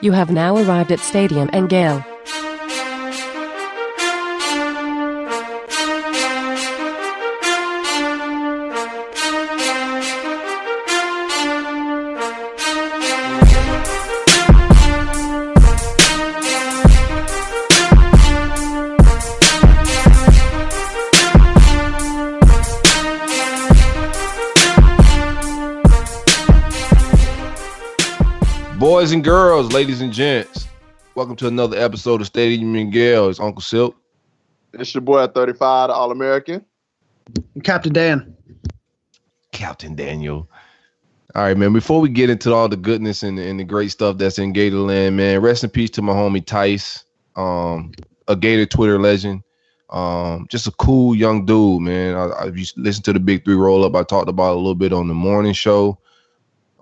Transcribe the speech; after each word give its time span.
You 0.00 0.12
have 0.12 0.30
now 0.30 0.56
arrived 0.56 0.92
at 0.92 1.00
Stadium 1.00 1.50
and 1.52 1.68
Boys 29.08 29.14
and 29.14 29.24
girls, 29.24 29.72
ladies 29.72 30.02
and 30.02 30.12
gents, 30.12 30.68
welcome 31.14 31.34
to 31.36 31.46
another 31.46 31.78
episode 31.78 32.20
of 32.20 32.26
Stadium 32.26 32.74
and 32.74 32.92
Gale. 32.92 33.30
It's 33.30 33.40
Uncle 33.40 33.62
Silk. 33.62 33.96
It's 34.74 34.92
your 34.92 35.00
boy 35.00 35.22
at 35.22 35.32
35, 35.32 35.88
All 35.88 36.10
American. 36.10 36.62
Captain 37.64 37.90
Dan. 37.90 38.36
Captain 39.50 39.96
Daniel. 39.96 40.46
All 41.34 41.42
right, 41.42 41.56
man. 41.56 41.72
Before 41.72 42.02
we 42.02 42.10
get 42.10 42.28
into 42.28 42.52
all 42.52 42.68
the 42.68 42.76
goodness 42.76 43.22
and, 43.22 43.38
and 43.38 43.58
the 43.58 43.64
great 43.64 43.90
stuff 43.92 44.18
that's 44.18 44.38
in 44.38 44.52
Gatorland, 44.52 45.14
man, 45.14 45.40
rest 45.40 45.64
in 45.64 45.70
peace 45.70 45.88
to 45.92 46.02
my 46.02 46.12
homie 46.12 46.44
Tice, 46.44 47.02
um, 47.34 47.92
a 48.28 48.36
Gator 48.36 48.66
Twitter 48.66 49.00
legend. 49.00 49.42
Um, 49.88 50.46
just 50.50 50.66
a 50.66 50.72
cool 50.72 51.14
young 51.16 51.46
dude, 51.46 51.80
man. 51.80 52.14
I, 52.14 52.24
I 52.24 52.44
you 52.48 52.66
listen 52.76 53.02
to 53.04 53.14
the 53.14 53.20
Big 53.20 53.46
Three 53.46 53.54
roll 53.54 53.86
up. 53.86 53.94
I 53.94 54.02
talked 54.02 54.28
about 54.28 54.50
it 54.50 54.56
a 54.56 54.58
little 54.58 54.74
bit 54.74 54.92
on 54.92 55.08
the 55.08 55.14
morning 55.14 55.54
show. 55.54 55.98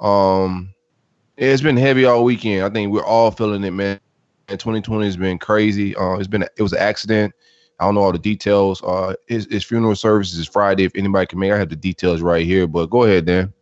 Um, 0.00 0.70
yeah, 0.70 0.75
it's 1.36 1.62
been 1.62 1.76
heavy 1.76 2.04
all 2.04 2.24
weekend. 2.24 2.64
I 2.64 2.70
think 2.70 2.92
we're 2.92 3.04
all 3.04 3.30
feeling 3.30 3.64
it, 3.64 3.72
man. 3.72 4.00
And 4.48 4.60
2020 4.60 5.04
has 5.04 5.16
been 5.16 5.38
crazy. 5.38 5.94
Uh, 5.96 6.14
it's 6.14 6.28
been 6.28 6.42
it 6.42 6.62
was 6.62 6.72
an 6.72 6.78
accident. 6.78 7.34
I 7.78 7.84
don't 7.84 7.94
know 7.94 8.02
all 8.02 8.12
the 8.12 8.18
details. 8.18 8.82
Uh, 8.82 9.14
his, 9.26 9.46
his 9.50 9.64
funeral 9.64 9.94
service 9.94 10.32
is 10.32 10.46
Friday. 10.46 10.84
If 10.84 10.92
anybody 10.94 11.26
can 11.26 11.38
make, 11.38 11.52
I 11.52 11.58
have 11.58 11.68
the 11.68 11.76
details 11.76 12.22
right 12.22 12.46
here. 12.46 12.66
But 12.66 12.86
go 12.86 13.02
ahead, 13.02 13.26
Dan. 13.26 13.52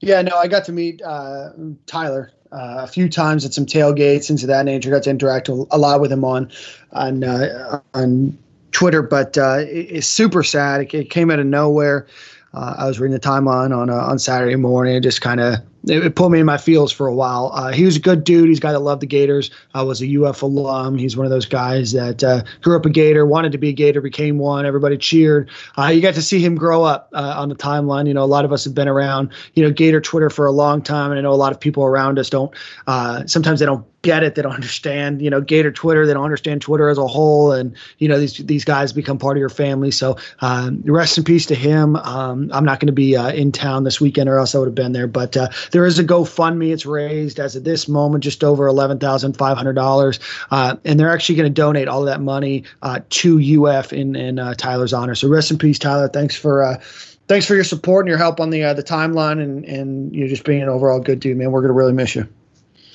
Yeah, 0.00 0.22
no, 0.22 0.36
I 0.36 0.48
got 0.48 0.64
to 0.66 0.72
meet 0.72 1.02
uh, 1.02 1.50
Tyler 1.86 2.32
uh, 2.52 2.78
a 2.80 2.86
few 2.86 3.08
times 3.08 3.44
at 3.44 3.52
some 3.52 3.66
tailgates, 3.66 4.28
things 4.28 4.42
of 4.42 4.48
that 4.48 4.64
nature. 4.64 4.90
Got 4.90 5.02
to 5.04 5.10
interact 5.10 5.48
a 5.48 5.54
lot 5.54 6.00
with 6.00 6.12
him 6.12 6.24
on 6.24 6.50
on 6.92 7.24
uh, 7.24 7.80
on 7.92 8.38
Twitter, 8.72 9.02
but 9.02 9.36
uh, 9.36 9.58
it, 9.60 9.88
it's 9.90 10.06
super 10.06 10.42
sad. 10.42 10.82
It, 10.82 10.94
it, 10.94 11.10
came 11.10 11.30
out 11.30 11.38
of 11.38 11.46
nowhere. 11.46 12.06
Uh, 12.52 12.76
I 12.78 12.86
was 12.86 13.00
reading 13.00 13.14
the 13.14 13.20
timeline 13.20 13.76
on 13.76 13.90
uh, 13.90 13.94
on 13.94 14.18
Saturday 14.18 14.56
morning. 14.56 14.94
It 14.96 15.00
just 15.00 15.20
kind 15.20 15.40
of 15.40 15.58
it, 15.88 16.06
it, 16.06 16.16
put 16.16 16.30
me 16.30 16.40
in 16.40 16.46
my 16.46 16.56
feels 16.56 16.92
for 16.92 17.06
a 17.06 17.14
while. 17.14 17.50
Uh, 17.54 17.72
he 17.72 17.84
was 17.84 17.96
a 17.96 18.00
good 18.00 18.24
dude. 18.24 18.48
He's 18.48 18.58
a 18.58 18.60
guy 18.60 18.72
that 18.72 18.80
loved 18.80 19.02
the 19.02 19.06
Gators. 19.06 19.50
I 19.74 19.82
was 19.82 20.02
a 20.02 20.24
UF 20.24 20.42
alum. 20.42 20.98
He's 20.98 21.16
one 21.16 21.26
of 21.26 21.30
those 21.30 21.46
guys 21.46 21.92
that 21.92 22.22
uh, 22.22 22.42
grew 22.62 22.76
up 22.76 22.86
a 22.86 22.90
Gator, 22.90 23.26
wanted 23.26 23.52
to 23.52 23.58
be 23.58 23.68
a 23.68 23.72
Gator, 23.72 24.00
became 24.00 24.38
one. 24.38 24.66
Everybody 24.66 24.96
cheered. 24.96 25.50
Uh, 25.76 25.86
you 25.86 26.00
got 26.00 26.14
to 26.14 26.22
see 26.22 26.40
him 26.40 26.54
grow 26.54 26.84
up 26.84 27.08
uh, 27.12 27.34
on 27.36 27.48
the 27.48 27.54
timeline. 27.54 28.06
You 28.06 28.14
know, 28.14 28.24
a 28.24 28.26
lot 28.26 28.44
of 28.44 28.52
us 28.52 28.64
have 28.64 28.74
been 28.74 28.88
around, 28.88 29.30
you 29.54 29.62
know, 29.62 29.70
Gator 29.70 30.00
Twitter 30.00 30.30
for 30.30 30.46
a 30.46 30.52
long 30.52 30.82
time, 30.82 31.10
and 31.10 31.18
I 31.18 31.22
know 31.22 31.32
a 31.32 31.34
lot 31.34 31.52
of 31.52 31.60
people 31.60 31.84
around 31.84 32.18
us 32.18 32.30
don't. 32.30 32.54
Uh, 32.86 33.26
sometimes 33.26 33.60
they 33.60 33.66
don't 33.66 33.84
get 34.04 34.22
it. 34.22 34.36
They 34.36 34.42
don't 34.42 34.52
understand, 34.52 35.20
you 35.20 35.30
know, 35.30 35.40
Gator 35.40 35.72
Twitter. 35.72 36.06
They 36.06 36.14
don't 36.14 36.24
understand 36.24 36.62
Twitter 36.62 36.88
as 36.88 36.98
a 36.98 37.06
whole, 37.06 37.50
and 37.50 37.74
you 37.98 38.06
know 38.06 38.20
these 38.20 38.36
these 38.36 38.64
guys 38.64 38.92
become 38.92 39.18
part 39.18 39.36
of 39.36 39.40
your 39.40 39.48
family. 39.48 39.90
So 39.90 40.16
um, 40.40 40.82
rest 40.84 41.18
in 41.18 41.24
peace 41.24 41.46
to 41.46 41.56
him. 41.56 41.96
Um, 41.96 42.50
I'm 42.52 42.64
not 42.64 42.78
going 42.78 42.86
to 42.86 42.92
be 42.92 43.16
uh, 43.16 43.32
in 43.32 43.50
town 43.50 43.82
this 43.82 44.00
weekend, 44.00 44.28
or 44.28 44.38
else 44.38 44.54
I 44.54 44.58
would 44.58 44.68
have 44.68 44.74
been 44.74 44.92
there. 44.92 45.08
But 45.08 45.36
uh, 45.36 45.48
there 45.74 45.84
is 45.84 45.98
a 45.98 46.04
GoFundMe. 46.04 46.72
It's 46.72 46.86
raised 46.86 47.40
as 47.40 47.56
of 47.56 47.64
this 47.64 47.88
moment 47.88 48.22
just 48.22 48.44
over 48.44 48.68
eleven 48.68 49.00
thousand 49.00 49.36
five 49.36 49.56
hundred 49.56 49.72
dollars, 49.72 50.20
uh, 50.52 50.76
and 50.84 51.00
they're 51.00 51.10
actually 51.10 51.34
going 51.34 51.52
to 51.52 51.62
donate 51.62 51.88
all 51.88 51.98
of 51.98 52.06
that 52.06 52.20
money 52.20 52.62
uh, 52.82 53.00
to 53.10 53.64
UF 53.64 53.92
in 53.92 54.14
in 54.14 54.38
uh, 54.38 54.54
Tyler's 54.54 54.92
honor. 54.92 55.16
So 55.16 55.26
rest 55.28 55.50
in 55.50 55.58
peace, 55.58 55.80
Tyler. 55.80 56.08
Thanks 56.08 56.36
for 56.36 56.62
uh, 56.62 56.80
thanks 57.26 57.44
for 57.44 57.56
your 57.56 57.64
support 57.64 58.04
and 58.04 58.08
your 58.08 58.18
help 58.18 58.38
on 58.38 58.50
the 58.50 58.62
uh, 58.62 58.72
the 58.72 58.84
timeline 58.84 59.42
and 59.42 59.64
and 59.64 60.14
you 60.14 60.28
just 60.28 60.44
being 60.44 60.62
an 60.62 60.68
overall 60.68 61.00
good 61.00 61.18
dude, 61.18 61.36
man. 61.36 61.50
We're 61.50 61.62
gonna 61.62 61.72
really 61.72 61.92
miss 61.92 62.14
you. 62.14 62.28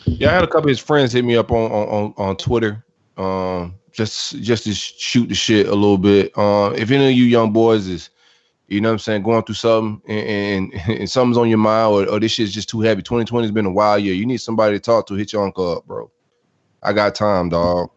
Yeah, 0.06 0.30
I 0.30 0.36
had 0.36 0.46
a 0.46 0.48
couple 0.48 0.64
of 0.64 0.70
his 0.70 0.80
friends 0.80 1.12
hit 1.12 1.26
me 1.26 1.36
up 1.36 1.52
on 1.52 1.70
on 1.70 2.14
on 2.16 2.38
Twitter, 2.38 2.86
um, 3.18 3.76
just 3.92 4.42
just 4.42 4.64
to 4.64 4.74
shoot 4.74 5.28
the 5.28 5.36
shit 5.36 5.68
a 5.68 5.76
little 5.76 5.98
bit. 5.98 6.32
Uh, 6.38 6.72
if 6.78 6.92
any 6.92 7.10
of 7.10 7.14
you 7.14 7.26
young 7.26 7.52
boys 7.52 7.88
is, 7.88 8.10
you 8.70 8.82
know, 8.82 8.90
what 8.90 8.94
I'm 8.94 9.00
saying, 9.00 9.24
going 9.24 9.44
through 9.44 9.56
something 9.56 10.02
and, 10.08 10.74
and, 10.74 10.82
and 11.00 11.10
something's 11.10 11.38
on 11.38 11.50
your 11.50 11.58
mind, 11.58 11.88
or, 11.92 12.10
or 12.10 12.20
this 12.20 12.34
shit's 12.34 12.54
just 12.54 12.70
too 12.70 12.82
heavy. 12.82 13.02
2020 13.02 13.46
has 13.46 13.52
been 13.52 13.66
a 13.66 13.72
wild 13.72 14.04
year. 14.04 14.14
You 14.14 14.26
need 14.26 14.38
somebody 14.38 14.76
to 14.76 14.80
talk 14.80 15.08
to. 15.08 15.16
Hit 15.16 15.34
your 15.34 15.44
uncle 15.44 15.78
up, 15.78 15.86
bro. 15.86 16.12
I 16.84 16.94
got 16.94 17.16
time, 17.16 17.50
dog. 17.50 17.90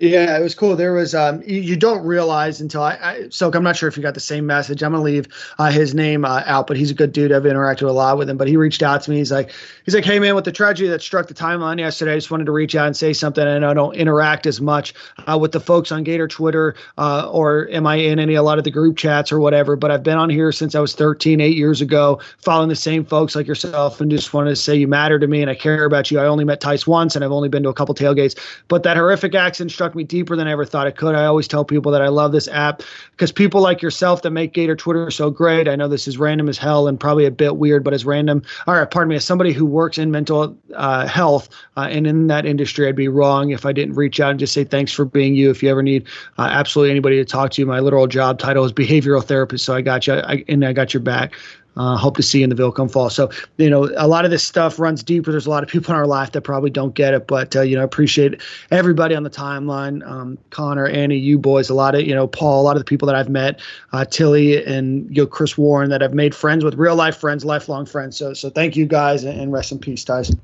Yeah, 0.00 0.38
it 0.38 0.42
was 0.42 0.54
cool. 0.54 0.76
There 0.76 0.92
was 0.92 1.12
um, 1.12 1.42
you, 1.44 1.60
you 1.60 1.76
don't 1.76 2.04
realize 2.06 2.60
until 2.60 2.84
I, 2.84 2.98
I 3.02 3.28
so 3.30 3.50
I'm 3.52 3.64
not 3.64 3.76
sure 3.76 3.88
if 3.88 3.96
you 3.96 4.02
got 4.02 4.14
the 4.14 4.20
same 4.20 4.46
message. 4.46 4.80
I'm 4.80 4.92
gonna 4.92 5.02
leave 5.02 5.26
uh, 5.58 5.72
his 5.72 5.92
name 5.92 6.24
uh, 6.24 6.42
out, 6.46 6.68
but 6.68 6.76
he's 6.76 6.92
a 6.92 6.94
good 6.94 7.10
dude. 7.10 7.32
I've 7.32 7.42
interacted 7.42 7.88
a 7.88 7.92
lot 7.92 8.16
with 8.16 8.30
him. 8.30 8.36
But 8.36 8.46
he 8.46 8.56
reached 8.56 8.80
out 8.80 9.02
to 9.02 9.10
me. 9.10 9.16
He's 9.16 9.32
like, 9.32 9.50
he's 9.84 9.96
like, 9.96 10.04
hey 10.04 10.20
man, 10.20 10.36
with 10.36 10.44
the 10.44 10.52
tragedy 10.52 10.88
that 10.88 11.02
struck 11.02 11.26
the 11.26 11.34
timeline 11.34 11.80
yesterday, 11.80 12.12
I 12.12 12.14
just 12.14 12.30
wanted 12.30 12.44
to 12.44 12.52
reach 12.52 12.76
out 12.76 12.86
and 12.86 12.96
say 12.96 13.12
something. 13.12 13.44
And 13.44 13.66
I 13.66 13.74
don't 13.74 13.96
interact 13.96 14.46
as 14.46 14.60
much 14.60 14.94
uh, 15.26 15.36
with 15.36 15.50
the 15.50 15.58
folks 15.58 15.90
on 15.90 16.04
Gator 16.04 16.28
Twitter, 16.28 16.76
uh, 16.96 17.28
or 17.28 17.68
am 17.70 17.84
I 17.84 17.96
in 17.96 18.20
any 18.20 18.34
a 18.34 18.42
lot 18.44 18.58
of 18.58 18.62
the 18.62 18.70
group 18.70 18.96
chats 18.96 19.32
or 19.32 19.40
whatever. 19.40 19.74
But 19.74 19.90
I've 19.90 20.04
been 20.04 20.18
on 20.18 20.30
here 20.30 20.52
since 20.52 20.76
I 20.76 20.80
was 20.80 20.94
13, 20.94 21.40
eight 21.40 21.56
years 21.56 21.80
ago, 21.80 22.20
following 22.38 22.68
the 22.68 22.76
same 22.76 23.04
folks 23.04 23.34
like 23.34 23.48
yourself, 23.48 24.00
and 24.00 24.08
just 24.12 24.32
wanted 24.32 24.50
to 24.50 24.56
say 24.56 24.76
you 24.76 24.86
matter 24.86 25.18
to 25.18 25.26
me 25.26 25.42
and 25.42 25.50
I 25.50 25.56
care 25.56 25.84
about 25.84 26.12
you. 26.12 26.20
I 26.20 26.26
only 26.26 26.44
met 26.44 26.60
Tice 26.60 26.86
once, 26.86 27.16
and 27.16 27.24
I've 27.24 27.32
only 27.32 27.48
been 27.48 27.64
to 27.64 27.68
a 27.68 27.74
couple 27.74 27.96
tailgates, 27.96 28.38
but 28.68 28.84
that 28.84 28.96
horrific 28.96 29.34
accident 29.34 29.72
struck 29.72 29.87
me 29.94 30.04
deeper 30.04 30.36
than 30.36 30.46
I 30.46 30.52
ever 30.52 30.64
thought 30.64 30.86
it 30.86 30.96
could. 30.96 31.14
I 31.14 31.24
always 31.24 31.48
tell 31.48 31.64
people 31.64 31.92
that 31.92 32.02
I 32.02 32.08
love 32.08 32.32
this 32.32 32.48
app 32.48 32.82
because 33.12 33.32
people 33.32 33.60
like 33.60 33.82
yourself 33.82 34.22
that 34.22 34.30
make 34.30 34.52
Gator 34.52 34.76
Twitter 34.76 35.10
so 35.10 35.30
great. 35.30 35.68
I 35.68 35.76
know 35.76 35.88
this 35.88 36.08
is 36.08 36.18
random 36.18 36.48
as 36.48 36.58
hell 36.58 36.88
and 36.88 36.98
probably 36.98 37.26
a 37.26 37.30
bit 37.30 37.56
weird, 37.56 37.84
but 37.84 37.94
as 37.94 38.04
random. 38.04 38.42
All 38.66 38.74
right, 38.74 38.90
pardon 38.90 39.10
me. 39.10 39.16
As 39.16 39.24
somebody 39.24 39.52
who 39.52 39.66
works 39.66 39.98
in 39.98 40.10
mental 40.10 40.56
uh, 40.74 41.06
health 41.06 41.48
uh, 41.76 41.88
and 41.90 42.06
in 42.06 42.26
that 42.28 42.46
industry, 42.46 42.88
I'd 42.88 42.96
be 42.96 43.08
wrong 43.08 43.50
if 43.50 43.66
I 43.66 43.72
didn't 43.72 43.94
reach 43.94 44.20
out 44.20 44.30
and 44.30 44.40
just 44.40 44.52
say 44.52 44.64
thanks 44.64 44.92
for 44.92 45.04
being 45.04 45.34
you. 45.34 45.50
If 45.50 45.62
you 45.62 45.70
ever 45.70 45.82
need 45.82 46.06
uh, 46.38 46.48
absolutely 46.50 46.90
anybody 46.90 47.16
to 47.16 47.24
talk 47.24 47.50
to, 47.52 47.66
my 47.66 47.80
literal 47.80 48.06
job 48.06 48.38
title 48.38 48.64
is 48.64 48.72
behavioral 48.72 49.24
therapist. 49.24 49.64
So 49.64 49.74
I 49.74 49.80
got 49.80 50.06
you, 50.06 50.14
I, 50.14 50.44
and 50.48 50.64
I 50.64 50.72
got 50.72 50.94
your 50.94 51.02
back. 51.02 51.34
Uh, 51.78 51.96
hope 51.96 52.16
to 52.16 52.22
see 52.22 52.42
in 52.42 52.50
the 52.50 52.56
Vilcom 52.56 52.90
Fall. 52.90 53.08
So, 53.08 53.30
you 53.56 53.70
know, 53.70 53.88
a 53.96 54.08
lot 54.08 54.24
of 54.24 54.32
this 54.32 54.42
stuff 54.42 54.80
runs 54.80 55.02
deeper. 55.02 55.30
There's 55.30 55.46
a 55.46 55.50
lot 55.50 55.62
of 55.62 55.68
people 55.68 55.94
in 55.94 55.96
our 55.96 56.08
life 56.08 56.32
that 56.32 56.42
probably 56.42 56.70
don't 56.70 56.94
get 56.94 57.14
it, 57.14 57.28
but, 57.28 57.54
uh, 57.54 57.62
you 57.62 57.76
know, 57.76 57.84
appreciate 57.84 58.42
everybody 58.72 59.14
on 59.14 59.22
the 59.22 59.30
timeline. 59.30 60.04
Um, 60.04 60.36
Connor, 60.50 60.86
Annie, 60.88 61.16
you 61.16 61.38
boys, 61.38 61.70
a 61.70 61.74
lot 61.74 61.94
of, 61.94 62.02
you 62.02 62.14
know, 62.14 62.26
Paul, 62.26 62.60
a 62.60 62.64
lot 62.64 62.76
of 62.76 62.80
the 62.80 62.84
people 62.84 63.06
that 63.06 63.14
I've 63.14 63.28
met, 63.28 63.60
uh, 63.92 64.04
Tilly 64.04 64.64
and, 64.64 65.08
you 65.16 65.22
know, 65.22 65.26
Chris 65.26 65.56
Warren 65.56 65.88
that 65.90 66.02
I've 66.02 66.14
made 66.14 66.34
friends 66.34 66.64
with, 66.64 66.74
real 66.74 66.96
life 66.96 67.16
friends, 67.16 67.44
lifelong 67.44 67.86
friends. 67.86 68.16
So, 68.16 68.34
so 68.34 68.50
thank 68.50 68.76
you 68.76 68.84
guys 68.84 69.22
and 69.24 69.52
rest 69.52 69.70
in 69.70 69.78
peace, 69.78 70.04
Tyson. 70.04 70.40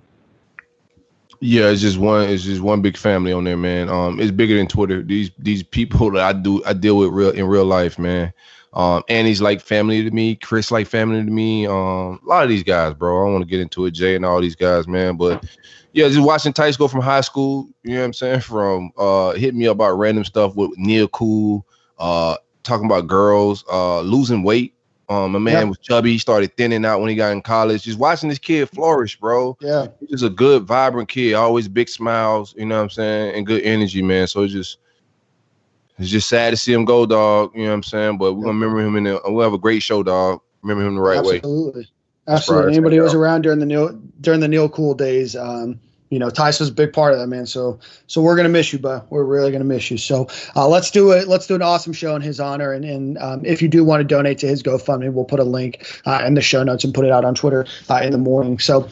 Yeah, 1.41 1.69
it's 1.69 1.83
just 1.83 1.99
one. 1.99 2.29
It's 2.29 2.45
just 2.45 2.63
one 2.63 2.81
big 2.81 2.97
family 2.97 3.33
on 3.33 3.45
there, 3.45 3.57
man. 3.57 3.91
Um, 3.91 4.19
it's 4.19 4.31
bigger 4.31 4.57
than 4.57 4.67
Twitter. 4.67 5.03
These 5.03 5.31
these 5.39 5.63
people 5.63 6.13
that 6.13 6.23
I 6.23 6.33
do 6.33 6.65
I 6.65 6.73
deal 6.73 6.97
with 6.97 7.11
real 7.11 7.31
in 7.31 7.47
real 7.47 7.67
life, 7.67 7.99
man. 7.99 8.33
Um, 8.75 9.05
Annie's 9.09 9.41
like 9.41 9.61
family 9.61 10.03
to 10.03 10.11
me. 10.11 10.35
Chris 10.35 10.71
like 10.71 10.87
family 10.87 11.25
to 11.25 11.31
me. 11.31 11.67
Um, 11.67 12.21
a 12.23 12.27
lot 12.27 12.43
of 12.43 12.49
these 12.49 12.65
guys, 12.65 12.93
bro. 12.95 13.21
I 13.21 13.25
don't 13.25 13.33
want 13.35 13.45
to 13.45 13.51
get 13.51 13.61
into 13.61 13.87
it, 13.87 13.93
Jay 13.93 14.17
and 14.17 14.25
all 14.25 14.41
these 14.41 14.57
guys, 14.57 14.89
man. 14.89 15.17
But 15.17 15.45
yeah, 15.93 16.09
just 16.09 16.21
watching 16.21 16.53
Tice 16.53 16.77
go 16.77 16.89
from 16.89 17.01
high 17.01 17.21
school, 17.21 17.69
you 17.85 17.95
know 17.95 18.01
what 18.01 18.07
I'm 18.07 18.13
saying? 18.13 18.41
From 18.41 18.91
uh 18.99 19.33
hitting 19.33 19.59
me 19.59 19.69
up 19.69 19.77
about 19.77 19.93
random 19.93 20.25
stuff 20.25 20.57
with 20.57 20.73
Neil 20.77 21.07
Cool, 21.09 21.65
uh, 21.99 22.37
talking 22.65 22.87
about 22.87 23.07
girls, 23.07 23.65
uh, 23.71 24.01
losing 24.01 24.43
weight. 24.43 24.75
Um, 25.09 25.33
my 25.33 25.39
man 25.39 25.55
yep. 25.55 25.69
was 25.69 25.79
chubby. 25.79 26.13
He 26.13 26.19
started 26.19 26.57
thinning 26.57 26.85
out 26.85 27.01
when 27.01 27.11
he 27.11 27.15
got 27.15 27.31
in 27.31 27.43
college. 27.43 27.83
Just 27.83 27.99
watching 27.99 28.29
this 28.29 28.39
kid 28.39 28.71
flourish, 28.71 29.21
bro. 29.21 29.57
Yeah, 29.61 29.87
he's 30.01 30.11
just 30.11 30.25
a 30.25 30.31
good, 30.31 30.65
vibrant 30.65 31.09
kid. 31.09 31.35
Always 31.35 31.69
big 31.69 31.89
smiles, 31.89 32.55
you 32.57 32.65
know 32.67 32.77
what 32.77 32.85
I'm 32.85 32.91
saying, 32.91 33.37
and 33.37 33.47
good 33.47 33.63
energy, 33.63 34.03
man. 34.03 34.27
So 34.27 34.43
it's 34.43 34.53
just 34.53 34.79
it's 35.99 36.11
just 36.11 36.29
sad 36.29 36.51
to 36.51 36.57
see 36.57 36.73
him 36.73 36.85
go, 36.85 37.07
dog. 37.07 37.53
You 37.55 37.63
know 37.63 37.69
what 37.69 37.75
I'm 37.75 37.83
saying? 37.83 38.19
But 38.19 38.35
we're 38.35 38.45
gonna 38.45 38.59
remember 38.59 38.81
him 38.81 38.97
in 38.97 39.05
the 39.05 39.21
we'll 39.25 39.45
have 39.45 39.53
a 39.53 39.59
great 39.59 39.83
show, 39.83 40.03
dog. 40.03 40.41
Remember 40.63 40.87
him 40.87 40.97
the 40.97 41.01
right 41.01 41.19
Absolutely. 41.19 41.35
way. 41.35 41.39
Absolutely. 41.39 41.89
Absolutely. 42.27 42.73
Anybody 42.73 42.97
who 42.97 43.03
was 43.03 43.15
around 43.15 43.43
during 43.43 43.59
the 43.59 43.67
Neil 43.67 43.93
during 44.21 44.41
the 44.41 44.49
Neil 44.49 44.69
Cool 44.69 44.95
days, 44.95 45.37
um, 45.37 45.79
you 46.11 46.19
know, 46.19 46.31
Tice 46.31 46.61
was 46.61 46.69
a 46.69 46.73
big 46.73 46.93
part 46.93 47.13
of 47.13 47.19
that, 47.19 47.27
man. 47.27 47.47
So 47.47 47.79
so 48.07 48.23
we're 48.23 48.37
gonna 48.37 48.49
miss 48.49 48.73
you, 48.73 48.79
but 48.79 49.11
we're 49.11 49.25
really 49.25 49.53
gonna 49.53 49.65
miss 49.65 49.91
you. 49.91 49.99
So 49.99 50.29
uh, 50.57 50.67
let's 50.67 50.91
do 50.91 51.13
it. 51.13 51.29
Let's 51.29 51.47
do 51.47 51.55
an 51.55 51.63
awesome 51.63 51.93
show 51.93 52.17
in 52.17 52.23
his 52.23 52.41
honor. 52.41 52.73
And 52.73 52.85
and 52.85 53.19
um, 53.19 53.45
if 53.45 53.61
you 53.61 53.69
do 53.69 53.85
want 53.85 54.01
to 54.01 54.05
donate 54.05 54.39
to 54.39 54.47
his 54.47 54.63
GoFundMe, 54.63 55.13
we'll 55.13 55.25
put 55.25 55.41
a 55.41 55.45
link 55.45 55.87
uh, 56.07 56.23
in 56.27 56.35
the 56.35 56.41
show 56.41 56.63
notes 56.63 56.83
and 56.83 56.95
put 56.95 57.05
it 57.05 57.13
out 57.13 57.25
on 57.25 57.35
Twitter 57.35 57.67
uh, 57.91 58.01
in 58.03 58.11
the 58.11 58.19
morning. 58.19 58.59
So 58.59 58.89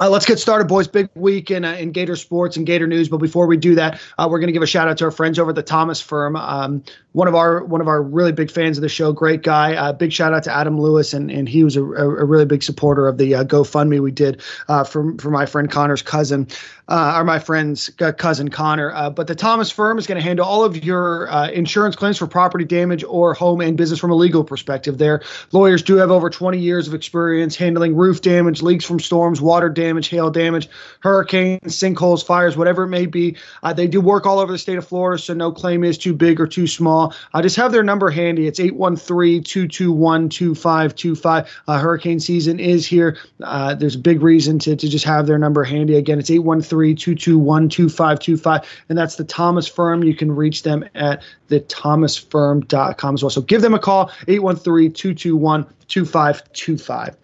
Uh, 0.00 0.10
let's 0.10 0.26
get 0.26 0.38
started, 0.38 0.68
boys. 0.68 0.86
Big 0.86 1.08
week 1.14 1.50
in, 1.50 1.64
uh, 1.64 1.72
in 1.72 1.90
Gator 1.90 2.16
sports 2.16 2.56
and 2.56 2.66
Gator 2.66 2.86
news. 2.86 3.08
But 3.08 3.18
before 3.18 3.46
we 3.46 3.56
do 3.56 3.74
that, 3.76 4.00
uh, 4.18 4.28
we're 4.30 4.38
going 4.38 4.48
to 4.48 4.52
give 4.52 4.62
a 4.62 4.66
shout 4.66 4.88
out 4.88 4.98
to 4.98 5.04
our 5.04 5.10
friends 5.10 5.38
over 5.38 5.50
at 5.50 5.56
the 5.56 5.62
Thomas 5.62 6.00
Firm. 6.00 6.36
Um, 6.36 6.84
one 7.12 7.28
of 7.28 7.34
our 7.34 7.64
one 7.64 7.80
of 7.80 7.88
our 7.88 8.02
really 8.02 8.32
big 8.32 8.50
fans 8.50 8.76
of 8.76 8.82
the 8.82 8.90
show, 8.90 9.10
great 9.10 9.42
guy. 9.42 9.74
Uh, 9.74 9.92
big 9.94 10.12
shout 10.12 10.34
out 10.34 10.44
to 10.44 10.54
Adam 10.54 10.78
Lewis, 10.78 11.14
and 11.14 11.30
and 11.30 11.48
he 11.48 11.64
was 11.64 11.76
a, 11.76 11.82
a 11.82 12.24
really 12.24 12.44
big 12.44 12.62
supporter 12.62 13.08
of 13.08 13.16
the 13.16 13.34
uh, 13.34 13.44
GoFundMe 13.44 14.00
we 14.00 14.10
did 14.10 14.42
uh, 14.68 14.84
for 14.84 15.16
for 15.16 15.30
my 15.30 15.46
friend 15.46 15.70
Connor's 15.70 16.02
cousin, 16.02 16.46
or 16.88 17.24
my 17.24 17.38
friend's 17.38 17.88
cousin 18.18 18.50
Connor. 18.50 19.10
but 19.10 19.28
the 19.28 19.34
Thomas 19.34 19.70
Firm 19.70 19.96
is 19.96 20.06
going 20.06 20.20
to 20.20 20.22
handle 20.22 20.44
all 20.44 20.62
of 20.62 20.84
your 20.84 21.26
insurance 21.54 21.96
claims 21.96 22.18
for 22.18 22.26
property 22.26 22.66
damage 22.66 23.02
or 23.04 23.32
home 23.32 23.62
and 23.62 23.78
business 23.78 23.98
from 23.98 24.10
a 24.10 24.14
legal 24.14 24.44
perspective. 24.44 24.98
Their 24.98 25.22
lawyers 25.52 25.82
do 25.82 25.96
have 25.96 26.10
over 26.10 26.28
20 26.28 26.58
years 26.58 26.86
of 26.86 26.92
experience 26.92 27.56
handling 27.56 27.96
roof 27.96 28.20
damage, 28.20 28.60
leaks 28.60 28.84
from 28.84 29.00
storms, 29.00 29.40
water 29.40 29.70
damage, 29.76 30.08
hail 30.08 30.30
damage, 30.30 30.68
hurricanes, 31.00 31.60
sinkholes, 31.78 32.26
fires, 32.26 32.56
whatever 32.56 32.82
it 32.82 32.88
may 32.88 33.06
be. 33.06 33.36
Uh, 33.62 33.72
they 33.72 33.86
do 33.86 34.00
work 34.00 34.26
all 34.26 34.40
over 34.40 34.50
the 34.50 34.58
state 34.58 34.78
of 34.78 34.86
Florida, 34.88 35.22
so 35.22 35.32
no 35.34 35.52
claim 35.52 35.84
is 35.84 35.96
too 35.96 36.12
big 36.12 36.40
or 36.40 36.48
too 36.48 36.66
small. 36.66 37.14
Uh, 37.32 37.40
just 37.40 37.54
have 37.54 37.70
their 37.70 37.84
number 37.84 38.10
handy. 38.10 38.48
It's 38.48 38.58
813 38.58 39.44
221 39.44 40.28
2525. 40.28 41.62
Uh, 41.68 41.78
hurricane 41.78 42.18
season 42.18 42.58
is 42.58 42.84
here. 42.84 43.16
Uh, 43.40 43.74
there's 43.74 43.94
a 43.94 44.00
big 44.00 44.22
reason 44.22 44.58
to, 44.58 44.74
to 44.74 44.88
just 44.88 45.04
have 45.04 45.26
their 45.26 45.38
number 45.38 45.62
handy. 45.62 45.94
Again, 45.94 46.18
it's 46.18 46.30
813 46.30 46.96
221 46.96 47.68
2525. 47.68 48.84
And 48.88 48.98
that's 48.98 49.14
the 49.14 49.24
Thomas 49.24 49.68
Firm. 49.68 50.02
You 50.02 50.16
can 50.16 50.34
reach 50.34 50.64
them 50.64 50.84
at 50.94 51.22
thethomasfirm.com 51.50 53.14
as 53.14 53.22
well. 53.22 53.30
So 53.30 53.42
give 53.42 53.62
them 53.62 53.74
a 53.74 53.78
call, 53.78 54.10
813 54.26 54.92
221 54.92 55.66
2525. 55.88 57.16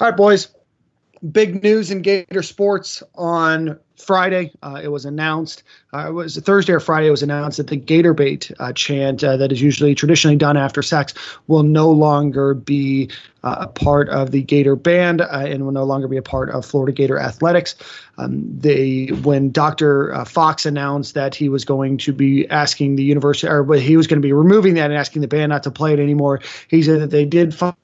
All 0.00 0.08
right, 0.08 0.16
boys 0.16 0.48
big 1.32 1.62
news 1.62 1.90
in 1.90 2.02
Gator 2.02 2.42
sports 2.42 3.02
on 3.14 3.78
Friday. 3.96 4.50
Uh, 4.62 4.80
it 4.82 4.88
was 4.88 5.04
announced, 5.04 5.62
uh, 5.92 6.08
it 6.08 6.12
was 6.12 6.36
Thursday 6.38 6.72
or 6.72 6.80
Friday, 6.80 7.08
it 7.08 7.10
was 7.10 7.22
announced 7.22 7.58
that 7.58 7.66
the 7.66 7.76
Gator 7.76 8.14
bait 8.14 8.50
uh, 8.58 8.72
chant 8.72 9.22
uh, 9.22 9.36
that 9.36 9.52
is 9.52 9.60
usually 9.60 9.94
traditionally 9.94 10.36
done 10.36 10.56
after 10.56 10.82
sex 10.82 11.12
will 11.46 11.62
no 11.62 11.90
longer 11.90 12.54
be 12.54 13.10
uh, 13.42 13.56
a 13.60 13.66
part 13.66 14.08
of 14.08 14.30
the 14.30 14.42
Gator 14.42 14.76
band 14.76 15.20
uh, 15.20 15.28
and 15.30 15.64
will 15.64 15.72
no 15.72 15.84
longer 15.84 16.08
be 16.08 16.16
a 16.16 16.22
part 16.22 16.48
of 16.50 16.64
Florida 16.64 16.92
Gator 16.92 17.18
athletics. 17.18 17.74
Um, 18.16 18.42
they, 18.58 19.06
when 19.22 19.50
Dr. 19.50 20.24
Fuchs 20.24 20.64
announced 20.64 21.14
that 21.14 21.34
he 21.34 21.48
was 21.48 21.64
going 21.64 21.98
to 21.98 22.12
be 22.12 22.48
asking 22.48 22.96
the 22.96 23.04
university, 23.04 23.48
or 23.48 23.74
he 23.74 23.96
was 23.96 24.06
going 24.06 24.20
to 24.20 24.26
be 24.26 24.32
removing 24.32 24.74
that 24.74 24.90
and 24.90 24.94
asking 24.98 25.22
the 25.22 25.28
band 25.28 25.50
not 25.50 25.62
to 25.64 25.70
play 25.70 25.92
it 25.92 25.98
anymore, 25.98 26.40
he 26.68 26.82
said 26.82 27.00
that 27.00 27.10
they 27.10 27.24
did 27.24 27.54
find 27.54 27.74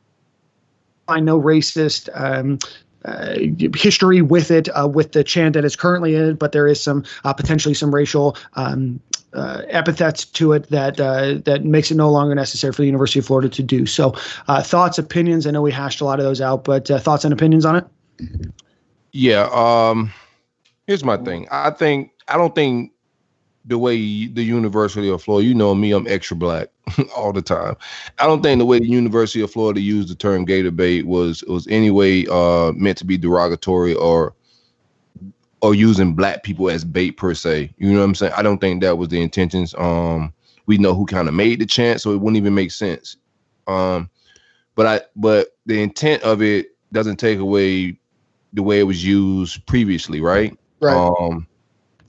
no 1.24 1.40
racist 1.40 2.08
um, 2.14 2.58
uh, 3.06 3.36
history 3.74 4.20
with 4.20 4.50
it, 4.50 4.68
uh, 4.78 4.88
with 4.88 5.12
the 5.12 5.22
chant 5.24 5.54
that 5.54 5.64
is 5.64 5.76
currently 5.76 6.14
in 6.14 6.30
it, 6.30 6.38
but 6.38 6.52
there 6.52 6.66
is 6.66 6.82
some 6.82 7.04
uh, 7.24 7.32
potentially 7.32 7.74
some 7.74 7.94
racial 7.94 8.36
um, 8.54 9.00
uh, 9.32 9.62
epithets 9.68 10.24
to 10.24 10.52
it 10.52 10.68
that 10.70 11.00
uh, 11.00 11.34
that 11.44 11.64
makes 11.64 11.90
it 11.90 11.96
no 11.96 12.10
longer 12.10 12.34
necessary 12.34 12.72
for 12.72 12.82
the 12.82 12.86
University 12.86 13.20
of 13.20 13.26
Florida 13.26 13.48
to 13.48 13.62
do. 13.62 13.86
So, 13.86 14.14
uh, 14.48 14.62
thoughts, 14.62 14.98
opinions. 14.98 15.46
I 15.46 15.52
know 15.52 15.62
we 15.62 15.72
hashed 15.72 16.00
a 16.00 16.04
lot 16.04 16.18
of 16.18 16.24
those 16.24 16.40
out, 16.40 16.64
but 16.64 16.88
thoughts 16.88 17.24
and 17.24 17.32
opinions 17.32 17.64
on 17.64 17.76
it. 17.76 17.84
Yeah. 19.12 19.48
Um, 19.52 20.12
here's 20.86 21.04
my 21.04 21.16
thing. 21.16 21.46
I 21.50 21.70
think 21.70 22.12
I 22.28 22.36
don't 22.36 22.54
think 22.54 22.92
the 23.66 23.78
way 23.78 24.26
the 24.26 24.44
University 24.44 25.10
of 25.10 25.22
Florida, 25.22 25.46
you 25.46 25.54
know 25.54 25.74
me, 25.74 25.92
I'm 25.92 26.06
extra 26.06 26.36
black 26.36 26.68
all 27.16 27.32
the 27.32 27.42
time. 27.42 27.76
I 28.18 28.26
don't 28.26 28.42
think 28.42 28.58
the 28.58 28.64
way 28.64 28.78
the 28.78 28.86
University 28.86 29.42
of 29.42 29.50
Florida 29.50 29.80
used 29.80 30.08
the 30.08 30.14
term 30.14 30.44
gator 30.44 30.70
bait 30.70 31.06
was 31.06 31.42
was 31.44 31.66
anyway 31.68 32.26
uh, 32.26 32.72
meant 32.72 32.98
to 32.98 33.04
be 33.04 33.18
derogatory 33.18 33.94
or 33.94 34.34
or 35.62 35.74
using 35.74 36.14
black 36.14 36.42
people 36.42 36.70
as 36.70 36.84
bait 36.84 37.12
per 37.12 37.34
se. 37.34 37.72
You 37.78 37.92
know 37.92 37.98
what 37.98 38.04
I'm 38.04 38.14
saying? 38.14 38.32
I 38.36 38.42
don't 38.42 38.60
think 38.60 38.82
that 38.82 38.98
was 38.98 39.08
the 39.08 39.20
intentions. 39.20 39.74
Um, 39.76 40.32
we 40.66 40.78
know 40.78 40.94
who 40.94 41.06
kind 41.06 41.28
of 41.28 41.34
made 41.34 41.60
the 41.60 41.66
chant, 41.66 42.00
so 42.00 42.12
it 42.12 42.20
wouldn't 42.20 42.36
even 42.36 42.54
make 42.54 42.70
sense. 42.70 43.16
Um, 43.66 44.08
but 44.76 44.86
I 44.86 45.00
but 45.16 45.48
the 45.66 45.82
intent 45.82 46.22
of 46.22 46.40
it 46.40 46.76
doesn't 46.92 47.16
take 47.16 47.40
away 47.40 47.98
the 48.52 48.62
way 48.62 48.78
it 48.78 48.84
was 48.84 49.04
used 49.04 49.66
previously, 49.66 50.20
right? 50.20 50.56
Right. 50.80 50.96
Um, 50.96 51.46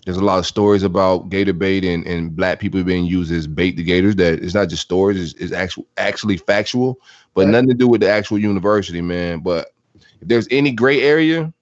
there's 0.07 0.15
a 0.15 0.23
lot 0.23 0.39
of 0.39 0.45
stories 0.45 0.83
about 0.83 1.27
gator 1.27 1.51
bait 1.51 1.83
and, 1.83 2.07
and 2.07 2.33
black 2.33 2.61
people 2.61 2.81
being 2.81 3.03
used 3.03 3.29
as 3.29 3.45
bait 3.45 3.75
to 3.75 3.83
gators 3.83 4.15
that 4.15 4.41
it's 4.41 4.53
not 4.53 4.69
just 4.69 4.81
stories 4.81 5.19
it's, 5.19 5.33
it's 5.33 5.51
actual 5.51 5.85
actually 5.97 6.37
factual 6.37 6.97
but 7.33 7.43
right. 7.43 7.51
nothing 7.51 7.67
to 7.67 7.73
do 7.73 7.89
with 7.89 7.99
the 7.99 8.09
actual 8.09 8.39
university 8.39 9.01
man. 9.01 9.39
But 9.39 9.73
if 10.21 10.29
there's 10.29 10.47
any 10.49 10.71
gray 10.71 11.01
area 11.01 11.53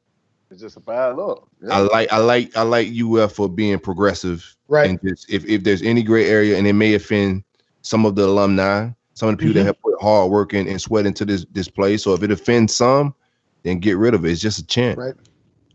it's 0.51 0.61
just 0.61 0.77
a 0.77 0.79
bad 0.79 1.15
look 1.15 1.49
yeah. 1.59 1.73
i 1.73 1.79
like 1.79 2.13
i 2.13 2.17
like 2.17 2.55
i 2.55 2.61
like 2.61 2.87
uf 2.89 3.31
for 3.33 3.49
being 3.49 3.79
progressive. 3.79 4.55
Right. 4.67 4.91
And 4.91 4.99
just 5.03 5.27
if, 5.27 5.43
if 5.45 5.63
there's 5.63 5.81
any 5.81 6.03
gray 6.03 6.29
area 6.29 6.55
and 6.55 6.67
it 6.67 6.73
may 6.73 6.93
offend 6.93 7.43
some 7.81 8.05
of 8.05 8.13
the 8.13 8.25
alumni 8.25 8.91
some 9.15 9.29
of 9.29 9.37
the 9.37 9.41
people 9.41 9.55
mm-hmm. 9.55 9.65
that 9.65 9.65
have 9.65 9.81
put 9.81 9.99
hard 9.99 10.29
work 10.29 10.53
in 10.53 10.67
and 10.67 10.79
sweat 10.79 11.07
into 11.07 11.25
this 11.25 11.47
this 11.51 11.67
place. 11.67 12.03
So 12.03 12.13
if 12.13 12.21
it 12.21 12.29
offends 12.29 12.75
some 12.75 13.15
then 13.63 13.79
get 13.79 13.97
rid 13.97 14.13
of 14.13 14.23
it. 14.23 14.31
It's 14.31 14.39
just 14.39 14.59
a 14.59 14.67
chant 14.67 14.99
right 14.99 15.15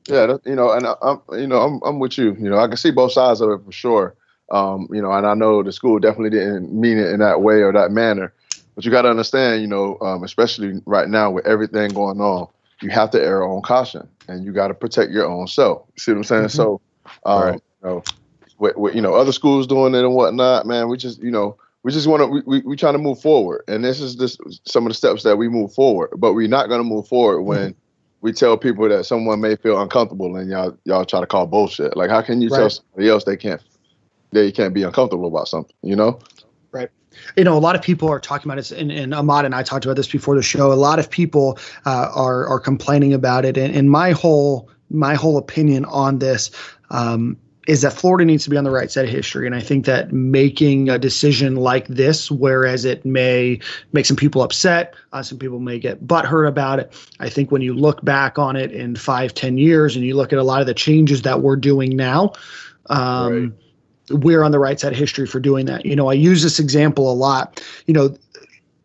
yeah, 0.08 0.36
you 0.44 0.54
know, 0.54 0.72
and 0.72 0.86
I, 0.86 0.94
am 1.02 1.20
you 1.32 1.46
know, 1.46 1.60
I'm, 1.60 1.80
I'm 1.84 1.98
with 1.98 2.18
you. 2.18 2.34
You 2.34 2.50
know, 2.50 2.58
I 2.58 2.68
can 2.68 2.76
see 2.76 2.90
both 2.90 3.12
sides 3.12 3.40
of 3.40 3.50
it 3.50 3.64
for 3.64 3.72
sure. 3.72 4.14
Um, 4.50 4.88
you 4.90 5.00
know, 5.00 5.12
and 5.12 5.26
I 5.26 5.34
know 5.34 5.62
the 5.62 5.72
school 5.72 5.98
definitely 5.98 6.30
didn't 6.30 6.72
mean 6.72 6.98
it 6.98 7.12
in 7.12 7.20
that 7.20 7.42
way 7.42 7.62
or 7.62 7.72
that 7.72 7.92
manner. 7.92 8.32
But 8.74 8.84
you 8.84 8.90
got 8.90 9.02
to 9.02 9.10
understand, 9.10 9.62
you 9.62 9.68
know, 9.68 9.98
um, 10.00 10.24
especially 10.24 10.80
right 10.86 11.08
now 11.08 11.30
with 11.30 11.46
everything 11.46 11.90
going 11.90 12.20
on, 12.20 12.48
you 12.82 12.88
have 12.90 13.10
to 13.10 13.20
err 13.20 13.44
on 13.44 13.62
caution, 13.62 14.08
and 14.26 14.44
you 14.44 14.52
got 14.52 14.68
to 14.68 14.74
protect 14.74 15.12
your 15.12 15.26
own 15.26 15.46
self. 15.46 15.82
See 15.98 16.12
what 16.12 16.18
I'm 16.18 16.24
saying? 16.24 16.42
Mm-hmm. 16.44 16.56
So, 16.56 16.80
um, 17.24 17.42
right. 17.42 17.54
you 17.54 17.88
know, 17.88 18.02
with, 18.58 18.76
with, 18.76 18.94
you 18.94 19.02
know, 19.02 19.14
other 19.14 19.32
schools 19.32 19.66
doing 19.66 19.94
it 19.94 20.00
and 20.00 20.14
whatnot, 20.14 20.66
man, 20.66 20.88
we 20.88 20.96
just, 20.96 21.22
you 21.22 21.30
know, 21.30 21.56
we 21.82 21.92
just 21.92 22.06
want 22.06 22.22
to 22.22 22.26
we, 22.26 22.42
we, 22.46 22.60
we 22.60 22.76
trying 22.76 22.94
to 22.94 22.98
move 22.98 23.20
forward, 23.20 23.64
and 23.68 23.84
this 23.84 24.00
is 24.00 24.14
just 24.16 24.40
some 24.68 24.84
of 24.86 24.90
the 24.90 24.94
steps 24.94 25.22
that 25.22 25.36
we 25.36 25.48
move 25.48 25.72
forward. 25.72 26.10
But 26.16 26.32
we're 26.32 26.48
not 26.48 26.68
going 26.68 26.80
to 26.80 26.88
move 26.88 27.06
forward 27.06 27.42
when. 27.42 27.74
We 28.22 28.32
tell 28.32 28.56
people 28.58 28.88
that 28.88 29.04
someone 29.04 29.40
may 29.40 29.56
feel 29.56 29.80
uncomfortable 29.80 30.36
and 30.36 30.50
y'all 30.50 30.76
y'all 30.84 31.04
try 31.04 31.20
to 31.20 31.26
call 31.26 31.46
bullshit. 31.46 31.96
Like 31.96 32.10
how 32.10 32.22
can 32.22 32.42
you 32.42 32.48
right. 32.48 32.58
tell 32.58 32.70
somebody 32.70 33.08
else 33.08 33.24
they 33.24 33.36
can't 33.36 33.62
they 34.32 34.52
can't 34.52 34.74
be 34.74 34.82
uncomfortable 34.82 35.26
about 35.26 35.48
something, 35.48 35.74
you 35.82 35.96
know? 35.96 36.18
Right. 36.72 36.88
You 37.36 37.44
know, 37.44 37.56
a 37.56 37.58
lot 37.58 37.74
of 37.74 37.82
people 37.82 38.08
are 38.08 38.20
talking 38.20 38.48
about 38.48 38.56
this, 38.56 38.70
and, 38.70 38.90
and 38.92 39.12
Ahmad 39.12 39.44
and 39.44 39.54
I 39.54 39.62
talked 39.62 39.84
about 39.84 39.96
this 39.96 40.08
before 40.08 40.36
the 40.36 40.42
show. 40.42 40.72
A 40.72 40.74
lot 40.74 40.98
of 40.98 41.10
people 41.10 41.58
uh, 41.84 42.10
are 42.14 42.46
are 42.46 42.60
complaining 42.60 43.12
about 43.12 43.44
it, 43.44 43.56
and, 43.56 43.74
and 43.74 43.90
my 43.90 44.12
whole 44.12 44.70
my 44.90 45.14
whole 45.14 45.36
opinion 45.36 45.84
on 45.86 46.18
this 46.18 46.50
um, 46.90 47.36
is 47.70 47.82
that 47.82 47.92
Florida 47.92 48.24
needs 48.24 48.42
to 48.42 48.50
be 48.50 48.56
on 48.56 48.64
the 48.64 48.70
right 48.72 48.90
side 48.90 49.04
of 49.04 49.12
history. 49.12 49.46
And 49.46 49.54
I 49.54 49.60
think 49.60 49.86
that 49.86 50.10
making 50.10 50.88
a 50.88 50.98
decision 50.98 51.54
like 51.54 51.86
this, 51.86 52.28
whereas 52.28 52.84
it 52.84 53.04
may 53.04 53.60
make 53.92 54.06
some 54.06 54.16
people 54.16 54.42
upset, 54.42 54.92
uh, 55.12 55.22
some 55.22 55.38
people 55.38 55.60
may 55.60 55.78
get 55.78 56.04
butthurt 56.04 56.48
about 56.48 56.80
it. 56.80 56.92
I 57.20 57.28
think 57.28 57.52
when 57.52 57.62
you 57.62 57.72
look 57.72 58.04
back 58.04 58.40
on 58.40 58.56
it 58.56 58.72
in 58.72 58.96
five, 58.96 59.34
ten 59.34 59.56
years 59.56 59.94
and 59.94 60.04
you 60.04 60.16
look 60.16 60.32
at 60.32 60.40
a 60.40 60.42
lot 60.42 60.60
of 60.60 60.66
the 60.66 60.74
changes 60.74 61.22
that 61.22 61.42
we're 61.42 61.54
doing 61.54 61.94
now, 61.94 62.32
um, 62.86 63.54
right. 64.10 64.18
we're 64.18 64.42
on 64.42 64.50
the 64.50 64.58
right 64.58 64.80
side 64.80 64.92
of 64.92 64.98
history 64.98 65.28
for 65.28 65.38
doing 65.38 65.66
that. 65.66 65.86
You 65.86 65.94
know, 65.94 66.08
I 66.08 66.14
use 66.14 66.42
this 66.42 66.58
example 66.58 67.08
a 67.08 67.14
lot. 67.14 67.64
You 67.86 67.94
know, 67.94 68.16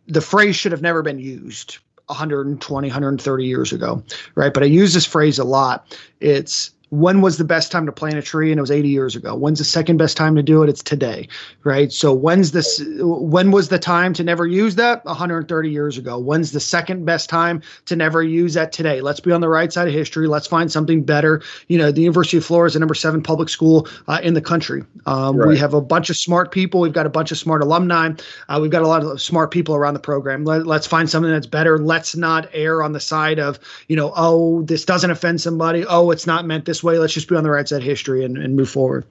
the 0.06 0.22
phrase 0.22 0.56
should 0.56 0.72
have 0.72 0.84
never 0.84 1.02
been 1.02 1.18
used 1.18 1.80
120, 2.06 2.88
130 2.88 3.46
years 3.46 3.74
ago, 3.74 4.04
right? 4.36 4.54
But 4.54 4.62
I 4.62 4.68
use 4.68 4.94
this 4.94 5.08
phrase 5.08 5.40
a 5.40 5.44
lot. 5.44 5.98
It's 6.20 6.70
when 7.00 7.22
was 7.22 7.38
the 7.38 7.44
best 7.44 7.72
time 7.72 7.86
to 7.86 7.92
plant 7.92 8.18
a 8.18 8.22
tree? 8.22 8.52
And 8.52 8.60
it 8.60 8.62
was 8.62 8.72
80 8.72 8.90
years 8.90 9.16
ago. 9.16 9.36
When's 9.36 9.60
the 9.60 9.66
second 9.66 9.98
best 9.98 10.18
time 10.18 10.36
to 10.36 10.44
do 10.44 10.64
it? 10.64 10.70
It's 10.70 10.84
today 10.84 11.28
right? 11.66 11.92
So 11.92 12.14
when's 12.14 12.52
this 12.52 12.82
when 13.00 13.52
was 13.52 13.70
the 13.70 13.80
time 13.80 14.14
to 14.14 14.24
never 14.24 14.46
use 14.46 14.76
that? 14.76 15.04
130 15.04 15.70
years 15.70 15.98
ago. 15.98 16.18
When's 16.18 16.52
the 16.52 16.60
second 16.60 17.06
best 17.06 17.28
time 17.28 17.62
to 17.88 17.96
never 17.96 18.24
use 18.24 18.54
that 18.54 18.72
today? 18.72 19.02
Let's 19.02 19.20
be 19.20 19.32
on 19.32 19.42
the 19.42 19.50
right 19.50 19.74
side 19.74 19.88
of 19.88 19.94
history. 19.94 20.28
Let's 20.28 20.48
find 20.48 20.72
something 20.72 21.04
better. 21.04 21.42
You 21.68 21.78
know 21.78 21.92
the 21.92 22.02
university 22.02 22.38
of 22.38 22.46
florida 22.46 22.68
is 22.68 22.74
the 22.74 22.80
number 22.80 22.94
seven 22.94 23.22
public 23.22 23.50
school 23.50 23.88
uh, 24.08 24.20
in 24.24 24.36
the 24.36 24.42
country. 24.42 24.84
Um, 25.08 25.38
right. 25.38 25.50
we 25.50 25.58
have 25.58 25.74
a 25.74 25.82
bunch 25.82 26.10
of 26.10 26.18
smart 26.18 26.52
people. 26.52 26.80
We've 26.80 26.94
got 26.94 27.08
a 27.08 27.10
bunch 27.10 27.32
of 27.32 27.38
smart 27.38 27.62
alumni. 27.62 28.12
Uh, 28.48 28.60
we've 28.62 28.72
got 28.72 28.84
a 28.84 28.88
lot 28.88 29.04
of 29.04 29.20
smart 29.20 29.52
people 29.52 29.76
around 29.76 29.96
the 29.96 30.00
program. 30.00 30.46
Let, 30.46 30.68
let's 30.68 30.88
find 30.88 31.10
something 31.10 31.32
that's 31.32 31.48
better. 31.48 31.80
Let's 31.80 32.16
not 32.16 32.48
err 32.54 32.84
on 32.84 32.94
the 32.94 33.00
side 33.00 33.40
of 33.40 33.60
you 33.88 33.96
know 33.96 34.14
oh 34.16 34.62
this 34.62 34.86
doesn't 34.86 35.10
offend 35.10 35.42
somebody. 35.42 35.84
Oh 35.86 36.12
it's 36.12 36.28
not 36.28 36.46
meant 36.46 36.66
this 36.66 36.84
way. 36.86 36.98
Let's 36.98 37.14
just 37.14 37.28
be 37.28 37.36
on 37.36 37.44
the 37.44 37.52
right 37.52 37.68
side 37.68 37.78
of 37.78 37.84
history 37.84 38.24
and, 38.24 38.38
and 38.38 38.56
move 38.56 38.70
forward. 38.70 39.06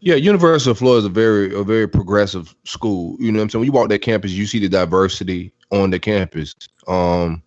Yeah, 0.00 0.14
University 0.14 0.70
of 0.70 0.78
Florida 0.78 0.98
is 0.98 1.04
a 1.06 1.08
very 1.08 1.54
a 1.54 1.64
very 1.64 1.88
progressive 1.88 2.54
school. 2.64 3.16
You 3.18 3.32
know 3.32 3.38
what 3.38 3.44
I'm 3.44 3.50
saying? 3.50 3.60
When 3.60 3.66
you 3.66 3.72
walk 3.72 3.88
that 3.88 4.02
campus, 4.02 4.32
you 4.32 4.46
see 4.46 4.60
the 4.60 4.68
diversity 4.68 5.52
on 5.70 5.90
the 5.90 5.98
campus. 5.98 6.54
Um, 6.86 7.42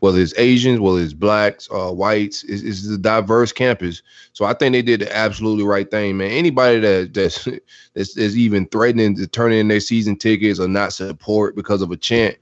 whether 0.00 0.18
it's 0.18 0.36
Asians, 0.36 0.80
whether 0.80 1.00
it's 1.00 1.12
blacks, 1.12 1.68
uh, 1.70 1.92
whites, 1.92 2.42
it's, 2.42 2.62
it's 2.64 2.88
a 2.88 2.98
diverse 2.98 3.52
campus. 3.52 4.02
So 4.32 4.44
I 4.44 4.52
think 4.52 4.72
they 4.72 4.82
did 4.82 5.00
the 5.00 5.16
absolutely 5.16 5.62
right 5.62 5.88
thing, 5.88 6.16
man. 6.16 6.32
Anybody 6.32 6.80
that 6.80 7.14
that's 7.14 7.44
that's, 7.94 8.14
that's 8.14 8.34
even 8.34 8.66
threatening 8.66 9.14
to 9.16 9.28
turn 9.28 9.52
in 9.52 9.68
their 9.68 9.78
season 9.78 10.16
tickets 10.16 10.58
or 10.58 10.66
not 10.66 10.92
support 10.92 11.54
because 11.54 11.82
of 11.82 11.92
a 11.92 11.96
chant, 11.96 12.36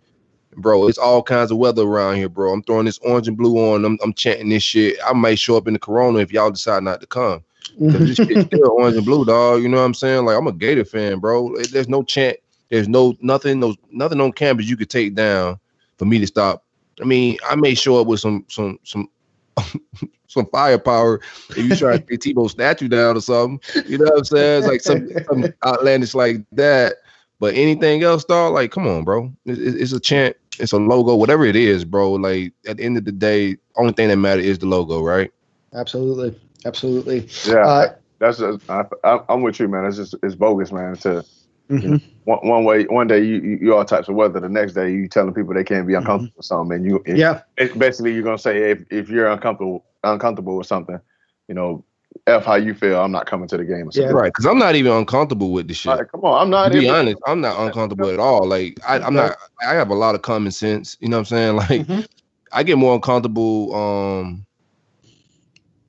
bro, 0.57 0.89
it's 0.89 0.99
all 0.99 1.23
kinds 1.23 1.51
of 1.51 1.59
weather 1.59 1.83
around 1.83 2.17
here, 2.17 2.29
bro. 2.29 2.53
I'm 2.53 2.63
throwing 2.63 2.87
this 2.87 2.99
orange 2.99 3.29
and 3.29 3.37
blue 3.37 3.57
on. 3.73 3.85
I'm, 3.85 3.99
I'm 4.03 4.13
chanting 4.13 4.49
this 4.49 4.63
shit. 4.63 4.97
I 5.07 5.13
might 5.13 5.39
show 5.39 5.57
up 5.57 5.67
in 5.67 5.75
the 5.75 5.79
corona 5.79 6.19
if 6.19 6.33
y'all 6.33 6.51
decide 6.51 6.83
not 6.83 7.01
to 7.01 7.07
come. 7.07 7.43
'Cause 7.79 8.01
this 8.07 8.17
still 8.47 8.71
orange 8.73 8.97
and 8.97 9.07
blue, 9.07 9.25
dog. 9.25 9.63
You 9.63 9.69
know 9.69 9.79
what 9.79 9.85
I'm 9.85 9.95
saying? 9.95 10.25
Like 10.25 10.37
I'm 10.37 10.47
a 10.47 10.53
Gator 10.53 10.85
fan, 10.85 11.19
bro. 11.19 11.57
There's 11.71 11.89
no 11.89 12.03
chant. 12.03 12.37
There's 12.69 12.89
no 12.89 13.17
nothing. 13.21 13.61
No 13.61 13.75
nothing 13.91 14.21
on 14.21 14.33
campus 14.33 14.69
you 14.69 14.77
could 14.77 14.91
take 14.91 15.15
down 15.15 15.59
for 15.99 16.05
me 16.05 16.19
to 16.19 16.27
stop. 16.27 16.65
I 17.01 17.05
mean, 17.05 17.39
I 17.49 17.55
may 17.57 17.75
show 17.75 18.01
up 18.01 18.07
with 18.07 18.21
some 18.21 18.45
some 18.49 18.79
some 18.85 19.09
some 20.27 20.47
firepower 20.47 21.21
if 21.51 21.59
you 21.59 21.75
try 21.77 21.97
to 21.97 22.05
take 22.07 22.21
Tebow 22.21 22.51
statue 22.51 22.89
down 22.89 23.17
or 23.17 23.21
something. 23.21 23.61
You 23.87 23.99
know 23.99 24.05
what 24.05 24.19
I'm 24.19 24.25
saying? 24.25 24.59
It's 24.59 24.69
like 24.69 24.81
some, 24.81 25.09
some 25.29 25.53
outlandish 25.65 26.15
like 26.15 26.39
that. 26.53 26.97
But 27.41 27.55
anything 27.57 28.03
else, 28.05 28.25
dog, 28.25 28.55
like 28.55 28.71
come 28.73 28.87
on, 28.87 29.05
bro. 29.05 29.33
It's, 29.47 29.59
it's 29.59 29.77
it's 29.77 29.93
a 29.93 30.01
chant. 30.01 30.37
It's 30.61 30.73
a 30.73 30.79
logo, 30.79 31.17
whatever 31.17 31.45
it 31.47 31.57
is, 31.57 31.85
bro. 31.85 32.13
Like 32.13 32.53
at 32.69 32.77
the 32.79 32.85
end 32.85 32.99
of 32.99 33.07
the 33.07 33.13
day, 33.13 33.57
only 33.77 33.95
thing 33.95 34.09
that 34.09 34.19
matters 34.19 34.47
is 34.47 34.59
the 34.59 34.67
logo, 34.67 35.03
right? 35.03 35.33
Absolutely, 35.75 36.39
absolutely. 36.67 37.29
Yeah, 37.45 37.67
Uh, 37.67 37.95
that's 38.19 38.39
just, 38.39 38.69
I, 38.71 38.85
I, 39.05 39.21
I'm 39.29 39.43
with 39.43 39.59
you, 39.61 39.69
man. 39.69 39.87
It's 39.87 39.97
just 39.97 40.15
it's 40.23 40.35
bogus, 40.37 40.73
man. 40.73 40.97
To 40.99 41.25
mhm. 41.71 42.03
one, 42.25 42.47
one 42.47 42.65
way, 42.65 42.85
one 42.85 43.07
day 43.09 43.25
you, 43.25 43.41
you 43.41 43.59
you 43.63 43.75
all 43.75 43.85
types 43.85 44.09
of 44.09 44.15
weather, 44.15 44.41
the 44.41 44.49
next 44.49 44.75
day 44.75 44.93
you 44.93 45.09
telling 45.09 45.35
people 45.35 45.55
they 45.55 45.65
can't 45.65 45.87
be 45.87 45.95
uncomfortable 45.95 46.35
with 46.37 46.47
something, 46.47 46.77
and 46.77 46.85
you 46.85 47.03
Yeah, 47.07 47.43
it, 47.57 47.79
basically 47.79 48.13
you're 48.15 48.23
gonna 48.23 48.39
say 48.39 48.71
if 48.71 48.85
if 48.91 49.09
you're 49.09 49.29
uncomfortable 49.29 49.85
uncomfortable 50.05 50.57
with 50.57 50.67
something, 50.67 51.01
you 51.49 51.55
know, 51.55 51.85
f 52.27 52.45
how 52.45 52.55
you 52.57 52.75
feel. 52.75 53.01
I'm 53.01 53.13
not 53.13 53.27
coming 53.27 53.49
to 53.49 53.57
the 53.57 53.65
game. 53.65 53.89
Or 53.89 53.93
something. 53.93 54.03
Yeah. 54.03 54.11
Right. 54.17 54.29
Because 54.33 54.47
I'm 54.47 54.59
not 54.59 54.75
even 54.75 54.93
uncomfortable 54.93 55.53
with 55.53 55.69
the 55.69 55.75
shit. 55.75 55.97
Like, 55.97 56.11
come 56.11 56.21
on, 56.25 56.41
I'm 56.41 56.51
not. 56.51 56.69
to 56.73 56.79
be 56.79 56.85
even- 56.87 56.95
honest, 56.95 57.19
I'm 57.27 57.41
not 57.41 57.59
uncomfortable 57.59 58.09
at 58.11 58.19
all. 58.19 58.47
Like 58.47 58.79
I, 58.87 58.99
I'm 58.99 59.15
not. 59.15 59.37
I 59.67 59.75
have 59.75 59.91
a 59.91 59.95
lot 59.95 60.15
of 60.15 60.23
common 60.23 60.53
sense. 60.53 60.97
You 61.01 61.09
know 61.09 61.17
what 61.19 61.33
I'm 61.33 61.57
saying? 61.57 61.57
Like 61.71 61.87
Mhm. 61.87 62.07
I 62.53 62.63
get 62.63 62.79
more 62.79 62.95
uncomfortable 62.95 63.75
um 63.75 64.45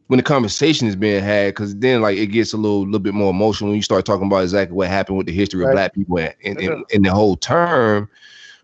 when 0.07 0.17
the 0.17 0.23
conversation 0.23 0.87
is 0.87 0.95
being 0.95 1.23
had 1.23 1.55
because 1.55 1.75
then 1.77 2.01
like 2.01 2.17
it 2.17 2.27
gets 2.27 2.53
a 2.53 2.57
little 2.57 2.83
little 2.83 2.99
bit 2.99 3.13
more 3.13 3.29
emotional 3.31 3.69
when 3.69 3.77
you 3.77 3.81
start 3.81 4.05
talking 4.05 4.27
about 4.27 4.43
exactly 4.43 4.75
what 4.75 4.87
happened 4.89 5.17
with 5.17 5.25
the 5.27 5.33
history 5.33 5.61
Right. 5.61 5.69
of 5.69 5.73
black 5.75 5.93
people 5.93 6.17
and 6.17 6.33
in, 6.41 6.59
in, 6.59 6.83
in 6.91 7.01
the 7.03 7.11
whole 7.11 7.35
term. 7.37 8.09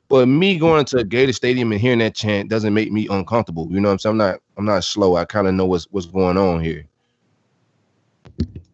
But 0.10 0.28
me 0.28 0.58
going 0.58 0.86
to 0.86 0.98
a 1.00 1.04
Gator 1.04 1.34
Stadium 1.34 1.72
and 1.72 1.82
hearing 1.82 2.00
that 2.00 2.16
chant 2.16 2.50
doesn't 2.50 2.74
make 2.74 2.92
me 2.92 3.08
uncomfortable. 3.10 3.68
You 3.72 3.80
know 3.82 3.90
what 3.90 3.94
I'm 3.94 4.00
saying? 4.00 4.12
I'm 4.12 4.18
not 4.18 4.40
I'm 4.58 4.66
not 4.66 4.84
slow. 4.84 5.16
I 5.16 5.26
kind 5.26 5.48
of 5.48 5.54
know 5.54 5.66
what's 5.66 5.86
what's 5.86 6.06
going 6.06 6.38
on 6.38 6.64
here. 6.64 6.86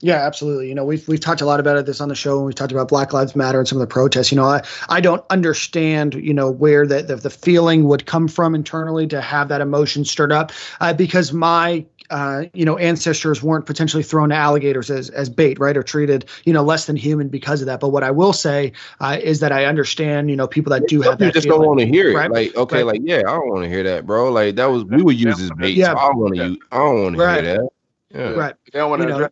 Yeah, 0.03 0.15
absolutely. 0.17 0.67
You 0.67 0.75
know, 0.75 0.83
we've 0.83 1.07
we've 1.07 1.21
talked 1.21 1.39
a 1.39 1.45
lot 1.45 1.61
about 1.61 1.77
it 1.77 1.85
this 1.85 2.01
on 2.01 2.09
the 2.09 2.15
show, 2.15 2.35
and 2.35 2.45
we've 2.45 2.53
talked 2.55 2.73
about 2.73 2.89
Black 2.89 3.13
Lives 3.13 3.37
Matter 3.37 3.57
and 3.57 3.65
some 3.65 3.77
of 3.77 3.79
the 3.79 3.87
protests. 3.87 4.33
You 4.33 4.35
know, 4.35 4.43
I 4.43 4.61
I 4.89 4.99
don't 4.99 5.23
understand, 5.29 6.13
you 6.15 6.33
know, 6.33 6.51
where 6.51 6.85
the 6.85 7.03
the, 7.03 7.15
the 7.15 7.29
feeling 7.29 7.85
would 7.85 8.05
come 8.05 8.27
from 8.27 8.53
internally 8.53 9.07
to 9.07 9.21
have 9.21 9.47
that 9.47 9.61
emotion 9.61 10.03
stirred 10.03 10.33
up, 10.33 10.51
uh, 10.81 10.91
because 10.93 11.31
my 11.31 11.85
uh, 12.09 12.43
you 12.53 12.65
know 12.65 12.77
ancestors 12.79 13.41
weren't 13.41 13.65
potentially 13.65 14.03
thrown 14.03 14.27
to 14.27 14.35
alligators 14.35 14.89
as 14.91 15.09
as 15.11 15.29
bait, 15.29 15.57
right, 15.57 15.77
or 15.77 15.83
treated 15.83 16.25
you 16.43 16.51
know 16.51 16.63
less 16.63 16.85
than 16.85 16.97
human 16.97 17.29
because 17.29 17.61
of 17.61 17.67
that. 17.67 17.79
But 17.79 17.89
what 17.89 18.03
I 18.03 18.11
will 18.11 18.33
say 18.33 18.73
uh, 18.99 19.17
is 19.23 19.39
that 19.39 19.53
I 19.53 19.63
understand, 19.63 20.29
you 20.29 20.35
know, 20.35 20.47
people 20.47 20.71
that 20.71 20.85
do 20.89 20.99
have 21.03 21.17
that. 21.19 21.25
You 21.27 21.31
just 21.31 21.45
feeling. 21.47 21.61
don't 21.61 21.67
want 21.69 21.79
to 21.79 21.85
hear 21.85 22.09
it. 22.11 22.15
Right. 22.15 22.29
Like, 22.29 22.55
okay, 22.57 22.83
Right. 22.83 22.87
like, 22.87 23.01
yeah, 23.05 23.19
I 23.19 23.31
don't 23.31 23.47
want 23.47 23.63
to 23.63 23.69
hear 23.69 23.83
that, 23.83 24.05
bro. 24.05 24.29
Like, 24.33 24.55
that 24.57 24.65
was 24.65 24.83
we 24.83 25.01
would 25.01 25.17
use 25.17 25.39
as 25.39 25.49
bait. 25.51 25.77
Yeah. 25.77 25.93
So 25.93 25.97
I 25.99 26.07
don't 26.09 26.17
want 26.17 26.35
to 26.35 26.47
use. 26.49 26.57
I 26.73 26.77
don't 26.79 27.03
want 27.03 27.15
to 27.15 27.21
Right. 27.23 27.43
hear 27.45 27.53
that. 27.57 27.69
Yeah. 28.13 28.29
right. 28.31 28.55
They 28.73 28.79
don't 28.79 28.89
want 28.89 29.01
to 29.03 29.07
You 29.07 29.09
know, 29.09 29.15
address. 29.15 29.31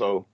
So 0.00 0.24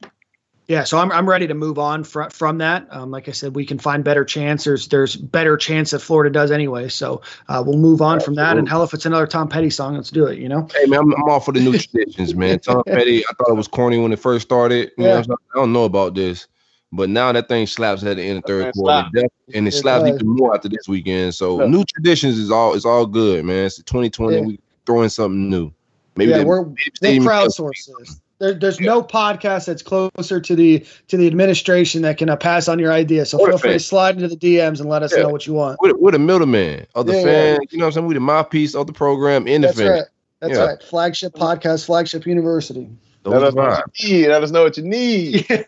Yeah, 0.68 0.84
so 0.84 0.98
I'm 0.98 1.10
I'm 1.10 1.28
ready 1.28 1.48
to 1.48 1.54
move 1.54 1.76
on 1.78 2.04
from 2.04 2.30
from 2.30 2.58
that. 2.58 2.86
Um, 2.90 3.10
like 3.10 3.28
I 3.28 3.32
said, 3.32 3.56
we 3.56 3.66
can 3.66 3.78
find 3.80 4.04
better 4.04 4.24
chance. 4.24 4.62
There's 4.62 4.86
there's 4.86 5.16
better 5.16 5.56
chance 5.56 5.90
that 5.90 5.98
Florida 5.98 6.30
does 6.30 6.52
anyway. 6.52 6.88
So 6.88 7.20
uh, 7.48 7.64
we'll 7.66 7.78
move 7.78 8.00
on 8.00 8.20
from 8.20 8.34
that. 8.36 8.58
And 8.58 8.68
hell, 8.68 8.84
if 8.84 8.94
it's 8.94 9.06
another 9.06 9.26
Tom 9.26 9.48
Petty 9.48 9.70
song, 9.70 9.96
let's 9.96 10.10
do 10.10 10.26
it. 10.26 10.38
You 10.38 10.48
know. 10.48 10.68
Hey 10.72 10.86
man, 10.86 11.00
I'm, 11.00 11.14
I'm 11.14 11.28
all 11.28 11.40
for 11.40 11.50
the 11.50 11.58
new 11.60 11.76
traditions, 11.78 12.34
man. 12.36 12.60
Tom 12.60 12.82
Petty, 12.86 13.24
I 13.26 13.32
thought 13.38 13.48
it 13.50 13.56
was 13.56 13.66
corny 13.66 13.98
when 13.98 14.12
it 14.12 14.20
first 14.20 14.44
started. 14.46 14.92
You 14.98 15.04
Yeah. 15.06 15.10
what 15.10 15.18
I'm 15.18 15.24
saying? 15.24 15.36
I 15.54 15.58
don't 15.58 15.72
know 15.72 15.84
about 15.84 16.14
this, 16.14 16.46
but 16.92 17.10
now 17.10 17.32
that 17.32 17.48
thing 17.48 17.66
slaps 17.66 18.04
at 18.04 18.16
the 18.18 18.22
end 18.22 18.38
of 18.38 18.44
third 18.44 18.64
thing 18.66 18.72
quarter, 18.84 19.08
slaps. 19.10 19.14
def- 19.14 19.54
and 19.56 19.66
it 19.66 19.74
It 19.74 19.78
slaps 19.78 20.04
does. 20.04 20.14
even 20.14 20.28
more 20.28 20.54
after 20.54 20.68
this 20.68 20.86
weekend. 20.88 21.34
So 21.34 21.60
Yeah. 21.62 21.66
new 21.68 21.82
traditions 21.84 22.38
is 22.38 22.52
all 22.52 22.74
it's 22.74 22.84
all 22.86 23.04
good, 23.06 23.44
man. 23.44 23.64
It's 23.66 23.82
2020. 23.82 24.34
Yeah. 24.36 24.42
We 24.42 24.60
throwing 24.84 25.08
something 25.08 25.50
new. 25.50 25.72
Maybe 26.16 26.30
yeah, 26.30 26.38
they- 26.38 26.44
we're 26.44 26.64
maybe 26.64 26.92
they 27.00 27.18
crowdsource 27.18 27.90
this. 27.98 28.20
There, 28.38 28.52
there's 28.52 28.80
no 28.80 29.02
podcast 29.02 29.66
that's 29.66 29.82
closer 29.82 30.40
to 30.40 30.54
the 30.56 30.84
to 31.08 31.16
the 31.16 31.26
administration 31.26 32.02
that 32.02 32.18
can 32.18 32.28
uh, 32.28 32.36
pass 32.36 32.68
on 32.68 32.78
your 32.78 32.92
idea. 32.92 33.24
So 33.24 33.38
feel 33.38 33.56
free 33.56 33.72
to 33.72 33.78
slide 33.80 34.16
into 34.16 34.28
the 34.28 34.36
DMs 34.36 34.78
and 34.80 34.88
let 34.90 35.02
us 35.02 35.14
Yeah. 35.16 35.22
know 35.22 35.30
what 35.30 35.46
you 35.46 35.54
want. 35.54 35.78
We're, 35.80 35.96
we're 35.96 36.10
the 36.12 36.18
middleman 36.18 36.86
of 36.94 37.06
the 37.06 37.14
Yeah, 37.14 37.22
fan. 37.22 37.58
You 37.70 37.78
know 37.78 37.84
what 37.84 37.88
I'm 37.88 37.92
saying? 37.92 38.06
We're 38.08 38.14
the 38.14 38.20
mouthpiece 38.20 38.74
of 38.74 38.86
the 38.86 38.92
program 38.92 39.46
in 39.46 39.62
the 39.62 39.68
That's 39.68 39.78
fan. 39.78 39.90
right. 39.90 40.04
That's 40.40 40.58
Yeah. 40.58 40.64
right. 40.66 40.82
Flagship 40.82 41.32
podcast, 41.32 41.86
flagship 41.86 42.26
university. 42.26 42.88
Let 43.30 43.42
us 43.42 43.54
know 43.54 43.62
vibes. 43.62 43.78
what 43.78 44.00
you 44.00 44.16
need. 44.16 44.28
Let 44.28 44.42
us 44.42 44.50
know 44.50 44.62
what 44.62 44.76
you 44.76 44.82
need. 44.82 45.46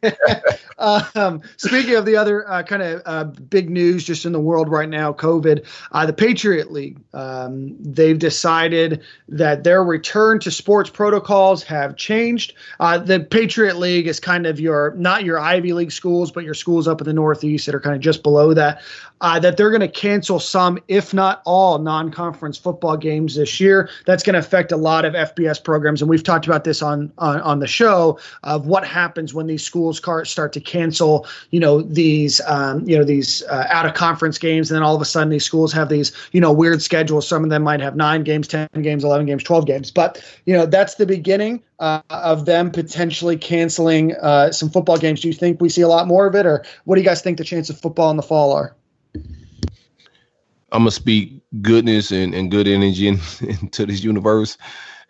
um, 1.15 1.43
speaking 1.57 1.95
of 1.97 2.07
the 2.07 2.17
other 2.17 2.49
uh, 2.49 2.63
kind 2.63 2.83
of 2.83 3.03
uh, 3.05 3.25
big 3.25 3.69
news 3.71 4.05
just 4.05 4.25
in 4.25 4.33
the 4.33 4.41
world 4.41 4.69
right 4.69 4.89
now, 4.89 5.13
COVID, 5.13 5.67
uh, 5.93 6.07
the 6.07 6.13
Patriot 6.13 6.71
League, 6.71 6.99
um, 7.15 7.77
they've 7.81 8.19
decided 8.19 9.03
that 9.29 9.65
their 9.65 9.83
return 9.83 10.39
to 10.41 10.51
sports 10.51 10.91
protocols 10.91 11.63
have 11.65 11.97
changed. 11.97 12.55
Uh, 12.81 12.99
the 12.99 13.21
Patriot 13.21 13.77
League 13.77 14.07
is 14.07 14.21
kind 14.21 14.47
of 14.47 14.61
your, 14.61 14.95
not 14.97 15.25
your 15.25 15.39
Ivy 15.39 15.73
League 15.73 15.93
schools, 15.93 16.31
but 16.31 16.45
your 16.45 16.55
schools 16.55 16.87
up 16.87 17.01
in 17.01 17.07
the 17.07 17.13
Northeast 17.13 17.67
that 17.67 17.75
are 17.75 17.81
kind 17.81 17.97
of 17.97 18.01
just 18.01 18.23
below 18.23 18.55
that. 18.55 18.81
Uh, 19.21 19.37
that 19.41 19.57
they're 19.57 19.71
going 19.71 19.81
to 19.81 19.89
cancel 19.89 20.39
some, 20.39 20.79
if 20.87 21.13
not 21.13 21.43
all, 21.45 21.79
non 21.79 22.09
conference 22.09 22.57
football 22.57 22.97
games 22.97 23.35
this 23.35 23.59
year. 23.59 23.91
That's 24.07 24.23
going 24.23 24.35
to 24.35 24.39
affect 24.39 24.71
a 24.71 24.77
lot 24.77 25.05
of 25.05 25.15
FBS 25.15 25.63
programs. 25.63 26.01
And 26.01 26.09
we've 26.09 26.23
talked 26.23 26.47
about 26.47 26.63
this 26.63 26.83
on, 26.83 27.13
on, 27.19 27.41
on 27.49 27.61
the 27.61 27.67
show 27.67 28.19
of 28.45 28.67
what 28.67 28.87
happens 28.87 29.33
when 29.33 29.47
these 29.47 29.65
schools 29.65 29.97
start 29.97 30.53
to 30.53 30.61
cancel, 30.61 31.27
you 31.51 31.59
know, 31.59 31.81
these, 31.81 32.41
um, 32.47 32.87
you 32.87 32.97
know, 32.97 33.05
these 33.05 33.43
uh, 33.45 33.67
out 33.71 33.87
of 33.87 33.95
conference 33.95 34.39
games. 34.39 34.71
And 34.71 34.77
then 34.77 34.83
all 34.83 34.95
of 34.95 35.01
a 35.01 35.07
sudden 35.07 35.31
these 35.31 35.45
schools 35.45 35.73
have 35.73 35.89
these, 35.89 36.13
you 36.33 36.41
know, 36.41 36.53
weird 36.53 36.83
schedules. 36.83 37.27
Some 37.27 37.43
of 37.43 37.51
them 37.51 37.63
might 37.63 37.81
have 37.81 37.97
nine 37.97 38.23
games, 38.23 38.47
10 38.49 38.69
games, 38.83 39.03
11 39.03 39.27
games, 39.27 39.43
12 39.43 39.67
games. 39.67 39.91
But, 39.91 40.23
you 40.45 40.55
know, 40.55 40.67
that's 40.67 40.97
the 40.97 41.07
beginning 41.07 41.63
uh, 41.79 42.03
of 42.11 42.45
them 42.45 42.71
potentially 42.71 43.37
canceling 43.37 44.15
uh, 44.17 44.53
some 44.53 44.69
football 44.69 44.99
games. 44.99 45.21
Do 45.21 45.29
you 45.29 45.35
think 45.35 45.61
we 45.61 45.71
see 45.71 45.83
a 45.83 45.89
lot 45.89 46.07
more 46.07 46.27
of 46.27 46.35
it? 46.35 46.45
Or 46.45 46.65
what 46.85 46.97
do 46.97 47.01
you 47.01 47.07
guys 47.07 47.23
think 47.23 47.39
the 47.39 47.45
chance 47.45 47.71
of 47.71 47.81
football 47.81 48.11
in 48.11 48.17
the 48.17 48.23
fall 48.23 48.53
are? 48.53 48.77
I'm 50.71 50.83
gonna 50.83 50.91
speak 50.91 51.41
goodness 51.63 52.11
and, 52.11 52.35
and 52.35 52.51
good 52.51 52.69
energy 52.69 53.09
into 53.41 53.87
this 53.87 54.05
universe. 54.05 54.59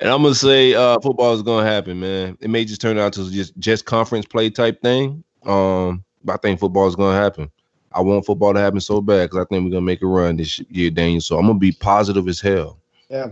And 0.00 0.10
I'm 0.10 0.22
gonna 0.22 0.34
say 0.34 0.74
uh, 0.74 1.00
football 1.00 1.34
is 1.34 1.42
gonna 1.42 1.66
happen, 1.66 1.98
man. 2.00 2.38
It 2.40 2.50
may 2.50 2.64
just 2.64 2.80
turn 2.80 2.98
out 2.98 3.12
to 3.14 3.30
just 3.30 3.56
just 3.58 3.84
conference 3.84 4.26
play 4.26 4.48
type 4.50 4.80
thing. 4.80 5.24
Um, 5.44 6.04
but 6.24 6.34
I 6.34 6.36
think 6.36 6.60
football 6.60 6.86
is 6.86 6.94
gonna 6.96 7.16
happen. 7.16 7.50
I 7.92 8.00
want 8.00 8.24
football 8.26 8.54
to 8.54 8.60
happen 8.60 8.80
so 8.80 9.00
bad 9.00 9.30
because 9.30 9.44
I 9.44 9.48
think 9.48 9.64
we're 9.64 9.70
gonna 9.70 9.80
make 9.80 10.02
a 10.02 10.06
run 10.06 10.36
this 10.36 10.60
year, 10.70 10.90
Daniel. 10.90 11.20
So 11.20 11.36
I'm 11.38 11.46
gonna 11.46 11.58
be 11.58 11.72
positive 11.72 12.28
as 12.28 12.40
hell. 12.40 12.78
Yeah. 13.08 13.30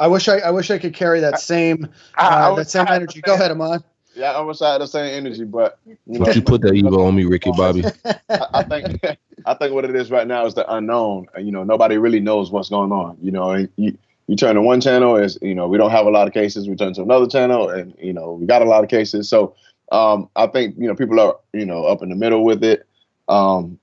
I 0.00 0.06
wish 0.08 0.28
I, 0.28 0.38
I 0.38 0.50
wish 0.50 0.70
I 0.70 0.78
could 0.78 0.94
carry 0.94 1.20
that 1.20 1.38
same 1.38 1.88
I- 2.16 2.26
I 2.26 2.46
uh, 2.46 2.50
was- 2.50 2.58
that 2.66 2.70
same 2.70 2.86
energy. 2.88 3.20
Go 3.20 3.34
ahead, 3.34 3.50
Ahmad. 3.50 3.84
Yeah, 4.14 4.32
I 4.32 4.40
wish 4.40 4.60
I 4.60 4.72
had 4.72 4.82
the 4.82 4.86
same 4.86 5.06
energy, 5.06 5.44
but 5.44 5.78
you 5.86 5.96
know, 6.06 6.26
Don't 6.26 6.36
you 6.36 6.42
put 6.42 6.60
that 6.62 6.74
evil 6.74 7.02
on 7.06 7.14
me, 7.14 7.24
Ricky 7.24 7.50
Bobby? 7.56 7.82
I, 8.04 8.46
I 8.52 8.62
think 8.62 9.00
I 9.46 9.54
think 9.54 9.72
what 9.72 9.86
it 9.86 9.96
is 9.96 10.10
right 10.10 10.26
now 10.26 10.44
is 10.44 10.52
the 10.52 10.70
unknown. 10.70 11.26
You 11.38 11.50
know, 11.52 11.64
nobody 11.64 11.96
really 11.96 12.20
knows 12.20 12.50
what's 12.50 12.68
going 12.68 12.92
on. 12.92 13.16
You 13.22 13.30
know, 13.30 13.66
you 13.76 13.96
you 14.32 14.36
turn 14.36 14.54
to 14.54 14.62
one 14.62 14.80
channel 14.80 15.14
is 15.16 15.38
you 15.42 15.54
know 15.54 15.68
we 15.68 15.76
don't 15.76 15.90
have 15.90 16.06
a 16.06 16.10
lot 16.10 16.26
of 16.26 16.32
cases. 16.32 16.66
We 16.66 16.74
turn 16.74 16.94
to 16.94 17.02
another 17.02 17.26
channel, 17.26 17.68
and 17.68 17.94
you 17.98 18.14
know 18.14 18.32
we 18.32 18.46
got 18.46 18.62
a 18.62 18.64
lot 18.64 18.82
of 18.82 18.88
cases. 18.88 19.28
So 19.28 19.54
um, 19.92 20.30
I 20.36 20.46
think 20.46 20.74
you 20.78 20.88
know 20.88 20.94
people 20.94 21.20
are 21.20 21.36
you 21.52 21.66
know 21.66 21.84
up 21.84 22.00
in 22.02 22.08
the 22.08 22.14
middle 22.14 22.42
with 22.42 22.64
it. 22.64 22.86
Um, 23.28 23.78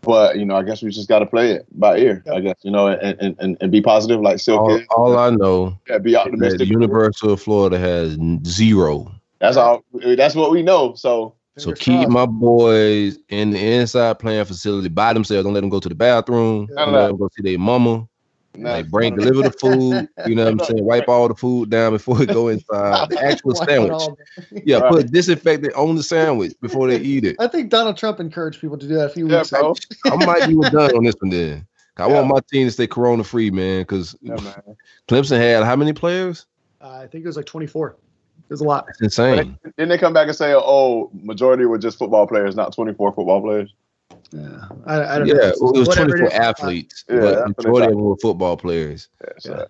but 0.00 0.38
you 0.38 0.46
know, 0.46 0.56
I 0.56 0.62
guess 0.62 0.80
we 0.80 0.88
just 0.88 1.06
got 1.06 1.18
to 1.18 1.26
play 1.26 1.50
it 1.50 1.66
by 1.78 1.98
ear. 1.98 2.24
I 2.32 2.40
guess 2.40 2.56
you 2.62 2.70
know, 2.70 2.86
and 2.86 3.20
and, 3.20 3.36
and, 3.38 3.58
and 3.60 3.70
be 3.70 3.82
positive, 3.82 4.22
like 4.22 4.40
Silk 4.40 4.62
All, 4.62 4.74
is. 4.74 4.86
all 4.96 5.18
I 5.18 5.28
know 5.28 5.78
Yeah, 5.86 5.98
be 5.98 6.16
optimistic. 6.16 6.60
the 6.60 6.66
University 6.66 7.30
of 7.30 7.42
Florida 7.42 7.78
has 7.78 8.16
zero. 8.46 9.12
That's 9.38 9.58
all. 9.58 9.84
That's 9.92 10.34
what 10.34 10.50
we 10.50 10.62
know. 10.62 10.94
So 10.94 11.34
So 11.58 11.74
keep 11.74 12.08
my 12.08 12.24
boys 12.24 13.18
in 13.28 13.50
the 13.50 13.58
inside 13.58 14.18
playing 14.18 14.46
facility 14.46 14.88
by 14.88 15.12
themselves. 15.12 15.44
Don't 15.44 15.52
let 15.52 15.60
them 15.60 15.68
go 15.68 15.80
to 15.80 15.90
the 15.90 15.94
bathroom. 15.94 16.68
None 16.70 16.86
Don't 16.86 16.88
of 16.88 16.94
let 16.94 17.06
them 17.08 17.16
go 17.18 17.28
see 17.36 17.42
their 17.42 17.58
mama. 17.58 18.08
Nah, 18.56 18.72
Like 18.74 18.90
bring, 18.90 19.14
deliver 19.14 19.42
the 19.42 19.50
food. 19.52 20.08
You 20.26 20.34
know 20.34 20.44
what 20.44 20.52
I'm 20.52 20.58
saying? 20.64 20.84
Wipe 20.84 21.08
all 21.08 21.28
the 21.28 21.34
food 21.34 21.70
down 21.70 21.92
before 21.92 22.22
it 22.22 22.26
go 22.26 22.48
inside. 22.48 23.08
The 23.10 23.22
actual 23.22 23.54
sandwich. 23.54 23.92
Yeah, 24.64 24.78
Right. 24.78 24.90
put 24.90 25.12
disinfectant 25.12 25.74
on 25.74 25.96
the 25.96 26.02
sandwich 26.02 26.54
before 26.60 26.88
they 26.88 26.98
eat 26.98 27.24
it. 27.24 27.36
I 27.38 27.46
think 27.48 27.70
Donald 27.70 27.96
Trump 27.96 28.20
encouraged 28.20 28.60
people 28.60 28.78
to 28.78 28.86
do 28.86 28.94
that 28.94 29.06
a 29.06 29.08
few 29.10 29.28
Yeah, 29.28 29.38
weeks 29.38 29.52
ago. 29.52 29.76
I 30.06 30.16
might 30.16 30.46
be 30.46 30.54
done 30.54 30.96
on 30.96 31.04
this 31.04 31.16
one 31.20 31.30
then. 31.30 31.66
I 31.96 32.06
want 32.06 32.26
my 32.28 32.40
team 32.50 32.66
to 32.66 32.70
stay 32.72 32.86
corona 32.86 33.22
free, 33.24 33.50
man. 33.50 33.82
Because 33.82 34.16
Yeah. 34.20 34.36
Clemson 35.08 35.38
had 35.38 35.64
how 35.64 35.76
many 35.76 35.92
players? 35.92 36.46
Uh, 36.80 37.00
I 37.02 37.06
think 37.06 37.24
it 37.24 37.26
was 37.26 37.36
like 37.36 37.46
24. 37.46 37.90
It 37.90 37.96
was 38.50 38.60
a 38.60 38.64
lot. 38.64 38.86
It's 38.88 39.00
insane. 39.00 39.58
Didn't 39.76 39.88
they 39.88 39.98
come 39.98 40.12
back 40.12 40.26
and 40.28 40.36
say, 40.36 40.52
"Oh, 40.54 41.10
majority 41.14 41.64
were 41.64 41.78
just 41.78 41.98
football 41.98 42.26
players, 42.26 42.56
not 42.56 42.74
24 42.74 43.12
football 43.12 43.40
players"? 43.40 43.72
Yeah, 44.34 44.64
I, 44.86 45.14
I 45.14 45.18
don't 45.18 45.28
Yeah, 45.28 45.34
know. 45.34 45.52
well, 45.60 45.74
it 45.74 45.78
was 45.78 45.88
Whatever 45.88 46.16
24 46.16 46.26
is, 46.26 46.34
uh, 46.34 46.42
athletes, 46.42 47.04
Yeah, 47.08 47.20
but 47.20 47.34
that's 47.34 47.36
the 47.36 47.46
what 47.46 47.56
they 47.56 47.62
majority 47.62 47.86
of 47.86 47.90
them 47.98 48.04
were 48.04 48.16
football 48.16 48.56
players. 48.56 49.08
Yeah, 49.22 49.32
so 49.38 49.56
Yeah. 49.56 49.64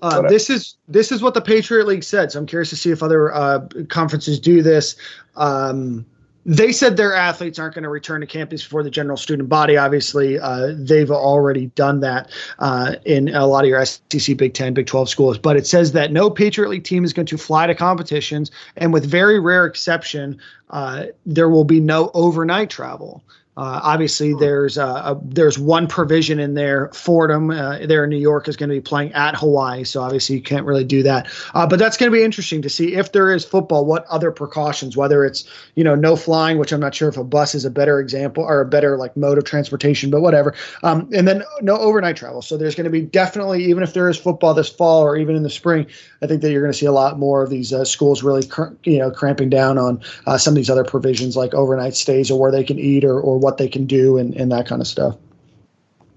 Uh, 0.00 0.28
this 0.28 0.48
is 0.48 0.76
this 0.86 1.10
is 1.10 1.22
what 1.22 1.34
the 1.34 1.40
Patriot 1.40 1.86
League 1.86 2.04
said. 2.04 2.30
So 2.30 2.38
I'm 2.38 2.46
curious 2.46 2.70
to 2.70 2.76
see 2.76 2.90
if 2.90 3.02
other 3.02 3.34
uh, 3.34 3.66
conferences 3.88 4.38
do 4.38 4.62
this. 4.62 4.94
Um, 5.34 6.06
they 6.46 6.70
said 6.72 6.96
their 6.96 7.14
athletes 7.14 7.58
aren't 7.58 7.74
going 7.74 7.82
to 7.82 7.90
return 7.90 8.20
to 8.20 8.26
campus 8.26 8.62
before 8.62 8.82
the 8.82 8.90
general 8.90 9.16
student 9.16 9.48
body. 9.48 9.76
Obviously, 9.76 10.38
uh, 10.38 10.72
they've 10.76 11.10
already 11.10 11.66
done 11.74 12.00
that 12.00 12.30
uh, 12.60 12.94
in 13.04 13.34
a 13.34 13.46
lot 13.46 13.64
of 13.64 13.68
your 13.68 13.84
SEC, 13.84 14.36
Big 14.36 14.54
Ten, 14.54 14.72
Big 14.72 14.86
Twelve 14.86 15.08
schools. 15.08 15.36
But 15.36 15.56
it 15.56 15.66
says 15.66 15.92
that 15.92 16.12
no 16.12 16.30
Patriot 16.30 16.68
League 16.68 16.84
team 16.84 17.04
is 17.04 17.12
going 17.12 17.26
to 17.26 17.36
fly 17.36 17.66
to 17.66 17.74
competitions, 17.74 18.50
and 18.76 18.92
with 18.92 19.04
very 19.04 19.40
rare 19.40 19.66
exception, 19.66 20.38
uh, 20.70 21.06
there 21.26 21.48
will 21.48 21.64
be 21.64 21.80
no 21.80 22.10
overnight 22.14 22.70
travel. 22.70 23.24
Uh, 23.58 23.80
obviously, 23.82 24.34
there's 24.34 24.78
uh, 24.78 25.02
a, 25.04 25.20
there's 25.20 25.58
one 25.58 25.88
provision 25.88 26.38
in 26.38 26.54
there. 26.54 26.90
Fordham, 26.94 27.50
uh, 27.50 27.84
there 27.86 28.04
in 28.04 28.10
New 28.10 28.16
York, 28.16 28.46
is 28.46 28.56
going 28.56 28.68
to 28.68 28.74
be 28.76 28.80
playing 28.80 29.12
at 29.14 29.34
Hawaii, 29.34 29.82
so 29.82 30.00
obviously 30.00 30.36
you 30.36 30.42
can't 30.42 30.64
really 30.64 30.84
do 30.84 31.02
that. 31.02 31.26
Uh, 31.54 31.66
but 31.66 31.80
that's 31.80 31.96
going 31.96 32.08
to 32.08 32.16
be 32.16 32.22
interesting 32.22 32.62
to 32.62 32.70
see 32.70 32.94
if 32.94 33.10
there 33.10 33.32
is 33.32 33.44
football. 33.44 33.84
What 33.84 34.06
other 34.06 34.30
precautions? 34.30 34.96
Whether 34.96 35.24
it's 35.24 35.42
you 35.74 35.82
know 35.82 35.96
no 35.96 36.14
flying, 36.14 36.58
which 36.58 36.70
I'm 36.70 36.78
not 36.78 36.94
sure 36.94 37.08
if 37.08 37.16
a 37.16 37.24
bus 37.24 37.56
is 37.56 37.64
a 37.64 37.70
better 37.70 37.98
example 37.98 38.44
or 38.44 38.60
a 38.60 38.64
better 38.64 38.96
like 38.96 39.16
mode 39.16 39.38
of 39.38 39.44
transportation, 39.44 40.08
but 40.08 40.20
whatever. 40.20 40.54
Um, 40.84 41.10
and 41.12 41.26
then 41.26 41.42
no 41.60 41.76
overnight 41.78 42.14
travel. 42.14 42.42
So 42.42 42.56
there's 42.56 42.76
going 42.76 42.84
to 42.84 42.90
be 42.90 43.02
definitely 43.02 43.64
even 43.64 43.82
if 43.82 43.92
there 43.92 44.08
is 44.08 44.16
football 44.16 44.54
this 44.54 44.68
fall 44.68 45.02
or 45.02 45.16
even 45.16 45.34
in 45.34 45.42
the 45.42 45.50
spring, 45.50 45.84
I 46.22 46.28
think 46.28 46.42
that 46.42 46.52
you're 46.52 46.62
going 46.62 46.72
to 46.72 46.78
see 46.78 46.86
a 46.86 46.92
lot 46.92 47.18
more 47.18 47.42
of 47.42 47.50
these 47.50 47.72
uh, 47.72 47.84
schools 47.84 48.22
really 48.22 48.46
cr- 48.46 48.74
you 48.84 48.98
know 48.98 49.10
cramping 49.10 49.50
down 49.50 49.78
on 49.78 50.00
uh, 50.26 50.38
some 50.38 50.52
of 50.52 50.56
these 50.56 50.70
other 50.70 50.84
provisions 50.84 51.36
like 51.36 51.54
overnight 51.54 51.96
stays 51.96 52.30
or 52.30 52.38
where 52.38 52.52
they 52.52 52.62
can 52.62 52.78
eat 52.78 53.04
or, 53.04 53.18
or 53.18 53.36
what 53.36 53.47
they 53.56 53.68
can 53.68 53.86
do 53.86 54.18
and, 54.18 54.34
and 54.34 54.52
that 54.52 54.66
kind 54.66 54.82
of 54.82 54.86
stuff. 54.86 55.16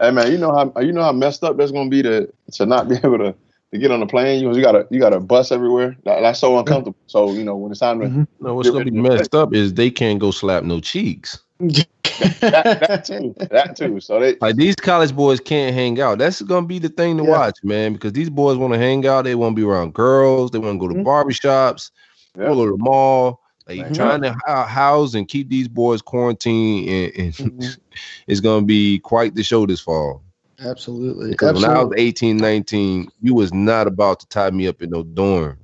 Hey 0.02 0.12
man, 0.12 0.32
you 0.32 0.38
know 0.38 0.52
how 0.52 0.82
you 0.82 0.92
know 0.92 1.04
how 1.04 1.12
messed 1.12 1.44
up 1.44 1.58
that's 1.58 1.72
gonna 1.72 1.90
be 1.90 2.02
to 2.02 2.28
to 2.54 2.66
not 2.66 2.90
be 2.90 2.96
able 3.04 3.20
to, 3.20 3.36
to 3.72 3.78
get 3.78 3.92
on 3.92 4.00
the 4.00 4.08
plane. 4.08 4.42
You 4.42 4.54
you 4.56 4.62
got 4.62 4.76
a 4.76 4.88
you 4.90 5.00
got 5.00 5.14
a 5.14 5.20
bus 5.20 5.52
everywhere. 5.52 5.96
That, 6.06 6.22
that's 6.22 6.40
so 6.40 6.58
uncomfortable. 6.58 6.98
So 7.08 7.34
you 7.34 7.44
know 7.44 7.56
when 7.56 7.72
it's 7.72 7.80
time 7.80 8.00
to 8.02 8.08
Mhm. 8.08 8.28
No, 8.40 8.56
what's 8.56 8.70
gonna 8.70 8.84
be 8.86 8.92
messed 8.92 9.36
up 9.36 9.54
is 9.54 9.74
they 9.76 9.92
can't 9.92 10.20
go 10.20 10.32
slap 10.32 10.64
no 10.64 10.80
cheeks. 10.80 11.38
that, 11.60 12.80
that 12.88 13.06
too, 13.06 13.36
that 13.52 13.76
too. 13.76 14.00
So 14.00 14.20
they 14.20 14.36
Like 14.42 14.56
these 14.56 14.76
college 14.76 15.16
boys 15.16 15.40
can't 15.40 15.74
hang 15.76 16.02
out. 16.02 16.18
That's 16.18 16.42
gonna 16.42 16.66
be 16.66 16.80
the 16.80 16.90
thing 16.90 17.18
to 17.18 17.24
Yeah. 17.24 17.30
watch, 17.30 17.60
man, 17.64 17.94
because 17.94 18.14
these 18.14 18.30
boys 18.32 18.58
want 18.58 18.74
to 18.74 18.80
hang 18.80 19.06
out. 19.06 19.24
They 19.24 19.36
want 19.36 19.56
to 19.56 19.62
be 19.62 19.68
around 19.68 19.94
girls. 19.94 20.50
They 20.52 20.58
want 20.58 20.82
to 20.82 20.88
go 20.88 20.92
to 20.94 21.00
Mhm. 21.00 21.06
barbershops, 21.06 21.92
Yeah. 22.38 22.48
go 22.48 22.66
to 22.66 22.72
the 22.72 22.78
mall. 22.78 23.41
Like 23.68 23.78
Mhm. 23.78 23.96
trying 23.96 24.22
to 24.24 24.36
house 24.66 25.14
and 25.14 25.28
keep 25.28 25.50
these 25.50 25.68
boys 25.68 26.02
quarantined, 26.02 26.90
and, 26.90 27.14
and 27.16 27.34
Mhm. 27.60 27.78
it's 28.28 28.40
gonna 28.40 28.66
be 28.66 29.00
quite 29.00 29.36
the 29.36 29.44
show 29.44 29.66
this 29.66 29.80
fall. 29.80 30.24
Absolutely. 30.60 31.32
Because 31.32 31.54
when 31.62 31.66
I 31.66 31.80
was 31.80 31.88
Absolutely. 31.88 32.04
18, 32.04 32.38
19, 32.38 33.12
you 33.22 33.34
was 33.34 33.54
not 33.54 33.88
about 33.88 34.20
to 34.22 34.28
tie 34.28 34.50
me 34.52 34.68
up 34.68 34.82
in 34.82 34.90
no 34.90 35.04
dorm. 35.04 35.58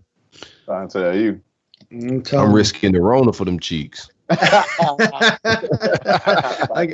trying 0.66 0.88
to 0.90 1.00
tell 1.00 1.18
you. 1.18 1.42
I'm, 1.92 2.24
I'm 2.38 2.54
risking 2.54 2.92
the 2.92 3.02
Rona 3.02 3.32
for 3.32 3.46
them 3.46 3.60
cheeks. 3.60 4.10
I, 4.30 5.38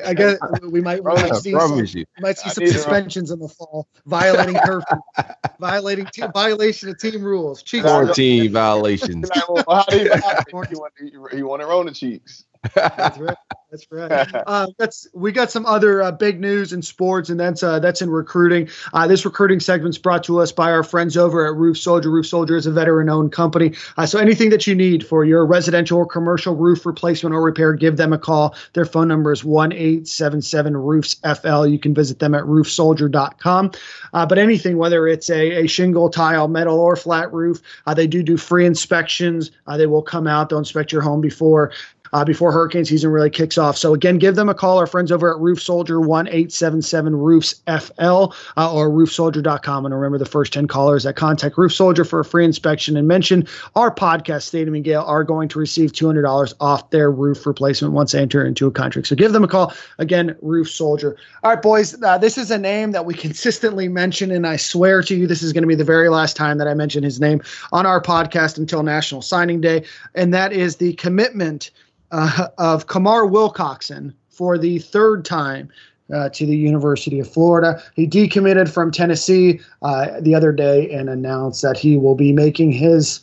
I 0.05 0.13
guess 0.13 0.37
we 0.61 0.81
might, 0.81 1.03
we 1.03 1.11
I 1.11 1.29
might 1.29 1.35
see 1.35 1.51
some, 1.51 1.59
promise 1.59 1.93
you. 1.93 2.05
might 2.19 2.37
see 2.37 2.49
some 2.49 2.67
suspensions 2.67 3.31
in 3.31 3.39
the 3.39 3.47
fall, 3.49 3.87
violating 4.05 4.55
curfew, 4.55 4.97
violating 5.59 6.05
te- 6.05 6.27
violation 6.33 6.89
of 6.89 6.99
team 6.99 7.23
rules. 7.23 7.63
Cheeks. 7.63 7.85
Quarantine 7.85 8.51
violations. 8.51 9.29
Like, 9.29 9.49
well, 9.49 9.63
how 9.67 9.83
do 9.85 9.97
you, 9.97 10.03
you 10.05 10.79
want 10.79 10.93
you, 10.99 11.27
you 11.33 11.47
want 11.47 11.61
to 11.61 11.67
roll 11.67 11.83
the 11.83 11.91
cheeks? 11.91 12.45
That's 12.75 13.17
right. 13.17 13.37
That's 13.73 13.91
right. 13.91 14.27
Uh, 14.45 14.67
that's 14.77 15.07
we 15.15 15.31
got 15.31 15.49
some 15.49 15.65
other 15.65 16.03
uh, 16.03 16.11
big 16.11 16.39
news 16.39 16.73
in 16.73 16.83
sports, 16.83 17.29
and 17.29 17.39
that's 17.39 17.63
uh, 17.63 17.79
that's 17.79 18.03
in 18.03 18.09
recruiting. 18.09 18.69
Uh, 18.93 19.07
this 19.07 19.25
recruiting 19.25 19.59
segment's 19.59 19.97
brought 19.97 20.23
to 20.25 20.39
us 20.39 20.51
by 20.51 20.71
our 20.71 20.83
friends 20.83 21.17
over 21.17 21.47
at 21.47 21.55
Roof 21.55 21.79
Soldier. 21.79 22.11
Roof 22.11 22.27
Soldier 22.27 22.55
is 22.55 22.67
a 22.67 22.71
veteran-owned 22.71 23.31
company, 23.31 23.73
uh, 23.97 24.05
so 24.05 24.19
anything 24.19 24.51
that 24.51 24.67
you 24.67 24.75
need 24.75 25.05
for 25.05 25.25
your 25.25 25.43
residential 25.45 25.97
or 25.97 26.05
commercial 26.05 26.55
roof 26.55 26.85
replacement 26.85 27.33
or 27.33 27.41
repair, 27.41 27.73
give 27.73 27.97
them 27.97 28.13
a 28.13 28.17
call. 28.19 28.55
Their 28.73 28.85
phone 28.85 29.07
number 29.07 29.31
is 29.31 29.43
one 29.43 29.73
eight 29.73 30.07
seven 30.07 30.41
seven 30.41 30.77
roofs 30.77 31.15
FL. 31.23 31.65
You 31.65 31.79
can 31.79 31.95
visit 31.95 32.19
them 32.19 32.35
at 32.35 32.43
roofsoldier.com. 32.43 33.71
Uh, 34.13 34.25
but 34.27 34.37
anything, 34.37 34.77
whether 34.77 35.07
it's 35.07 35.31
a, 35.31 35.63
a 35.63 35.67
shingle, 35.67 36.09
tile, 36.09 36.47
metal, 36.47 36.79
or 36.79 36.95
flat 36.95 37.33
roof, 37.33 37.59
they 37.95 38.05
do 38.05 38.21
do 38.21 38.37
free 38.37 38.67
inspections. 38.67 39.49
They 39.77 39.87
will 39.87 40.03
come 40.03 40.27
out, 40.27 40.49
they'll 40.49 40.59
inspect 40.59 40.91
your 40.91 41.01
home 41.01 41.21
before 41.21 41.71
uh, 42.13 42.23
before 42.23 42.51
hurricane 42.51 42.85
season 42.85 43.11
really 43.11 43.29
kicks 43.29 43.57
off. 43.57 43.77
So 43.77 43.93
again, 43.93 44.17
give 44.17 44.35
them 44.35 44.47
a 44.47 44.53
call. 44.53 44.77
Our 44.77 44.87
friends 44.87 45.11
over 45.11 45.33
at 45.33 45.39
Roof 45.39 45.61
Soldier 45.61 45.99
one 45.99 46.27
eight 46.29 46.51
seven 46.53 46.81
seven 46.81 47.15
roofs 47.15 47.61
FL 47.67 48.33
uh, 48.55 48.73
or 48.73 48.89
roofsoldier.com. 48.89 49.85
And 49.85 49.93
remember, 49.93 50.17
the 50.17 50.25
first 50.25 50.53
ten 50.53 50.67
callers 50.67 51.03
that 51.03 51.15
contact 51.15 51.57
Roof 51.57 51.73
Soldier 51.73 52.05
for 52.05 52.19
a 52.19 52.25
free 52.25 52.45
inspection 52.45 52.95
and 52.95 53.07
mention 53.07 53.47
our 53.75 53.93
podcast, 53.93 54.43
Stadium 54.43 54.75
and 54.75 54.83
Gale, 54.83 55.01
are 55.01 55.23
going 55.23 55.49
to 55.49 55.59
receive 55.59 55.91
two 55.91 56.05
hundred 56.05 56.21
dollars 56.21 56.53
off 56.59 56.89
their 56.91 57.11
roof 57.11 57.45
replacement 57.45 57.93
once 57.93 58.11
they 58.11 58.19
enter 58.19 58.45
into 58.45 58.67
a 58.67 58.71
contract. 58.71 59.07
So 59.07 59.15
give 59.15 59.33
them 59.33 59.43
a 59.43 59.47
call. 59.47 59.73
Again, 59.97 60.35
Roof 60.41 60.69
Soldier. 60.69 61.17
All 61.43 61.51
right, 61.51 61.61
boys. 61.61 62.01
Uh, 62.01 62.17
this 62.17 62.37
is 62.37 62.51
a 62.51 62.57
name 62.57 62.91
that 62.91 63.05
we 63.05 63.13
consistently 63.13 63.87
mention, 63.87 64.31
and 64.31 64.45
I 64.45 64.57
swear 64.57 65.01
to 65.01 65.15
you, 65.15 65.27
this 65.27 65.41
is 65.41 65.51
going 65.51 65.63
to 65.63 65.67
be 65.67 65.75
the 65.75 65.83
very 65.83 66.09
last 66.09 66.35
time 66.35 66.57
that 66.59 66.67
I 66.67 66.73
mention 66.73 67.03
his 67.03 67.19
name 67.19 67.41
on 67.71 67.85
our 67.85 68.01
podcast 68.01 68.57
until 68.57 68.83
National 68.83 69.21
Signing 69.21 69.61
Day, 69.61 69.83
and 70.13 70.33
that 70.33 70.53
is 70.53 70.75
the 70.75 70.93
commitment 70.93 71.71
uh, 72.13 72.47
of 72.57 72.87
Kamar 72.87 73.23
Wilcoxon 73.23 74.13
for 74.29 74.57
the 74.57 74.79
third 74.79 75.25
time 75.25 75.69
uh, 76.13 76.29
to 76.29 76.45
the 76.45 76.55
University 76.55 77.19
of 77.19 77.29
Florida. 77.29 77.81
He 77.95 78.07
decommitted 78.07 78.69
from 78.69 78.91
Tennessee 78.91 79.59
uh, 79.81 80.21
the 80.21 80.35
other 80.35 80.51
day 80.51 80.89
and 80.91 81.09
announced 81.09 81.61
that 81.63 81.77
he 81.77 81.97
will 81.97 82.15
be 82.15 82.31
making 82.31 82.71
his 82.71 83.21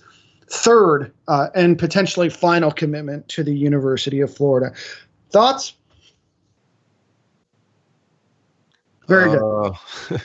third 0.49 1.13
uh, 1.29 1.49
and 1.55 1.79
potentially 1.79 2.29
final 2.29 2.71
commitment 2.71 3.29
to 3.29 3.45
the 3.45 3.55
University 3.55 4.21
of 4.21 4.35
Florida. 4.35 4.75
Thoughts? 5.31 5.75
Very 9.07 9.31
good. 9.31 9.73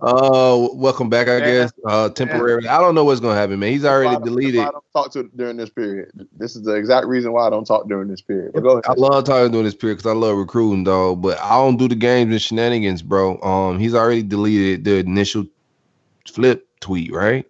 Uh, 0.00 0.68
welcome 0.74 1.08
back, 1.08 1.28
I 1.28 1.40
guess. 1.40 1.72
Uh, 1.84 2.08
temporary. 2.08 2.68
I 2.68 2.78
don't 2.80 2.94
know 2.94 3.04
what's 3.04 3.20
gonna 3.20 3.34
happen, 3.34 3.58
man. 3.58 3.72
He's 3.72 3.84
already 3.84 4.14
I 4.14 4.18
deleted. 4.20 4.60
I 4.60 4.70
don't 4.70 4.84
talk 4.92 5.10
to 5.12 5.24
during 5.34 5.56
this 5.56 5.70
period. 5.70 6.12
This 6.36 6.54
is 6.54 6.62
the 6.62 6.74
exact 6.74 7.06
reason 7.06 7.32
why 7.32 7.46
I 7.46 7.50
don't 7.50 7.66
talk 7.66 7.88
during 7.88 8.08
this 8.08 8.20
period. 8.20 8.52
I 8.54 8.92
love 8.92 9.24
talking 9.24 9.50
during 9.50 9.64
this 9.64 9.74
period 9.74 9.96
because 9.96 10.10
I 10.10 10.14
love 10.14 10.36
recruiting, 10.36 10.84
dog. 10.84 11.20
But 11.20 11.40
I 11.40 11.56
don't 11.56 11.78
do 11.78 11.88
the 11.88 11.96
games 11.96 12.30
and 12.30 12.40
shenanigans, 12.40 13.02
bro. 13.02 13.40
Um, 13.40 13.78
he's 13.80 13.94
already 13.94 14.22
deleted 14.22 14.84
the 14.84 14.98
initial 14.98 15.46
flip 16.26 16.68
tweet, 16.80 17.12
right? 17.12 17.44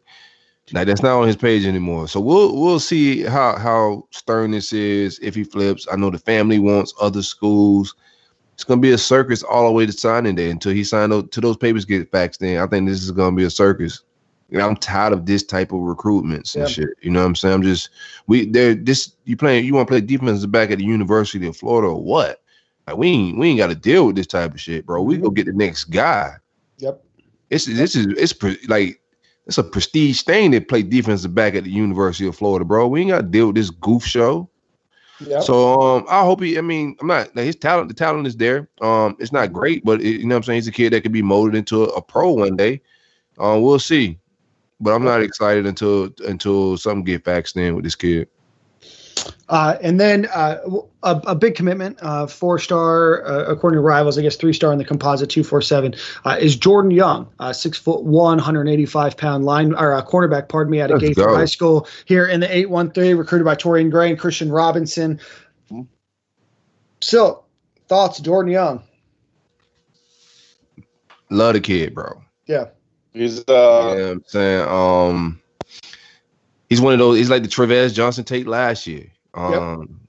Like 0.72 0.86
that's 0.86 1.02
not 1.02 1.20
on 1.20 1.26
his 1.26 1.36
page 1.36 1.66
anymore. 1.66 2.08
So 2.08 2.20
we'll 2.20 2.58
we'll 2.58 2.80
see 2.80 3.22
how 3.22 3.56
how 3.56 4.06
stern 4.10 4.50
this 4.52 4.72
is 4.72 5.18
if 5.20 5.34
he 5.34 5.44
flips. 5.44 5.86
I 5.90 5.96
know 5.96 6.10
the 6.10 6.18
family 6.18 6.58
wants 6.58 6.94
other 7.00 7.22
schools. 7.22 7.94
It's 8.58 8.64
gonna 8.64 8.80
be 8.80 8.90
a 8.90 8.98
circus 8.98 9.44
all 9.44 9.66
the 9.66 9.72
way 9.72 9.86
to 9.86 9.92
signing 9.92 10.34
day 10.34 10.50
until 10.50 10.72
he 10.72 10.82
signed 10.82 11.12
up 11.12 11.30
to 11.30 11.40
those 11.40 11.56
papers 11.56 11.84
get 11.84 12.10
faxed 12.10 12.42
in. 12.42 12.58
I 12.58 12.66
think 12.66 12.88
this 12.88 13.04
is 13.04 13.12
gonna 13.12 13.36
be 13.36 13.44
a 13.44 13.50
circus. 13.50 14.02
Know, 14.50 14.66
I'm 14.66 14.74
tired 14.74 15.12
of 15.12 15.26
this 15.26 15.44
type 15.44 15.70
of 15.70 15.78
recruitments 15.78 16.56
and 16.56 16.64
Yeah. 16.64 16.66
shit. 16.66 16.88
You 17.00 17.12
know 17.12 17.20
what 17.20 17.26
I'm 17.26 17.36
saying? 17.36 17.54
I'm 17.54 17.62
just 17.62 17.90
we 18.26 18.46
there 18.46 18.74
this 18.74 19.12
you 19.26 19.36
playing 19.36 19.64
you 19.64 19.74
want 19.74 19.86
to 19.86 19.92
play 19.92 20.00
defensive 20.00 20.50
back 20.50 20.72
at 20.72 20.78
the 20.78 20.84
University 20.84 21.46
of 21.46 21.56
Florida 21.56 21.86
or 21.86 22.02
what? 22.02 22.42
Like 22.88 22.96
we 22.96 23.06
ain't 23.06 23.38
we 23.38 23.46
ain't 23.50 23.58
got 23.58 23.68
to 23.68 23.76
deal 23.76 24.08
with 24.08 24.16
this 24.16 24.26
type 24.26 24.52
of 24.54 24.60
shit, 24.60 24.84
bro. 24.84 25.02
We 25.02 25.18
go 25.18 25.30
get 25.30 25.46
the 25.46 25.52
next 25.52 25.84
guy. 25.84 26.32
Yep. 26.78 27.00
It's 27.50 27.66
this 27.66 27.94
is 27.94 28.06
it's 28.18 28.32
pre- 28.32 28.58
like 28.66 29.00
it's 29.46 29.58
a 29.58 29.62
prestige 29.62 30.22
thing 30.22 30.50
to 30.50 30.60
play 30.60 30.82
defensive 30.82 31.32
back 31.32 31.54
at 31.54 31.62
the 31.62 31.70
University 31.70 32.26
of 32.26 32.34
Florida, 32.34 32.64
bro. 32.64 32.88
We 32.88 33.02
ain't 33.02 33.10
got 33.10 33.18
to 33.18 33.22
deal 33.28 33.46
with 33.46 33.56
this 33.56 33.70
goof 33.70 34.02
show. 34.04 34.50
Yep. 35.20 35.42
So 35.42 35.80
um, 35.80 36.06
I 36.08 36.22
hope 36.22 36.42
he. 36.42 36.58
I 36.58 36.60
mean, 36.60 36.96
I'm 37.00 37.06
not. 37.06 37.34
Like, 37.34 37.46
his 37.46 37.56
talent, 37.56 37.88
the 37.88 37.94
talent 37.94 38.26
is 38.26 38.36
there. 38.36 38.68
Um, 38.80 39.16
it's 39.18 39.32
not 39.32 39.52
great, 39.52 39.84
but 39.84 40.00
it, 40.00 40.20
you 40.20 40.26
know, 40.26 40.34
what 40.34 40.38
I'm 40.38 40.42
saying 40.44 40.56
he's 40.58 40.68
a 40.68 40.72
kid 40.72 40.92
that 40.92 41.02
could 41.02 41.12
be 41.12 41.22
molded 41.22 41.54
into 41.54 41.84
a, 41.84 41.88
a 41.88 42.02
pro 42.02 42.30
one 42.30 42.56
day. 42.56 42.80
Um, 43.38 43.62
we'll 43.62 43.78
see. 43.78 44.18
But 44.80 44.94
I'm 44.94 45.04
not 45.04 45.22
excited 45.22 45.66
until 45.66 46.10
until 46.26 46.76
something 46.76 47.04
get 47.04 47.24
faxed 47.24 47.56
in 47.56 47.74
with 47.74 47.84
this 47.84 47.96
kid. 47.96 48.28
Uh, 49.48 49.78
and 49.80 49.98
then 49.98 50.26
uh, 50.34 50.58
a, 51.02 51.16
a 51.26 51.34
big 51.34 51.54
commitment, 51.54 51.98
uh, 52.02 52.26
four 52.26 52.58
star, 52.58 53.24
uh, 53.26 53.44
according 53.44 53.78
to 53.78 53.80
rivals, 53.80 54.18
I 54.18 54.22
guess 54.22 54.36
three 54.36 54.52
star 54.52 54.72
in 54.72 54.78
the 54.78 54.84
composite 54.84 55.30
247, 55.30 55.94
uh, 56.24 56.36
is 56.38 56.56
Jordan 56.56 56.90
Young, 56.90 57.28
uh, 57.38 57.52
six 57.52 57.78
foot 57.78 58.02
one, 58.02 58.36
185 58.36 59.16
pound 59.16 59.44
line 59.44 59.72
or 59.74 59.94
uh, 59.94 60.04
cornerback, 60.04 60.48
pardon 60.48 60.70
me, 60.70 60.80
out 60.80 60.90
of 60.90 61.00
Let's 61.00 61.16
Gaither 61.16 61.28
go. 61.28 61.36
High 61.36 61.44
School 61.46 61.88
here 62.04 62.26
in 62.26 62.40
the 62.40 62.54
813, 62.54 63.16
recruited 63.16 63.44
by 63.44 63.54
Torian 63.54 63.90
Gray 63.90 64.10
and 64.10 64.18
Christian 64.18 64.50
Robinson. 64.50 65.18
So, 67.00 67.44
thoughts, 67.86 68.20
Jordan 68.20 68.52
Young? 68.52 68.82
Love 71.30 71.54
the 71.54 71.60
kid, 71.60 71.94
bro. 71.94 72.22
Yeah. 72.46 72.66
He's 73.12 73.40
uh, 73.40 73.42
You 73.48 73.54
know 73.54 73.88
what 73.88 74.12
I'm 74.12 74.24
saying? 74.26 74.68
Um, 74.68 75.40
he's 76.68 76.80
one 76.80 76.92
of 76.92 76.98
those. 76.98 77.18
He's 77.18 77.30
like 77.30 77.42
the 77.42 77.48
Travis 77.48 77.92
Johnson 77.92 78.24
take 78.24 78.46
last 78.46 78.86
year. 78.86 79.06
Um, 79.34 80.00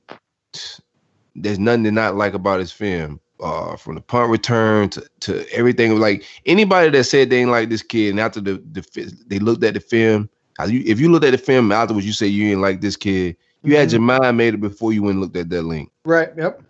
there's 1.35 1.59
nothing 1.59 1.83
to 1.85 1.91
not 1.91 2.15
like 2.15 2.33
about 2.33 2.59
his 2.59 2.71
film. 2.71 3.19
Uh, 3.41 3.77
from 3.77 3.95
the 3.95 4.01
punt 4.01 4.29
return 4.29 4.89
to, 4.89 5.01
to 5.21 5.49
everything. 5.53 5.97
Like 5.97 6.25
anybody 6.45 6.89
that 6.89 7.05
said 7.05 7.29
they 7.29 7.37
didn't 7.37 7.51
like 7.51 7.69
this 7.69 7.81
kid, 7.81 8.09
and 8.09 8.19
after 8.19 8.41
the, 8.41 8.61
the 8.73 9.15
they 9.27 9.39
looked 9.39 9.63
at 9.63 9.75
the 9.75 9.79
film, 9.79 10.29
if 10.59 10.99
you 10.99 11.09
looked 11.09 11.23
at 11.23 11.31
the 11.31 11.37
film 11.37 11.71
afterwards, 11.71 12.05
you 12.05 12.11
say 12.11 12.27
you 12.27 12.49
didn't 12.49 12.61
like 12.61 12.81
this 12.81 12.97
kid. 12.97 13.37
You 13.63 13.71
mm-hmm. 13.71 13.79
had 13.79 13.91
your 13.93 14.01
mind 14.01 14.37
made 14.37 14.55
it 14.55 14.61
before 14.61 14.91
you 14.91 15.03
went 15.03 15.13
and 15.13 15.21
looked 15.21 15.37
at 15.37 15.49
that 15.49 15.63
link. 15.63 15.89
Right. 16.03 16.29
Yep. 16.35 16.61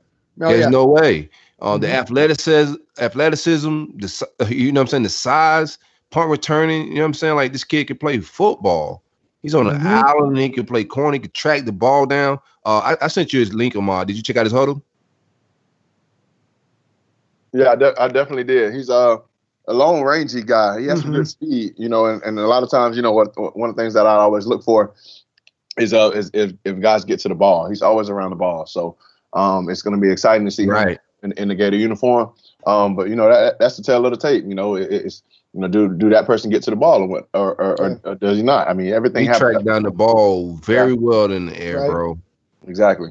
Oh, 0.42 0.48
There's 0.48 0.62
yeah. 0.62 0.70
no 0.70 0.86
way. 0.86 1.30
Uh, 1.60 1.74
mm-hmm. 1.74 1.82
The 1.82 1.92
athleticism, 1.92 2.76
athleticism, 3.00 3.86
the 3.98 4.28
you 4.50 4.72
know 4.72 4.82
what 4.82 4.86
I'm 4.86 4.88
saying, 4.90 5.04
the 5.04 5.10
size, 5.10 5.78
punt 6.12 6.30
returning. 6.30 6.88
You 6.88 6.96
know 6.96 7.02
what 7.02 7.08
I'm 7.08 7.14
saying? 7.16 7.36
Like 7.36 7.52
this 7.52 7.64
kid 7.64 7.88
can 7.88 7.98
play 7.98 8.20
football. 8.20 9.04
He's 9.42 9.56
on 9.56 9.68
an 9.68 9.78
mm-hmm. 9.78 9.88
island. 9.88 10.38
He 10.38 10.50
can 10.50 10.66
play 10.66 10.84
corner. 10.84 11.14
He 11.14 11.20
can 11.20 11.32
track 11.32 11.66
the 11.66 11.72
ball 11.72 12.06
down. 12.06 12.40
Uh, 12.66 12.96
I, 13.00 13.06
I, 13.06 13.08
sent 13.08 13.32
you 13.32 13.40
his 13.40 13.54
link, 13.54 13.76
Ahmad. 13.76 14.08
Did 14.08 14.18
you 14.18 14.24
check 14.24 14.36
out 14.36 14.46
his 14.46 14.54
Hudl? 14.54 14.82
Yeah, 17.54 17.72
I, 17.72 17.76
de- 17.76 18.02
I 18.02 18.08
definitely 18.10 18.44
did. 18.44 18.74
He's 18.74 18.90
uh, 18.90 19.18
a 19.68 19.74
long 19.74 20.02
rangey 20.02 20.46
guy. 20.46 20.82
He 20.82 20.88
has 20.88 21.00
mm-hmm. 21.00 21.08
some 21.08 21.16
good 21.16 21.28
speed, 21.28 21.74
you 21.78 21.88
know, 21.88 22.06
and, 22.06 22.22
and 22.24 22.38
a 22.38 22.48
lot 22.48 22.64
of 22.64 22.72
times, 22.72 22.98
you 22.98 23.02
know, 23.02 23.14
what 23.14 23.34
one 23.56 23.70
of 23.70 23.76
the 23.76 23.82
things 23.82 23.94
that 23.94 24.06
I 24.06 24.16
always 24.16 24.46
look 24.46 24.64
for 24.64 24.94
is 25.78 25.94
uh 25.94 26.10
is 26.10 26.30
if, 26.34 26.52
if 26.66 26.80
guys 26.80 27.06
get 27.06 27.20
to 27.22 27.30
the 27.30 27.36
ball. 27.36 27.70
He's 27.70 27.82
always 27.82 28.10
around 28.10 28.32
the 28.32 28.36
ball. 28.36 28.66
So 28.66 28.98
um 29.34 29.70
it's 29.70 29.82
gonna 29.82 29.98
be 29.98 30.12
exciting 30.12 30.46
to 30.46 30.52
see 30.52 30.66
right. 30.66 30.90
him 30.90 30.98
in, 31.24 31.32
in 31.34 31.48
the 31.48 31.56
Gator 31.56 31.78
uniform. 31.78 32.32
Um, 32.66 32.96
but 32.96 33.10
you 33.10 33.16
know, 33.16 33.30
that 33.30 33.60
that's 33.60 33.78
the 33.78 33.84
tale 33.84 34.06
of 34.06 34.12
the 34.12 34.18
tape. 34.18 34.44
You 34.46 34.56
know, 34.56 34.76
it, 34.76 34.92
it's 34.92 35.24
you 35.54 35.62
know, 35.62 35.68
do 35.68 35.94
do 35.94 36.10
that 36.10 36.26
person 36.26 36.52
get 36.52 36.64
to 36.64 36.70
the 36.70 36.76
ball 36.76 37.02
or 37.02 37.08
what, 37.08 37.28
or, 37.34 37.56
or, 37.56 37.82
or, 37.82 38.02
or 38.04 38.16
does 38.16 38.38
he 38.38 38.44
not? 38.44 38.68
I 38.68 38.74
mean, 38.74 38.94
everything. 38.94 39.28
He 39.28 39.38
tracked 39.38 39.66
down 39.66 39.84
the 39.84 39.92
ball 39.92 40.56
very 40.58 40.92
yeah. 40.92 41.00
well 41.00 41.32
in 41.32 41.48
the 41.48 41.60
air, 41.60 41.80
right. 41.80 41.90
bro. 41.90 42.20
Exactly. 42.68 43.10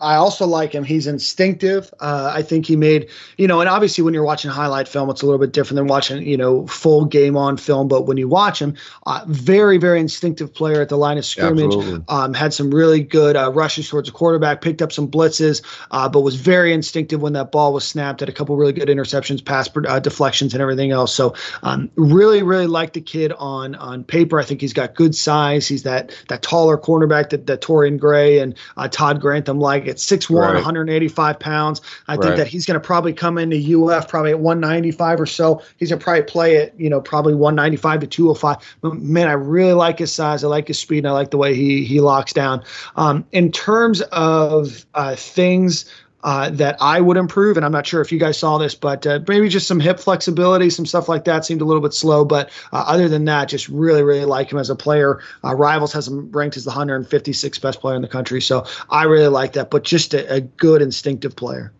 I 0.00 0.14
also 0.14 0.46
like 0.46 0.72
him. 0.72 0.84
He's 0.84 1.08
instinctive. 1.08 1.92
Uh, 1.98 2.30
I 2.32 2.42
think 2.42 2.66
he 2.66 2.76
made, 2.76 3.08
you 3.36 3.48
know, 3.48 3.60
and 3.60 3.68
obviously 3.68 4.04
when 4.04 4.14
you're 4.14 4.22
watching 4.22 4.48
highlight 4.48 4.86
film, 4.86 5.10
it's 5.10 5.22
a 5.22 5.26
little 5.26 5.40
bit 5.40 5.52
different 5.52 5.76
than 5.76 5.88
watching, 5.88 6.22
you 6.22 6.36
know, 6.36 6.68
full 6.68 7.04
game 7.04 7.36
on 7.36 7.56
film. 7.56 7.88
But 7.88 8.02
when 8.02 8.16
you 8.16 8.28
watch 8.28 8.62
him, 8.62 8.76
uh, 9.06 9.24
very, 9.26 9.76
very 9.76 9.98
instinctive 9.98 10.54
player 10.54 10.80
at 10.80 10.88
the 10.88 10.96
line 10.96 11.18
of 11.18 11.24
scrimmage. 11.24 11.74
Um, 12.08 12.32
had 12.32 12.54
some 12.54 12.70
really 12.70 13.02
good 13.02 13.34
uh, 13.34 13.50
rushes 13.50 13.88
towards 13.88 14.08
the 14.08 14.12
quarterback, 14.12 14.60
picked 14.60 14.82
up 14.82 14.92
some 14.92 15.08
blitzes, 15.08 15.62
uh, 15.90 16.08
but 16.08 16.20
was 16.20 16.36
very 16.36 16.72
instinctive 16.72 17.20
when 17.20 17.32
that 17.32 17.50
ball 17.50 17.72
was 17.72 17.84
snapped. 17.84 18.20
Had 18.20 18.28
a 18.28 18.32
couple 18.32 18.56
really 18.56 18.72
good 18.72 18.88
interceptions, 18.88 19.44
pass 19.44 19.68
uh, 19.88 19.98
deflections, 19.98 20.54
and 20.54 20.62
everything 20.62 20.92
else. 20.92 21.12
So 21.12 21.34
um, 21.64 21.90
really, 21.96 22.44
really 22.44 22.68
like 22.68 22.92
the 22.92 23.00
kid 23.00 23.32
on 23.32 23.74
on 23.74 24.04
paper. 24.04 24.38
I 24.38 24.44
think 24.44 24.60
he's 24.60 24.72
got 24.72 24.94
good 24.94 25.16
size. 25.16 25.66
He's 25.66 25.82
that 25.82 26.14
that 26.28 26.42
taller 26.42 26.78
cornerback 26.78 27.30
that, 27.30 27.48
that 27.48 27.62
Torian 27.62 27.98
Gray 27.98 28.38
and 28.38 28.54
uh, 28.76 28.86
Todd 28.86 29.20
Grantham 29.20 29.58
like 29.58 29.87
at 29.88 29.96
6'1, 29.96 30.40
right. 30.40 30.54
185 30.54 31.38
pounds. 31.38 31.80
I 32.06 32.14
right. 32.14 32.22
think 32.22 32.36
that 32.36 32.46
he's 32.46 32.66
going 32.66 32.80
to 32.80 32.86
probably 32.86 33.12
come 33.12 33.38
into 33.38 33.56
UF 33.56 34.08
probably 34.08 34.30
at 34.30 34.40
195 34.40 35.20
or 35.20 35.26
so. 35.26 35.62
He's 35.76 35.90
going 35.90 35.98
to 35.98 36.04
probably 36.04 36.22
play 36.22 36.56
at, 36.58 36.78
you 36.78 36.90
know, 36.90 37.00
probably 37.00 37.34
195 37.34 38.00
to 38.00 38.06
205. 38.06 38.76
But 38.80 38.94
man, 38.94 39.28
I 39.28 39.32
really 39.32 39.72
like 39.72 39.98
his 39.98 40.12
size. 40.12 40.44
I 40.44 40.48
like 40.48 40.68
his 40.68 40.78
speed. 40.78 40.98
And 40.98 41.08
I 41.08 41.12
like 41.12 41.30
the 41.30 41.38
way 41.38 41.54
he 41.54 41.84
he 41.84 42.00
locks 42.00 42.32
down. 42.32 42.62
Um, 42.96 43.24
in 43.32 43.52
terms 43.52 44.00
of 44.12 44.86
uh, 44.94 45.16
things 45.16 45.84
uh, 46.24 46.50
that 46.50 46.76
I 46.80 47.00
would 47.00 47.16
improve. 47.16 47.56
And 47.56 47.64
I'm 47.64 47.72
not 47.72 47.86
sure 47.86 48.00
if 48.00 48.10
you 48.10 48.18
guys 48.18 48.38
saw 48.38 48.58
this, 48.58 48.74
but 48.74 49.06
uh, 49.06 49.20
maybe 49.28 49.48
just 49.48 49.68
some 49.68 49.80
hip 49.80 50.00
flexibility, 50.00 50.70
some 50.70 50.86
stuff 50.86 51.08
like 51.08 51.24
that 51.24 51.44
seemed 51.44 51.60
a 51.60 51.64
little 51.64 51.82
bit 51.82 51.94
slow. 51.94 52.24
But 52.24 52.50
uh, 52.72 52.84
other 52.86 53.08
than 53.08 53.24
that, 53.26 53.48
just 53.48 53.68
really, 53.68 54.02
really 54.02 54.24
like 54.24 54.50
him 54.52 54.58
as 54.58 54.70
a 54.70 54.76
player. 54.76 55.20
Uh, 55.44 55.54
Rivals 55.54 55.92
has 55.92 56.08
him 56.08 56.30
ranked 56.32 56.56
as 56.56 56.64
the 56.64 56.70
156th 56.70 57.60
best 57.60 57.80
player 57.80 57.96
in 57.96 58.02
the 58.02 58.08
country. 58.08 58.40
So 58.40 58.66
I 58.90 59.04
really 59.04 59.28
like 59.28 59.52
that, 59.54 59.70
but 59.70 59.84
just 59.84 60.14
a, 60.14 60.32
a 60.32 60.40
good 60.40 60.82
instinctive 60.82 61.36
player. 61.36 61.72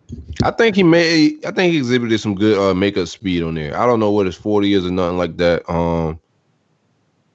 I 0.43 0.51
think 0.51 0.75
he 0.75 0.83
may. 0.83 1.35
I 1.45 1.51
think 1.51 1.71
he 1.71 1.77
exhibited 1.77 2.19
some 2.19 2.33
good 2.33 2.57
uh, 2.57 2.73
makeup 2.73 3.07
speed 3.07 3.43
on 3.43 3.55
there. 3.55 3.77
I 3.77 3.85
don't 3.85 3.99
know 3.99 4.11
what 4.11 4.25
his 4.25 4.35
40 4.35 4.73
is 4.73 4.85
or 4.85 4.91
nothing 4.91 5.17
like 5.17 5.37
that. 5.37 5.69
Um, 5.69 6.19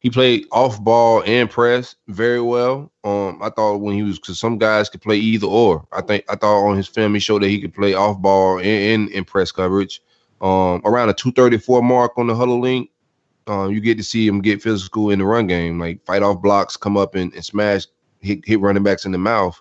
he 0.04 0.10
played 0.10 0.46
off 0.52 0.84
ball 0.84 1.22
and 1.24 1.48
press 1.50 1.96
very 2.08 2.42
well. 2.42 2.92
Um, 3.04 3.40
I 3.42 3.48
thought 3.48 3.78
when 3.78 3.94
he 3.94 4.02
was 4.02 4.18
because 4.18 4.38
some 4.38 4.58
guys 4.58 4.90
could 4.90 5.00
play 5.00 5.16
either 5.16 5.46
or. 5.46 5.88
I 5.92 6.02
think 6.02 6.26
I 6.28 6.36
thought 6.36 6.66
on 6.66 6.76
his 6.76 6.86
film 6.86 7.14
he 7.14 7.20
showed 7.20 7.42
that 7.42 7.48
he 7.48 7.58
could 7.58 7.72
play 7.72 7.94
off 7.94 8.20
ball 8.20 8.58
and 8.60 9.08
in 9.08 9.24
press 9.24 9.50
coverage. 9.50 10.02
Um, 10.42 10.82
around 10.84 11.08
a 11.08 11.14
234 11.14 11.82
mark 11.82 12.18
on 12.18 12.26
the 12.26 12.34
Hudl 12.34 12.60
link, 12.60 12.90
um, 13.46 13.72
you 13.72 13.80
get 13.80 13.96
to 13.96 14.04
see 14.04 14.26
him 14.26 14.42
get 14.42 14.60
physical 14.60 15.08
in 15.08 15.20
the 15.20 15.24
run 15.24 15.46
game, 15.46 15.78
like 15.78 16.04
fight 16.04 16.22
off 16.22 16.42
blocks, 16.42 16.76
come 16.76 16.98
up 16.98 17.14
and, 17.14 17.32
and 17.32 17.42
smash, 17.42 17.86
hit, 18.20 18.44
hit 18.44 18.60
running 18.60 18.82
backs 18.82 19.06
in 19.06 19.12
the 19.12 19.16
mouth. 19.16 19.58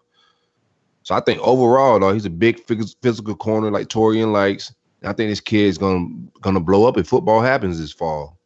So 1.04 1.16
I 1.16 1.22
think 1.22 1.40
overall, 1.40 2.02
though, 2.02 2.14
he's 2.14 2.26
a 2.26 2.30
big 2.30 2.60
physical 2.66 3.36
corner 3.36 3.72
like 3.72 3.88
Torian 3.88 4.34
likes. 4.34 4.76
I 5.04 5.14
think 5.14 5.30
this 5.30 5.40
kid's 5.40 5.78
gonna 5.78 6.10
gonna 6.42 6.60
blow 6.60 6.86
up 6.86 6.98
if 6.98 7.08
football 7.08 7.40
happens 7.40 7.80
this 7.80 7.94
fall. 7.94 8.38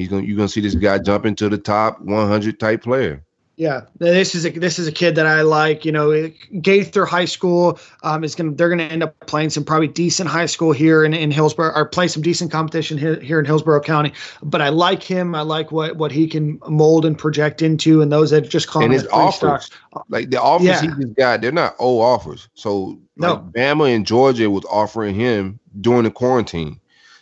He's 0.00 0.08
gonna 0.08 0.22
you're 0.22 0.36
gonna 0.36 0.48
see 0.48 0.62
this 0.62 0.74
guy 0.74 0.98
jump 0.98 1.26
into 1.26 1.48
the 1.48 1.58
top 1.58 2.00
100 2.00 2.58
type 2.58 2.82
player. 2.82 3.22
Yeah, 3.60 3.82
this 3.98 4.34
is 4.34 4.46
a 4.46 4.50
this 4.50 4.78
is 4.78 4.88
a 4.88 4.92
kid 4.92 5.16
that 5.16 5.26
I 5.26 5.42
like. 5.42 5.84
You 5.84 5.92
know, 5.92 6.30
Gaither 6.62 7.04
High 7.04 7.26
School 7.26 7.78
um, 8.02 8.24
is 8.24 8.34
gonna 8.34 8.52
they're 8.52 8.70
gonna 8.70 8.84
end 8.84 9.02
up 9.02 9.14
playing 9.26 9.50
some 9.50 9.64
probably 9.64 9.88
decent 9.88 10.30
high 10.30 10.46
school 10.46 10.72
here 10.72 11.04
in, 11.04 11.12
in 11.12 11.30
Hillsborough 11.30 11.72
or 11.74 11.84
play 11.84 12.08
some 12.08 12.22
decent 12.22 12.50
competition 12.50 12.96
here, 12.96 13.20
here 13.20 13.38
in 13.38 13.44
Hillsborough 13.44 13.82
County. 13.82 14.14
But 14.42 14.62
I 14.62 14.70
like 14.70 15.02
him. 15.02 15.34
I 15.34 15.42
like 15.42 15.72
what 15.72 15.96
what 15.96 16.10
he 16.10 16.26
can 16.26 16.58
mold 16.68 17.04
and 17.04 17.18
project 17.18 17.60
into, 17.60 18.00
and 18.00 18.10
those 18.10 18.30
that 18.30 18.48
just 18.48 18.66
call 18.66 18.82
and 18.82 18.94
his 18.94 19.06
offers, 19.08 19.68
like 20.08 20.30
the 20.30 20.40
offers 20.40 20.66
yeah. 20.66 20.80
he 20.80 20.88
just 20.88 21.14
got, 21.16 21.42
they're 21.42 21.52
not 21.52 21.76
old 21.78 22.02
offers. 22.02 22.48
So 22.54 22.98
no, 23.18 23.34
like 23.34 23.42
Bama 23.52 23.94
and 23.94 24.06
Georgia 24.06 24.48
was 24.48 24.64
offering 24.70 25.14
him 25.14 25.60
during 25.82 26.04
the 26.04 26.10
quarantine. 26.10 26.79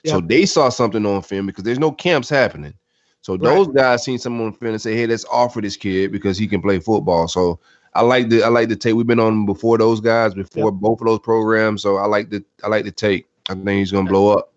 So 0.08 0.20
they 0.20 0.46
saw 0.46 0.68
something 0.68 1.04
on 1.06 1.22
film 1.22 1.46
because 1.46 1.64
there's 1.64 1.78
no 1.78 1.92
camps 1.92 2.28
happening. 2.28 2.74
So 3.20 3.34
right. 3.34 3.42
those 3.42 3.68
guys 3.68 4.04
seen 4.04 4.18
someone 4.18 4.48
on 4.48 4.52
film 4.52 4.72
and 4.72 4.82
say, 4.82 4.94
"Hey, 4.94 5.06
let's 5.06 5.24
offer 5.26 5.60
this 5.60 5.76
kid 5.76 6.12
because 6.12 6.38
he 6.38 6.46
can 6.46 6.62
play 6.62 6.78
football." 6.78 7.28
So 7.28 7.60
I 7.94 8.02
like 8.02 8.28
the 8.28 8.42
I 8.42 8.48
like 8.48 8.68
the 8.68 8.76
take. 8.76 8.94
We've 8.94 9.06
been 9.06 9.20
on 9.20 9.46
before 9.46 9.78
those 9.78 10.00
guys 10.00 10.34
before 10.34 10.70
yep. 10.70 10.74
both 10.74 11.00
of 11.00 11.06
those 11.06 11.20
programs. 11.20 11.82
So 11.82 11.96
I 11.96 12.06
like 12.06 12.30
the 12.30 12.44
I 12.62 12.68
like 12.68 12.84
the 12.84 12.92
take. 12.92 13.26
I 13.48 13.54
think 13.54 13.68
he's 13.68 13.92
gonna 13.92 14.08
blow 14.08 14.38
up. 14.38 14.52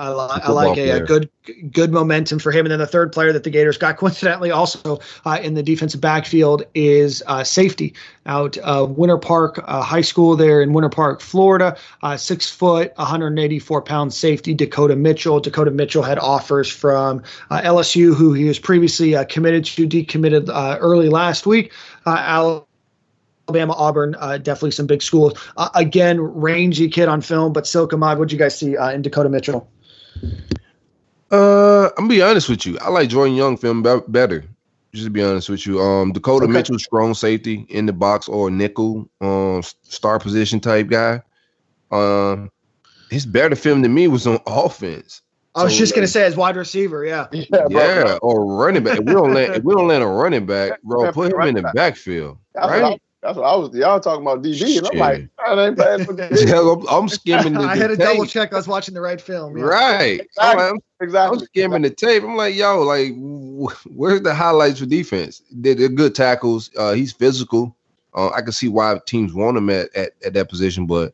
I, 0.00 0.08
li- 0.08 0.40
I 0.44 0.50
like 0.52 0.78
a, 0.78 0.90
a, 0.90 1.00
good 1.00 1.28
good 1.72 1.92
momentum 1.92 2.38
for 2.38 2.50
him. 2.50 2.64
And 2.64 2.72
then 2.72 2.78
the 2.78 2.86
third 2.86 3.12
player 3.12 3.32
that 3.32 3.44
the 3.44 3.50
Gators 3.50 3.76
got, 3.76 3.96
coincidentally, 3.98 4.50
also 4.50 4.98
uh, 5.24 5.38
in 5.42 5.54
the 5.54 5.62
defensive 5.62 6.00
backfield 6.00 6.62
is 6.74 7.22
uh, 7.26 7.44
safety 7.44 7.94
out 8.26 8.56
of 8.58 8.96
Winter 8.96 9.18
Park 9.18 9.62
uh, 9.66 9.82
High 9.82 10.00
School 10.00 10.36
there 10.36 10.62
in 10.62 10.72
Winter 10.72 10.88
Park, 10.88 11.20
Florida. 11.20 11.76
Uh, 12.02 12.16
six 12.16 12.48
foot, 12.48 12.92
184 12.96 13.82
pound 13.82 14.14
safety 14.14 14.54
Dakota 14.54 14.96
Mitchell. 14.96 15.40
Dakota 15.40 15.70
Mitchell 15.70 16.02
had 16.02 16.18
offers 16.18 16.70
from 16.70 17.22
uh, 17.50 17.60
LSU, 17.60 18.14
who 18.14 18.32
he 18.32 18.44
was 18.44 18.58
previously 18.58 19.14
uh, 19.14 19.24
committed 19.24 19.64
to, 19.66 19.86
decommitted 19.86 20.48
early 20.80 21.08
last 21.08 21.46
week. 21.46 21.72
Alabama, 23.50 23.74
Auburn, 23.76 24.14
uh, 24.20 24.38
definitely 24.38 24.70
some 24.70 24.86
big 24.86 25.02
schools. 25.02 25.36
Uh, 25.56 25.68
again, 25.74 26.20
rangy 26.20 26.88
kid 26.88 27.08
on 27.08 27.20
film, 27.20 27.52
but 27.52 27.66
Silk 27.66 27.92
Ahmad, 27.92 28.18
what'd 28.18 28.30
you 28.30 28.38
guys 28.38 28.56
see 28.56 28.76
uh, 28.76 28.90
in 28.90 29.02
Dakota 29.02 29.28
Mitchell? 29.28 29.68
Uh, 31.30 31.86
I'm 31.86 31.94
gonna 31.96 32.08
be 32.08 32.22
honest 32.22 32.48
with 32.48 32.66
you. 32.66 32.78
I 32.80 32.88
like 32.88 33.08
Jordan 33.08 33.34
Young 33.34 33.56
film 33.56 33.82
be- 33.82 34.00
better. 34.08 34.44
Just 34.92 35.04
to 35.04 35.10
be 35.10 35.22
honest 35.22 35.48
with 35.48 35.66
you, 35.66 35.80
um, 35.80 36.12
Dakota 36.12 36.44
okay. 36.44 36.52
Mitchell, 36.52 36.78
strong 36.78 37.14
safety 37.14 37.64
in 37.68 37.86
the 37.86 37.92
box 37.92 38.28
or 38.28 38.50
nickel, 38.50 39.08
um, 39.20 39.62
star 39.82 40.18
position 40.18 40.58
type 40.58 40.88
guy. 40.88 41.22
Um, 41.92 42.50
his 43.10 43.24
better 43.24 43.54
film 43.54 43.82
than 43.82 43.94
me 43.94 44.08
was 44.08 44.26
on 44.26 44.40
offense. 44.46 45.22
I 45.54 45.64
was 45.64 45.72
so, 45.74 45.78
just 45.78 45.94
gonna 45.94 46.06
say 46.06 46.24
as 46.24 46.36
wide 46.36 46.56
receiver, 46.56 47.04
yeah, 47.04 47.26
yeah, 47.32 47.66
yeah 47.68 48.18
or 48.22 48.44
running 48.56 48.82
back. 48.82 48.98
If 48.98 49.04
we 49.04 49.12
don't 49.12 49.34
let 49.34 49.56
if 49.56 49.64
we 49.64 49.74
don't 49.74 49.88
let 49.88 50.02
a 50.02 50.06
running 50.06 50.46
back, 50.46 50.80
bro, 50.82 51.12
put 51.12 51.32
him 51.32 51.40
in 51.42 51.54
the 51.56 51.70
backfield, 51.74 52.38
right? 52.56 53.00
That's 53.22 53.36
what 53.36 53.44
I 53.44 53.54
was. 53.54 53.74
Y'all 53.74 54.00
talking 54.00 54.22
about 54.22 54.42
DB, 54.42 54.78
and 54.78 54.86
I'm 54.86 54.98
like, 54.98 55.28
I 55.46 55.66
ain't 55.66 55.76
playing 55.76 56.04
for 56.06 56.14
DB. 56.16 56.48
yeah, 56.48 56.90
I'm, 56.90 57.08
skimming 57.08 57.52
the. 57.52 57.60
I 57.60 57.76
had 57.76 57.88
to 57.88 57.96
double 57.96 58.24
check. 58.24 58.52
I 58.52 58.56
was 58.56 58.66
watching 58.66 58.94
the 58.94 59.02
right 59.02 59.20
film. 59.20 59.58
Yeah. 59.58 59.64
Right. 59.64 60.20
Exactly. 60.20 60.64
I'm, 60.64 60.78
exactly. 61.00 61.38
I'm 61.38 61.44
skimming 61.44 61.82
the 61.82 61.90
tape. 61.90 62.22
I'm 62.22 62.36
like, 62.36 62.54
yo, 62.54 62.80
like, 62.80 63.12
where's 63.84 64.22
the 64.22 64.34
highlights 64.34 64.80
for 64.80 64.86
defense? 64.86 65.42
They're, 65.50 65.74
they're 65.74 65.90
good 65.90 66.14
tackles. 66.14 66.70
Uh, 66.78 66.92
he's 66.92 67.12
physical. 67.12 67.76
Uh, 68.14 68.30
I 68.30 68.40
can 68.40 68.52
see 68.52 68.68
why 68.68 68.98
teams 69.06 69.34
want 69.34 69.58
him 69.58 69.68
at, 69.68 69.94
at, 69.94 70.12
at 70.24 70.32
that 70.32 70.48
position, 70.48 70.86
but 70.86 71.12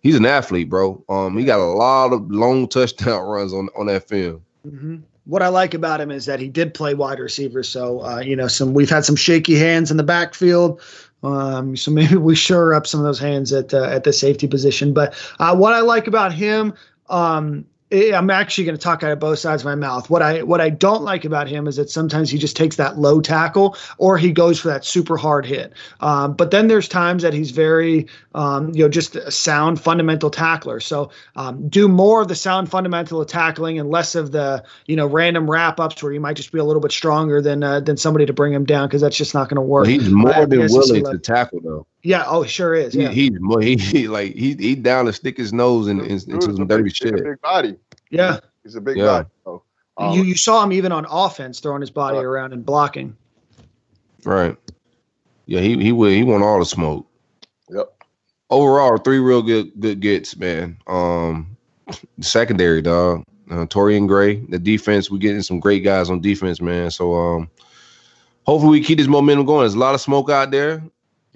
he's 0.00 0.14
an 0.14 0.26
athlete, 0.26 0.68
bro. 0.68 1.02
Um, 1.08 1.38
he 1.38 1.44
got 1.44 1.58
a 1.58 1.64
lot 1.64 2.12
of 2.12 2.30
long 2.30 2.68
touchdown 2.68 3.22
runs 3.22 3.54
on 3.54 3.70
on 3.76 3.86
that 3.86 4.06
film. 4.06 4.44
Mm-hmm 4.66 4.96
what 5.26 5.42
I 5.42 5.48
like 5.48 5.74
about 5.74 6.00
him 6.00 6.10
is 6.10 6.26
that 6.26 6.40
he 6.40 6.48
did 6.48 6.72
play 6.72 6.94
wide 6.94 7.18
receiver. 7.18 7.62
So 7.62 8.02
uh, 8.04 8.20
you 8.20 8.34
know, 8.34 8.48
some 8.48 8.72
we've 8.72 8.88
had 8.88 9.04
some 9.04 9.16
shaky 9.16 9.56
hands 9.56 9.90
in 9.90 9.96
the 9.96 10.02
backfield. 10.02 10.80
Um, 11.22 11.76
so 11.76 11.90
maybe 11.90 12.16
we 12.16 12.34
shore 12.34 12.74
up 12.74 12.86
some 12.86 13.00
of 13.00 13.06
those 13.06 13.18
hands 13.18 13.52
at 13.52 13.72
uh, 13.72 13.84
at 13.84 14.04
the 14.04 14.12
safety 14.12 14.46
position. 14.46 14.92
But 14.92 15.14
uh, 15.38 15.56
what 15.56 15.74
I 15.74 15.80
like 15.80 16.06
about 16.06 16.32
him, 16.32 16.74
um, 17.08 17.64
I'm 17.92 18.30
actually 18.30 18.64
going 18.64 18.76
to 18.76 18.82
talk 18.82 19.04
out 19.04 19.12
of 19.12 19.20
both 19.20 19.38
sides 19.38 19.62
of 19.62 19.66
my 19.66 19.76
mouth. 19.76 20.10
What 20.10 20.20
I 20.20 20.42
what 20.42 20.60
I 20.60 20.70
don't 20.70 21.04
like 21.04 21.24
about 21.24 21.46
him 21.46 21.68
is 21.68 21.76
that 21.76 21.88
sometimes 21.88 22.30
he 22.30 22.36
just 22.36 22.56
takes 22.56 22.76
that 22.76 22.98
low 22.98 23.20
tackle 23.20 23.76
or 23.98 24.18
he 24.18 24.32
goes 24.32 24.58
for 24.58 24.68
that 24.68 24.84
super 24.84 25.16
hard 25.16 25.46
hit. 25.46 25.72
Um, 26.00 26.34
but 26.34 26.50
then 26.50 26.66
there's 26.66 26.88
times 26.88 27.22
that 27.22 27.32
he's 27.32 27.52
very 27.52 28.08
um, 28.34 28.74
you 28.74 28.82
know 28.82 28.88
just 28.88 29.14
a 29.14 29.30
sound 29.30 29.80
fundamental 29.80 30.30
tackler. 30.30 30.80
So 30.80 31.10
um, 31.36 31.68
do 31.68 31.86
more 31.86 32.22
of 32.22 32.28
the 32.28 32.34
sound 32.34 32.68
fundamental 32.70 33.24
tackling 33.24 33.78
and 33.78 33.88
less 33.88 34.16
of 34.16 34.32
the 34.32 34.64
you 34.86 34.96
know 34.96 35.06
random 35.06 35.48
wrap 35.48 35.78
ups 35.78 36.02
where 36.02 36.12
you 36.12 36.20
might 36.20 36.36
just 36.36 36.50
be 36.50 36.58
a 36.58 36.64
little 36.64 36.82
bit 36.82 36.90
stronger 36.90 37.40
than 37.40 37.62
uh, 37.62 37.78
than 37.78 37.96
somebody 37.96 38.26
to 38.26 38.32
bring 38.32 38.52
him 38.52 38.64
down 38.64 38.88
because 38.88 39.00
that's 39.00 39.16
just 39.16 39.32
not 39.32 39.48
going 39.48 39.56
to 39.56 39.62
work. 39.62 39.84
Well, 39.84 39.92
he's 39.92 40.10
more 40.10 40.44
than 40.46 40.58
willing 40.72 41.04
to 41.04 41.18
tackle 41.18 41.60
though. 41.60 41.86
Yeah. 42.06 42.24
Oh, 42.26 42.44
sure 42.44 42.74
is. 42.74 42.94
Yeah. 42.94 43.08
He, 43.08 43.30
he's 43.30 43.40
more. 43.40 43.60
He, 43.60 43.76
he, 43.76 44.06
like 44.06 44.34
he 44.34 44.54
he 44.54 44.76
down 44.76 45.06
to 45.06 45.12
stick 45.12 45.36
his 45.36 45.52
nose 45.52 45.88
in, 45.88 46.00
in, 46.00 46.12
into 46.12 46.54
some 46.54 46.68
dirty 46.68 46.90
shit. 46.90 47.16
Big 47.16 47.40
body. 47.40 47.76
Yeah. 48.10 48.38
He's 48.62 48.76
a 48.76 48.80
big 48.80 48.96
yeah. 48.96 49.04
guy. 49.04 49.24
So, 49.44 49.62
um, 49.96 50.16
you 50.16 50.22
you 50.22 50.36
saw 50.36 50.62
him 50.62 50.72
even 50.72 50.92
on 50.92 51.04
offense 51.10 51.58
throwing 51.58 51.80
his 51.80 51.90
body 51.90 52.18
around 52.18 52.52
and 52.52 52.64
blocking. 52.64 53.16
Right. 54.24 54.56
Yeah, 55.46 55.60
he 55.60 55.76
he 55.78 55.86
he 55.86 56.22
want 56.22 56.44
all 56.44 56.60
the 56.60 56.64
smoke. 56.64 57.08
Yep. 57.70 57.92
Overall, 58.50 58.98
three 58.98 59.18
real 59.18 59.42
good 59.42 59.72
good 59.80 59.98
gets, 59.98 60.36
man. 60.36 60.76
Um, 60.86 61.56
secondary 62.20 62.82
dog, 62.82 63.24
uh, 63.50 63.66
Torian 63.66 64.06
Gray. 64.06 64.36
The 64.36 64.60
defense, 64.60 65.10
we're 65.10 65.18
getting 65.18 65.42
some 65.42 65.58
great 65.58 65.82
guys 65.82 66.08
on 66.08 66.20
defense, 66.20 66.60
man. 66.60 66.92
So 66.92 67.14
um, 67.14 67.50
hopefully 68.46 68.78
we 68.78 68.84
keep 68.84 68.98
this 68.98 69.08
momentum 69.08 69.46
going. 69.46 69.62
There's 69.62 69.74
a 69.74 69.78
lot 69.78 69.94
of 69.96 70.00
smoke 70.00 70.30
out 70.30 70.52
there. 70.52 70.84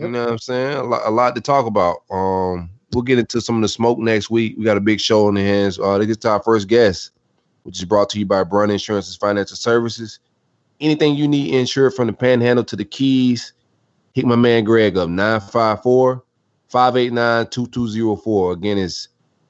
Yep. 0.00 0.06
You 0.06 0.12
know 0.12 0.24
what 0.24 0.32
I'm 0.32 0.38
saying? 0.38 0.76
A 0.76 0.82
lot, 0.82 1.02
a 1.04 1.10
lot 1.10 1.34
to 1.34 1.40
talk 1.40 1.66
about. 1.66 2.02
Um, 2.10 2.70
we'll 2.92 3.02
get 3.02 3.18
into 3.18 3.40
some 3.40 3.56
of 3.56 3.62
the 3.62 3.68
smoke 3.68 3.98
next 3.98 4.30
week. 4.30 4.56
We 4.58 4.64
got 4.64 4.76
a 4.76 4.80
big 4.80 5.00
show 5.00 5.28
in 5.28 5.34
the 5.34 5.42
hands. 5.42 5.78
Uh, 5.78 5.98
get 5.98 6.20
to 6.22 6.30
our 6.30 6.42
first 6.42 6.68
guest 6.68 7.12
which 7.62 7.78
is 7.78 7.84
brought 7.84 8.08
to 8.10 8.18
you 8.18 8.26
by 8.26 8.44
Brunt 8.44 8.72
Insurance's 8.72 9.16
Financial 9.16 9.56
Services. 9.56 10.18
Anything 10.80 11.14
you 11.14 11.28
need 11.28 11.54
insured 11.54 11.94
from 11.94 12.06
the 12.06 12.12
panhandle 12.12 12.64
to 12.64 12.76
the 12.76 12.84
keys, 12.84 13.52
hit 14.12 14.24
my 14.24 14.36
man 14.36 14.64
Gregg 14.64 14.96
up 14.96 15.08
954 15.08 16.24
589 16.68 17.46
2204. 17.48 18.52
Again, 18.52 18.78
it's 18.78 19.08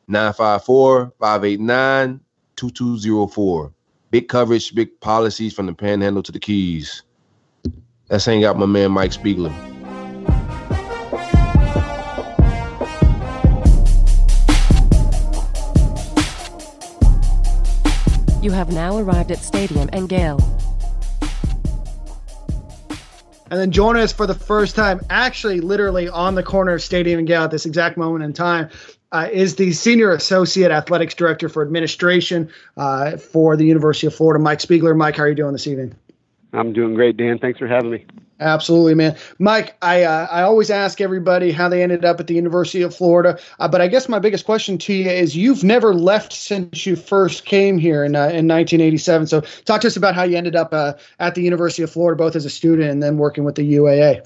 954 0.08 1.12
589 1.20 2.20
2204. 2.56 3.72
Big 4.10 4.28
coverage, 4.28 4.74
big 4.74 5.00
policies 5.00 5.54
from 5.54 5.66
the 5.66 5.72
panhandle 5.72 6.22
to 6.22 6.32
the 6.32 6.40
keys. 6.40 7.02
Let's 8.08 8.24
hang 8.24 8.44
out 8.44 8.58
my 8.58 8.66
man 8.66 8.90
Mike 8.90 9.12
Spiegler. 9.12 9.54
You 18.42 18.52
have 18.52 18.72
now 18.72 18.96
arrived 18.96 19.30
at 19.30 19.38
Stadium 19.38 19.90
and 19.92 20.08
Gale. 20.08 20.40
And 23.50 23.60
then 23.60 23.70
joining 23.70 24.00
us 24.00 24.12
for 24.12 24.26
the 24.26 24.34
first 24.34 24.76
time, 24.76 25.00
actually, 25.10 25.60
literally 25.60 26.08
on 26.08 26.36
the 26.36 26.42
corner 26.42 26.72
of 26.72 26.80
Stadium 26.80 27.18
and 27.18 27.28
Gale 27.28 27.42
at 27.42 27.50
this 27.50 27.66
exact 27.66 27.98
moment 27.98 28.24
in 28.24 28.32
time, 28.32 28.70
uh, 29.12 29.28
is 29.30 29.56
the 29.56 29.72
Senior 29.72 30.12
Associate 30.12 30.70
Athletics 30.70 31.14
Director 31.14 31.50
for 31.50 31.62
Administration 31.62 32.48
uh, 32.76 33.18
for 33.18 33.56
the 33.56 33.66
University 33.66 34.06
of 34.06 34.14
Florida, 34.14 34.42
Mike 34.42 34.60
Spiegler. 34.60 34.96
Mike, 34.96 35.16
how 35.16 35.24
are 35.24 35.28
you 35.28 35.34
doing 35.34 35.52
this 35.52 35.66
evening? 35.66 35.94
I'm 36.52 36.72
doing 36.72 36.94
great, 36.94 37.16
Dan. 37.16 37.38
Thanks 37.38 37.58
for 37.58 37.66
having 37.66 37.90
me. 37.90 38.06
Absolutely, 38.40 38.94
man. 38.94 39.16
Mike, 39.38 39.76
I 39.82 40.02
uh, 40.02 40.26
I 40.30 40.42
always 40.42 40.70
ask 40.70 41.00
everybody 41.00 41.52
how 41.52 41.68
they 41.68 41.82
ended 41.82 42.06
up 42.06 42.20
at 42.20 42.26
the 42.26 42.34
University 42.34 42.80
of 42.80 42.94
Florida, 42.94 43.38
uh, 43.58 43.68
but 43.68 43.82
I 43.82 43.86
guess 43.86 44.08
my 44.08 44.18
biggest 44.18 44.46
question 44.46 44.78
to 44.78 44.94
you 44.94 45.10
is 45.10 45.36
you've 45.36 45.62
never 45.62 45.94
left 45.94 46.32
since 46.32 46.86
you 46.86 46.96
first 46.96 47.44
came 47.44 47.76
here 47.76 48.02
in 48.02 48.16
uh, 48.16 48.28
in 48.28 48.48
1987. 48.48 49.26
So 49.26 49.42
talk 49.66 49.82
to 49.82 49.88
us 49.88 49.96
about 49.96 50.14
how 50.14 50.22
you 50.22 50.38
ended 50.38 50.56
up 50.56 50.72
uh, 50.72 50.94
at 51.18 51.34
the 51.34 51.42
University 51.42 51.82
of 51.82 51.90
Florida, 51.90 52.16
both 52.16 52.34
as 52.34 52.46
a 52.46 52.50
student 52.50 52.90
and 52.90 53.02
then 53.02 53.18
working 53.18 53.44
with 53.44 53.56
the 53.56 53.74
UAA. 53.74 54.24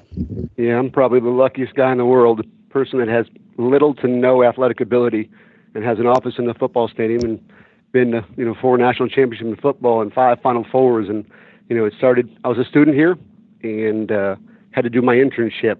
Yeah, 0.57 0.79
I'm 0.79 0.91
probably 0.91 1.19
the 1.19 1.31
luckiest 1.31 1.75
guy 1.75 1.91
in 1.91 1.99
the 1.99 2.07
world, 2.07 2.39
a 2.39 2.73
person 2.73 3.01
that 3.01 3.09
has 3.09 3.27
little 3.57 3.95
to 3.95 4.07
no 4.07 4.45
athletic 4.45 4.81
ability 4.81 5.29
and 5.75 5.83
has 5.83 5.99
an 5.99 6.07
office 6.07 6.35
in 6.39 6.47
the 6.47 6.55
football 6.55 6.87
stadium 6.87 7.23
and 7.25 7.51
been 7.91 8.13
to 8.13 8.25
you 8.37 8.45
know 8.45 8.55
four 8.55 8.79
national 8.79 9.09
championships 9.09 9.49
in 9.49 9.57
football 9.57 10.01
and 10.03 10.13
five 10.13 10.41
Final 10.41 10.65
Fours 10.71 11.09
and 11.09 11.25
you 11.69 11.77
know 11.77 11.85
it 11.85 11.95
started. 11.99 12.31
I 12.45 12.49
was 12.49 12.59
a 12.59 12.65
student 12.65 12.97
here 12.97 13.19
and 13.65 14.13
uh, 14.13 14.37
had 14.73 14.83
to 14.83 14.91
do 14.91 15.03
my 15.03 15.15
internship 15.15 15.77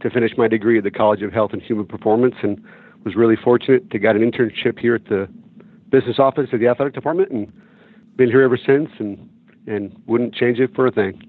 to 0.00 0.10
finish 0.10 0.32
my 0.36 0.48
degree 0.48 0.78
at 0.78 0.84
the 0.84 0.90
College 0.90 1.22
of 1.22 1.32
Health 1.32 1.52
and 1.52 1.62
Human 1.62 1.86
Performance, 1.86 2.36
and 2.42 2.62
was 3.04 3.14
really 3.14 3.36
fortunate 3.36 3.90
to 3.90 3.98
get 3.98 4.16
an 4.16 4.30
internship 4.30 4.78
here 4.78 4.94
at 4.94 5.04
the 5.06 5.28
business 5.90 6.18
office 6.18 6.48
of 6.52 6.60
the 6.60 6.68
athletic 6.68 6.94
department, 6.94 7.30
and 7.30 7.52
been 8.16 8.28
here 8.28 8.42
ever 8.42 8.56
since, 8.56 8.88
and 8.98 9.28
and 9.66 10.00
wouldn't 10.06 10.34
change 10.34 10.60
it 10.60 10.74
for 10.74 10.86
a 10.86 10.92
thing. 10.92 11.20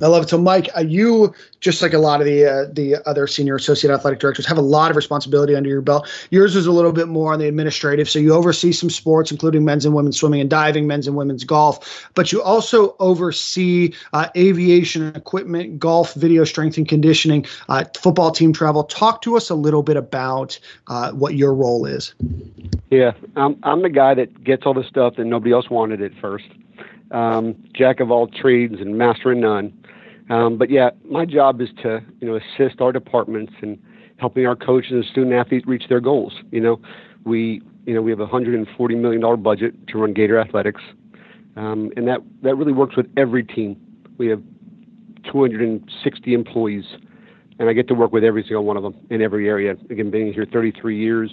I 0.00 0.06
love 0.06 0.24
it. 0.24 0.28
So, 0.28 0.38
Mike, 0.38 0.68
uh, 0.76 0.80
you 0.80 1.34
just 1.60 1.80
like 1.80 1.92
a 1.92 1.98
lot 1.98 2.20
of 2.20 2.26
the 2.26 2.44
uh, 2.44 2.66
the 2.72 2.96
other 3.08 3.26
senior 3.26 3.56
associate 3.56 3.92
athletic 3.92 4.20
directors 4.20 4.46
have 4.46 4.58
a 4.58 4.62
lot 4.62 4.90
of 4.90 4.96
responsibility 4.96 5.54
under 5.54 5.68
your 5.68 5.80
belt. 5.80 6.08
Yours 6.30 6.56
is 6.56 6.66
a 6.66 6.72
little 6.72 6.92
bit 6.92 7.08
more 7.08 7.32
on 7.32 7.38
the 7.38 7.48
administrative. 7.48 8.08
So 8.08 8.18
you 8.18 8.34
oversee 8.34 8.72
some 8.72 8.90
sports, 8.90 9.30
including 9.30 9.64
men's 9.64 9.84
and 9.84 9.94
women's 9.94 10.18
swimming 10.18 10.40
and 10.40 10.50
diving, 10.50 10.86
men's 10.86 11.06
and 11.06 11.16
women's 11.16 11.44
golf. 11.44 12.08
But 12.14 12.32
you 12.32 12.42
also 12.42 12.96
oversee 12.98 13.94
uh, 14.12 14.28
aviation 14.36 15.14
equipment, 15.16 15.78
golf, 15.78 16.14
video 16.14 16.44
strength 16.44 16.76
and 16.76 16.88
conditioning, 16.88 17.46
uh, 17.68 17.84
football 17.96 18.30
team 18.30 18.52
travel. 18.52 18.84
Talk 18.84 19.22
to 19.22 19.36
us 19.36 19.50
a 19.50 19.54
little 19.54 19.82
bit 19.82 19.96
about 19.96 20.58
uh, 20.88 21.12
what 21.12 21.34
your 21.34 21.54
role 21.54 21.86
is. 21.86 22.14
Yeah, 22.90 23.12
I'm 23.36 23.58
I'm 23.62 23.82
the 23.82 23.90
guy 23.90 24.14
that 24.14 24.44
gets 24.44 24.66
all 24.66 24.74
the 24.74 24.84
stuff 24.84 25.16
that 25.16 25.24
nobody 25.24 25.52
else 25.52 25.70
wanted 25.70 26.02
at 26.02 26.12
first 26.20 26.46
um, 27.14 27.54
jack 27.74 28.00
of 28.00 28.10
all 28.10 28.26
trades 28.26 28.74
and 28.80 28.98
master 28.98 29.32
of 29.32 29.38
none. 29.38 29.72
Um, 30.30 30.58
but 30.58 30.68
yeah, 30.68 30.90
my 31.08 31.24
job 31.24 31.60
is 31.60 31.68
to 31.82 32.00
you 32.20 32.26
know 32.26 32.36
assist 32.36 32.80
our 32.80 32.92
departments 32.92 33.52
in 33.62 33.80
helping 34.16 34.46
our 34.46 34.56
coaches 34.56 34.92
and 34.92 35.04
student 35.04 35.32
athletes 35.32 35.66
reach 35.66 35.84
their 35.88 36.00
goals. 36.00 36.32
You 36.50 36.60
know, 36.60 36.80
we 37.24 37.62
you 37.86 37.94
know 37.94 38.02
we 38.02 38.10
have 38.10 38.20
a 38.20 38.26
hundred 38.26 38.54
and 38.54 38.66
forty 38.76 38.94
million 38.96 39.20
dollar 39.20 39.36
budget 39.36 39.74
to 39.88 39.98
run 39.98 40.12
Gator 40.12 40.38
Athletics, 40.38 40.82
um, 41.56 41.90
and 41.96 42.08
that 42.08 42.20
that 42.42 42.56
really 42.56 42.72
works 42.72 42.96
with 42.96 43.06
every 43.16 43.44
team. 43.44 43.80
We 44.18 44.28
have 44.28 44.42
260 45.30 46.34
employees, 46.34 46.84
and 47.58 47.68
I 47.68 47.72
get 47.72 47.88
to 47.88 47.94
work 47.94 48.12
with 48.12 48.24
every 48.24 48.42
single 48.42 48.64
one 48.64 48.76
of 48.76 48.82
them 48.82 48.94
in 49.10 49.22
every 49.22 49.48
area. 49.48 49.72
Again, 49.90 50.10
being 50.10 50.32
here 50.32 50.46
33 50.50 50.98
years 50.98 51.30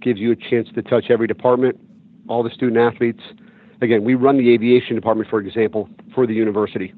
gives 0.00 0.18
you 0.18 0.32
a 0.32 0.36
chance 0.36 0.68
to 0.74 0.82
touch 0.82 1.06
every 1.10 1.28
department, 1.28 1.78
all 2.28 2.42
the 2.42 2.50
student 2.50 2.76
athletes, 2.76 3.22
again, 3.82 4.04
we 4.04 4.14
run 4.14 4.38
the 4.38 4.52
aviation 4.52 4.94
department, 4.94 5.28
for 5.28 5.40
example, 5.40 5.88
for 6.14 6.26
the 6.26 6.34
university. 6.34 6.94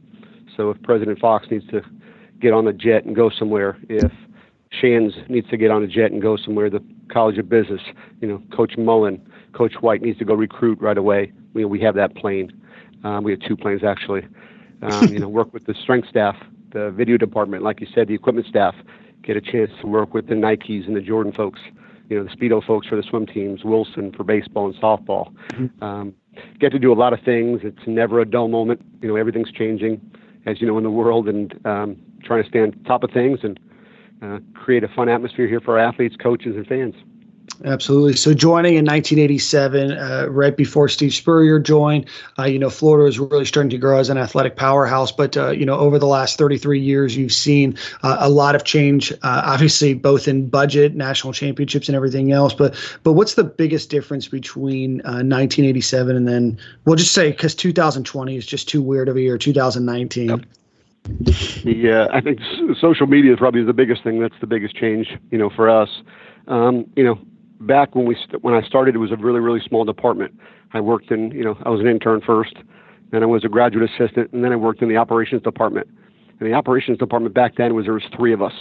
So 0.57 0.71
if 0.71 0.81
President 0.83 1.19
Fuchs 1.19 1.51
needs 1.51 1.67
to 1.69 1.83
get 2.41 2.53
on 2.53 2.67
a 2.67 2.73
jet 2.73 3.05
and 3.05 3.15
go 3.15 3.31
somewhere, 3.31 3.79
if 3.89 4.13
Shands 4.71 5.15
needs 5.29 5.49
to 5.51 5.57
get 5.57 5.71
on 5.71 5.83
a 5.83 5.87
jet 5.87 6.13
and 6.13 6.21
go 6.21 6.37
somewhere, 6.37 6.71
the 6.71 6.85
College 7.13 7.39
of 7.39 7.49
Business, 7.49 7.81
you 8.21 8.29
know, 8.29 8.43
Coach 8.55 8.77
Mullen, 8.77 9.25
Coach 9.53 9.75
White 9.81 10.03
needs 10.03 10.19
to 10.19 10.25
go 10.25 10.35
recruit 10.35 10.81
right 10.81 10.99
away. 10.99 11.33
We, 11.53 11.65
we 11.65 11.81
have 11.81 11.95
that 11.95 12.17
plane. 12.17 12.53
Um, 13.05 13.23
we 13.23 13.33
have 13.33 13.41
two 13.41 13.57
planes 13.57 13.85
actually. 13.85 14.27
Um, 14.83 15.09
you 15.09 15.19
know, 15.19 15.29
work 15.41 15.53
with 15.53 15.67
the 15.67 15.75
strength 15.75 16.09
staff, 16.09 16.37
the 16.73 16.91
video 16.91 17.17
department, 17.17 17.63
like 17.63 17.81
you 17.81 17.87
said, 17.95 18.09
the 18.09 18.15
equipment 18.15 18.47
staff. 18.47 18.75
Get 19.23 19.37
a 19.37 19.41
chance 19.41 19.71
to 19.81 19.87
work 19.87 20.13
with 20.13 20.27
the 20.27 20.35
Nikes 20.35 20.87
and 20.87 20.97
the 20.97 21.01
Jordan 21.01 21.33
folks. 21.33 21.61
You 22.11 22.19
know, 22.19 22.25
the 22.25 22.37
Speedo 22.37 22.65
folks 22.65 22.87
for 22.87 22.97
the 22.97 23.03
swim 23.03 23.27
teams, 23.27 23.65
Wilson 23.65 24.13
for 24.13 24.25
baseball 24.25 24.67
and 24.67 24.75
softball. 24.75 25.33
Mm-hmm. 25.53 25.83
Um, 25.83 26.15
get 26.61 26.73
to 26.73 26.79
do 26.79 26.93
a 26.93 26.95
lot 26.95 27.13
of 27.13 27.21
things. 27.25 27.61
It's 27.63 27.87
never 27.87 28.21
a 28.21 28.25
dull 28.25 28.49
moment. 28.49 28.81
You 29.01 29.09
know, 29.09 29.17
everything's 29.17 29.53
changing, 29.53 30.01
as 30.47 30.61
you 30.61 30.67
know, 30.67 30.79
in 30.79 30.85
the 30.85 30.91
world, 30.91 31.29
and 31.29 31.55
um, 31.67 31.97
trying 32.23 32.43
to 32.43 32.49
stay 32.49 32.61
on 32.61 32.73
top 32.85 33.03
of 33.03 33.11
things 33.11 33.41
and 33.43 33.59
uh, 34.23 34.39
create 34.55 34.85
a 34.85 34.89
fun 34.89 35.09
atmosphere 35.09 35.47
here 35.47 35.61
for 35.61 35.79
our 35.79 35.87
athletes, 35.87 36.17
coaches, 36.17 36.57
and 36.57 36.67
fans. 36.67 36.95
Absolutely. 37.65 38.15
So 38.15 38.35
joining 38.35 38.75
in 38.75 38.85
1987, 38.85 39.93
uh, 39.93 40.27
right 40.29 40.55
before 40.55 40.87
Steve 40.87 41.15
Spurrier 41.15 41.59
joined, 41.59 42.11
uh, 42.39 42.45
you 42.45 42.59
know, 42.59 42.69
Florida 42.69 43.05
was 43.05 43.19
really 43.19 43.47
starting 43.47 43.71
to 43.71 43.79
grow 43.79 43.99
as 43.99 44.11
an 44.11 44.19
athletic 44.19 44.57
powerhouse. 44.57 45.11
But 45.11 45.35
uh, 45.37 45.51
you 45.51 45.65
know, 45.65 45.79
over 45.79 45.99
the 45.99 46.07
last 46.07 46.37
33 46.37 46.79
years, 46.79 47.17
you've 47.17 47.33
seen 47.33 47.79
uh, 48.03 48.19
a 48.21 48.29
lot 48.29 48.55
of 48.55 48.65
change. 48.65 49.13
Uh, 49.13 49.43
obviously, 49.45 49.95
both 49.95 50.29
in 50.29 50.47
budget, 50.49 50.95
national 50.95 51.33
championships, 51.33 51.89
and 51.89 51.97
everything 51.97 52.33
else. 52.33 52.53
But 52.53 52.75
but 53.03 53.13
what's 53.13 53.35
the 53.35 53.45
biggest 53.45 53.89
difference 53.89 54.29
between 54.29 54.97
1987 54.99 56.15
uh, 56.15 56.19
and 56.19 56.29
then 56.29 56.59
we'll 56.85 56.97
just 56.97 57.13
say 57.13 57.31
because 57.31 57.55
2020 57.55 58.37
is 58.37 58.45
just 58.45 58.69
too 58.69 58.83
weird 58.83 59.09
of 59.09 59.17
a 59.17 59.21
year, 59.23 59.39
2019. 59.39 60.29
Yep. 60.29 60.41
Yeah, 61.65 62.09
I 62.13 62.21
think 62.21 62.41
social 62.79 63.07
media 63.07 63.33
is 63.33 63.39
probably 63.39 63.63
the 63.63 63.75
biggest 63.75 64.03
thing. 64.03 64.21
That's 64.21 64.39
the 64.41 64.47
biggest 64.47 64.75
change, 64.75 65.09
you 65.31 65.39
know, 65.39 65.51
for 65.51 65.69
us. 65.69 65.89
Um, 66.47 66.87
you 66.97 67.05
know, 67.05 67.19
back 67.61 67.95
when 67.95 68.07
we 68.07 68.17
when 68.41 68.55
I 68.55 68.67
started, 68.67 68.95
it 68.95 68.99
was 68.99 69.13
a 69.13 69.17
really 69.17 69.41
really 69.41 69.61
small 69.67 69.85
department. 69.85 70.35
I 70.73 70.81
worked 70.81 71.11
in 71.11 71.31
you 71.31 71.45
know 71.45 71.57
I 71.65 71.71
was 71.71 71.81
an 71.81 71.87
intern 71.87 72.21
first, 72.21 72.55
then 73.11 73.23
I 73.23 73.27
was 73.27 73.45
a 73.45 73.49
graduate 73.49 73.89
assistant, 73.89 74.33
and 74.33 74.45
then 74.45 74.53
I 74.53 74.57
worked 74.57 74.83
in 74.83 74.89
the 74.89 74.97
operations 74.97 75.43
department. 75.43 75.89
And 76.41 76.51
the 76.51 76.55
operations 76.55 76.99
department 76.99 77.35
back 77.35 77.57
then 77.57 77.75
was 77.75 77.85
there 77.85 77.95
was 77.95 78.03
three 78.17 78.33
of 78.33 78.43
us, 78.43 78.53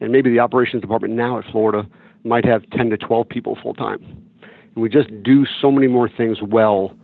and 0.00 0.12
maybe 0.12 0.30
the 0.30 0.38
operations 0.38 0.82
department 0.82 1.14
now 1.14 1.38
at 1.38 1.44
Florida 1.50 1.86
might 2.24 2.44
have 2.44 2.68
10 2.70 2.90
to 2.90 2.96
12 2.96 3.28
people 3.28 3.56
full 3.62 3.74
time. 3.74 3.98
And 4.02 4.82
we 4.82 4.88
just 4.88 5.08
do 5.22 5.46
so 5.60 5.70
many 5.70 5.86
more 5.86 6.08
things 6.08 6.38
well 6.42 6.94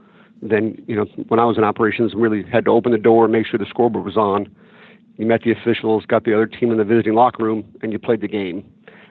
than 0.43 0.83
you 0.87 0.97
know 0.97 1.07
when 1.29 1.41
I 1.41 1.45
was 1.45 1.57
in 1.57 1.65
operations. 1.65 2.13
Really 2.15 2.45
had 2.51 2.65
to 2.67 2.71
open 2.71 2.93
the 2.93 2.99
door, 2.99 3.29
make 3.29 3.47
sure 3.47 3.59
the 3.59 3.67
scoreboard 3.69 4.05
was 4.05 4.17
on. 4.17 4.55
You 5.17 5.27
met 5.27 5.43
the 5.43 5.53
officials, 5.53 6.05
got 6.07 6.25
the 6.25 6.35
other 6.35 6.47
team 6.47 6.71
in 6.71 6.79
the 6.79 6.85
visiting 6.85 7.15
locker 7.15 7.45
room, 7.45 7.65
and 7.83 7.93
you 7.93 7.99
played 7.99 8.23
the 8.23 8.29
game. 8.29 8.65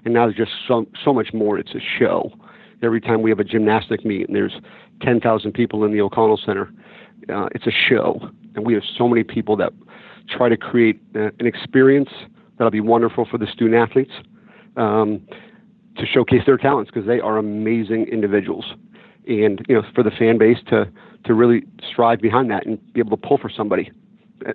And 0.05 0.13
now 0.13 0.25
there's 0.25 0.37
just 0.37 0.51
so 0.67 0.85
so 1.03 1.13
much 1.13 1.33
more. 1.33 1.57
It's 1.57 1.75
a 1.75 1.81
show. 1.99 2.31
Every 2.83 3.01
time 3.01 3.21
we 3.21 3.29
have 3.29 3.39
a 3.39 3.43
gymnastic 3.43 4.03
meet 4.03 4.27
and 4.27 4.35
there's 4.35 4.55
10,000 5.03 5.51
people 5.51 5.83
in 5.83 5.91
the 5.91 6.01
O'Connell 6.01 6.39
Center, 6.43 6.71
uh, 7.29 7.47
it's 7.53 7.67
a 7.67 7.71
show. 7.71 8.19
And 8.55 8.65
we 8.65 8.73
have 8.73 8.83
so 8.97 9.07
many 9.07 9.23
people 9.23 9.55
that 9.57 9.71
try 10.27 10.49
to 10.49 10.57
create 10.57 10.99
uh, 11.15 11.29
an 11.39 11.45
experience 11.45 12.09
that'll 12.57 12.71
be 12.71 12.81
wonderful 12.81 13.27
for 13.29 13.37
the 13.37 13.47
student 13.47 13.75
athletes 13.75 14.11
um, 14.77 15.21
to 15.97 16.05
showcase 16.05 16.41
their 16.45 16.57
talents 16.57 16.89
because 16.91 17.07
they 17.07 17.19
are 17.19 17.37
amazing 17.37 18.07
individuals. 18.07 18.65
And 19.27 19.63
you 19.69 19.75
know, 19.75 19.83
for 19.93 20.03
the 20.03 20.11
fan 20.11 20.37
base 20.37 20.57
to 20.69 20.89
to 21.25 21.35
really 21.35 21.63
strive 21.87 22.19
behind 22.19 22.49
that 22.49 22.65
and 22.65 22.79
be 22.93 22.99
able 22.99 23.15
to 23.15 23.27
pull 23.27 23.37
for 23.37 23.49
somebody, 23.49 23.91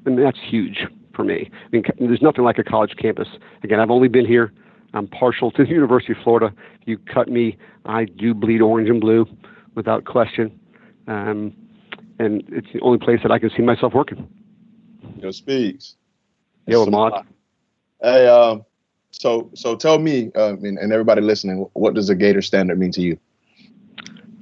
and 0.04 0.18
that's 0.18 0.38
huge 0.44 0.84
for 1.14 1.22
me. 1.24 1.48
I 1.52 1.68
mean, 1.70 1.84
there's 2.00 2.22
nothing 2.22 2.42
like 2.42 2.58
a 2.58 2.64
college 2.64 2.94
campus. 3.00 3.28
Again, 3.62 3.78
I've 3.78 3.90
only 3.90 4.08
been 4.08 4.26
here. 4.26 4.52
I'm 4.94 5.06
partial 5.08 5.50
to 5.52 5.64
the 5.64 5.70
University 5.70 6.12
of 6.12 6.18
Florida. 6.22 6.54
If 6.80 6.88
you 6.88 6.98
cut 6.98 7.28
me, 7.28 7.56
I 7.84 8.04
do 8.04 8.34
bleed 8.34 8.60
orange 8.60 8.88
and 8.88 9.00
blue, 9.00 9.26
without 9.74 10.04
question. 10.04 10.58
Um, 11.06 11.54
and 12.18 12.42
it's 12.48 12.68
the 12.72 12.80
only 12.80 12.98
place 12.98 13.20
that 13.22 13.30
I 13.30 13.38
can 13.38 13.50
see 13.50 13.62
myself 13.62 13.94
working. 13.94 14.28
Yo, 15.18 15.30
Speaks. 15.30 15.96
Yo, 16.66 16.82
Ahmad. 16.82 17.24
Hey, 18.02 18.26
um, 18.26 18.64
so 19.10 19.50
so 19.54 19.76
tell 19.76 19.98
me, 19.98 20.30
uh, 20.34 20.56
and, 20.56 20.78
and 20.78 20.92
everybody 20.92 21.20
listening, 21.20 21.66
what 21.74 21.94
does 21.94 22.10
a 22.10 22.14
Gator 22.14 22.42
standard 22.42 22.78
mean 22.78 22.92
to 22.92 23.00
you? 23.00 23.18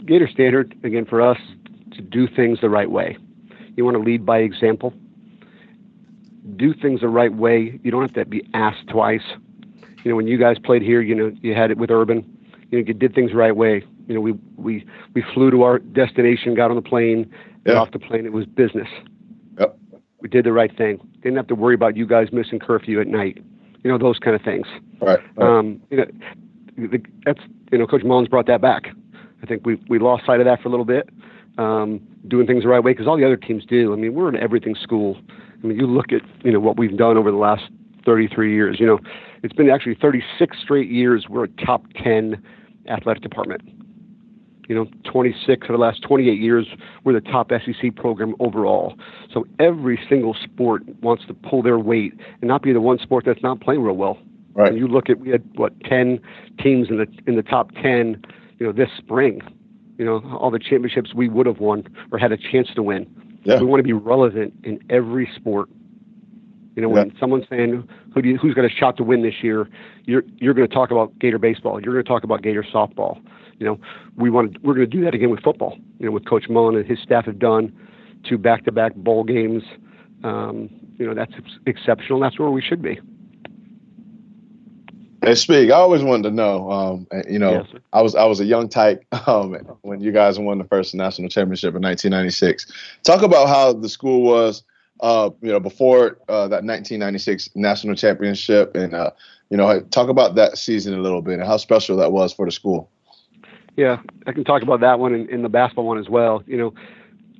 Gator 0.04 0.28
standard, 0.28 0.74
again, 0.84 1.04
for 1.04 1.20
us, 1.20 1.38
to 1.92 2.02
do 2.02 2.26
things 2.26 2.60
the 2.60 2.70
right 2.70 2.90
way. 2.90 3.16
You 3.76 3.84
want 3.84 3.96
to 3.96 4.02
lead 4.02 4.24
by 4.24 4.38
example. 4.38 4.92
Do 6.56 6.74
things 6.74 7.00
the 7.00 7.08
right 7.08 7.32
way. 7.32 7.78
You 7.82 7.90
don't 7.90 8.02
have 8.02 8.14
to 8.14 8.24
be 8.24 8.46
asked 8.52 8.88
twice. 8.88 9.22
You 10.04 10.10
know, 10.10 10.16
when 10.16 10.26
you 10.26 10.38
guys 10.38 10.58
played 10.58 10.82
here, 10.82 11.00
you 11.00 11.14
know, 11.14 11.32
you 11.42 11.54
had 11.54 11.70
it 11.70 11.78
with 11.78 11.90
Urban. 11.90 12.24
You 12.70 12.78
know, 12.78 12.84
you 12.86 12.94
did 12.94 13.14
things 13.14 13.30
the 13.32 13.36
right 13.36 13.56
way. 13.56 13.82
You 14.06 14.14
know, 14.14 14.20
we 14.20 14.32
we 14.56 14.86
we 15.14 15.24
flew 15.34 15.50
to 15.50 15.62
our 15.62 15.78
destination, 15.78 16.54
got 16.54 16.70
on 16.70 16.76
the 16.76 16.82
plane, 16.82 17.32
got 17.64 17.76
off 17.76 17.90
the 17.90 17.98
plane. 17.98 18.26
It 18.26 18.32
was 18.32 18.46
business. 18.46 18.88
Yep. 19.58 19.78
We 20.20 20.28
did 20.28 20.44
the 20.44 20.52
right 20.52 20.74
thing. 20.76 21.00
Didn't 21.22 21.36
have 21.36 21.46
to 21.48 21.54
worry 21.54 21.74
about 21.74 21.96
you 21.96 22.06
guys 22.06 22.28
missing 22.32 22.58
curfew 22.58 23.00
at 23.00 23.06
night. 23.06 23.42
You 23.82 23.90
know, 23.90 23.98
those 23.98 24.18
kind 24.18 24.36
of 24.36 24.42
things. 24.42 24.66
Right. 25.00 25.20
right. 25.36 25.58
Um, 25.58 25.80
you 25.90 25.98
know, 25.98 26.06
the, 26.76 27.02
that's 27.24 27.40
you 27.72 27.78
know, 27.78 27.86
Coach 27.86 28.04
Mullins 28.04 28.28
brought 28.28 28.46
that 28.46 28.60
back. 28.60 28.88
I 29.42 29.46
think 29.46 29.64
we 29.64 29.80
we 29.88 29.98
lost 29.98 30.26
sight 30.26 30.40
of 30.40 30.46
that 30.46 30.60
for 30.60 30.68
a 30.68 30.70
little 30.70 30.86
bit. 30.86 31.08
Um, 31.56 32.00
doing 32.26 32.46
things 32.46 32.64
the 32.64 32.68
right 32.68 32.82
way 32.82 32.92
because 32.92 33.06
all 33.06 33.16
the 33.16 33.24
other 33.24 33.36
teams 33.36 33.64
do. 33.64 33.92
I 33.92 33.96
mean, 33.96 34.14
we're 34.14 34.28
an 34.28 34.36
everything 34.36 34.74
school. 34.74 35.16
I 35.62 35.66
mean, 35.66 35.78
you 35.78 35.86
look 35.86 36.12
at 36.12 36.22
you 36.44 36.52
know 36.52 36.60
what 36.60 36.76
we've 36.76 36.96
done 36.96 37.16
over 37.16 37.30
the 37.30 37.36
last 37.36 37.70
33 38.04 38.52
years. 38.52 38.78
You 38.80 38.86
know, 38.86 38.98
it's 39.44 39.52
been 39.52 39.68
actually 39.68 39.94
36 39.94 40.56
straight 40.60 40.90
years 40.90 41.26
we're 41.28 41.44
a 41.44 41.48
top 41.48 41.84
10 42.02 42.42
athletic 42.88 43.22
department. 43.22 43.60
You 44.68 44.74
know, 44.74 44.86
26 45.04 45.68
of 45.68 45.72
the 45.74 45.78
last 45.78 46.02
28 46.02 46.40
years 46.40 46.66
we're 47.04 47.12
the 47.12 47.20
top 47.20 47.50
SEC 47.50 47.94
program 47.94 48.34
overall. 48.40 48.96
So 49.32 49.46
every 49.60 50.00
single 50.08 50.34
sport 50.42 50.82
wants 51.02 51.26
to 51.26 51.34
pull 51.34 51.62
their 51.62 51.78
weight 51.78 52.14
and 52.40 52.48
not 52.48 52.62
be 52.62 52.72
the 52.72 52.80
one 52.80 52.98
sport 52.98 53.24
that's 53.26 53.42
not 53.42 53.60
playing 53.60 53.82
real 53.82 53.96
well. 53.96 54.18
Right. 54.54 54.68
And 54.68 54.78
you 54.78 54.88
look 54.88 55.10
at 55.10 55.18
we 55.18 55.28
had 55.28 55.44
what 55.56 55.78
10 55.84 56.18
teams 56.58 56.88
in 56.88 56.96
the 56.96 57.06
in 57.26 57.36
the 57.36 57.42
top 57.42 57.72
10. 57.82 58.22
You 58.58 58.66
know, 58.66 58.72
this 58.72 58.88
spring. 58.96 59.42
You 59.98 60.06
know, 60.06 60.22
all 60.40 60.50
the 60.50 60.58
championships 60.58 61.14
we 61.14 61.28
would 61.28 61.46
have 61.46 61.58
won 61.58 61.84
or 62.10 62.18
had 62.18 62.32
a 62.32 62.38
chance 62.38 62.68
to 62.76 62.82
win. 62.82 63.06
Yeah. 63.44 63.60
We 63.60 63.66
want 63.66 63.80
to 63.80 63.84
be 63.84 63.92
relevant 63.92 64.54
in 64.64 64.80
every 64.88 65.28
sport. 65.36 65.68
You 66.76 66.82
know, 66.82 66.88
when 66.88 67.08
Yeah. 67.10 67.20
someone's 67.20 67.44
saying 67.48 67.88
who 68.12 68.22
do 68.22 68.28
you, 68.30 68.36
who's 68.36 68.54
got 68.54 68.64
a 68.64 68.68
shot 68.68 68.96
to 68.96 69.04
win 69.04 69.22
this 69.22 69.42
year, 69.42 69.68
you're 70.06 70.24
you're 70.38 70.54
going 70.54 70.68
to 70.68 70.74
talk 70.74 70.90
about 70.90 71.16
Gator 71.18 71.38
baseball. 71.38 71.80
You're 71.80 71.92
going 71.94 72.04
to 72.04 72.08
talk 72.08 72.24
about 72.24 72.42
Gator 72.42 72.64
softball. 72.64 73.20
You 73.58 73.66
know, 73.66 73.78
we 74.16 74.30
want 74.30 74.54
to 74.54 74.60
we're 74.62 74.74
going 74.74 74.90
to 74.90 74.96
do 74.96 75.04
that 75.04 75.14
again 75.14 75.30
with 75.30 75.40
football. 75.42 75.78
You 75.98 76.06
know, 76.06 76.12
with 76.12 76.26
Coach 76.26 76.48
Mullen 76.48 76.76
and 76.76 76.84
his 76.86 76.98
staff 77.00 77.26
have 77.26 77.38
done 77.38 77.72
two 78.24 78.38
back-to-back 78.38 78.94
bowl 78.96 79.22
games. 79.24 79.62
Um, 80.24 80.70
you 80.98 81.06
know, 81.06 81.14
that's 81.14 81.32
ex- 81.36 81.58
exceptional. 81.66 82.18
That's 82.18 82.38
where 82.38 82.50
we 82.50 82.62
should 82.62 82.82
be. 82.82 82.98
Hey, 85.22 85.34
speak. 85.36 85.70
I 85.70 85.74
always 85.76 86.02
wanted 86.02 86.24
to 86.24 86.30
know. 86.32 86.70
Um, 86.70 87.06
you 87.28 87.38
know, 87.38 87.52
Yes. 87.52 87.80
I 87.94 88.02
was 88.02 88.14
I 88.14 88.24
was 88.24 88.40
a 88.40 88.44
young 88.44 88.68
tyke 88.68 89.06
um, 89.26 89.52
when 89.82 90.00
you 90.00 90.12
guys 90.12 90.38
won 90.38 90.58
the 90.58 90.64
first 90.64 90.94
national 90.94 91.28
championship 91.30 91.74
in 91.74 91.82
1996. 91.82 92.70
Talk 93.04 93.22
about 93.22 93.48
how 93.48 93.72
the 93.72 93.88
school 93.88 94.22
was, 94.22 94.62
uh, 95.00 95.30
you 95.42 95.50
know, 95.50 95.60
before 95.60 96.18
uh, 96.28 96.48
that 96.48 96.64
1996 96.64 97.50
national 97.54 97.94
championship, 97.94 98.74
and 98.74 98.94
uh, 98.94 99.10
you 99.50 99.56
know, 99.56 99.80
talk 99.90 100.08
about 100.08 100.34
that 100.36 100.56
season 100.58 100.94
a 100.94 100.98
little 100.98 101.22
bit 101.22 101.34
and 101.34 101.46
how 101.46 101.56
special 101.56 101.96
that 101.96 102.12
was 102.12 102.32
for 102.32 102.46
the 102.46 102.52
school. 102.52 102.90
Yeah, 103.76 103.98
I 104.26 104.32
can 104.32 104.44
talk 104.44 104.62
about 104.62 104.80
that 104.80 104.98
one 105.00 105.14
and, 105.14 105.28
and 105.28 105.44
the 105.44 105.48
basketball 105.48 105.86
one 105.86 105.98
as 105.98 106.08
well. 106.08 106.42
You 106.46 106.56
know, 106.56 106.74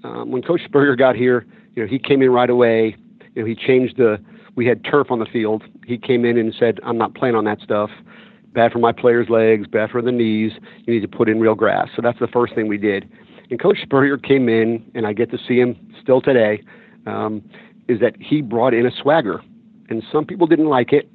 um, 0.03 0.31
when 0.31 0.43
Coach 0.43 0.63
Spurrier 0.65 0.97
got 0.97 1.15
here, 1.15 1.47
you 1.75 1.83
know, 1.83 1.89
he 1.89 1.99
came 1.99 2.23
in 2.23 2.31
right 2.31 2.51
away. 2.51 2.97
You 3.35 3.43
know, 3.43 3.47
he 3.47 3.55
changed 3.55 3.97
the. 3.97 4.23
We 4.57 4.67
had 4.67 4.85
turf 4.85 5.11
on 5.11 5.19
the 5.19 5.27
field. 5.27 5.65
He 5.87 5.99
came 5.99 6.25
in 6.25 6.37
and 6.37 6.55
said, 6.59 6.81
"I'm 6.83 6.99
not 6.99 7.15
playing 7.15 7.35
on 7.35 7.45
that 7.45 7.61
stuff. 7.61 7.91
Bad 8.53 8.73
for 8.73 8.79
my 8.79 8.93
players' 8.93 9.29
legs. 9.29 9.67
Bad 9.67 9.91
for 9.91 10.03
the 10.03 10.13
knees. 10.13 10.53
You 10.87 10.95
need 10.95 11.01
to 11.01 11.09
put 11.09 11.29
in 11.29 11.41
real 11.41 11.55
grass." 11.55 11.89
So 11.95 12.03
that's 12.03 12.19
the 12.19 12.29
first 12.29 12.55
thing 12.55 12.69
we 12.69 12.79
did. 12.79 13.09
And 13.51 13.61
Coach 13.61 13.79
Spurrier 13.83 14.19
came 14.19 14.49
in, 14.49 14.85
and 14.95 15.07
I 15.07 15.13
get 15.13 15.31
to 15.31 15.39
see 15.39 15.59
him 15.59 15.77
still 16.01 16.21
today. 16.21 16.63
Um, 17.07 17.43
is 17.89 18.01
that 18.01 18.17
he 18.19 18.41
brought 18.41 18.73
in 18.73 18.87
a 18.87 18.91
swagger, 18.91 19.43
and 19.91 20.03
some 20.11 20.25
people 20.25 20.47
didn't 20.47 20.69
like 20.69 20.93
it, 20.93 21.09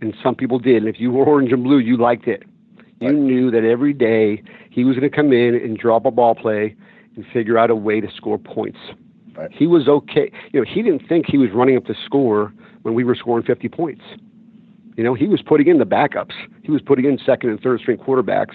and 0.00 0.14
some 0.22 0.34
people 0.36 0.58
did. 0.58 0.76
And 0.76 0.88
if 0.88 1.00
you 1.00 1.10
were 1.10 1.24
orange 1.24 1.50
and 1.52 1.64
blue, 1.64 1.78
you 1.78 1.96
liked 1.96 2.28
it. 2.28 2.44
You 3.00 3.08
Right. 3.08 3.16
knew 3.16 3.50
that 3.50 3.64
every 3.64 3.92
day 3.92 4.42
he 4.70 4.84
was 4.84 4.96
going 4.96 5.10
to 5.10 5.14
come 5.14 5.32
in 5.32 5.54
and 5.54 5.76
drop 5.76 6.04
a 6.06 6.10
ball 6.10 6.34
play 6.34 6.76
and 7.16 7.26
figure 7.32 7.58
out 7.58 7.70
a 7.70 7.74
way 7.74 8.00
to 8.00 8.08
score 8.14 8.38
points. 8.38 8.78
Right. 9.36 9.50
He 9.52 9.66
was 9.66 9.88
okay. 9.88 10.30
You 10.52 10.60
know, 10.60 10.66
he 10.68 10.82
didn't 10.82 11.08
think 11.08 11.26
he 11.26 11.38
was 11.38 11.50
running 11.50 11.76
up 11.76 11.86
the 11.86 11.96
score 12.04 12.52
when 12.82 12.94
we 12.94 13.02
were 13.04 13.14
scoring 13.14 13.44
50 13.44 13.68
points. 13.68 14.02
You 14.96 15.04
know, 15.04 15.14
he 15.14 15.26
was 15.26 15.40
putting 15.42 15.66
in 15.66 15.78
the 15.78 15.86
backups. 15.86 16.34
He 16.62 16.70
was 16.70 16.82
putting 16.82 17.04
in 17.06 17.18
second 17.24 17.50
and 17.50 17.60
third 17.60 17.80
string 17.80 17.96
quarterbacks 17.96 18.54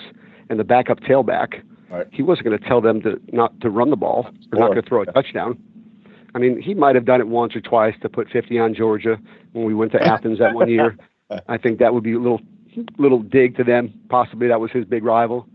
and 0.49 0.59
the 0.59 0.63
backup 0.63 0.99
tailback. 0.99 1.61
Right. 1.89 2.07
He 2.11 2.21
wasn't 2.21 2.45
going 2.45 2.57
to 2.59 2.65
tell 2.65 2.81
them 2.81 3.01
to 3.01 3.19
not 3.31 3.59
to 3.61 3.69
run 3.69 3.89
the 3.89 3.95
ball 3.95 4.27
or 4.51 4.59
not 4.59 4.67
going 4.67 4.81
to 4.81 4.87
throw 4.87 5.01
a 5.01 5.05
touchdown. 5.07 5.57
I 6.35 6.37
mean, 6.37 6.61
he 6.61 6.73
might 6.73 6.95
have 6.95 7.05
done 7.05 7.21
it 7.21 7.27
once 7.29 7.55
or 7.55 7.61
twice 7.61 7.95
to 8.01 8.09
put 8.09 8.29
50 8.29 8.59
on 8.59 8.75
Georgia 8.75 9.17
when 9.53 9.65
we 9.65 9.73
went 9.73 9.93
to 9.93 10.01
Athens 10.05 10.39
that 10.39 10.53
one 10.53 10.69
year. 10.69 10.97
I 11.47 11.57
think 11.57 11.79
that 11.79 11.93
would 11.93 12.03
be 12.03 12.13
a 12.13 12.19
little 12.19 12.41
little 12.97 13.19
dig 13.19 13.55
to 13.55 13.63
them. 13.63 13.93
Possibly 14.09 14.49
that 14.49 14.59
was 14.59 14.69
his 14.69 14.83
big 14.83 15.03
rival. 15.05 15.47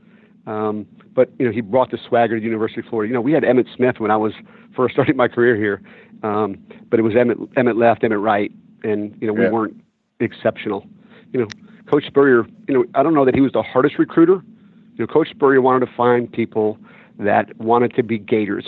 Um, 0.47 0.87
but 1.15 1.31
you 1.39 1.45
know, 1.45 1.53
he 1.53 1.61
brought 1.61 1.91
the 1.91 1.99
swagger 2.09 2.37
to 2.37 2.41
the 2.41 2.45
University 2.47 2.81
of 2.81 2.87
Florida. 2.87 3.09
You 3.09 3.15
know, 3.15 3.21
we 3.21 3.33
had 3.33 3.43
Emmitt 3.43 3.67
Smith 3.77 3.97
when 4.01 4.11
I 4.11 4.17
was 4.17 4.33
first 4.75 4.95
starting 4.95 5.17
my 5.17 5.29
career 5.29 5.55
here, 5.55 5.83
um, 6.23 6.59
but 6.89 6.99
it 6.99 7.03
was 7.03 7.13
Emmitt 7.13 7.37
Emmitt 7.55 7.77
left, 7.77 8.03
Emmitt 8.03 8.23
right, 8.23 8.51
and 8.83 9.15
you 9.21 9.27
know 9.27 9.35
we 9.35 9.43
Yeah. 9.43 9.51
weren't 9.51 9.79
exceptional. 10.19 10.87
You 11.33 11.41
know, 11.41 11.53
Coach 11.91 12.07
Spurrier. 12.07 12.47
You 12.69 12.75
know, 12.75 12.85
I 12.95 13.03
don't 13.03 13.15
know 13.15 13.27
that 13.27 13.35
he 13.35 13.43
was 13.43 13.53
the 13.53 13.63
hardest 13.63 13.99
recruiter. 13.99 14.43
You 14.97 15.05
know, 15.05 15.07
Coach 15.07 15.29
Spurrier 15.31 15.61
wanted 15.61 15.87
to 15.87 15.93
find 15.95 16.33
people 16.33 16.79
that 17.19 17.55
wanted 17.59 17.95
to 17.97 18.03
be 18.03 18.19
Gators, 18.19 18.67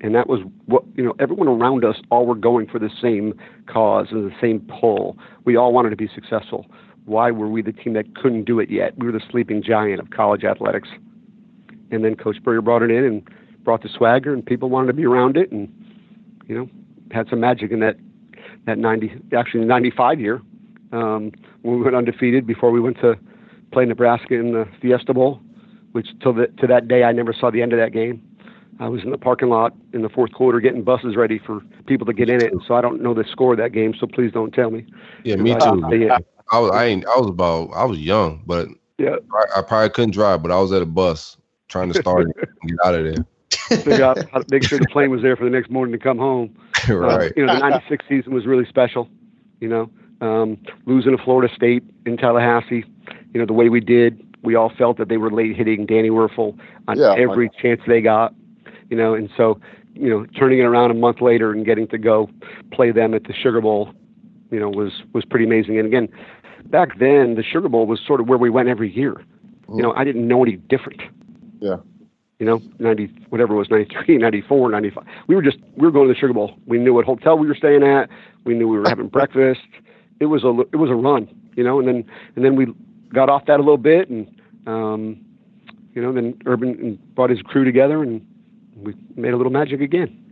and 0.00 0.14
that 0.14 0.28
was 0.28 0.40
what 0.66 0.84
you 0.94 1.04
know. 1.04 1.14
Everyone 1.18 1.48
around 1.48 1.84
us 1.84 1.96
all 2.10 2.26
were 2.26 2.34
going 2.34 2.66
for 2.66 2.78
the 2.78 2.90
same 3.00 3.34
cause 3.66 4.08
and 4.10 4.30
the 4.30 4.34
same 4.40 4.60
pull. 4.80 5.18
We 5.44 5.56
all 5.56 5.72
wanted 5.72 5.90
to 5.90 5.96
be 5.96 6.08
successful. 6.14 6.66
Why 7.04 7.30
were 7.30 7.48
we 7.48 7.62
the 7.62 7.72
team 7.72 7.94
that 7.94 8.14
couldn't 8.14 8.44
do 8.44 8.60
it 8.60 8.70
yet? 8.70 8.96
We 8.98 9.06
were 9.06 9.12
the 9.12 9.24
sleeping 9.30 9.62
giant 9.62 10.00
of 10.00 10.10
college 10.10 10.44
athletics. 10.44 10.88
And 11.90 12.04
then 12.04 12.14
Coach 12.14 12.36
Spurrier 12.36 12.62
brought 12.62 12.82
it 12.82 12.90
in 12.90 13.04
and 13.04 13.28
brought 13.64 13.82
the 13.82 13.88
swagger, 13.88 14.32
and 14.32 14.44
people 14.44 14.70
wanted 14.70 14.88
to 14.88 14.92
be 14.92 15.04
around 15.04 15.36
it, 15.36 15.50
and 15.50 15.68
you 16.46 16.56
know, 16.56 16.68
had 17.10 17.28
some 17.28 17.40
magic 17.40 17.70
in 17.70 17.80
that 17.80 17.96
that 18.66 18.78
ninety 18.78 19.12
actually 19.36 19.64
ninety 19.64 19.90
five 19.90 20.20
year 20.20 20.40
um, 20.92 21.32
when 21.62 21.76
we 21.76 21.82
went 21.82 21.96
undefeated 21.96 22.46
before 22.46 22.70
we 22.70 22.80
went 22.80 22.96
to 23.00 23.18
play 23.72 23.84
Nebraska 23.84 24.34
in 24.34 24.52
the 24.52 24.66
Fiesta 24.80 25.14
Bowl, 25.14 25.40
which 25.92 26.08
till 26.22 26.32
the, 26.32 26.46
to 26.58 26.66
that 26.66 26.88
day 26.88 27.04
I 27.04 27.12
never 27.12 27.32
saw 27.32 27.50
the 27.50 27.62
end 27.62 27.72
of 27.72 27.78
that 27.78 27.92
game. 27.92 28.22
I 28.80 28.88
was 28.88 29.02
in 29.04 29.10
the 29.10 29.18
parking 29.18 29.50
lot 29.50 29.74
in 29.92 30.00
the 30.00 30.08
fourth 30.08 30.32
quarter 30.32 30.58
getting 30.58 30.82
buses 30.82 31.14
ready 31.14 31.38
for 31.38 31.60
people 31.86 32.06
to 32.06 32.14
get 32.14 32.30
in 32.30 32.40
it, 32.40 32.50
And 32.50 32.62
so 32.66 32.74
I 32.74 32.80
don't 32.80 33.02
know 33.02 33.12
the 33.12 33.24
score 33.30 33.52
of 33.52 33.58
that 33.58 33.72
game. 33.72 33.94
So 33.98 34.06
please 34.06 34.32
don't 34.32 34.52
tell 34.52 34.70
me. 34.70 34.86
Yeah, 35.22 35.36
me 35.36 35.54
too. 35.54 35.82
yeah, 35.92 36.18
I 36.50 36.58
was 36.58 36.70
I 36.72 36.86
ain't 36.86 37.06
I 37.06 37.18
was 37.18 37.28
about 37.28 37.70
I 37.74 37.84
was 37.84 37.98
young, 37.98 38.42
but 38.46 38.68
yeah. 38.98 39.16
I, 39.32 39.60
I 39.60 39.62
probably 39.62 39.90
couldn't 39.90 40.12
drive, 40.12 40.42
but 40.42 40.50
I 40.50 40.58
was 40.58 40.72
at 40.72 40.80
a 40.80 40.86
bus 40.86 41.36
trying 41.68 41.92
to 41.92 42.00
start 42.00 42.28
it 42.28 42.48
and 42.62 42.70
get 42.70 42.78
out 42.84 42.94
of 42.94 43.04
there. 43.04 43.26
Figure 43.82 44.04
out 44.04 44.18
how 44.32 44.38
to 44.38 44.46
make 44.50 44.64
sure 44.64 44.78
the 44.78 44.86
plane 44.86 45.10
was 45.10 45.22
there 45.22 45.36
for 45.36 45.44
the 45.44 45.50
next 45.50 45.70
morning 45.70 45.92
to 45.92 45.98
come 45.98 46.18
home. 46.18 46.54
Uh, 46.88 46.96
right. 46.96 47.32
you 47.36 47.44
know, 47.44 47.52
the 47.52 47.60
'96 47.60 48.04
season 48.08 48.32
was 48.32 48.46
really 48.46 48.64
special. 48.64 49.06
You 49.60 49.68
know, 49.68 49.90
um, 50.22 50.56
losing 50.86 51.14
to 51.14 51.22
Florida 51.22 51.54
State 51.54 51.82
in 52.06 52.16
Tallahassee. 52.16 52.86
You 53.34 53.40
know, 53.40 53.44
the 53.44 53.52
way 53.52 53.68
we 53.68 53.80
did, 53.80 54.18
we 54.42 54.54
all 54.54 54.72
felt 54.78 54.96
that 54.96 55.10
they 55.10 55.18
were 55.18 55.30
late 55.30 55.54
hitting 55.54 55.84
Danny 55.84 56.08
Wuerffel 56.08 56.58
on 56.88 56.98
Yeah, 56.98 57.14
every 57.18 57.50
chance 57.60 57.82
they 57.86 58.00
got. 58.00 58.34
You 58.90 58.96
know, 58.96 59.14
and 59.14 59.30
so 59.36 59.58
you 59.94 60.08
know, 60.08 60.26
turning 60.38 60.60
it 60.60 60.62
around 60.62 60.90
a 60.90 60.94
month 60.94 61.20
later 61.20 61.52
and 61.52 61.64
getting 61.64 61.86
to 61.88 61.98
go 61.98 62.30
play 62.72 62.90
them 62.90 63.14
at 63.14 63.24
the 63.24 63.32
Sugar 63.32 63.60
Bowl, 63.60 63.92
you 64.50 64.60
know, 64.60 64.68
was 64.68 64.92
was 65.12 65.24
pretty 65.24 65.44
amazing. 65.44 65.78
And 65.78 65.86
again, 65.86 66.08
back 66.66 66.98
then 66.98 67.34
the 67.34 67.42
Sugar 67.42 67.68
Bowl 67.68 67.86
was 67.86 68.00
sort 68.06 68.20
of 68.20 68.28
where 68.28 68.38
we 68.38 68.50
went 68.50 68.68
every 68.68 68.90
year. 68.90 69.22
You 69.68 69.82
know, 69.82 69.92
I 69.92 70.02
didn't 70.02 70.26
know 70.26 70.42
any 70.42 70.56
different. 70.56 71.00
Yeah. 71.60 71.76
You 72.40 72.46
know, 72.46 72.60
90, 72.78 73.06
whatever 73.28 73.54
it 73.54 73.58
was, 73.58 73.70
93, 73.70 74.16
94, 74.18 74.70
95. 74.70 75.04
We 75.28 75.36
were 75.36 75.42
just, 75.42 75.58
we 75.76 75.86
were 75.86 75.92
going 75.92 76.08
to 76.08 76.14
the 76.14 76.18
Sugar 76.18 76.32
Bowl. 76.32 76.56
We 76.66 76.78
knew 76.78 76.94
what 76.94 77.04
hotel 77.04 77.38
we 77.38 77.46
were 77.46 77.54
staying 77.54 77.84
at. 77.84 78.08
We 78.44 78.54
knew 78.54 78.66
we 78.66 78.78
were 78.78 78.88
having 78.88 79.08
breakfast. 79.08 79.60
It 80.18 80.26
was 80.26 80.42
a, 80.42 80.58
it 80.72 80.76
was 80.76 80.90
a 80.90 80.94
run, 80.94 81.28
you 81.54 81.62
know, 81.62 81.78
and 81.78 81.86
then, 81.86 82.04
and 82.34 82.44
then 82.44 82.56
we 82.56 82.66
got 83.14 83.28
off 83.28 83.44
that 83.46 83.56
a 83.56 83.62
little 83.62 83.76
bit 83.76 84.08
and, 84.08 84.26
um, 84.66 85.24
you 85.94 86.02
know, 86.02 86.12
then 86.12 86.34
Urban 86.46 86.98
brought 87.14 87.30
his 87.30 87.42
crew 87.42 87.64
together 87.64 88.02
and 88.02 88.26
we 88.82 88.94
made 89.16 89.32
a 89.32 89.36
little 89.36 89.52
magic 89.52 89.80
again. 89.80 90.24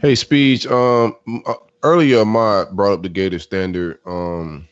Hey, 0.00 0.14
Speech. 0.14 0.66
Um, 0.66 1.16
uh, 1.46 1.54
earlier, 1.82 2.20
Ahmad 2.20 2.70
brought 2.70 2.92
up 2.92 3.02
the 3.02 3.08
Gator 3.08 3.38
standard. 3.38 3.98
Um, 4.06 4.68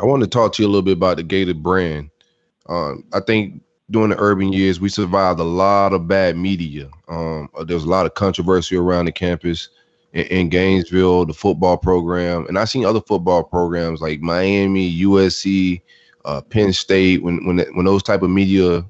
I 0.00 0.04
want 0.04 0.22
to 0.22 0.28
talk 0.28 0.52
to 0.54 0.62
you 0.62 0.68
a 0.68 0.70
little 0.70 0.82
bit 0.82 0.96
about 0.96 1.16
the 1.16 1.22
Gator 1.22 1.54
brand. 1.54 2.10
Um, 2.68 3.04
I 3.12 3.20
think 3.20 3.62
during 3.90 4.10
the 4.10 4.18
urban 4.18 4.52
years, 4.52 4.80
we 4.80 4.88
survived 4.88 5.40
a 5.40 5.44
lot 5.44 5.92
of 5.92 6.06
bad 6.06 6.36
media. 6.36 6.88
Um, 7.08 7.48
uh, 7.56 7.64
there 7.64 7.74
was 7.76 7.84
a 7.84 7.88
lot 7.88 8.06
of 8.06 8.14
controversy 8.14 8.76
around 8.76 9.06
the 9.06 9.12
campus 9.12 9.68
in, 10.12 10.26
in 10.26 10.48
Gainesville, 10.48 11.26
the 11.26 11.34
football 11.34 11.76
program, 11.76 12.46
and 12.46 12.58
I 12.58 12.64
seen 12.64 12.84
other 12.84 13.00
football 13.00 13.42
programs 13.42 14.00
like 14.00 14.20
Miami, 14.20 15.00
USC, 15.02 15.82
uh, 16.24 16.40
Penn 16.42 16.72
State. 16.72 17.22
When 17.22 17.44
when 17.46 17.58
when 17.74 17.86
those 17.86 18.02
type 18.02 18.22
of 18.22 18.30
media 18.30 18.84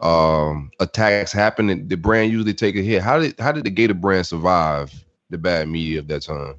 um 0.00 0.70
attacks 0.80 1.32
happen 1.32 1.88
the 1.88 1.96
brand 1.96 2.30
usually 2.30 2.54
take 2.54 2.76
a 2.76 2.82
hit 2.82 3.02
how 3.02 3.18
did 3.18 3.34
how 3.40 3.50
did 3.50 3.64
the 3.64 3.70
gator 3.70 3.94
brand 3.94 4.26
survive 4.26 5.04
the 5.30 5.38
bad 5.38 5.68
media 5.68 5.98
of 5.98 6.08
that 6.08 6.22
time 6.22 6.54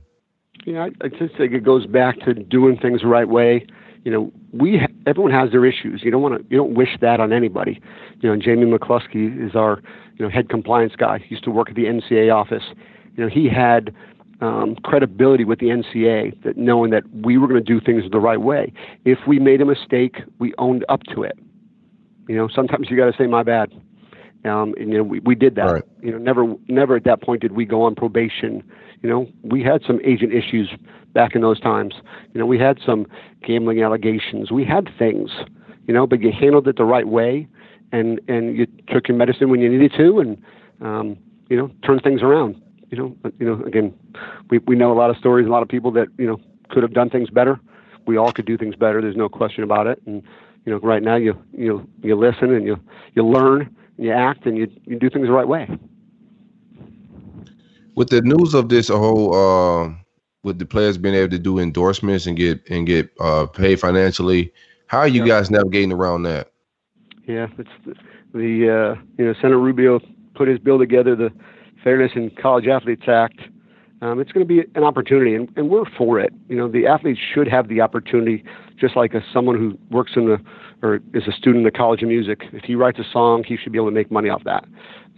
Yeah, 0.65 0.85
I, 0.85 1.05
I 1.05 1.07
just 1.09 1.35
think 1.37 1.53
it 1.53 1.63
goes 1.63 1.85
back 1.85 2.19
to 2.21 2.33
doing 2.33 2.77
things 2.77 3.01
the 3.01 3.07
right 3.07 3.27
way. 3.27 3.65
You 4.03 4.11
know, 4.11 4.31
we 4.51 4.81
everyone 5.05 5.31
has 5.31 5.51
their 5.51 5.65
issues. 5.65 6.01
You 6.03 6.11
don't 6.11 6.21
want 6.21 6.37
to 6.37 6.45
you 6.49 6.57
don't 6.57 6.73
wish 6.73 6.97
that 7.01 7.19
on 7.19 7.33
anybody. 7.33 7.81
You 8.19 8.29
know, 8.29 8.33
and 8.33 8.41
Jamie 8.41 8.65
McCloskey 8.65 9.45
is 9.45 9.55
our 9.55 9.81
you 10.17 10.25
know 10.25 10.29
head 10.29 10.49
compliance 10.49 10.93
guy. 10.95 11.19
He 11.19 11.35
used 11.35 11.43
to 11.45 11.51
work 11.51 11.69
at 11.69 11.75
the 11.75 11.85
NCAA 11.85 12.33
office. 12.33 12.63
You 13.15 13.23
know, 13.23 13.29
he 13.29 13.49
had 13.49 13.93
um, 14.41 14.75
credibility 14.83 15.43
with 15.43 15.59
the 15.59 15.67
NCAA 15.67 16.41
that 16.43 16.57
knowing 16.57 16.91
that 16.91 17.03
we 17.13 17.37
were 17.37 17.47
going 17.47 17.63
to 17.63 17.73
do 17.73 17.81
things 17.81 18.03
the 18.11 18.19
right 18.19 18.41
way. 18.41 18.71
If 19.05 19.19
we 19.27 19.39
made 19.39 19.61
a 19.61 19.65
mistake, 19.65 20.17
we 20.39 20.53
owned 20.57 20.85
up 20.87 21.03
to 21.15 21.23
it. 21.23 21.37
You 22.29 22.35
know, 22.35 22.47
sometimes 22.47 22.91
you 22.91 22.95
got 22.95 23.11
to 23.11 23.17
say 23.17 23.25
my 23.25 23.41
bad. 23.41 23.73
Um, 24.45 24.75
and, 24.77 24.91
you 24.91 24.99
know, 24.99 25.03
we, 25.03 25.19
we 25.21 25.33
did 25.33 25.55
that. 25.55 25.65
Right. 25.65 25.83
You 26.01 26.11
know, 26.11 26.19
never 26.19 26.55
never 26.67 26.95
at 26.95 27.03
that 27.05 27.23
point 27.23 27.41
did 27.41 27.53
we 27.53 27.65
go 27.65 27.81
on 27.81 27.95
probation. 27.95 28.63
You 29.01 29.09
know, 29.09 29.27
we 29.41 29.63
had 29.63 29.81
some 29.85 29.99
agent 30.05 30.31
issues 30.31 30.69
back 31.11 31.33
in 31.33 31.41
those 31.41 31.59
times. 31.59 31.95
You 32.33 32.39
know, 32.39 32.45
we 32.45 32.59
had 32.59 32.77
some 32.85 33.07
gambling 33.45 33.81
allegations. 33.81 34.51
We 34.51 34.63
had 34.63 34.87
things. 34.99 35.31
You 35.87 35.93
know, 35.95 36.05
but 36.05 36.21
you 36.21 36.31
handled 36.31 36.67
it 36.67 36.77
the 36.77 36.85
right 36.85 37.07
way, 37.07 37.47
and 37.91 38.21
and 38.27 38.55
you 38.55 38.67
took 38.87 39.07
your 39.07 39.17
medicine 39.17 39.49
when 39.49 39.59
you 39.59 39.67
needed 39.67 39.91
to, 39.97 40.19
and 40.19 40.37
um, 40.81 41.17
you 41.49 41.57
know, 41.57 41.71
turned 41.83 42.03
things 42.03 42.21
around. 42.21 42.61
You 42.91 42.97
know, 42.99 43.15
you 43.39 43.45
know, 43.47 43.65
again, 43.65 43.91
we 44.51 44.59
we 44.59 44.75
know 44.75 44.93
a 44.93 44.97
lot 44.97 45.09
of 45.09 45.17
stories, 45.17 45.47
a 45.47 45.49
lot 45.49 45.63
of 45.63 45.67
people 45.67 45.89
that 45.93 46.07
you 46.19 46.27
know 46.27 46.39
could 46.69 46.83
have 46.83 46.93
done 46.93 47.09
things 47.09 47.31
better. 47.31 47.59
We 48.05 48.17
all 48.17 48.31
could 48.31 48.45
do 48.45 48.55
things 48.55 48.75
better. 48.75 49.01
There's 49.01 49.17
no 49.17 49.29
question 49.29 49.63
about 49.63 49.87
it. 49.87 49.99
And 50.05 50.21
you 50.69 50.75
know, 50.75 50.87
right 50.93 51.03
now 51.03 51.17
you 51.17 51.37
you 51.53 51.89
you 52.03 52.15
listen 52.15 52.53
and 52.53 52.65
you 52.65 52.77
you 53.15 53.25
learn 53.27 53.75
and 53.97 54.05
you 54.07 54.11
act 54.13 54.45
and 54.47 54.57
you 54.57 54.67
you 54.85 54.99
do 54.99 55.09
things 55.09 55.27
the 55.27 55.33
right 55.33 55.47
way. 55.47 55.67
with 57.95 58.09
the 58.09 58.21
news 58.21 58.53
of 58.53 58.69
this 58.69 58.89
whole 58.89 59.33
uh, 59.33 59.93
with 60.43 60.59
the 60.59 60.65
players 60.65 60.97
being 60.97 61.15
able 61.15 61.29
to 61.31 61.39
do 61.39 61.59
endorsements 61.59 62.25
and 62.27 62.37
get 62.37 62.61
and 62.69 62.87
get 62.87 63.09
uh, 63.19 63.45
paid 63.47 63.79
financially 63.79 64.51
how 64.87 64.99
are 64.99 65.07
you 65.07 65.23
Yeah. 65.23 65.25
guys 65.25 65.49
navigating 65.51 65.91
around 65.93 66.23
that 66.23 66.51
Yeah, 67.27 67.47
it's 67.57 67.69
the, 67.85 67.93
the 68.33 68.69
uh, 68.97 69.01
you 69.17 69.25
know 69.25 69.33
Senator 69.35 69.59
Rubio 69.59 69.99
put 70.35 70.47
his 70.47 70.59
bill 70.59 70.79
together, 70.79 71.15
the 71.15 71.31
Fairness 71.83 72.11
in 72.15 72.29
College 72.31 72.67
Athletes 72.67 73.03
Act. 73.07 73.39
Um, 74.01 74.19
it's 74.19 74.31
going 74.31 74.45
to 74.45 74.47
be 74.47 74.63
an 74.75 74.83
opportunity, 74.83 75.35
and, 75.35 75.49
and 75.57 75.69
we're 75.69 75.85
for 75.97 76.19
it. 76.19 76.33
You 76.47 76.55
know, 76.57 76.69
the 76.69 76.87
athletes 76.87 77.19
should 77.33 77.47
have 77.47 77.67
the 77.67 77.81
opportunity, 77.81 78.43
just 78.79 78.95
like 78.95 79.13
a, 79.13 79.21
someone 79.33 79.57
who 79.57 79.77
works 79.95 80.13
in 80.15 80.25
the 80.25 80.37
or 80.81 80.99
is 81.13 81.27
a 81.27 81.31
student 81.31 81.57
in 81.57 81.63
the 81.63 81.71
College 81.71 82.01
of 82.01 82.07
Music. 82.07 82.43
If 82.53 82.63
he 82.63 82.75
writes 82.75 82.99
a 82.99 83.03
song, 83.11 83.43
he 83.45 83.57
should 83.57 83.71
be 83.71 83.77
able 83.77 83.89
to 83.89 83.93
make 83.93 84.11
money 84.11 84.29
off 84.29 84.43
that. 84.45 84.65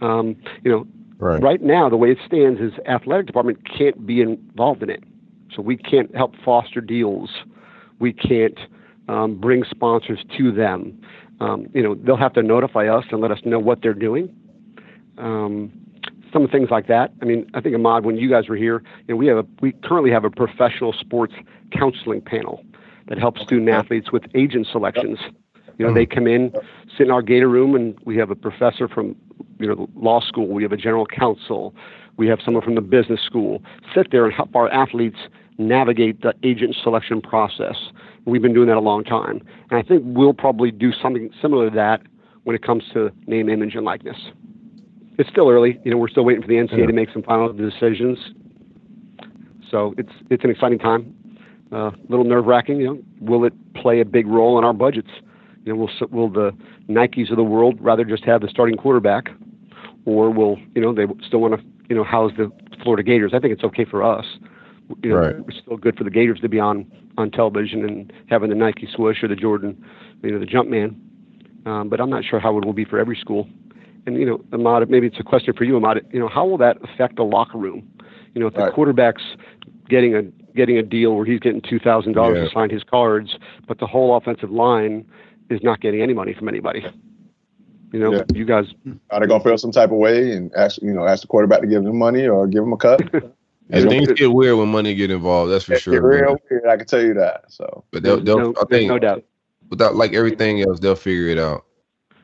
Um, 0.00 0.36
you 0.64 0.70
know, 0.70 0.86
right. 1.18 1.40
right 1.40 1.62
now 1.62 1.88
the 1.88 1.96
way 1.96 2.10
it 2.10 2.18
stands 2.26 2.60
is 2.60 2.72
athletic 2.86 3.26
department 3.26 3.60
can't 3.66 4.06
be 4.06 4.20
involved 4.20 4.82
in 4.82 4.90
it. 4.90 5.04
So 5.54 5.62
we 5.62 5.76
can't 5.76 6.14
help 6.14 6.34
foster 6.44 6.80
deals. 6.80 7.30
We 8.00 8.12
can't 8.12 8.58
um, 9.08 9.38
bring 9.38 9.64
sponsors 9.70 10.24
to 10.38 10.52
them. 10.52 11.00
Um, 11.40 11.66
you 11.74 11.82
know 11.82 11.94
they'll 11.94 12.16
have 12.16 12.34
to 12.34 12.42
notify 12.42 12.86
us 12.86 13.04
and 13.10 13.20
let 13.20 13.30
us 13.30 13.38
know 13.44 13.58
what 13.58 13.82
they're 13.82 13.94
doing. 13.94 14.34
Um, 15.18 15.72
some 16.32 16.48
things 16.48 16.68
like 16.70 16.86
that. 16.86 17.12
I 17.20 17.24
mean 17.24 17.50
i 17.54 17.60
think 17.60 17.74
ahmad 17.74 18.04
when 18.04 18.16
you 18.16 18.30
guys 18.30 18.48
were 18.48 18.56
here 18.56 18.82
you 19.06 19.14
know 19.14 19.16
we 19.16 19.26
have 19.26 19.38
a 19.38 19.46
we 19.60 19.72
currently 19.84 20.10
have 20.10 20.24
a 20.24 20.30
professional 20.30 20.92
sports 20.92 21.34
counseling 21.72 22.20
panel 22.20 22.64
that 23.08 23.18
helps 23.18 23.42
student 23.42 23.68
athletes 23.68 24.12
with 24.12 24.24
agent 24.34 24.66
selections. 24.70 25.18
You 25.78 25.86
know 25.86 25.94
they 25.94 26.06
mm-hmm. 26.06 26.14
come 26.14 26.26
in 26.26 26.52
sit 26.96 27.06
in 27.06 27.10
our 27.10 27.22
gator 27.22 27.48
room 27.48 27.74
and 27.74 27.98
we 28.04 28.16
have 28.16 28.30
a 28.30 28.34
professor 28.34 28.88
from 28.88 29.16
you 29.58 29.66
know 29.66 29.88
law 29.96 30.20
school. 30.20 30.48
We 30.48 30.62
have 30.62 30.72
a 30.72 30.76
general 30.76 31.06
counsel. 31.06 31.74
We 32.16 32.28
have 32.28 32.40
someone 32.44 32.62
from 32.62 32.74
the 32.74 32.80
business 32.80 33.20
school. 33.20 33.62
Sit 33.94 34.10
there 34.10 34.24
and 34.24 34.34
help 34.34 34.54
our 34.54 34.70
athletes 34.70 35.16
navigate 35.58 36.22
the 36.22 36.34
agent 36.42 36.76
selection 36.82 37.20
process. 37.20 37.76
We've 38.26 38.42
been 38.42 38.54
doing 38.54 38.68
that 38.68 38.76
a 38.76 38.80
long 38.80 39.04
time. 39.04 39.42
And 39.70 39.78
i 39.78 39.82
think 39.82 40.02
we'll 40.04 40.34
probably 40.34 40.70
do 40.70 40.92
something 40.92 41.30
similar 41.40 41.70
to 41.70 41.76
that 41.76 42.02
when 42.44 42.56
it 42.56 42.62
comes 42.62 42.84
to 42.92 43.10
name 43.26 43.48
image 43.48 43.74
and 43.74 43.84
likeness. 43.84 44.16
It's 45.18 45.28
still 45.30 45.48
early. 45.48 45.80
You 45.84 45.90
know 45.90 45.96
we're 45.96 46.08
still 46.08 46.24
waiting 46.24 46.42
for 46.42 46.48
the 46.48 46.54
NCAA 46.54 46.78
Yeah. 46.78 46.86
to 46.86 46.92
make 46.92 47.10
some 47.12 47.22
final 47.22 47.52
decisions. 47.52 48.18
So 49.70 49.94
it's 49.96 50.12
it's 50.30 50.44
an 50.44 50.50
exciting 50.50 50.78
time 50.78 51.14
uh, 51.72 51.90
a 51.90 51.92
little 52.08 52.24
nerve 52.24 52.46
wracking 52.46 52.78
you 52.80 52.86
know 52.86 52.98
will 53.20 53.44
it 53.44 53.52
play 53.74 54.00
a 54.00 54.04
big 54.04 54.26
role 54.26 54.58
in 54.58 54.64
our 54.64 54.72
budgets 54.72 55.10
you 55.64 55.72
know, 55.72 55.78
will 55.78 55.88
s- 55.88 56.08
will 56.10 56.28
the 56.28 56.52
Nikes 56.88 57.30
of 57.30 57.36
the 57.36 57.44
world 57.44 57.76
rather 57.80 58.04
just 58.04 58.24
have 58.24 58.40
the 58.40 58.48
starting 58.48 58.76
quarterback, 58.76 59.30
or 60.04 60.30
will 60.30 60.58
you 60.74 60.82
know 60.82 60.92
they 60.92 61.06
still 61.26 61.40
want 61.40 61.54
to 61.54 61.64
you 61.88 61.96
know 61.96 62.04
house 62.04 62.32
the 62.36 62.50
Florida 62.82 63.02
Gators? 63.02 63.32
I 63.34 63.38
think 63.38 63.52
it's 63.52 63.64
okay 63.64 63.84
for 63.84 64.02
us. 64.02 64.24
You 65.02 65.10
know, 65.10 65.16
Right. 65.16 65.36
it's 65.48 65.58
still 65.62 65.76
good 65.76 65.96
for 65.96 66.04
the 66.04 66.10
Gators 66.10 66.40
to 66.40 66.48
be 66.48 66.58
on 66.58 66.86
on 67.16 67.30
television 67.30 67.84
and 67.84 68.12
having 68.28 68.48
the 68.50 68.56
Nike 68.56 68.88
swoosh 68.94 69.22
or 69.22 69.28
the 69.28 69.36
Jordan, 69.36 69.82
you 70.22 70.32
know, 70.32 70.38
the 70.38 70.46
Jumpman. 70.46 70.96
Um, 71.66 71.88
but 71.88 72.00
I'm 72.00 72.10
not 72.10 72.24
sure 72.24 72.40
how 72.40 72.56
it 72.58 72.64
will 72.64 72.72
be 72.72 72.84
for 72.84 72.98
every 72.98 73.16
school. 73.16 73.48
And 74.06 74.16
you 74.16 74.26
know, 74.26 74.40
Ahmad, 74.52 74.88
maybe 74.90 75.06
it's 75.06 75.20
a 75.20 75.22
question 75.22 75.54
for 75.54 75.64
you, 75.64 75.76
Ahmad. 75.76 76.00
You 76.12 76.18
know, 76.20 76.28
how 76.28 76.44
will 76.46 76.58
that 76.58 76.76
affect 76.82 77.16
the 77.16 77.22
locker 77.22 77.58
room? 77.58 77.88
You 78.34 78.40
know, 78.40 78.46
if 78.48 78.54
the 78.54 78.62
Right. 78.62 78.72
quarterback's 78.72 79.22
getting 79.92 80.14
a 80.16 80.22
getting 80.56 80.78
a 80.78 80.82
deal 80.82 81.14
where 81.14 81.26
he's 81.26 81.38
getting 81.40 81.60
two 81.60 81.78
thousand 81.78 82.12
dollars 82.14 82.48
to 82.48 82.52
sign 82.54 82.70
his 82.70 82.82
cards, 82.82 83.36
but 83.68 83.78
the 83.78 83.86
whole 83.86 84.16
offensive 84.16 84.50
line 84.50 85.04
is 85.50 85.60
not 85.62 85.80
getting 85.80 86.00
any 86.02 86.14
money 86.14 86.32
from 86.32 86.48
anybody. 86.48 86.82
You 87.92 88.00
know, 88.00 88.12
Yeah. 88.14 88.22
you 88.34 88.46
guys. 88.46 88.66
Are 89.10 89.20
they 89.20 89.26
gonna 89.26 89.44
feel 89.44 89.58
some 89.58 89.70
type 89.70 89.90
of 89.90 89.98
way 89.98 90.32
and 90.32 90.50
ask 90.56 90.80
you 90.80 90.94
know 90.94 91.04
ask 91.06 91.20
the 91.22 91.28
quarterback 91.28 91.60
to 91.60 91.66
give 91.66 91.84
them 91.84 91.98
money 91.98 92.26
or 92.26 92.46
give 92.46 92.62
them 92.64 92.72
a 92.72 92.76
cut? 92.78 93.00
and 93.70 93.88
things 93.88 94.10
get 94.14 94.32
weird 94.32 94.56
when 94.58 94.68
money 94.68 94.94
get 94.94 95.10
involved 95.10 95.52
that's 95.52 95.64
for 95.66 95.74
It's 95.74 95.82
sure 95.82 95.94
man. 95.94 96.22
real 96.22 96.36
weird. 96.50 96.66
I 96.66 96.76
can 96.78 96.86
tell 96.86 97.02
you 97.02 97.14
that. 97.14 97.44
So 97.52 97.84
but 97.90 98.02
they'll, 98.02 98.20
they'll 98.20 98.38
no, 98.38 98.54
i 98.60 98.64
think 98.64 98.88
no 98.88 98.98
doubt. 98.98 99.22
without 99.70 99.94
like 99.94 100.14
everything 100.14 100.62
else 100.62 100.80
they'll 100.80 100.96
figure 100.96 101.28
it 101.28 101.38
out 101.38 101.64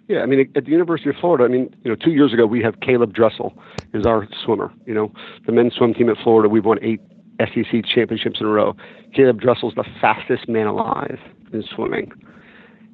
Yeah, 0.08 0.20
I 0.22 0.26
mean, 0.26 0.40
at 0.56 0.64
the 0.64 0.70
University 0.70 1.10
of 1.10 1.16
Florida, 1.16 1.44
I 1.44 1.48
mean, 1.48 1.64
you 1.84 1.90
know, 1.90 1.96
two 1.96 2.12
years 2.12 2.32
ago 2.32 2.44
we 2.46 2.62
have 2.62 2.74
Caeleb 2.80 3.12
Dressel 3.12 3.52
is 3.92 4.06
our 4.06 4.26
swimmer. 4.44 4.72
You 4.86 4.94
know, 4.94 5.12
the 5.46 5.52
men's 5.52 5.74
swim 5.74 5.92
team 5.94 6.08
at 6.08 6.16
Florida, 6.24 6.48
we've 6.48 6.64
won 6.64 6.78
eight 6.82 7.00
SEC 7.40 7.84
championships 7.84 8.40
in 8.40 8.46
a 8.46 8.50
row. 8.50 8.74
Caeleb 9.14 9.40
Dressel's 9.40 9.74
the 9.74 9.84
fastest 10.00 10.48
man 10.48 10.66
alive 10.66 11.18
in 11.52 11.62
swimming. 11.62 12.12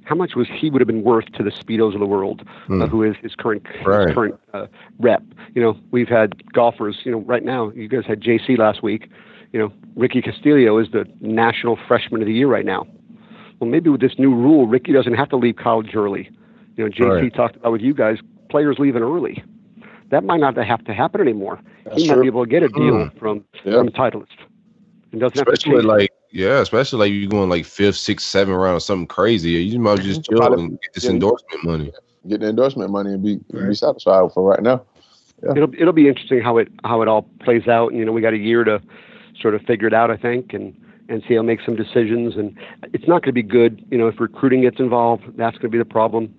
How 0.05 0.15
much 0.15 0.35
was 0.37 0.47
he 0.49 0.69
would 0.69 0.81
have 0.83 0.87
been 0.87 1.03
worth 1.03 1.33
to 1.33 1.43
the 1.43 1.51
speedos 1.51 1.95
of 1.95 2.01
the 2.01 2.07
world, 2.07 2.43
Hmm. 2.67 2.83
uh, 2.83 2.87
who 2.89 3.03
is 3.03 3.17
his 3.23 3.35
current 3.35 3.67
Right. 3.87 4.09
his 4.09 4.15
current 4.15 4.35
uh, 4.53 4.67
rep? 4.99 5.23
You 5.55 5.63
know, 5.63 5.77
we've 5.93 6.09
had 6.09 6.53
golfers. 6.53 6.99
You 7.05 7.13
know, 7.13 7.19
right 7.21 7.43
now 7.43 7.71
you 7.75 7.89
guys 7.89 8.05
had 8.07 8.21
JC 8.21 8.57
last 8.59 8.83
week. 8.83 9.09
You 9.53 9.61
know, 9.61 9.73
Ricky 9.97 10.21
Castillo 10.21 10.77
is 10.79 10.89
the 10.91 11.07
national 11.21 11.77
freshman 11.89 12.21
of 12.21 12.27
the 12.27 12.35
year 12.35 12.49
right 12.49 12.67
now. 12.67 12.87
Well, 13.61 13.71
maybe 13.71 13.89
with 13.89 14.01
this 14.03 14.19
new 14.19 14.35
rule, 14.35 14.67
Ricky 14.67 14.93
doesn't 14.93 15.15
have 15.15 15.29
to 15.31 15.37
leave 15.37 15.57
college 15.57 15.95
early. 15.95 16.29
You 16.77 16.85
know, 16.85 16.91
JC 16.91 17.05
Right. 17.23 17.35
talked 17.35 17.57
about 17.57 17.73
with 17.73 17.81
you 17.81 17.95
guys, 17.95 18.19
players 18.51 18.79
leaving 18.79 19.03
early. 19.03 19.43
That 20.11 20.23
might 20.25 20.41
not 20.41 20.57
have 20.57 20.85
to 20.85 20.93
happen 20.93 21.21
anymore. 21.21 21.61
That's 21.85 22.03
he 22.03 22.09
might 22.09 22.15
true. 22.15 22.23
be 22.23 22.27
able 22.29 22.45
to 22.45 22.51
get 22.51 22.63
a 22.63 22.69
deal 22.69 23.05
Hmm. 23.07 23.19
from 23.19 23.45
Yeah. 23.65 23.73
from 23.79 23.89
Titleist. 23.91 24.27
It 25.13 25.19
doesn't 25.19 25.37
have 25.39 25.47
to 25.47 25.53
Especially 25.53 25.73
change. 25.73 25.85
like 25.85 26.11
yeah, 26.33 26.61
especially 26.61 26.99
like 26.99 27.13
you 27.13 27.29
going 27.29 27.49
like 27.49 27.65
fifth, 27.65 27.97
sixth, 27.97 28.27
seventh 28.27 28.57
round 28.57 28.77
or 28.77 28.81
something 28.81 29.07
crazy. 29.07 29.51
You 29.51 29.79
might 29.79 30.01
just 30.01 30.25
chill 30.25 30.43
and 30.53 30.73
get 30.81 30.93
this 30.95 31.05
yeah. 31.05 31.11
endorsement 31.11 31.65
money. 31.65 31.93
Get 32.27 32.41
the 32.41 32.49
endorsement 32.49 32.91
money 32.91 33.13
and 33.13 33.23
be 33.23 33.39
be 33.53 33.75
satisfied 33.75 34.33
for 34.33 34.43
right 34.51 34.63
now. 34.63 34.83
it'll 35.55 35.73
it'll 35.79 35.93
be 35.93 36.09
interesting 36.09 36.41
how 36.41 36.57
it 36.59 36.69
how 36.85 37.03
it 37.03 37.09
all 37.09 37.23
plays 37.41 37.69
out. 37.69 37.91
And 37.91 37.99
you 37.99 38.05
know, 38.05 38.13
we 38.13 38.21
got 38.23 38.33
a 38.33 38.39
year 38.39 38.65
to 38.65 38.81
sort 39.41 39.55
of 39.55 39.63
figure 39.63 39.87
it 39.87 39.95
out, 39.95 40.11
I 40.11 40.17
think, 40.17 40.53
and 40.55 40.75
and 41.11 41.23
see 41.29 41.35
how 41.35 41.43
make 41.43 41.61
some 41.61 41.77
decisions. 41.77 42.35
And 42.37 42.57
it's 42.95 43.07
not 43.07 43.23
going 43.23 43.29
to 43.29 43.33
be 43.33 43.43
good, 43.43 43.85
you 43.91 43.99
know, 43.99 44.09
if 44.09 44.19
recruiting 44.19 44.63
gets 44.63 44.81
involved. 44.81 45.25
That's 45.37 45.57
going 45.59 45.71
to 45.71 45.77
be 45.77 45.79
the 45.79 45.85
problem. 45.85 46.35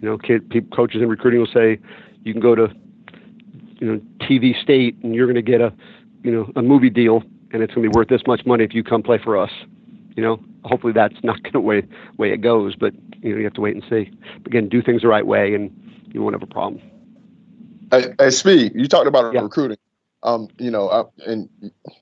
You 0.00 0.08
know, 0.10 0.18
kid, 0.18 0.50
people, 0.50 0.76
coaches 0.76 1.00
in 1.02 1.08
recruiting 1.08 1.38
will 1.40 1.46
say, 1.46 1.78
you 2.24 2.32
can 2.32 2.40
go 2.42 2.54
to, 2.54 2.68
you 3.78 3.92
know, 3.92 4.00
TV 4.20 4.60
State 4.62 4.96
and 5.02 5.14
you're 5.14 5.26
going 5.26 5.36
to 5.36 5.42
get 5.42 5.60
a, 5.60 5.72
you 6.22 6.30
know, 6.30 6.50
a 6.56 6.62
movie 6.62 6.90
deal, 6.90 7.22
and 7.52 7.62
it's 7.62 7.74
going 7.74 7.84
to 7.86 7.90
be 7.90 7.96
worth 7.96 8.08
this 8.08 8.22
much 8.26 8.44
money 8.44 8.64
if 8.64 8.74
you 8.74 8.82
come 8.82 9.02
play 9.02 9.18
for 9.22 9.36
us. 9.36 9.50
You 10.16 10.22
know, 10.22 10.40
hopefully 10.64 10.92
that's 10.92 11.22
not 11.22 11.42
going 11.42 11.52
to 11.52 11.60
way 11.60 11.82
way 12.16 12.32
it 12.32 12.40
goes, 12.40 12.74
but 12.74 12.92
you 13.22 13.32
know, 13.32 13.38
you 13.38 13.44
have 13.44 13.54
to 13.54 13.60
wait 13.60 13.74
and 13.74 13.84
see. 13.88 14.10
Again, 14.46 14.68
do 14.68 14.82
things 14.82 15.02
the 15.02 15.08
right 15.08 15.26
way, 15.26 15.54
and 15.54 15.70
you 16.12 16.22
won't 16.22 16.34
have 16.34 16.42
a 16.42 16.46
problem. 16.46 16.82
Hey, 17.90 18.14
hey 18.18 18.30
Speed, 18.30 18.72
you 18.74 18.86
talked 18.88 19.06
about 19.06 19.32
Yeah. 19.32 19.42
recruiting. 19.42 19.78
Um, 20.24 20.48
you 20.58 20.70
know, 20.70 20.88
uh, 20.88 21.04
and 21.26 21.48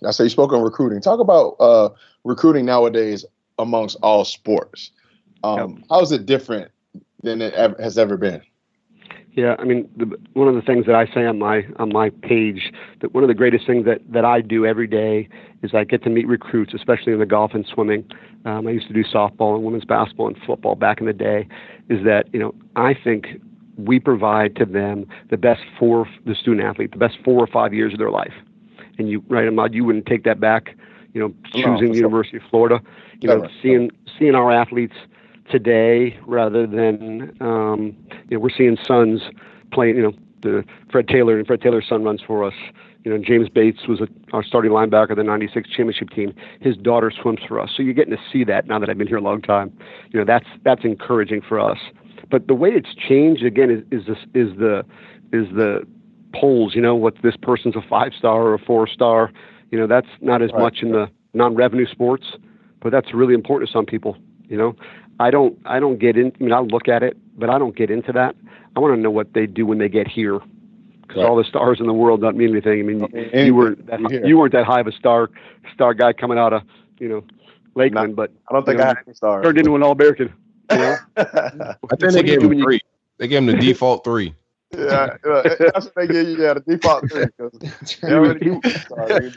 I 0.05 0.11
say 0.11 0.25
you 0.25 0.31
spoke 0.31 0.53
on 0.53 0.63
recruiting. 0.63 1.03
Talk 1.03 1.21
about 1.21 1.57
uh, 1.61 1.91
recruiting 2.25 2.65
nowadays 2.65 3.27
amongst 3.59 3.99
all 4.03 4.25
sports. 4.25 4.91
Um, 5.45 5.85
How 5.91 6.01
is 6.01 6.13
it 6.13 6.25
different 6.25 6.71
than 7.23 7.43
it 7.43 7.53
ever, 7.55 7.81
has 7.81 7.99
ever 7.99 8.17
been? 8.17 8.41
Yeah, 9.37 9.55
I 9.59 9.65
mean, 9.65 9.87
the, 9.99 10.07
one 10.33 10.49
of 10.49 10.55
the 10.55 10.63
things 10.63 10.87
that 10.87 10.95
I 10.95 11.05
say 11.13 11.27
on 11.27 11.39
my 11.39 11.67
on 11.79 11.93
my 11.93 12.09
page 12.09 12.73
that 13.03 13.13
one 13.13 13.23
of 13.23 13.29
the 13.29 13.35
greatest 13.35 13.67
things 13.67 13.85
that 13.85 14.01
that 14.11 14.25
I 14.25 14.41
do 14.41 14.65
every 14.65 14.87
day 14.87 15.29
is 15.63 15.73
I 15.75 15.85
get 15.85 16.03
to 16.05 16.11
meet 16.11 16.27
recruits, 16.27 16.73
especially 16.73 17.13
in 17.13 17.19
the 17.19 17.27
golf 17.27 17.53
and 17.53 17.67
swimming. 17.67 18.11
Um, 18.47 18.67
I 18.67 18.71
used 18.71 18.89
to 18.89 18.95
do 18.95 19.05
softball 19.05 19.55
and 19.55 19.63
women's 19.63 19.85
basketball 19.85 20.29
and 20.29 20.39
football 20.47 20.75
back 20.75 21.01
in 21.01 21.07
the 21.07 21.13
day. 21.13 21.47
Is 21.91 22.03
that 22.05 22.33
you 22.33 22.41
know 22.41 22.55
I 22.77 22.95
think 22.95 23.27
we 23.77 24.01
provide 24.01 24.57
to 24.57 24.65
them 24.65 25.07
the 25.29 25.37
best 25.37 25.61
four 25.79 26.09
the 26.25 26.35
student 26.35 26.67
athlete 26.67 26.93
the 26.93 26.97
best 26.97 27.19
four 27.23 27.39
or 27.39 27.47
five 27.47 27.75
years 27.75 27.93
of 27.93 27.99
their 27.99 28.11
life, 28.11 28.35
and 28.97 29.11
you 29.11 29.23
right 29.29 29.47
Ahmad, 29.47 29.75
you 29.75 29.85
wouldn't 29.85 30.07
take 30.07 30.25
that 30.25 30.41
back. 30.41 30.75
You 31.13 31.21
know, 31.21 31.35
choosing 31.53 31.89
for 31.89 31.93
the. 31.93 31.97
University 31.97 32.39
of 32.39 32.43
Florida. 32.49 32.81
You 33.21 33.29
know, 33.29 33.49
seeing 33.63 33.91
seeing 34.19 34.35
our 34.35 34.51
athletes 34.51 34.97
today 35.51 36.19
rather 36.27 36.67
than 36.67 37.37
um, 37.41 37.97
you 38.29 38.37
know 38.37 38.39
we're 38.41 38.51
seeing 38.51 38.77
sons 38.87 39.23
playing. 39.73 39.97
You 39.97 40.03
know, 40.03 40.13
the 40.43 40.65
Fred 40.91 41.09
Taylor 41.09 41.39
and 41.39 41.47
Fred 41.47 41.61
Taylor's 41.61 41.87
son 41.89 42.05
runs 42.05 42.23
for 42.27 42.45
us. 42.45 42.55
You 43.05 43.13
know, 43.13 43.23
James 43.25 43.49
Bates 43.49 43.87
was 43.87 44.01
a, 44.01 44.09
our 44.33 44.43
starting 44.43 44.73
linebacker 44.73 45.11
of 45.11 45.17
the 45.17 45.23
'96 45.25 45.69
championship 45.71 46.11
team. 46.11 46.35
His 46.61 46.77
daughter 46.77 47.11
swims 47.11 47.41
for 47.47 47.61
us, 47.61 47.71
so 47.77 47.83
you're 47.83 47.95
getting 47.95 48.17
to 48.17 48.23
see 48.33 48.45
that 48.45 48.67
now 48.67 48.79
that 48.79 48.91
I've 48.91 48.99
been 48.99 49.07
here 49.07 49.19
a 49.19 49.23
long 49.23 49.41
time. 49.43 49.77
You 50.11 50.19
know, 50.21 50.25
that's 50.27 50.47
that's 50.65 50.85
encouraging 50.85 51.43
for 51.43 51.61
us. 51.61 51.79
But 52.31 52.49
the 52.49 52.55
way 52.55 52.71
it's 52.71 52.95
changed 52.95 53.45
again 53.45 53.71
is 53.71 53.83
is 53.93 54.07
this 54.07 54.19
is 54.35 54.57
the 54.59 54.85
is 55.33 55.47
the 55.55 55.87
polls. 56.35 56.75
You 56.75 56.83
know, 56.83 56.95
what 56.97 57.15
this 57.23 57.37
person's 57.41 57.77
a 57.77 57.83
five 57.83 58.13
star 58.19 58.43
or 58.43 58.55
a 58.55 58.59
four 58.59 58.87
star. 58.89 59.33
You 59.71 59.79
know, 59.79 59.87
that's 59.87 60.09
not 60.21 60.43
as 60.43 60.53
Right. 60.53 60.63
much 60.63 60.79
in 60.83 60.93
the 60.93 61.09
non-revenue 61.35 61.87
sports, 61.87 62.25
but 62.81 62.91
that's 62.91 63.13
really 63.13 63.35
important 63.35 63.69
to 63.69 63.73
some 63.73 63.85
people. 63.87 64.17
You 64.49 64.57
know, 64.57 64.77
I 65.21 65.31
don't 65.31 65.59
I 65.65 65.81
don't 65.81 65.99
get 65.99 66.17
in. 66.17 66.33
I 66.41 66.43
mean, 66.45 66.53
I'll 66.53 66.67
look 66.67 66.89
at 66.89 67.03
it, 67.03 67.17
but 67.39 67.49
I 67.51 67.59
don't 67.59 67.75
get 67.77 67.91
into 67.91 68.13
that. 68.13 68.35
I 68.77 68.81
want 68.81 68.95
to 68.95 69.01
know 69.01 69.11
what 69.11 69.33
they 69.33 69.47
do 69.47 69.65
when 69.67 69.79
they 69.79 69.89
get 69.89 70.07
here, 70.07 70.39
because 71.03 71.17
Right. 71.23 71.27
all 71.27 71.37
the 71.37 71.45
stars 71.45 71.81
in 71.81 71.87
the 71.87 71.93
world 71.95 72.21
don't 72.21 72.37
mean 72.37 72.51
anything. 72.51 72.81
I 72.81 72.83
mean, 72.83 72.99
Don't 73.01 73.35
you 73.47 73.55
weren't 73.55 73.87
that 73.87 74.01
you're 74.01 74.11
here. 74.11 74.27
you 74.27 74.37
weren't 74.39 74.53
that 74.53 74.67
high 74.67 74.81
of 74.81 74.87
a 74.87 74.93
star 74.93 75.31
star 75.73 75.95
guy 75.95 76.13
coming 76.13 76.39
out 76.39 76.53
of 76.53 76.63
you 76.99 77.09
know 77.09 77.25
Lakeland, 77.75 78.17
but 78.17 78.31
I 78.51 78.55
don't 78.55 78.65
think 78.67 78.75
You 78.75 78.79
know, 78.79 78.85
I 78.85 78.89
had 78.89 78.99
any 79.07 79.15
stars. 79.15 79.45
turned 79.45 79.59
into 79.59 79.75
an 79.77 79.83
All 79.83 79.93
American. 79.93 80.33
You 80.71 80.77
know, 80.79 80.97
I 81.17 81.75
think 81.99 82.13
they 82.13 82.23
gave 82.23 82.43
him 82.43 82.49
when 82.51 82.59
you- 82.59 82.65
three. 82.65 82.81
They 83.19 83.29
gave 83.29 83.39
him 83.39 83.47
the 83.47 83.55
default 83.57 84.05
three. 84.05 84.35
Yeah, 84.77 85.17
yeah, 85.25 85.43
that's 85.73 85.87
what 85.87 85.95
they 85.97 86.07
give 86.07 86.29
you. 86.29 86.37
Yeah, 86.43 86.53
the 86.55 86.61
default 86.61 87.11
three. 87.11 87.27
'cause 87.39 87.53
That's 87.61 87.97
they 87.97 88.13
right. 88.13 88.19
already 88.19 88.41
give 88.41 88.55
you 88.55 88.61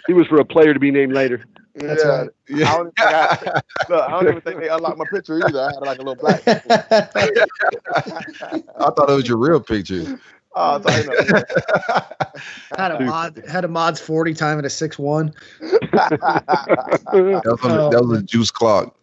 he 0.08 0.14
was 0.14 0.28
for 0.28 0.40
a 0.40 0.46
player 0.46 0.74
to 0.74 0.80
be 0.80 0.92
named 0.92 1.14
later. 1.14 1.44
That's 1.76 2.04
yeah, 2.04 2.10
right. 2.10 2.30
I 2.50 2.78
don't, 2.78 2.88
even 2.88 2.92
think 2.92 3.00
I, 3.00 3.62
look, 3.90 4.02
I 4.02 4.10
don't 4.12 4.28
even 4.28 4.42
think 4.42 4.60
they 4.60 4.70
unlocked 4.70 4.98
my 4.98 5.06
picture 5.06 5.38
either. 5.48 5.62
I 5.62 5.68
had 5.68 5.80
like 5.82 6.00
a 6.00 6.02
little 6.02 6.16
black. 6.16 6.42
I 6.48 6.60
thought 8.92 9.10
it 9.10 9.14
was 9.14 9.28
your 9.28 9.38
real 9.38 9.60
picture. 9.62 10.20
oh, 10.56 10.82
so, 10.82 10.98
you 10.98 11.06
know, 11.06 11.14
had 12.78 12.92
Ahmad 12.92 13.44
had 13.48 13.64
Ahmad's 13.66 14.00
40 14.02 14.34
time 14.34 14.58
at 14.60 14.66
a 14.66 14.70
six 14.70 15.00
one. 15.00 15.34
That 15.62 17.42
was, 17.46 17.60
on 17.64 17.78
the- 17.78 17.90
that 17.92 18.04
was 18.06 18.20
a 18.20 18.24
juice 18.24 18.52
clock. 18.52 18.94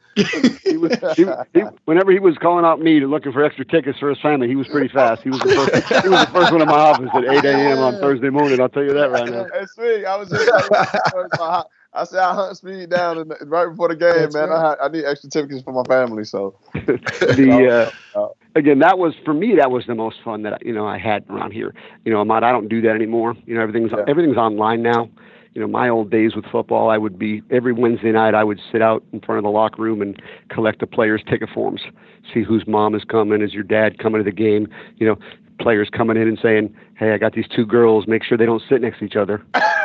He 0.68 0.76
was, 0.76 0.92
he, 1.16 1.24
he, 1.54 1.62
whenever 1.84 2.10
he 2.12 2.18
was 2.18 2.36
calling 2.38 2.64
out 2.64 2.80
me 2.80 2.98
to 3.00 3.06
looking 3.06 3.32
for 3.32 3.44
extra 3.44 3.64
tickets 3.64 3.98
for 3.98 4.08
his 4.10 4.18
family, 4.20 4.48
he 4.48 4.56
was 4.56 4.66
pretty 4.68 4.88
fast. 4.88 5.22
He 5.22 5.30
was 5.30 5.42
the 5.42 5.50
first. 5.50 5.72
he 6.02 6.08
was 6.08 6.20
the 6.20 6.26
first 6.32 6.50
one 6.50 6.60
in 6.62 6.68
my 6.68 6.78
office 6.78 7.10
at 7.14 7.24
8 7.24 7.44
a.m. 7.44 7.78
on 7.80 7.98
Thursday 7.98 8.30
morning. 8.30 8.60
I'll 8.60 8.68
tell 8.68 8.82
you 8.82 8.92
that 8.94 9.10
right 9.10 9.30
now. 9.30 9.46
Hey, 9.54 9.66
Speed, 9.66 10.04
I 10.04 10.16
was 10.16 10.30
just 10.30 10.50
I 11.92 12.04
said 12.04 12.18
I 12.20 12.34
hunt 12.34 12.56
Speed 12.56 12.90
down 12.90 13.18
and 13.18 13.32
right 13.46 13.68
before 13.68 13.88
the 13.88 13.96
game, 13.96 14.12
That's 14.22 14.34
man. 14.34 14.50
right. 14.50 14.76
I, 14.80 14.84
I 14.84 14.88
need 14.88 15.04
extra 15.04 15.30
tickets 15.30 15.62
for 15.62 15.72
my 15.72 15.84
family, 15.84 16.24
so 16.24 16.58
the 16.74 17.90
uh, 18.14 18.28
again 18.54 18.80
that 18.80 18.98
was 18.98 19.14
for 19.24 19.32
me 19.34 19.56
that 19.56 19.70
was 19.70 19.84
the 19.86 19.94
most 19.94 20.16
fun 20.24 20.42
that 20.42 20.64
you 20.64 20.72
know 20.74 20.86
I 20.86 20.98
had 20.98 21.24
around 21.30 21.52
here. 21.52 21.74
You 22.04 22.12
know, 22.12 22.20
Ahmad, 22.20 22.44
I 22.44 22.52
don't 22.52 22.68
do 22.68 22.80
that 22.82 22.94
anymore. 22.94 23.34
You 23.46 23.54
know, 23.54 23.62
everything's 23.62 23.92
Yeah. 23.96 24.04
everything's 24.06 24.36
online 24.36 24.82
now. 24.82 25.08
You 25.56 25.62
know, 25.62 25.68
my 25.68 25.88
old 25.88 26.10
days 26.10 26.36
with 26.36 26.44
football, 26.52 26.90
I 26.90 26.98
would 26.98 27.18
be 27.18 27.40
every 27.50 27.72
Wednesday 27.72 28.12
night. 28.12 28.34
I 28.34 28.44
would 28.44 28.60
sit 28.70 28.82
out 28.82 29.02
in 29.14 29.22
front 29.22 29.38
of 29.38 29.42
the 29.42 29.48
locker 29.48 29.80
room 29.80 30.02
and 30.02 30.20
collect 30.50 30.80
the 30.80 30.86
players' 30.86 31.22
ticket 31.26 31.48
forms, 31.48 31.80
see 32.34 32.42
whose 32.42 32.66
mom 32.66 32.94
is 32.94 33.04
coming, 33.04 33.40
is 33.40 33.54
your 33.54 33.62
dad 33.62 33.98
coming 33.98 34.22
to 34.22 34.22
the 34.22 34.36
game. 34.36 34.68
You 34.98 35.06
know, 35.06 35.16
players 35.58 35.88
coming 35.88 36.18
in 36.18 36.28
and 36.28 36.38
saying, 36.42 36.76
"Hey, 36.98 37.12
I 37.12 37.16
got 37.16 37.32
these 37.32 37.48
two 37.48 37.64
girls. 37.64 38.06
Make 38.06 38.22
sure 38.22 38.36
they 38.36 38.44
don't 38.44 38.62
sit 38.68 38.82
next 38.82 38.98
to 38.98 39.06
each 39.06 39.16
other." 39.16 39.42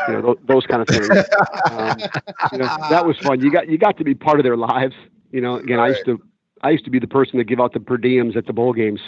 You 0.09 0.15
know, 0.15 0.21
those, 0.21 0.37
those 0.45 0.65
kind 0.65 0.81
of 0.81 0.89
things. 0.89 1.07
Um, 1.69 1.95
you 2.51 2.57
know, 2.57 2.67
that 2.89 3.05
was 3.05 3.17
fun. 3.19 3.39
You 3.39 3.49
got 3.49 3.69
you 3.69 3.77
got 3.77 3.97
to 3.97 4.03
be 4.03 4.13
part 4.13 4.41
of 4.41 4.43
their 4.43 4.57
lives. 4.57 4.95
You 5.31 5.39
know, 5.39 5.55
again, 5.55 5.79
I 5.79 5.87
used 5.87 6.03
to 6.03 6.21
I 6.63 6.71
used 6.71 6.83
to 6.83 6.91
be 6.91 6.99
the 6.99 7.07
person 7.07 7.37
to 7.37 7.45
give 7.45 7.61
out 7.61 7.71
the 7.71 7.79
per 7.79 7.97
diems 7.97 8.35
at 8.35 8.45
the 8.45 8.51
bowl 8.51 8.73
games. 8.73 8.99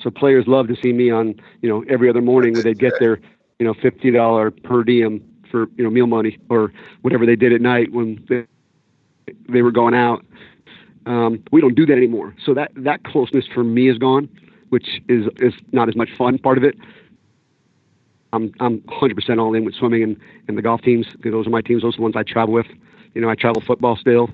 So 0.00 0.10
players 0.10 0.44
love 0.46 0.68
to 0.68 0.76
see 0.80 0.92
me 0.92 1.10
on, 1.10 1.34
you 1.60 1.68
know, 1.68 1.84
every 1.88 2.08
other 2.08 2.22
morning 2.22 2.52
when 2.52 2.62
they'd 2.62 2.78
get 2.78 2.92
their, 3.00 3.20
you 3.58 3.66
know, 3.66 3.74
fifty 3.74 4.12
dollar 4.12 4.52
per 4.52 4.84
diem 4.84 5.20
for 5.54 5.68
you 5.76 5.84
know 5.84 5.90
meal 5.90 6.08
money 6.08 6.36
or 6.48 6.72
whatever 7.02 7.24
they 7.24 7.36
did 7.36 7.52
at 7.52 7.60
night 7.60 7.92
when 7.92 8.24
they, 8.28 8.44
they 9.48 9.62
were 9.62 9.70
going 9.70 9.94
out. 9.94 10.26
Um, 11.06 11.44
we 11.52 11.60
don't 11.60 11.76
do 11.76 11.86
that 11.86 11.96
anymore. 11.96 12.34
So 12.44 12.54
that 12.54 12.72
that 12.74 13.04
closeness 13.04 13.44
for 13.54 13.62
me 13.62 13.88
is 13.88 13.96
gone, 13.98 14.28
which 14.70 15.00
is 15.08 15.26
is 15.36 15.54
not 15.70 15.88
as 15.88 15.94
much 15.94 16.08
fun 16.18 16.38
part 16.38 16.58
of 16.58 16.64
it. 16.64 16.74
I'm 18.32 18.52
I'm 18.58 18.80
100% 18.80 19.40
all 19.40 19.54
in 19.54 19.64
with 19.64 19.76
swimming 19.76 20.02
and, 20.02 20.16
and 20.48 20.58
the 20.58 20.62
golf 20.62 20.82
teams. 20.82 21.06
Those 21.22 21.46
are 21.46 21.50
my 21.50 21.60
teams. 21.60 21.82
Those 21.82 21.94
are 21.94 21.98
the 21.98 22.02
ones 22.02 22.16
I 22.16 22.24
travel 22.24 22.52
with. 22.52 22.66
You 23.14 23.20
know, 23.20 23.30
I 23.30 23.36
travel 23.36 23.62
football 23.64 23.96
still. 23.96 24.28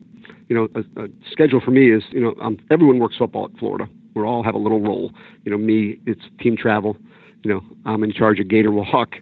You 0.49 0.57
know, 0.57 0.69
a, 0.75 1.05
a 1.05 1.09
schedule 1.31 1.61
for 1.61 1.71
me 1.71 1.93
is 1.93 2.03
you 2.13 2.21
know 2.21 2.35
um, 2.41 2.59
everyone 2.71 2.99
works 2.99 3.19
football 3.19 3.51
at 3.53 3.59
Florida. 3.59 3.87
We 4.15 4.23
all 4.23 4.43
have 4.43 4.55
a 4.55 4.59
little 4.59 4.81
role. 4.81 5.13
You 5.45 5.53
know, 5.53 5.59
me 5.59 6.01
it's 6.07 6.23
team 6.41 6.57
travel. 6.57 6.97
You 7.43 7.53
know, 7.53 7.63
I'm 7.85 8.03
in 8.05 8.13
charge 8.13 8.41
of 8.41 8.49
Gator 8.49 8.71
Walk. 8.71 9.17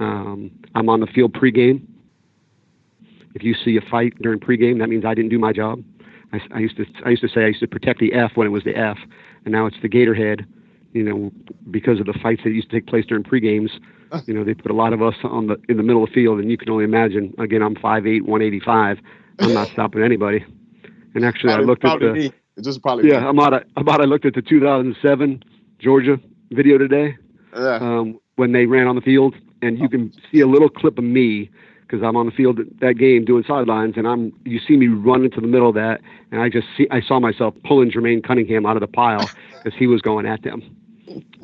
Um, 0.00 0.50
I'm 0.74 0.88
on 0.88 1.00
the 1.00 1.06
field 1.06 1.34
pregame. 1.34 1.86
If 3.34 3.44
you 3.44 3.54
see 3.54 3.76
a 3.76 3.80
fight 3.80 4.14
during 4.20 4.40
pregame, 4.40 4.80
that 4.80 4.88
means 4.88 5.04
I 5.04 5.14
didn't 5.14 5.30
do 5.30 5.38
my 5.38 5.52
job. 5.52 5.84
I, 6.32 6.40
I 6.52 6.58
used 6.58 6.76
to 6.78 6.86
I 7.04 7.10
used 7.10 7.22
to 7.22 7.28
say 7.28 7.44
I 7.44 7.48
used 7.48 7.60
to 7.60 7.68
protect 7.68 8.00
the 8.00 8.12
F 8.12 8.32
when 8.34 8.46
it 8.46 8.50
was 8.50 8.64
the 8.64 8.76
F, 8.76 8.98
and 9.44 9.52
now 9.52 9.66
it's 9.66 9.76
the 9.82 9.88
Gatorhead. 9.88 10.44
You 10.92 11.04
know, 11.04 11.30
because 11.70 12.00
of 12.00 12.06
the 12.06 12.18
fights 12.20 12.42
that 12.42 12.50
used 12.50 12.68
to 12.70 12.76
take 12.76 12.88
place 12.88 13.06
during 13.06 13.22
pregames, 13.22 13.70
you 14.26 14.34
know, 14.34 14.42
they 14.42 14.54
put 14.54 14.72
a 14.72 14.74
lot 14.74 14.92
of 14.92 15.02
us 15.02 15.14
on 15.22 15.46
the 15.46 15.60
in 15.68 15.76
the 15.76 15.82
middle 15.82 16.02
of 16.02 16.08
the 16.08 16.14
field, 16.14 16.40
and 16.40 16.50
you 16.50 16.56
can 16.56 16.70
only 16.70 16.84
imagine. 16.84 17.32
Again, 17.38 17.62
I'm 17.62 17.76
5'8", 17.76 18.22
185. 18.22 18.98
I'm 19.38 19.54
not 19.54 19.68
stopping 19.72 20.02
anybody. 20.02 20.44
And 21.14 21.24
actually, 21.24 21.52
I 21.52 21.58
looked 21.58 21.84
at 21.84 21.98
probably 21.98 22.08
the 22.08 22.14
me. 22.14 22.32
It's 22.56 22.66
just 22.66 22.82
probably 22.82 23.08
yeah, 23.08 23.20
me. 23.20 23.28
about 23.28 23.54
I 23.54 23.62
about 23.76 24.00
I 24.00 24.04
looked 24.04 24.24
at 24.24 24.34
the 24.34 24.42
2007 24.42 25.44
Georgia 25.78 26.18
video 26.50 26.78
today 26.78 27.16
yeah. 27.54 27.76
um, 27.76 28.18
when 28.36 28.52
they 28.52 28.66
ran 28.66 28.86
on 28.86 28.96
the 28.96 29.00
field, 29.00 29.34
and 29.62 29.78
you 29.78 29.88
can 29.88 30.12
see 30.30 30.40
a 30.40 30.46
little 30.46 30.68
clip 30.68 30.98
of 30.98 31.04
me 31.04 31.50
because 31.90 32.04
I'm 32.04 32.16
on 32.16 32.26
the 32.26 32.32
field 32.32 32.60
at 32.60 32.66
that 32.80 32.94
game 32.94 33.24
doing 33.24 33.44
sidelines, 33.46 33.94
and 33.96 34.06
I'm 34.06 34.32
you 34.44 34.60
see 34.60 34.76
me 34.76 34.88
run 34.88 35.24
into 35.24 35.40
the 35.40 35.46
middle 35.46 35.68
of 35.68 35.74
that, 35.74 36.00
and 36.30 36.40
I 36.40 36.48
just 36.48 36.66
see 36.76 36.86
I 36.90 37.00
saw 37.00 37.18
myself 37.18 37.54
pulling 37.64 37.90
Jermaine 37.90 38.24
Cunningham 38.24 38.64
out 38.66 38.76
of 38.76 38.80
the 38.80 38.86
pile 38.86 39.28
because 39.62 39.78
he 39.78 39.86
was 39.86 40.00
going 40.00 40.26
at 40.26 40.42
them. 40.42 40.62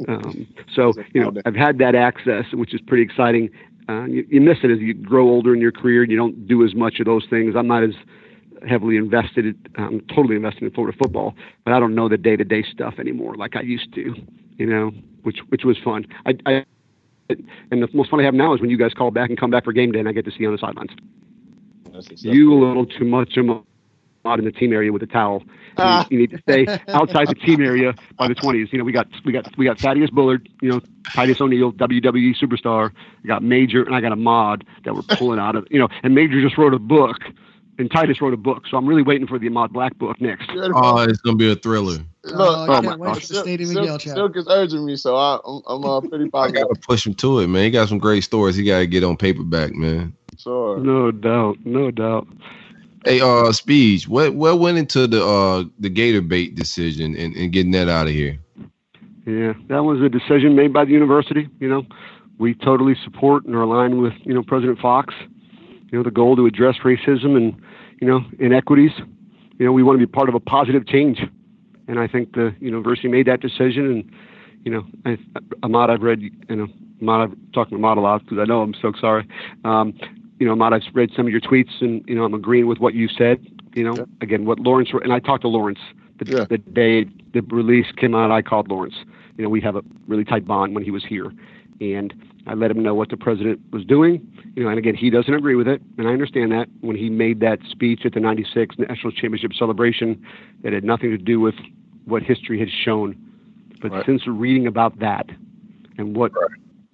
Um, 0.09 0.47
so 0.73 0.93
you 1.13 1.21
know 1.21 1.33
I've 1.45 1.57
had 1.57 1.79
that 1.79 1.95
access, 1.95 2.45
which 2.53 2.75
is 2.75 2.81
pretty 2.81 3.03
exciting. 3.03 3.51
Uh, 3.89 4.05
you, 4.05 4.27
you 4.29 4.41
miss 4.41 4.59
it 4.65 4.71
as 4.71 4.79
you 4.81 4.95
grow 4.95 5.29
older 5.29 5.55
in 5.55 5.61
your 5.61 5.73
career, 5.73 6.03
and 6.03 6.11
you 6.11 6.17
don't 6.17 6.47
do 6.47 6.65
as 6.65 6.75
much 6.75 7.01
of 7.01 7.07
those 7.07 7.25
things. 7.29 7.55
I'm 7.57 7.69
not 7.69 7.83
as 7.83 7.95
heavily 8.67 8.97
invested, 8.97 9.55
I'm 9.77 10.01
totally 10.15 10.37
invested 10.37 10.63
in 10.65 10.71
Florida 10.71 10.97
football, 10.97 11.35
but 11.65 11.73
I 11.73 11.81
don't 11.81 11.95
know 11.95 12.09
the 12.09 12.17
day 12.17 12.37
to 12.37 12.45
day 12.45 12.65
stuff 12.71 12.95
anymore 12.99 13.37
like 13.37 13.55
I 13.57 13.61
used 13.61 13.93
to, 13.95 14.15
you 14.57 14.67
know, 14.67 14.93
which 15.23 15.39
which 15.49 15.65
was 15.65 15.77
fun. 15.85 16.07
I, 16.25 16.35
I 16.47 16.65
and 17.29 17.83
the 17.83 17.89
most 17.93 18.11
fun 18.11 18.21
I 18.21 18.25
have 18.25 18.35
now 18.35 18.55
is 18.55 18.61
when 18.61 18.71
you 18.71 18.79
guys 18.79 18.93
call 18.95 19.11
back 19.11 19.31
and 19.31 19.39
come 19.39 19.51
back 19.51 19.65
for 19.65 19.73
game 19.73 19.93
day, 19.93 20.01
and 20.01 20.09
I 20.09 20.13
get 20.13 20.25
to 20.25 20.31
see 20.31 20.39
you 20.41 20.49
on 20.49 20.55
the 20.55 20.59
sidelines. 20.59 20.91
That's, 21.93 22.09
that's 22.09 22.25
you 22.25 22.53
a 22.53 22.59
little 22.59 22.87
too 22.87 23.05
much 23.05 23.37
of 23.37 23.65
out 24.27 24.39
in 24.39 24.45
the 24.45 24.53
team 24.53 24.73
area 24.73 24.93
with 24.93 25.03
a 25.03 25.07
towel. 25.07 25.43
Ah. 25.79 26.07
You, 26.11 26.17
you 26.17 26.27
need 26.27 26.31
to 26.33 26.39
stay 26.39 26.67
outside 26.89 27.29
the 27.29 27.35
team 27.35 27.63
area 27.63 27.95
by 28.19 28.29
the 28.29 28.35
20s. 28.35 28.73
You 28.73 28.79
know, 28.79 28.85
we 28.85 28.93
got 28.93 29.09
we 29.25 29.33
got 29.33 29.57
we 29.57 29.65
got 29.65 29.79
Thaddeus 29.79 30.11
Bullard, 30.11 30.49
you 30.61 30.71
know, 30.71 30.81
Titus 31.15 31.41
O'Neil, 31.41 31.73
WWE 31.73 32.37
superstar. 32.37 32.93
We 33.23 33.29
got 33.29 33.43
Major, 33.43 33.83
and 33.83 33.95
I 33.95 34.01
got 34.01 34.13
Ahmad 34.13 34.65
that 34.85 34.95
we're 34.95 35.03
pulling 35.03 35.39
out 35.39 35.57
of. 35.57 35.67
You 35.71 35.79
know, 35.79 35.89
and 36.03 36.15
Major 36.15 36.41
just 36.41 36.59
wrote 36.59 36.75
a 36.75 36.79
book, 36.79 37.19
and 37.79 37.91
Titus 37.91 38.21
wrote 38.21 38.35
a 38.35 38.39
book. 38.39 38.65
So 38.71 38.77
I'm 38.77 38.87
really 38.87 39.03
waiting 39.03 39.27
for 39.27 39.39
the 39.39 39.49
Ahmad 39.49 39.73
Black 39.73 39.97
book 39.99 40.21
next. 40.21 40.51
Oh, 40.55 41.01
it's 41.03 41.21
gonna 41.21 41.37
be 41.37 41.51
a 41.51 41.57
thriller. 41.57 41.99
Oh, 42.27 42.37
Look, 42.37 42.41
I 42.41 42.63
oh 42.63 42.67
can't 42.67 42.85
my 42.85 42.97
wait 42.97 43.09
gosh. 43.09 43.29
for 43.29 43.35
Silk, 43.35 44.01
Silk 44.01 44.37
is 44.37 44.47
urging 44.49 44.85
me, 44.85 44.97
so 44.97 45.17
I, 45.17 45.39
I'm, 45.45 45.63
I'm 45.67 45.85
uh, 45.85 46.01
pretty 46.01 46.25
I 46.35 46.51
gotta 46.51 46.75
push 46.81 47.07
him 47.07 47.15
to 47.15 47.41
it, 47.41 47.49
man. 47.49 47.65
He 47.65 47.71
got 47.71 47.89
some 47.89 47.99
great 47.99 48.25
stories. 48.25 48.57
He 48.57 48.65
gotta 48.65 48.87
get 48.87 49.05
on 49.05 49.17
paperback, 49.17 49.75
man. 49.75 50.15
Sure. 50.39 50.79
No 50.79 51.11
doubt, 51.11 51.59
no 51.65 51.91
doubt. 51.91 52.27
Hey, 53.05 53.21
uh, 53.21 53.53
Speech, 53.53 54.09
what 54.09 54.35
what 54.35 54.59
went 54.59 54.79
into 54.79 55.07
the 55.07 55.25
uh 55.25 55.65
the 55.79 55.89
Gator 55.89 56.23
bait 56.23 56.57
decision 56.57 57.17
and, 57.17 57.37
and 57.37 57.53
getting 57.53 57.73
that 57.73 57.89
out 57.89 58.07
of 58.07 58.13
here? 58.13 58.39
Yeah, 59.27 59.55
that 59.69 59.85
was 59.85 60.01
a 60.03 60.09
decision 60.09 60.55
made 60.55 60.73
by 60.73 60.85
the 60.85 60.93
university. 60.93 61.49
You 61.61 61.69
know, 61.69 61.87
we 62.39 62.55
totally 62.55 62.97
support 63.05 63.45
and 63.45 63.55
are 63.55 63.63
aligned 63.63 64.01
with 64.01 64.13
you 64.23 64.35
know 64.35 64.43
President 64.43 64.79
Fuchs. 64.81 65.15
You 65.93 65.99
know, 65.99 66.03
the 66.03 66.11
goal 66.11 66.35
to 66.35 66.47
address 66.47 66.77
racism 66.85 67.37
and 67.37 67.55
you 68.01 68.07
know 68.07 68.21
inequities. 68.39 68.93
You 69.59 69.65
know, 69.67 69.73
we 69.73 69.83
want 69.83 69.99
to 69.99 70.07
be 70.07 70.11
part 70.11 70.29
of 70.29 70.35
a 70.35 70.41
positive 70.41 70.87
change, 70.87 71.21
and 71.89 71.99
I 71.99 72.07
think 72.07 72.35
the 72.35 72.55
university 72.61 73.09
made 73.09 73.27
that 73.27 73.41
decision. 73.41 73.87
And 73.91 74.11
you 74.65 74.73
know, 74.73 74.87
I, 75.05 75.19
Ahmad, 75.63 75.91
I've 75.91 76.03
read 76.03 76.21
you 76.23 76.31
know, 76.51 76.67
Ahmad, 77.01 77.31
I've 77.31 77.53
talked 77.53 77.71
to 77.71 77.77
Ahmad 77.77 77.99
a 77.99 78.01
lot 78.01 78.23
because 78.25 78.39
I 78.39 78.45
know 78.45 78.63
I'm 78.63 78.75
So 78.75 78.93
sorry. 79.01 79.27
Um, 79.65 79.95
you 80.39 80.47
know, 80.47 80.53
Ahmad, 80.53 80.75
I've 80.75 80.83
read 80.95 81.11
some 81.17 81.27
of 81.27 81.33
your 81.33 81.41
tweets, 81.41 81.81
and 81.81 82.05
you 82.07 82.15
know, 82.15 82.25
I'm 82.25 82.35
agreeing 82.35 82.67
with 82.67 82.79
what 82.79 82.95
you 82.95 83.09
said. 83.09 83.45
You 83.75 83.85
know, 83.85 83.97
Yeah. 83.99 84.05
again, 84.21 84.45
what 84.45 84.59
Lawrence 84.61 84.91
and 85.03 85.13
I 85.13 85.19
talked 85.19 85.43
to 85.43 85.49
Lawrence 85.49 85.79
the, 86.19 86.27
Yeah. 86.27 86.45
the 86.49 86.59
day 86.59 87.05
the 87.33 87.43
release 87.49 87.87
came 87.97 88.15
out. 88.15 88.31
I 88.31 88.43
called 88.43 88.69
Lawrence. 88.69 88.95
You 89.37 89.45
know, 89.45 89.51
we 89.51 89.61
have 89.61 89.77
a 89.77 89.83
really 90.07 90.25
tight 90.25 90.47
bond 90.47 90.75
when 90.75 90.83
he 90.85 90.91
was 90.91 91.05
here, 91.05 91.33
and 91.81 92.13
I 92.47 92.55
let 92.55 92.71
him 92.71 92.83
know 92.83 92.95
what 92.95 93.09
the 93.11 93.17
president 93.17 93.61
was 93.73 93.85
doing. 93.85 94.27
You 94.57 94.63
know, 94.65 94.71
and 94.71 94.79
again, 94.79 94.95
he 94.95 95.11
doesn't 95.11 95.33
agree 95.35 95.55
with 95.55 95.69
it, 95.69 95.83
and 95.99 96.09
I 96.09 96.13
understand 96.13 96.51
that. 96.53 96.67
When 96.81 96.97
he 96.97 97.11
made 97.11 97.41
that 97.41 97.59
speech 97.71 98.07
at 98.07 98.15
the 98.15 98.21
'96 98.21 98.79
National 98.79 99.13
Championship 99.13 99.53
celebration, 99.53 100.21
that 100.63 100.73
had 100.73 100.83
nothing 100.83 101.11
to 101.11 101.19
do 101.19 101.39
with 101.41 101.55
what 102.07 102.23
history 102.23 102.59
had 102.59 102.71
shown. 102.71 103.15
But 103.83 103.93
Right. 103.93 104.07
since 104.07 104.27
reading 104.27 104.67
about 104.67 104.99
that 105.01 105.29
and 105.99 106.17
what 106.17 106.33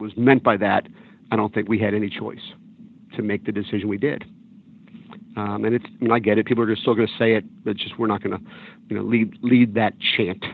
was 0.00 0.16
meant 0.16 0.42
by 0.42 0.56
that, 0.56 0.88
I 1.30 1.36
don't 1.36 1.54
think 1.54 1.68
we 1.68 1.78
had 1.78 1.94
any 1.94 2.10
choice 2.10 2.52
to 3.14 3.22
make 3.22 3.44
the 3.44 3.52
decision 3.52 3.88
we 3.88 3.96
did. 3.98 4.24
Um, 5.36 5.64
and 5.64 5.74
it's, 5.76 5.86
I 5.86 6.02
mean, 6.04 6.10
I 6.12 6.18
get 6.18 6.38
it. 6.38 6.46
People 6.46 6.64
are 6.64 6.66
just 6.66 6.82
still 6.82 6.94
going 6.94 7.06
to 7.06 7.16
say 7.16 7.34
it, 7.34 7.44
but 7.64 7.76
just 7.76 7.96
we're 7.98 8.08
not 8.08 8.22
going 8.22 8.36
to, 8.36 8.44
you 8.88 8.96
know, 8.96 9.02
lead 9.02 9.38
lead 9.42 9.74
that 9.74 9.94
chant, 10.00 10.44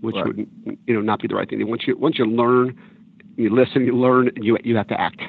which 0.00 0.16
Right. 0.16 0.26
would, 0.26 0.46
you 0.88 0.94
know, 0.94 1.00
not 1.00 1.20
be 1.22 1.28
the 1.28 1.36
right 1.36 1.48
thing. 1.48 1.64
Once 1.68 1.86
you 1.86 1.96
once 1.96 2.18
you 2.18 2.24
learn, 2.26 2.74
you 3.36 3.48
listen, 3.48 3.86
you 3.86 3.96
learn, 3.96 4.28
and 4.34 4.44
you 4.44 4.58
you 4.64 4.76
have 4.76 4.88
to 4.88 5.00
act. 5.00 5.22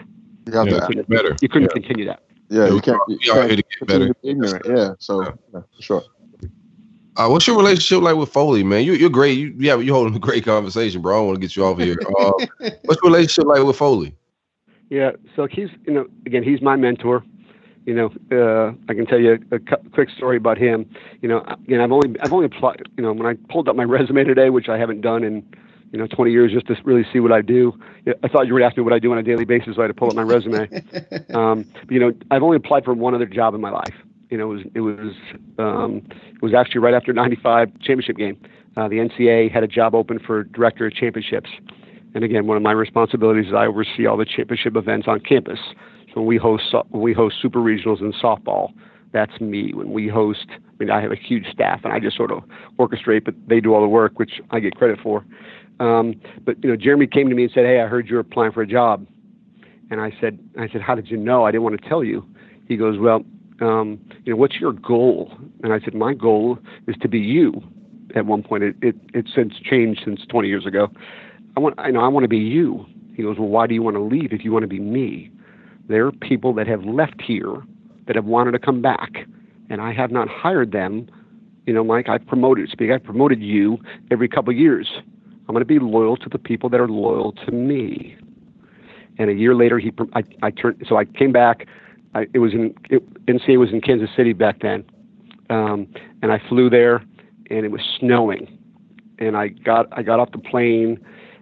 You 0.45 0.53
have 0.53 0.67
Yeah, 0.67 0.79
to, 0.79 0.93
get 0.93 1.09
better. 1.09 1.35
You 1.41 1.49
couldn't 1.49 1.69
Yeah. 1.69 1.81
continue 1.81 2.05
that. 2.05 2.23
yeah, 2.49 2.65
Yeah, 2.67 2.73
you 2.73 2.81
can't. 2.81 2.99
we 3.07 3.13
You 3.15 3.19
can't 3.33 3.47
here 3.47 3.55
to 3.57 3.63
get 3.63 3.87
better. 3.87 4.13
be 4.21 4.29
ignorant. 4.29 4.65
Yeah. 4.67 4.93
So, 4.99 5.23
Yeah. 5.23 5.31
yeah, 5.53 5.61
sure. 5.79 6.03
Uh, 7.15 7.27
what's 7.27 7.45
your 7.45 7.55
relationship 7.55 8.01
like 8.01 8.15
with 8.15 8.29
Foley, 8.29 8.63
man? 8.63 8.83
You, 8.83 8.93
you're 8.93 9.09
great. 9.09 9.37
You, 9.37 9.53
yeah, 9.57 9.77
you're 9.77 9.95
holding 9.95 10.15
a 10.15 10.19
great 10.19 10.43
conversation, 10.43 11.01
bro. 11.01 11.13
I 11.13 11.17
don't 11.19 11.27
want 11.27 11.35
to 11.35 11.41
get 11.41 11.55
you 11.55 11.65
off 11.65 11.77
here. 11.79 11.95
Uh, 12.19 12.31
what's 12.85 13.01
your 13.01 13.11
relationship 13.11 13.45
like 13.45 13.63
with 13.63 13.75
Foley? 13.77 14.15
Yeah, 14.89 15.11
so 15.35 15.47
he's 15.47 15.69
you 15.87 15.93
know 15.93 16.07
again 16.25 16.43
he's 16.43 16.61
my 16.61 16.75
mentor. 16.75 17.23
You 17.85 17.93
know, 17.95 18.11
uh, 18.31 18.73
I 18.89 18.93
can 18.93 19.05
tell 19.05 19.19
you 19.19 19.37
a, 19.51 19.59
cu- 19.59 19.89
quick 19.91 20.09
story 20.09 20.37
about 20.37 20.57
him. 20.57 20.89
You 21.21 21.29
know, 21.29 21.39
again 21.65 21.81
I've 21.81 21.91
only 21.91 22.15
I've 22.21 22.33
only 22.33 22.45
applied. 22.45 22.81
You 22.97 23.03
know, 23.03 23.13
when 23.13 23.25
I 23.27 23.35
pulled 23.51 23.67
up 23.69 23.75
my 23.75 23.83
resume 23.83 24.23
today, 24.23 24.49
which 24.49 24.69
I 24.69 24.77
haven't 24.77 25.01
done 25.01 25.23
in 25.23 25.45
you 25.93 25.99
know 25.99 26.07
20 26.07 26.31
years, 26.31 26.51
just 26.51 26.65
to 26.67 26.75
really 26.83 27.05
see 27.13 27.19
what 27.19 27.31
I 27.31 27.41
do. 27.41 27.71
I 28.23 28.27
thought 28.27 28.47
you 28.47 28.53
would 28.53 28.63
ask 28.63 28.75
me 28.75 28.83
what 28.83 28.93
I 28.93 28.99
do 28.99 29.11
on 29.11 29.19
a 29.19 29.23
daily 29.23 29.45
basis, 29.45 29.75
so 29.75 29.81
I 29.81 29.83
had 29.85 29.89
to 29.89 29.93
pull 29.93 30.09
up 30.09 30.15
my 30.15 30.23
resume. 30.23 30.63
um, 31.35 31.65
but, 31.73 31.91
you 31.91 31.99
know, 31.99 32.11
I've 32.31 32.41
only 32.41 32.57
applied 32.57 32.83
for 32.83 32.93
one 32.95 33.13
other 33.13 33.27
job 33.27 33.53
in 33.53 33.61
my 33.61 33.69
life. 33.69 33.93
You 34.29 34.39
know, 34.39 34.51
it 34.51 34.55
was 34.55 34.65
it 34.73 34.79
was 34.81 35.13
um, 35.59 36.01
it 36.33 36.41
was 36.41 36.55
actually 36.55 36.79
right 36.81 36.95
after 36.95 37.13
'95 37.13 37.69
championship 37.79 38.17
game. 38.17 38.41
Uh, 38.75 38.87
the 38.87 38.95
NCAA 38.95 39.51
had 39.51 39.63
a 39.63 39.67
job 39.67 39.93
open 39.93 40.17
for 40.17 40.43
director 40.45 40.87
of 40.87 40.93
championships. 40.93 41.51
And 42.15 42.23
again, 42.23 42.47
one 42.47 42.57
of 42.57 42.63
my 42.63 42.71
responsibilities 42.71 43.47
is 43.47 43.53
I 43.53 43.67
oversee 43.67 44.07
all 44.07 44.17
the 44.17 44.25
championship 44.25 44.75
events 44.75 45.07
on 45.07 45.19
campus. 45.19 45.59
So 46.07 46.21
when 46.21 46.25
we 46.25 46.37
host 46.37 46.63
so- 46.71 46.87
when 46.89 47.03
we 47.03 47.13
host 47.13 47.35
super 47.39 47.59
regionals 47.59 48.01
in 48.01 48.13
softball, 48.13 48.73
that's 49.11 49.39
me. 49.39 49.73
When 49.73 49.91
we 49.91 50.07
host, 50.07 50.47
I 50.49 50.55
mean, 50.79 50.89
I 50.89 51.01
have 51.01 51.11
a 51.11 51.15
huge 51.15 51.45
staff, 51.51 51.81
and 51.83 51.93
I 51.93 51.99
just 51.99 52.17
sort 52.17 52.31
of 52.31 52.43
orchestrate, 52.79 53.23
but 53.23 53.35
they 53.47 53.59
do 53.59 53.75
all 53.75 53.81
the 53.81 53.87
work, 53.87 54.17
which 54.17 54.41
I 54.49 54.59
get 54.59 54.75
credit 54.75 54.99
for. 55.01 55.23
Um, 55.79 56.15
but 56.45 56.63
you 56.63 56.69
know, 56.69 56.75
Jeremy 56.75 57.07
came 57.07 57.29
to 57.29 57.35
me 57.35 57.43
and 57.43 57.51
said, 57.51 57.65
"Hey, 57.65 57.81
I 57.81 57.87
heard 57.87 58.07
you're 58.07 58.19
applying 58.19 58.51
for 58.51 58.61
a 58.61 58.67
job," 58.67 59.07
and 59.89 59.99
I 60.01 60.15
said, 60.21 60.39
"I 60.57 60.69
said, 60.69 60.81
how 60.81 60.95
did 60.95 61.09
you 61.09 61.17
know? 61.17 61.45
I 61.45 61.51
didn't 61.51 61.63
want 61.63 61.81
to 61.81 61.89
tell 61.89 62.03
you." 62.03 62.25
He 62.67 62.77
goes, 62.77 62.99
"Well, 62.99 63.23
um, 63.61 63.99
you 64.23 64.33
know, 64.33 64.37
what's 64.37 64.55
your 64.55 64.73
goal?" 64.73 65.31
And 65.63 65.73
I 65.73 65.79
said, 65.79 65.93
"My 65.93 66.13
goal 66.13 66.59
is 66.87 66.95
to 67.01 67.07
be 67.07 67.19
you." 67.19 67.61
At 68.15 68.25
one 68.25 68.43
point, 68.43 68.63
it 68.63 68.75
it 68.81 68.95
it's 69.13 69.33
since 69.33 69.53
changed 69.63 70.01
since 70.05 70.21
20 70.29 70.47
years 70.47 70.65
ago. 70.65 70.89
I 71.55 71.59
want, 71.59 71.75
I 71.77 71.91
know, 71.91 72.01
I 72.01 72.07
want 72.07 72.23
to 72.23 72.27
be 72.27 72.37
you. 72.37 72.85
He 73.15 73.21
goes, 73.21 73.37
well, 73.37 73.47
why 73.47 73.67
do 73.67 73.73
you 73.73 73.83
want 73.83 73.95
to 73.95 74.01
leave 74.01 74.33
if 74.33 74.43
you 74.43 74.51
want 74.51 74.63
to 74.63 74.67
be 74.67 74.79
me? 74.79 75.31
There 75.87 76.05
are 76.07 76.11
people 76.11 76.53
that 76.53 76.67
have 76.67 76.83
left 76.83 77.21
here 77.21 77.61
that 78.07 78.15
have 78.15 78.25
wanted 78.25 78.51
to 78.51 78.59
come 78.59 78.81
back, 78.81 79.27
and 79.69 79.81
I 79.81 79.93
have 79.93 80.11
not 80.11 80.27
hired 80.27 80.71
them. 80.71 81.07
You 81.65 81.73
know, 81.73 81.83
Mike, 81.83 82.09
I've 82.09 82.25
promoted, 82.25 82.69
speak, 82.69 82.91
I've 82.91 83.03
promoted 83.03 83.41
you 83.41 83.77
every 84.09 84.27
couple 84.27 84.51
of 84.51 84.57
years. 84.57 84.89
I'm 85.47 85.53
going 85.53 85.61
to 85.61 85.65
be 85.65 85.79
loyal 85.79 86.15
to 86.17 86.29
the 86.29 86.37
people 86.37 86.69
that 86.69 86.79
are 86.79 86.87
loyal 86.87 87.33
to 87.33 87.51
me. 87.51 88.15
And 89.17 89.29
a 89.29 89.33
year 89.33 89.53
later, 89.55 89.77
he, 89.77 89.91
I, 90.13 90.23
I 90.41 90.51
turned, 90.51 90.85
so 90.87 90.95
I 90.97 91.05
came 91.05 91.31
back. 91.31 91.67
I, 92.15 92.27
it 92.33 92.39
was 92.39 92.53
in, 92.53 92.73
it, 92.89 93.25
NCAA 93.25 93.59
was 93.59 93.71
in 93.71 93.81
Kansas 93.81 94.09
City 94.15 94.33
back 94.33 94.61
then. 94.61 94.85
Um, 95.49 95.87
and 96.21 96.31
I 96.31 96.41
flew 96.47 96.69
there 96.69 97.03
and 97.49 97.65
it 97.65 97.71
was 97.71 97.81
snowing. 97.99 98.57
And 99.19 99.35
I 99.35 99.49
got, 99.49 99.87
I 99.91 100.01
got 100.01 100.19
off 100.19 100.31
the 100.31 100.37
plane 100.37 100.97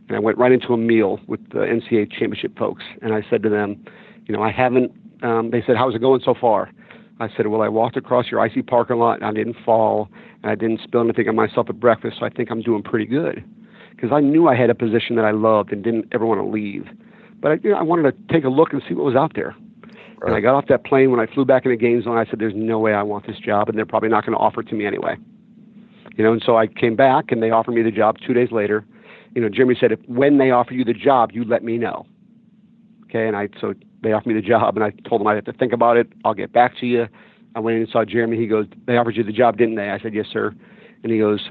and 0.08 0.18
I 0.18 0.20
went 0.20 0.38
right 0.38 0.52
into 0.52 0.74
a 0.74 0.78
meal 0.78 1.20
with 1.28 1.48
the 1.50 1.60
NCAA 1.60 2.12
championship 2.12 2.58
folks. 2.58 2.84
And 3.04 3.14
I 3.14 3.24
said 3.30 3.44
to 3.44 3.50
them, 3.50 3.86
you 4.26 4.36
know, 4.36 4.42
I 4.42 4.52
haven't, 4.52 4.92
um, 5.22 5.52
they 5.52 5.64
said, 5.66 5.78
how's 5.78 5.94
it 5.94 6.00
going 6.00 6.22
so 6.26 6.34
far? 6.34 6.72
I 7.20 7.30
said, 7.38 7.48
well, 7.48 7.62
I 7.62 7.68
walked 7.68 7.98
across 7.98 8.32
your 8.32 8.40
icy 8.40 8.64
parking 8.64 8.98
lot 8.98 9.18
and 9.18 9.26
I 9.26 9.32
didn't 9.32 9.56
fall 9.64 10.10
and 10.42 10.52
I 10.52 10.56
didn't 10.56 10.82
spill 10.84 11.02
anything 11.02 11.30
on 11.30 11.36
myself 11.36 11.70
at 11.70 11.80
breakfast. 11.80 12.18
So 12.20 12.26
I 12.26 12.30
think 12.30 12.50
I'm 12.50 12.62
doing 12.62 12.82
pretty 12.82 13.06
good 13.06 13.46
because 13.92 14.12
I 14.12 14.20
knew 14.20 14.48
I 14.48 14.56
had 14.56 14.70
a 14.70 14.76
position 14.76 15.16
that 15.18 15.26
I 15.26 15.32
loved 15.32 15.72
and 15.72 15.84
didn't 15.84 16.08
ever 16.12 16.26
want 16.26 16.40
to 16.40 16.46
leave. 16.46 16.88
But 17.40 17.52
I, 17.52 17.60
you 17.64 17.72
know, 17.72 17.78
I 17.78 17.84
wanted 17.84 18.04
to 18.12 18.34
take 18.34 18.44
a 18.44 18.50
look 18.50 18.74
and 18.74 18.82
see 18.88 18.94
what 18.94 19.06
was 19.06 19.16
out 19.16 19.34
there. 19.36 19.56
And 20.24 20.36
I 20.36 20.40
got 20.40 20.54
off 20.54 20.68
that 20.68 20.86
plane 20.86 21.10
when 21.10 21.20
I 21.20 21.26
flew 21.26 21.46
back 21.46 21.66
into 21.66 21.76
Gainesville. 21.78 22.12
And 22.12 22.20
I 22.20 22.30
said, 22.30 22.40
"There's 22.40 22.54
no 22.56 22.78
way 22.78 22.94
I 22.94 23.02
want 23.02 23.26
this 23.26 23.40
job, 23.40 23.70
and 23.70 23.78
they're 23.78 23.88
probably 23.88 24.10
not 24.10 24.24
going 24.24 24.38
to 24.38 24.40
offer 24.40 24.62
it 24.62 24.68
to 24.68 24.76
me 24.76 24.86
anyway." 24.86 25.16
You 26.16 26.24
know, 26.24 26.34
and 26.34 26.44
so 26.46 26.58
I 26.58 26.68
came 26.68 26.96
back, 26.96 27.32
and 27.32 27.42
they 27.42 27.50
offered 27.50 27.72
me 27.72 27.82
the 27.82 27.92
job 27.92 28.18
two 28.26 28.34
days 28.34 28.52
later. 28.52 28.86
You 29.34 29.42
know, 29.42 29.50
Jimmy 29.50 29.76
said, 29.80 29.92
"If 29.92 30.00
when 30.08 30.38
they 30.38 30.52
offer 30.52 30.74
you 30.74 30.86
the 30.86 30.94
job, 30.94 31.32
you 31.34 31.44
let 31.44 31.64
me 31.64 31.80
know." 31.80 32.06
Okay, 33.06 33.28
and 33.28 33.36
I 33.36 33.50
so 33.60 33.74
they 34.04 34.12
offered 34.12 34.28
me 34.28 34.36
the 34.36 34.48
job, 34.48 34.78
and 34.78 34.84
I 34.84 34.92
told 35.10 35.22
them 35.22 35.28
I 35.28 35.36
have 35.36 35.46
to 35.46 35.54
think 35.54 35.74
about 35.74 35.98
it. 35.98 36.08
I'll 36.24 36.36
get 36.36 36.54
back 36.54 36.78
to 36.82 36.86
you. 36.86 37.08
I 37.56 37.60
went 37.60 37.78
in 37.78 37.82
and 37.82 37.92
saw 37.92 38.06
Jeremy. 38.06 38.38
He 38.38 38.46
goes, 38.46 38.68
"They 38.86 38.98
offered 38.98 39.16
you 39.16 39.24
the 39.24 39.32
job, 39.32 39.58
didn't 39.58 39.76
they?" 39.76 39.90
I 39.90 39.98
said, 39.98 40.14
"Yes, 40.14 40.28
sir." 40.32 40.54
And 41.04 41.12
he 41.12 41.18
goes, 41.18 41.50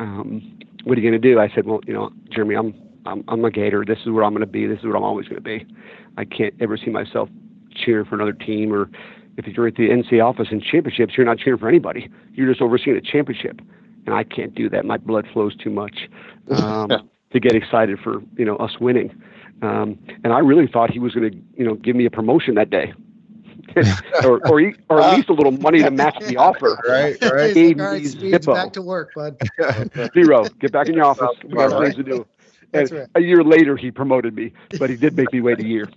um, 0.00 0.57
"What 0.84 0.98
are 0.98 1.00
you 1.00 1.10
going 1.10 1.20
to 1.20 1.28
do?" 1.28 1.38
I 1.40 1.48
said, 1.54 1.66
"Well, 1.66 1.80
you 1.86 1.92
know, 1.92 2.10
Jeremy, 2.30 2.54
I'm 2.56 2.74
I'm, 3.06 3.24
I'm 3.28 3.44
a 3.44 3.50
Gator. 3.50 3.84
This 3.84 3.98
is 4.00 4.10
where 4.10 4.24
I'm 4.24 4.32
going 4.32 4.40
to 4.40 4.46
be. 4.46 4.66
This 4.66 4.78
is 4.80 4.84
what 4.84 4.96
I'm 4.96 5.04
always 5.04 5.26
going 5.26 5.42
to 5.42 5.42
be. 5.42 5.66
I 6.16 6.24
can't 6.24 6.54
ever 6.60 6.76
see 6.76 6.90
myself 6.90 7.28
cheering 7.74 8.04
for 8.04 8.14
another 8.14 8.32
team 8.32 8.72
or 8.72 8.90
if 9.38 9.46
you're 9.46 9.68
at 9.68 9.76
the 9.76 9.88
NCAA 9.88 10.24
office 10.24 10.48
in 10.50 10.60
championships, 10.60 11.14
you're 11.16 11.24
not 11.24 11.38
cheering 11.38 11.60
for 11.60 11.68
anybody. 11.68 12.10
You're 12.32 12.48
just 12.48 12.60
overseeing 12.60 12.96
a 12.96 13.00
championship, 13.00 13.60
and 14.04 14.14
I 14.14 14.24
can't 14.24 14.52
do 14.54 14.68
that. 14.70 14.84
My 14.84 14.96
blood 14.96 15.26
flows 15.32 15.56
too 15.56 15.70
much 15.70 16.08
um, 16.50 16.88
to 17.32 17.40
get 17.40 17.54
excited 17.54 18.00
for 18.02 18.20
you 18.36 18.44
know 18.44 18.56
us 18.56 18.72
winning. 18.80 19.10
Um, 19.62 19.98
and 20.24 20.32
I 20.32 20.40
really 20.40 20.66
thought 20.66 20.90
he 20.90 20.98
was 20.98 21.14
going 21.14 21.30
to 21.30 21.38
you 21.56 21.64
know 21.64 21.74
give 21.74 21.94
me 21.94 22.04
a 22.04 22.10
promotion 22.10 22.56
that 22.56 22.70
day, 22.70 22.92
or 24.22 24.40
or, 24.46 24.60
e- 24.60 24.74
or 24.88 25.00
at 25.00 25.06
uh, 25.06 25.10
least 25.10 25.28
a 25.28 25.32
little 25.32 25.52
money 25.52 25.82
to 25.82 25.90
match 25.90 26.16
the 26.26 26.36
offer. 26.36 26.78
Right, 26.88 27.16
right. 27.22 27.56
He's 27.56 27.76
like, 27.76 27.78
all 27.78 27.84
right, 27.92 28.02
needs 28.02 28.12
Speeds, 28.12 28.46
back 28.46 28.72
to 28.74 28.82
work, 28.82 29.14
bud. 29.14 29.36
Zero. 30.14 30.48
Get 30.60 30.72
back 30.72 30.88
in 30.88 30.94
your 30.94 31.04
office. 31.04 31.30
We 31.44 31.56
got 31.56 31.70
Right. 31.72 31.78
things 31.78 31.96
to 31.96 32.02
do. 32.02 32.26
That's 32.72 32.90
And 32.90 32.90
right. 32.92 33.08
A 33.14 33.20
year 33.20 33.42
later, 33.42 33.76
he 33.76 33.90
promoted 33.90 34.34
me, 34.34 34.52
but 34.78 34.90
he 34.90 34.96
did 34.96 35.16
make 35.16 35.32
me 35.32 35.40
wait 35.40 35.58
a 35.60 35.64
year. 35.64 35.88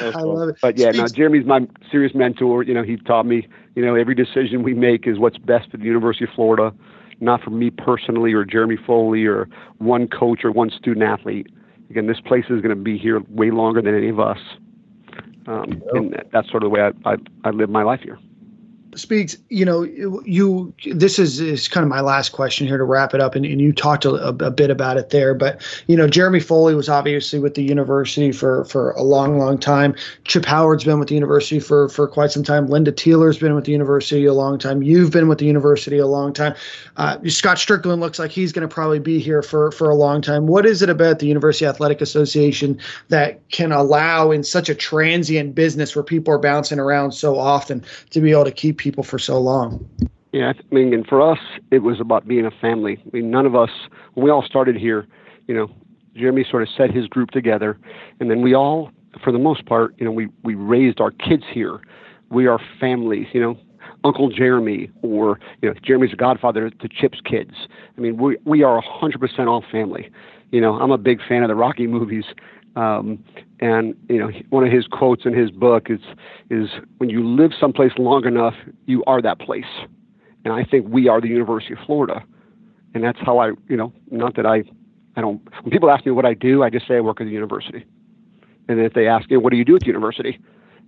I 0.00 0.20
love 0.22 0.50
it. 0.50 0.56
But 0.60 0.76
yeah, 0.76 0.90
now 0.92 1.08
Jeremy's 1.08 1.46
my 1.46 1.66
serious 1.90 2.14
mentor. 2.14 2.62
You 2.62 2.74
know, 2.74 2.82
he 2.82 2.96
taught 2.96 3.26
me, 3.26 3.46
you 3.74 3.84
know, 3.84 3.94
every 3.94 4.14
decision 4.14 4.62
we 4.62 4.74
make 4.74 5.06
is 5.06 5.18
what's 5.18 5.38
best 5.38 5.70
for 5.70 5.76
the 5.78 5.84
University 5.84 6.24
of 6.24 6.30
Florida, 6.34 6.74
not 7.20 7.42
for 7.42 7.50
me 7.50 7.70
personally 7.70 8.32
or 8.32 8.44
Jeremy 8.44 8.76
Foley 8.76 9.24
or 9.24 9.48
one 9.78 10.08
coach 10.08 10.44
or 10.44 10.50
one 10.52 10.70
student 10.70 11.04
athlete. 11.04 11.46
Again, 11.90 12.06
this 12.06 12.20
place 12.20 12.44
is 12.50 12.60
going 12.60 12.76
to 12.76 12.82
be 12.82 12.98
here 12.98 13.20
way 13.28 13.50
longer 13.50 13.80
than 13.80 13.94
any 13.94 14.08
of 14.08 14.20
us. 14.20 14.38
Um, 15.48 15.82
and 15.94 16.14
that's 16.30 16.50
sort 16.50 16.62
of 16.62 16.70
the 16.70 16.74
way 16.74 16.82
I, 16.82 17.10
I, 17.10 17.16
I 17.44 17.50
live 17.50 17.70
my 17.70 17.82
life 17.82 18.00
here. 18.02 18.18
Speaks, 18.94 19.36
you 19.50 19.64
know, 19.64 19.82
you. 19.82 20.72
This 20.92 21.18
is 21.18 21.40
is 21.40 21.68
kind 21.68 21.84
of 21.84 21.90
my 21.90 22.00
last 22.00 22.30
question 22.30 22.66
here 22.66 22.78
to 22.78 22.84
wrap 22.84 23.12
it 23.12 23.20
up, 23.20 23.34
and, 23.34 23.44
and 23.44 23.60
you 23.60 23.72
talked 23.72 24.04
a, 24.04 24.10
a, 24.10 24.50
bit 24.50 24.70
about 24.70 24.96
it 24.96 25.10
there. 25.10 25.34
But 25.34 25.60
you 25.88 25.96
know, 25.96 26.08
Jeremy 26.08 26.40
Foley 26.40 26.74
was 26.74 26.88
obviously 26.88 27.38
with 27.38 27.54
the 27.54 27.62
university 27.62 28.32
for 28.32 28.64
for 28.64 28.92
a 28.92 29.02
long, 29.02 29.38
long 29.38 29.58
time. 29.58 29.94
Chip 30.24 30.46
Howard's 30.46 30.84
been 30.84 30.98
with 30.98 31.08
the 31.08 31.14
university 31.14 31.60
for 31.60 31.90
for 31.90 32.08
quite 32.08 32.30
some 32.30 32.42
time. 32.42 32.68
Lynda 32.68 32.90
Tealer's 32.90 33.36
been 33.36 33.54
with 33.54 33.64
the 33.64 33.72
university 33.72 34.24
a 34.24 34.32
long 34.32 34.58
time. 34.58 34.82
You've 34.82 35.12
been 35.12 35.28
with 35.28 35.38
the 35.38 35.46
university 35.46 35.98
a 35.98 36.06
long 36.06 36.32
time. 36.32 36.54
Uh, 36.96 37.18
Scott 37.26 37.58
Stricklin 37.58 38.00
looks 38.00 38.18
like 38.18 38.30
he's 38.30 38.52
going 38.52 38.66
to 38.66 38.72
probably 38.72 39.00
be 39.00 39.18
here 39.18 39.42
for 39.42 39.70
for 39.70 39.90
a 39.90 39.94
long 39.94 40.22
time. 40.22 40.46
What 40.46 40.64
is 40.64 40.80
it 40.80 40.88
about 40.88 41.18
the 41.18 41.26
University 41.26 41.66
Athletic 41.66 42.00
Association 42.00 42.80
that 43.08 43.46
can 43.50 43.70
allow 43.70 44.30
in 44.30 44.42
such 44.44 44.70
a 44.70 44.74
transient 44.74 45.54
business 45.54 45.94
where 45.94 46.02
people 46.02 46.32
are 46.32 46.38
bouncing 46.38 46.78
around 46.78 47.12
so 47.12 47.38
often 47.38 47.84
to 48.10 48.20
be 48.20 48.30
able 48.30 48.44
to 48.44 48.50
keep 48.50 48.77
people 48.78 49.02
for 49.02 49.18
so 49.18 49.38
long. 49.38 49.86
Yeah, 50.32 50.52
I 50.58 50.74
mean, 50.74 50.92
and 50.92 51.06
for 51.06 51.20
us, 51.20 51.38
it 51.70 51.80
was 51.80 52.00
about 52.00 52.28
being 52.28 52.46
a 52.46 52.50
family. 52.50 53.02
I 53.04 53.16
mean, 53.16 53.30
none 53.30 53.46
of 53.46 53.54
us, 53.54 53.70
when 54.14 54.24
we 54.24 54.30
all 54.30 54.42
started 54.42 54.76
here, 54.76 55.06
you 55.46 55.54
know, 55.54 55.70
Jeremy 56.14 56.44
sort 56.48 56.62
of 56.62 56.68
set 56.76 56.90
his 56.90 57.06
group 57.06 57.30
together, 57.30 57.78
and 58.20 58.30
then 58.30 58.42
we 58.42 58.54
all, 58.54 58.90
for 59.22 59.32
the 59.32 59.38
most 59.38 59.66
part, 59.66 59.94
you 59.98 60.04
know, 60.04 60.10
we 60.10 60.28
we 60.42 60.54
raised 60.54 61.00
our 61.00 61.10
kids 61.10 61.44
here. 61.50 61.80
We 62.30 62.46
are 62.46 62.60
families, 62.80 63.26
you 63.32 63.40
know. 63.40 63.58
Uncle 64.04 64.28
Jeremy, 64.28 64.90
or 65.02 65.40
you 65.60 65.68
know, 65.68 65.74
Jeremy's 65.82 66.12
a 66.12 66.16
godfather 66.16 66.70
to 66.70 66.88
Chip's 66.88 67.20
kids. 67.20 67.54
I 67.96 68.00
mean, 68.00 68.16
we 68.16 68.36
we 68.44 68.62
are 68.62 68.80
100% 68.80 69.46
all 69.48 69.64
family. 69.72 70.10
You 70.52 70.60
know, 70.60 70.74
I'm 70.74 70.90
a 70.90 70.98
big 70.98 71.20
fan 71.26 71.42
of 71.42 71.48
the 71.48 71.54
Rocky 71.54 71.86
movies, 71.86 72.24
um, 72.76 73.22
and 73.60 73.94
you 74.08 74.18
know, 74.18 74.30
one 74.50 74.64
of 74.64 74.72
his 74.72 74.86
quotes 74.86 75.24
in 75.24 75.34
his 75.34 75.50
book 75.50 75.88
is 75.90 76.00
is 76.50 76.68
when 76.98 77.10
you 77.10 77.26
live 77.26 77.52
someplace 77.58 77.92
long 77.98 78.24
enough, 78.24 78.54
you 78.86 79.02
are 79.06 79.20
that 79.22 79.40
place. 79.40 79.64
And 80.44 80.54
I 80.54 80.64
think 80.64 80.86
we 80.88 81.08
are 81.08 81.20
the 81.20 81.28
University 81.28 81.74
of 81.74 81.80
Florida, 81.84 82.22
and 82.94 83.02
that's 83.02 83.18
how 83.20 83.38
I, 83.38 83.48
you 83.68 83.76
know, 83.76 83.92
not 84.10 84.36
that 84.36 84.46
I, 84.46 84.62
I 85.16 85.20
don't. 85.20 85.42
When 85.62 85.70
people 85.70 85.90
ask 85.90 86.06
me 86.06 86.12
what 86.12 86.24
I 86.24 86.34
do, 86.34 86.62
I 86.62 86.70
just 86.70 86.86
say 86.86 86.96
I 86.96 87.00
work 87.00 87.20
at 87.20 87.24
the 87.24 87.32
university. 87.32 87.84
And 88.68 88.80
if 88.80 88.92
they 88.92 89.06
ask 89.06 89.30
me, 89.30 89.36
what 89.38 89.50
do 89.50 89.56
you 89.56 89.64
do 89.64 89.74
at 89.74 89.80
the 89.80 89.86
university? 89.86 90.38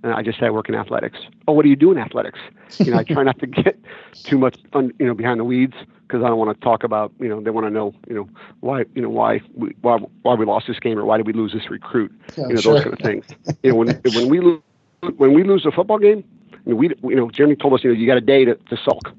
And 0.03 0.15
I 0.15 0.23
just 0.23 0.39
say 0.41 0.47
I 0.47 0.51
work 0.51 0.69
in 0.69 0.75
athletics. 0.75 1.19
Oh, 1.47 1.53
what 1.53 1.63
do 1.63 1.69
you 1.69 1.77
do 1.77 1.93
in 1.93 1.99
athletics? 1.99 2.39
You 2.79 2.93
know, 2.93 2.99
I 2.99 3.05
try 3.05 3.23
not 3.23 3.39
to 3.41 3.47
get 3.47 3.79
too 4.15 4.39
much, 4.39 4.57
un, 4.73 4.93
you 4.99 5.07
know, 5.07 5.15
behind 5.15 5.41
the 5.41 5.45
weeds 5.45 5.75
because 6.11 6.25
I 6.25 6.29
don't 6.29 6.39
want 6.39 6.59
to 6.59 6.65
talk 6.65 6.83
about, 6.83 7.13
you 7.21 7.29
know, 7.29 7.41
they 7.41 7.51
want 7.51 7.67
to 7.67 7.71
know, 7.71 7.95
you 8.09 8.15
know, 8.15 8.29
why, 8.61 8.85
you 8.95 9.03
know, 9.03 9.11
why 9.11 9.41
we, 9.55 9.75
why, 9.83 9.99
why 10.23 10.35
we 10.35 10.45
lost 10.45 10.67
this 10.67 10.79
game 10.79 10.99
or 10.99 11.05
why 11.05 11.19
did 11.19 11.27
we 11.27 11.33
lose 11.33 11.53
this 11.53 11.71
recruit, 11.71 12.13
yeah, 12.37 12.49
you 12.49 12.55
know, 12.55 12.61
sure. 12.61 12.75
those 12.75 12.83
kind 12.83 12.95
of 12.95 13.01
things. 13.01 13.27
you 13.63 13.71
know, 13.71 13.77
when 13.77 14.01
when 14.15 14.29
we 14.29 14.41
lose 14.41 14.61
when 15.17 15.35
we 15.35 15.45
lose 15.45 15.65
a 15.67 15.71
football 15.71 15.99
game, 15.99 16.25
I 16.53 16.57
mean, 16.65 16.77
we, 16.77 16.89
you 17.03 17.17
know, 17.17 17.31
Jeremy 17.31 17.57
told 17.57 17.75
us, 17.75 17.85
you 17.85 17.93
know, 17.93 17.99
you 17.99 18.07
got 18.07 18.17
a 18.17 18.23
day 18.23 18.45
to, 18.45 18.55
to 18.55 18.77
sulk. 18.85 19.11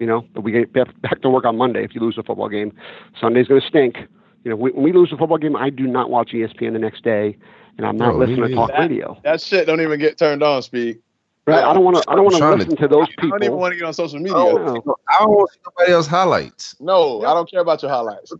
You 0.00 0.06
know, 0.06 0.26
but 0.34 0.40
we 0.42 0.50
get 0.50 0.72
back 0.72 1.20
to 1.22 1.30
work 1.30 1.44
on 1.44 1.56
Monday 1.56 1.84
if 1.84 1.94
you 1.94 2.00
lose 2.00 2.18
a 2.18 2.22
football 2.24 2.48
game. 2.48 2.76
Sunday's 3.18 3.46
going 3.46 3.60
to 3.60 3.66
stink. 3.66 3.96
You 4.42 4.50
know, 4.50 4.56
when 4.56 4.74
we 4.74 4.92
lose 4.92 5.12
a 5.12 5.16
football 5.16 5.38
game, 5.38 5.54
I 5.54 5.70
do 5.70 5.86
not 5.86 6.10
watch 6.10 6.32
ESPN 6.32 6.72
the 6.72 6.80
next 6.80 7.04
day 7.04 7.38
and 7.78 7.86
I'm 7.86 7.96
not 7.96 8.12
Bro, 8.12 8.26
listening 8.26 8.48
to 8.48 8.54
talk 8.54 8.70
that, 8.70 8.78
radio. 8.78 9.18
That 9.24 9.40
shit 9.40 9.66
don't 9.66 9.80
even 9.80 9.98
get 9.98 10.18
turned 10.18 10.42
on, 10.42 10.62
speak. 10.62 11.00
Right. 11.46 11.62
I 11.62 11.74
don't 11.74 11.84
want 11.84 11.96
to. 11.98 12.04
I 12.08 12.14
don't 12.14 12.24
want 12.24 12.36
to 12.36 12.54
listen 12.54 12.76
to, 12.76 12.88
those 12.88 13.08
people. 13.08 13.26
I 13.26 13.38
don't 13.38 13.42
even 13.44 13.56
want 13.58 13.72
to 13.72 13.78
get 13.78 13.84
on 13.84 13.92
social 13.92 14.18
media. 14.18 14.32
No. 14.32 14.96
I 15.08 15.18
don't 15.18 15.30
want 15.30 15.50
to 15.50 15.54
see 15.54 15.60
nobody 15.66 15.92
else 15.92 16.06
highlights. 16.06 16.76
No, 16.80 17.22
I 17.22 17.34
don't 17.34 17.50
care 17.50 17.60
about 17.60 17.82
your 17.82 17.90
highlights. 17.90 18.32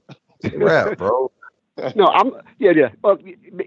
Rap, 0.56 0.96
bro. 0.96 1.30
no, 1.96 2.06
I'm 2.06 2.32
yeah, 2.58 2.70
yeah. 2.74 2.88
Well, 3.02 3.18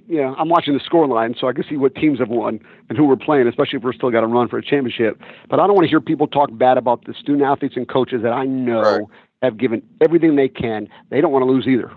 yeah, 0.07 0.33
I'm 0.37 0.49
watching 0.49 0.73
the 0.73 0.79
score 0.79 1.07
line, 1.07 1.35
so 1.39 1.47
I 1.47 1.53
can 1.53 1.65
see 1.69 1.75
what 1.75 1.93
teams 1.95 2.19
have 2.19 2.29
won 2.29 2.59
and 2.89 2.97
who 2.97 3.05
we're 3.05 3.17
playing, 3.17 3.47
especially 3.47 3.77
if 3.77 3.83
we're 3.83 3.93
still 3.93 4.11
got 4.11 4.21
to 4.21 4.27
run 4.27 4.47
for 4.47 4.57
a 4.57 4.63
championship. 4.63 5.19
But 5.49 5.59
I 5.59 5.67
don't 5.67 5.75
want 5.75 5.85
to 5.85 5.89
hear 5.89 5.99
people 5.99 6.27
talk 6.27 6.49
bad 6.53 6.77
about 6.77 7.05
the 7.05 7.13
student 7.13 7.43
athletes 7.43 7.75
and 7.75 7.87
coaches 7.87 8.21
that 8.23 8.31
I 8.31 8.45
know 8.45 8.81
right. 8.81 9.01
have 9.43 9.57
given 9.57 9.83
everything 10.01 10.37
they 10.37 10.47
can. 10.47 10.87
They 11.09 11.19
don't 11.19 11.33
want 11.33 11.43
to 11.43 11.51
lose 11.51 11.67
either. 11.67 11.91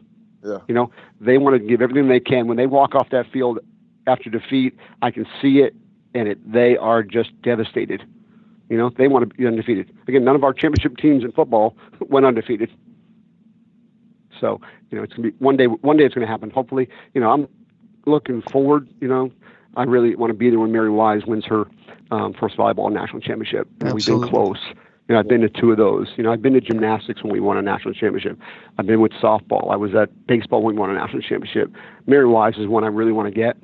Yeah. 0.44 0.58
You 0.68 0.74
know, 0.74 0.90
they 1.20 1.38
want 1.38 1.60
to 1.60 1.66
give 1.66 1.82
everything 1.82 2.08
they 2.08 2.20
can 2.20 2.46
when 2.46 2.56
they 2.56 2.66
walk 2.66 2.94
off 2.94 3.10
that 3.10 3.30
field 3.30 3.58
after 4.06 4.30
defeat. 4.30 4.76
I 5.02 5.10
can 5.10 5.26
see 5.40 5.58
it, 5.58 5.74
and 6.14 6.28
it 6.28 6.52
they 6.52 6.76
are 6.76 7.02
just 7.02 7.30
devastated. 7.42 8.04
You 8.68 8.78
know, 8.78 8.90
they 8.96 9.08
want 9.08 9.28
to 9.28 9.34
be 9.34 9.46
undefeated. 9.46 9.92
Again, 10.06 10.24
none 10.24 10.36
of 10.36 10.44
our 10.44 10.52
championship 10.52 10.96
teams 10.96 11.24
in 11.24 11.32
football 11.32 11.76
went 12.00 12.24
undefeated. 12.24 12.70
So, 14.40 14.60
you 14.90 14.96
know, 14.96 15.04
it's 15.04 15.12
gonna 15.12 15.30
be 15.30 15.36
one 15.38 15.56
day. 15.56 15.66
One 15.66 15.96
day, 15.96 16.04
it's 16.04 16.14
gonna 16.14 16.26
happen. 16.26 16.50
Hopefully, 16.50 16.88
you 17.14 17.20
know, 17.20 17.30
I'm 17.30 17.48
looking 18.06 18.42
forward. 18.42 18.88
You 19.00 19.08
know, 19.08 19.30
I 19.76 19.82
really 19.82 20.14
want 20.14 20.30
to 20.30 20.34
be 20.34 20.48
there 20.48 20.58
when 20.58 20.72
Mary 20.72 20.90
Wise 20.90 21.26
wins 21.26 21.44
her 21.46 21.66
um, 22.10 22.32
first 22.32 22.56
volleyball 22.56 22.90
national 22.90 23.20
championship. 23.20 23.68
We've 23.94 24.04
been 24.06 24.28
close. 24.28 24.58
You 25.10 25.14
know, 25.14 25.20
I've 25.20 25.28
been 25.28 25.40
to 25.40 25.48
two 25.48 25.72
of 25.72 25.76
those. 25.76 26.06
You 26.16 26.22
know, 26.22 26.32
I've 26.32 26.40
been 26.40 26.52
to 26.52 26.60
gymnastics 26.60 27.24
when 27.24 27.32
we 27.32 27.40
won 27.40 27.56
a 27.56 27.62
national 27.62 27.94
championship. 27.94 28.38
I've 28.78 28.86
been 28.86 29.00
with 29.00 29.10
softball. 29.14 29.72
I 29.72 29.74
was 29.74 29.92
at 29.92 30.08
baseball 30.28 30.62
when 30.62 30.76
we 30.76 30.80
won 30.80 30.88
a 30.88 30.94
national 30.94 31.22
championship. 31.22 31.72
Mary 32.06 32.28
Wise 32.28 32.54
is 32.58 32.68
one 32.68 32.84
I 32.84 32.86
really 32.86 33.10
want 33.10 33.26
to 33.26 33.34
get 33.34 33.56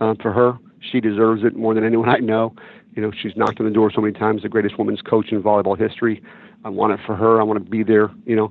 uh, 0.00 0.14
for 0.22 0.32
her. 0.32 0.58
She 0.80 1.02
deserves 1.02 1.44
it 1.44 1.54
more 1.54 1.74
than 1.74 1.84
anyone 1.84 2.08
I 2.08 2.20
know. 2.20 2.54
You 2.96 3.02
know, 3.02 3.12
she's 3.12 3.36
knocked 3.36 3.60
on 3.60 3.66
the 3.66 3.72
door 3.72 3.92
so 3.94 4.00
many 4.00 4.14
times, 4.14 4.44
the 4.44 4.48
greatest 4.48 4.78
women's 4.78 5.02
coach 5.02 5.30
in 5.30 5.42
volleyball 5.42 5.78
history. 5.78 6.22
I 6.64 6.70
want 6.70 6.94
it 6.94 7.00
for 7.04 7.14
her. 7.14 7.38
I 7.38 7.44
want 7.44 7.62
to 7.62 7.70
be 7.70 7.82
there. 7.82 8.10
You 8.24 8.36
know, 8.36 8.50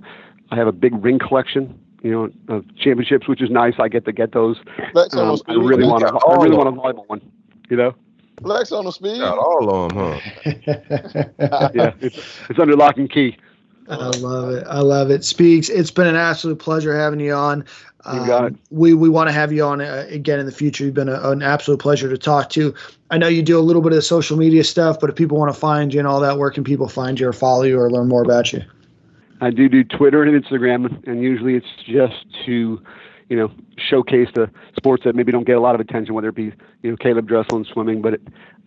I 0.52 0.58
have 0.58 0.68
a 0.68 0.72
big 0.72 0.94
ring 1.04 1.18
collection. 1.18 1.74
You 2.04 2.12
know, 2.12 2.56
of 2.56 2.64
championships, 2.78 3.28
which 3.28 3.42
is 3.42 3.50
nice. 3.50 3.74
I 3.80 3.88
get 3.88 4.06
to 4.06 4.12
get 4.12 4.34
those. 4.34 4.58
Um, 5.14 5.40
I 5.48 5.54
really 5.54 5.86
want 5.88 6.02
to. 6.02 6.14
I 6.14 6.36
really 6.44 6.56
want 6.56 6.70
a 6.70 6.72
volleyball 6.72 7.08
one. 7.08 7.32
You 7.72 7.78
know. 7.78 7.96
Flex 8.42 8.72
on 8.72 8.86
the 8.86 8.92
speed. 8.92 9.20
Got 9.20 9.38
all 9.38 9.86
of 9.86 9.94
them, 9.94 9.98
huh? 9.98 10.20
yeah, 11.74 11.94
it's, 12.00 12.18
it's 12.50 12.60
under 12.60 12.76
lock 12.76 12.98
and 12.98 13.10
key. 13.10 13.38
I 13.90 14.10
love 14.18 14.50
it. 14.54 14.66
I 14.68 14.80
love 14.82 15.12
it. 15.12 15.24
Speaks. 15.24 15.70
It's 15.70 15.92
been 15.92 16.08
an 16.08 16.16
absolute 16.16 16.60
pleasure 16.60 16.96
having 16.96 17.20
you 17.20 17.34
on. 17.34 17.66
You 18.14 18.26
got 18.26 18.46
it. 18.46 18.54
Um, 18.54 18.60
we 18.70 18.94
we 18.94 19.10
want 19.10 19.28
to 19.30 19.34
have 19.34 19.52
you 19.52 19.64
on 19.64 19.82
uh, 19.82 20.06
again 20.10 20.40
in 20.40 20.46
the 20.46 20.52
future. 20.52 20.86
You've 20.86 20.94
been 20.94 21.10
a, 21.10 21.30
an 21.30 21.42
absolute 21.42 21.80
pleasure 21.80 22.10
to 22.10 22.18
talk 22.18 22.50
to. 22.52 22.74
I 23.12 23.18
know 23.18 23.28
you 23.28 23.42
do 23.42 23.58
a 23.58 23.62
little 23.62 23.82
bit 23.82 23.94
of 23.94 24.04
social 24.04 24.38
media 24.38 24.64
stuff, 24.64 25.00
but 25.00 25.10
if 25.10 25.16
people 25.16 25.38
want 25.38 25.54
to 25.54 25.60
find 25.60 25.94
you 25.94 26.00
and 26.00 26.08
all 26.08 26.20
that, 26.20 26.38
where 26.38 26.52
can 26.52 26.64
people 26.64 26.88
find 26.88 27.20
you 27.20 27.28
or 27.28 27.34
follow 27.34 27.64
you 27.64 27.80
or 27.80 27.90
learn 27.90 28.08
more 28.08 28.22
about 28.22 28.54
you? 28.54 28.62
I 29.42 29.52
do 29.52 29.70
do 29.70 29.84
Twitter 29.84 30.24
and 30.24 30.44
Instagram, 30.44 31.06
and 31.08 31.22
usually 31.22 31.56
it's 31.56 31.68
just 31.86 32.26
to 32.46 32.82
you 33.30 33.36
know, 33.36 33.52
showcase 33.78 34.30
the 34.36 34.50
sports 34.76 35.04
that 35.04 35.16
maybe 35.16 35.32
don't 35.32 35.46
get 35.46 35.58
a 35.58 35.60
lot 35.60 35.76
of 35.76 35.82
attention, 35.82 36.14
whether 36.14 36.30
it 36.30 36.36
be, 36.36 36.54
you 36.82 36.92
know, 36.92 36.98
Caeleb 36.98 37.26
Dressel 37.26 37.58
in 37.58 37.66
swimming, 37.66 38.02
but, 38.02 38.20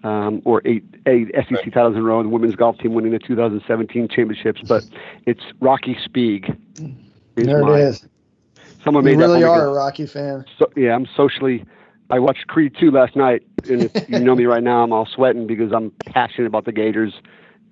um, 0.04 0.42
or 0.44 0.62
eight, 0.64 0.84
eight 1.06 1.28
SEC 1.34 1.72
titles 1.72 1.94
in 1.94 2.00
a 2.00 2.02
row, 2.02 2.20
and 2.20 2.28
the 2.28 2.32
women's 2.32 2.56
golf 2.56 2.78
team 2.78 2.94
winning 2.94 3.12
the 3.12 3.18
2017 3.18 4.08
championships. 4.08 4.60
But 4.66 4.84
it's 5.26 5.42
Rocky 5.60 5.96
Spieg. 6.04 6.56
There 7.36 7.62
my, 7.62 7.78
it 7.78 7.82
is. 7.82 8.08
Someone 8.84 9.04
you 9.04 9.16
made 9.16 9.22
really 9.22 9.40
that 9.40 9.48
are 9.48 9.66
a 9.66 9.72
Rocky 9.72 10.06
fan. 10.06 10.44
So, 10.58 10.70
yeah, 10.76 10.94
I'm 10.94 11.06
socially. 11.16 11.64
I 12.10 12.18
watched 12.18 12.48
Creed 12.48 12.74
2 12.78 12.90
last 12.90 13.14
night, 13.14 13.42
and 13.68 13.84
if 13.84 14.08
you 14.08 14.18
know 14.18 14.34
me 14.34 14.44
right 14.44 14.62
now, 14.62 14.82
I'm 14.82 14.92
all 14.92 15.06
sweating 15.06 15.46
because 15.46 15.72
I'm 15.72 15.92
passionate 16.06 16.48
about 16.48 16.64
the 16.64 16.72
Gators, 16.72 17.14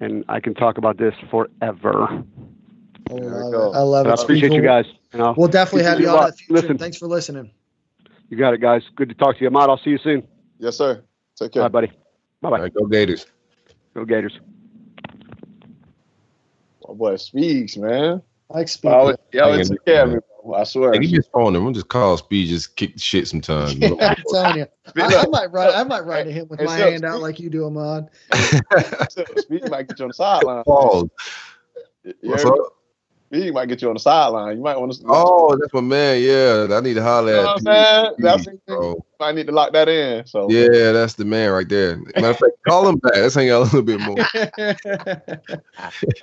and 0.00 0.24
I 0.28 0.40
can 0.40 0.54
talk 0.54 0.78
about 0.78 0.98
this 0.98 1.14
forever. 1.30 2.24
I 3.10 3.14
love 3.14 3.52
it. 3.52 3.76
I 3.76 3.80
love 3.80 4.06
it. 4.06 4.10
I 4.10 4.22
appreciate 4.22 4.52
you 4.52 4.62
guys. 4.62 4.86
We'll 5.12 5.48
definitely 5.48 5.84
have 5.84 6.00
you 6.00 6.08
on 6.08 6.24
in 6.24 6.30
the 6.30 6.36
future. 6.36 6.52
Listen, 6.52 6.78
Thanks 6.78 6.98
for 6.98 7.06
listening. 7.06 7.50
You 8.28 8.36
got 8.36 8.54
it, 8.54 8.60
guys. 8.60 8.82
Good 8.96 9.08
to 9.08 9.14
talk 9.14 9.36
to 9.36 9.42
you. 9.42 9.48
Ahmad, 9.48 9.70
I'll 9.70 9.78
see 9.78 9.90
you 9.90 9.98
soon. 9.98 10.26
Yes, 10.58 10.76
sir. 10.76 11.02
Take 11.36 11.52
care. 11.52 11.62
Bye, 11.62 11.68
buddy. 11.68 11.92
Bye 12.42 12.50
bye. 12.50 12.60
Right, 12.60 12.74
go 12.74 12.86
Gators. 12.86 13.26
Go 13.94 14.04
Gators. 14.04 14.38
Oh, 16.84 16.94
boy, 16.94 17.16
Speaks, 17.16 17.76
man. 17.76 18.22
I 18.50 18.58
like 18.58 18.68
Speaks. 18.68 18.94
Oh, 18.94 19.14
yeah, 19.32 19.42
always 19.42 19.70
take 19.70 19.84
care 19.84 20.04
of 20.04 20.12
me. 20.12 20.18
I 20.54 20.64
swear. 20.64 20.92
Hey, 20.92 21.00
give 21.00 21.10
me 21.10 21.16
his 21.16 21.28
phone 21.28 21.52
number. 21.52 21.64
We'll 21.64 21.74
just 21.74 21.88
call 21.88 22.16
Speed, 22.16 22.48
just 22.48 22.76
kick 22.76 22.94
the 22.94 23.00
shit 23.00 23.28
sometimes. 23.28 23.74
yeah, 23.76 23.90
I'm 24.00 24.16
telling 24.32 24.58
you. 24.58 24.66
I, 24.96 25.16
I, 25.16 25.26
might 25.26 25.52
run. 25.52 25.74
I 25.74 25.84
might 25.84 26.04
run 26.04 26.26
to 26.26 26.32
him 26.32 26.48
with 26.48 26.60
hey, 26.60 26.66
my 26.66 26.78
so, 26.78 26.90
hand 26.90 27.04
out 27.04 27.20
like 27.20 27.38
you 27.38 27.50
do, 27.50 27.66
Ahmad. 27.66 28.08
Speed 29.36 29.70
might 29.70 29.88
get 29.88 29.98
you 29.98 30.04
on 30.04 30.08
the 30.08 30.14
sideline. 30.14 30.64
Pause. 30.64 31.08
What's 32.22 32.44
up? 32.44 32.77
He 33.30 33.50
might 33.50 33.66
get 33.66 33.82
you 33.82 33.88
on 33.88 33.94
the 33.94 34.00
sideline. 34.00 34.56
You 34.56 34.62
might 34.62 34.78
want 34.78 34.92
to. 34.92 35.02
Oh, 35.06 35.56
that's 35.56 35.72
my 35.74 35.80
man. 35.80 36.22
Yeah, 36.22 36.68
I 36.70 36.80
need 36.80 36.94
to 36.94 37.02
holler 37.02 37.36
you 37.36 37.42
know 37.42 37.54
at. 37.56 37.62
Man? 37.62 38.12
That's 38.18 38.46
bro. 38.66 39.04
I 39.20 39.32
need 39.32 39.46
to 39.46 39.52
lock 39.52 39.72
that 39.72 39.88
in. 39.88 40.26
So 40.26 40.50
yeah, 40.50 40.92
that's 40.92 41.14
the 41.14 41.24
man 41.24 41.50
right 41.50 41.68
there. 41.68 41.96
Matter 41.96 42.28
of 42.28 42.38
fact, 42.38 42.52
call 42.66 42.88
him 42.88 42.96
back. 42.96 43.16
Let's 43.16 43.34
hang 43.34 43.50
out 43.50 43.60
a 43.60 43.64
little 43.64 43.82
bit 43.82 44.00
more. 44.00 44.16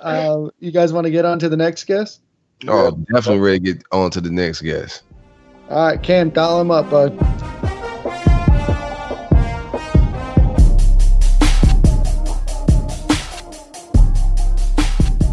um, 0.00 0.50
you 0.58 0.72
guys 0.72 0.92
want 0.92 1.04
to 1.04 1.10
get 1.10 1.24
on 1.24 1.38
to 1.38 1.48
the 1.48 1.56
next 1.56 1.84
guest? 1.84 2.22
Oh, 2.66 2.90
definitely 3.12 3.38
ready 3.38 3.58
to 3.58 3.64
get 3.74 3.82
on 3.92 4.10
to 4.10 4.20
the 4.20 4.30
next 4.30 4.62
guest. 4.62 5.02
All 5.68 5.88
right, 5.88 6.02
Cam, 6.02 6.30
dial 6.30 6.60
him 6.60 6.70
up, 6.70 6.88
bud. 6.90 7.72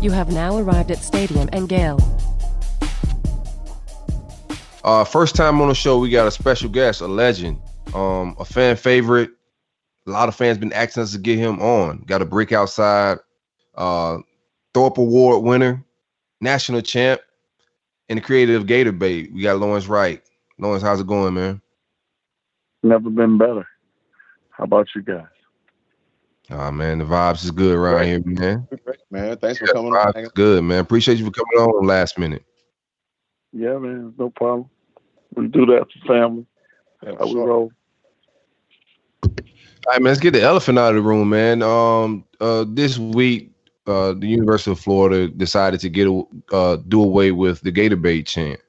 You 0.03 0.11
have 0.11 0.33
now 0.33 0.57
arrived 0.57 0.91
at 0.91 0.97
Stadium 0.97 1.47
and 1.53 1.69
Gale. 1.69 1.97
Uh, 4.83 5.05
first 5.05 5.33
time 5.33 5.61
on 5.61 5.69
the 5.69 5.73
show, 5.73 5.97
we 5.97 6.09
got 6.09 6.27
a 6.27 6.31
special 6.31 6.67
guest, 6.67 6.99
a 6.99 7.07
legend, 7.07 7.57
um, 7.93 8.35
a 8.37 8.43
fan 8.43 8.75
favorite, 8.75 9.31
a 10.05 10.11
lot 10.11 10.27
of 10.27 10.35
fans 10.35 10.57
been 10.57 10.73
asking 10.73 11.03
us 11.03 11.13
to 11.13 11.19
get 11.19 11.37
him 11.39 11.61
on. 11.61 11.99
Got 12.05 12.21
a 12.21 12.25
brick 12.25 12.51
outside, 12.51 13.19
uh, 13.75 14.17
Thorpe 14.73 14.97
Award 14.97 15.41
winner, 15.41 15.81
national 16.41 16.81
champ, 16.81 17.21
and 18.09 18.17
the 18.17 18.21
creative 18.21 18.65
Gator 18.65 18.91
Bait. 18.91 19.31
We 19.31 19.41
got 19.41 19.59
Lawrence 19.59 19.87
Wright. 19.87 20.21
Lawrence, 20.59 20.83
how's 20.83 20.99
it 20.99 21.07
going, 21.07 21.35
man? 21.35 21.61
Never 22.83 23.09
been 23.09 23.37
better. 23.37 23.65
How 24.49 24.65
about 24.65 24.87
you 24.93 25.01
guys? 25.01 25.32
Oh 26.51 26.71
man, 26.71 26.99
the 26.99 27.05
vibes 27.05 27.43
is 27.43 27.51
good 27.51 27.75
around 27.75 27.97
Great. 27.97 28.07
here, 28.07 28.21
man. 28.25 28.67
Great, 28.83 28.97
man. 29.09 29.37
Thanks 29.37 29.59
for 29.59 29.67
coming 29.67 29.93
vibes 29.93 30.15
on. 30.15 30.23
is 30.23 30.29
good, 30.29 30.63
man. 30.63 30.79
Appreciate 30.79 31.17
you 31.17 31.25
for 31.25 31.31
coming 31.31 31.57
on 31.67 31.85
last 31.87 32.17
minute. 32.17 32.43
Yeah, 33.53 33.77
man, 33.77 34.13
no 34.17 34.29
problem. 34.29 34.69
We 35.35 35.47
do 35.47 35.65
that 35.67 35.85
for 35.91 36.07
family. 36.07 36.45
Yeah, 37.03 37.13
How 37.17 37.25
we 37.25 37.31
sure. 37.31 37.47
roll. 37.47 37.71
All 39.23 39.29
right, 39.89 40.01
man. 40.01 40.11
Let's 40.11 40.19
get 40.19 40.31
the 40.31 40.41
elephant 40.41 40.79
out 40.79 40.89
of 40.89 40.95
the 40.95 41.01
room, 41.01 41.29
man. 41.29 41.61
Um, 41.61 42.25
uh, 42.39 42.65
this 42.67 42.97
week, 42.97 43.51
uh, 43.87 44.13
the 44.13 44.27
University 44.27 44.71
of 44.71 44.79
Florida 44.79 45.27
decided 45.27 45.79
to 45.81 45.89
get 45.89 46.07
a- 46.07 46.25
uh 46.53 46.77
do 46.87 47.01
away 47.03 47.31
with 47.31 47.61
the 47.61 47.71
Gator 47.71 47.97
Bait 47.97 48.25
chant, 48.25 48.59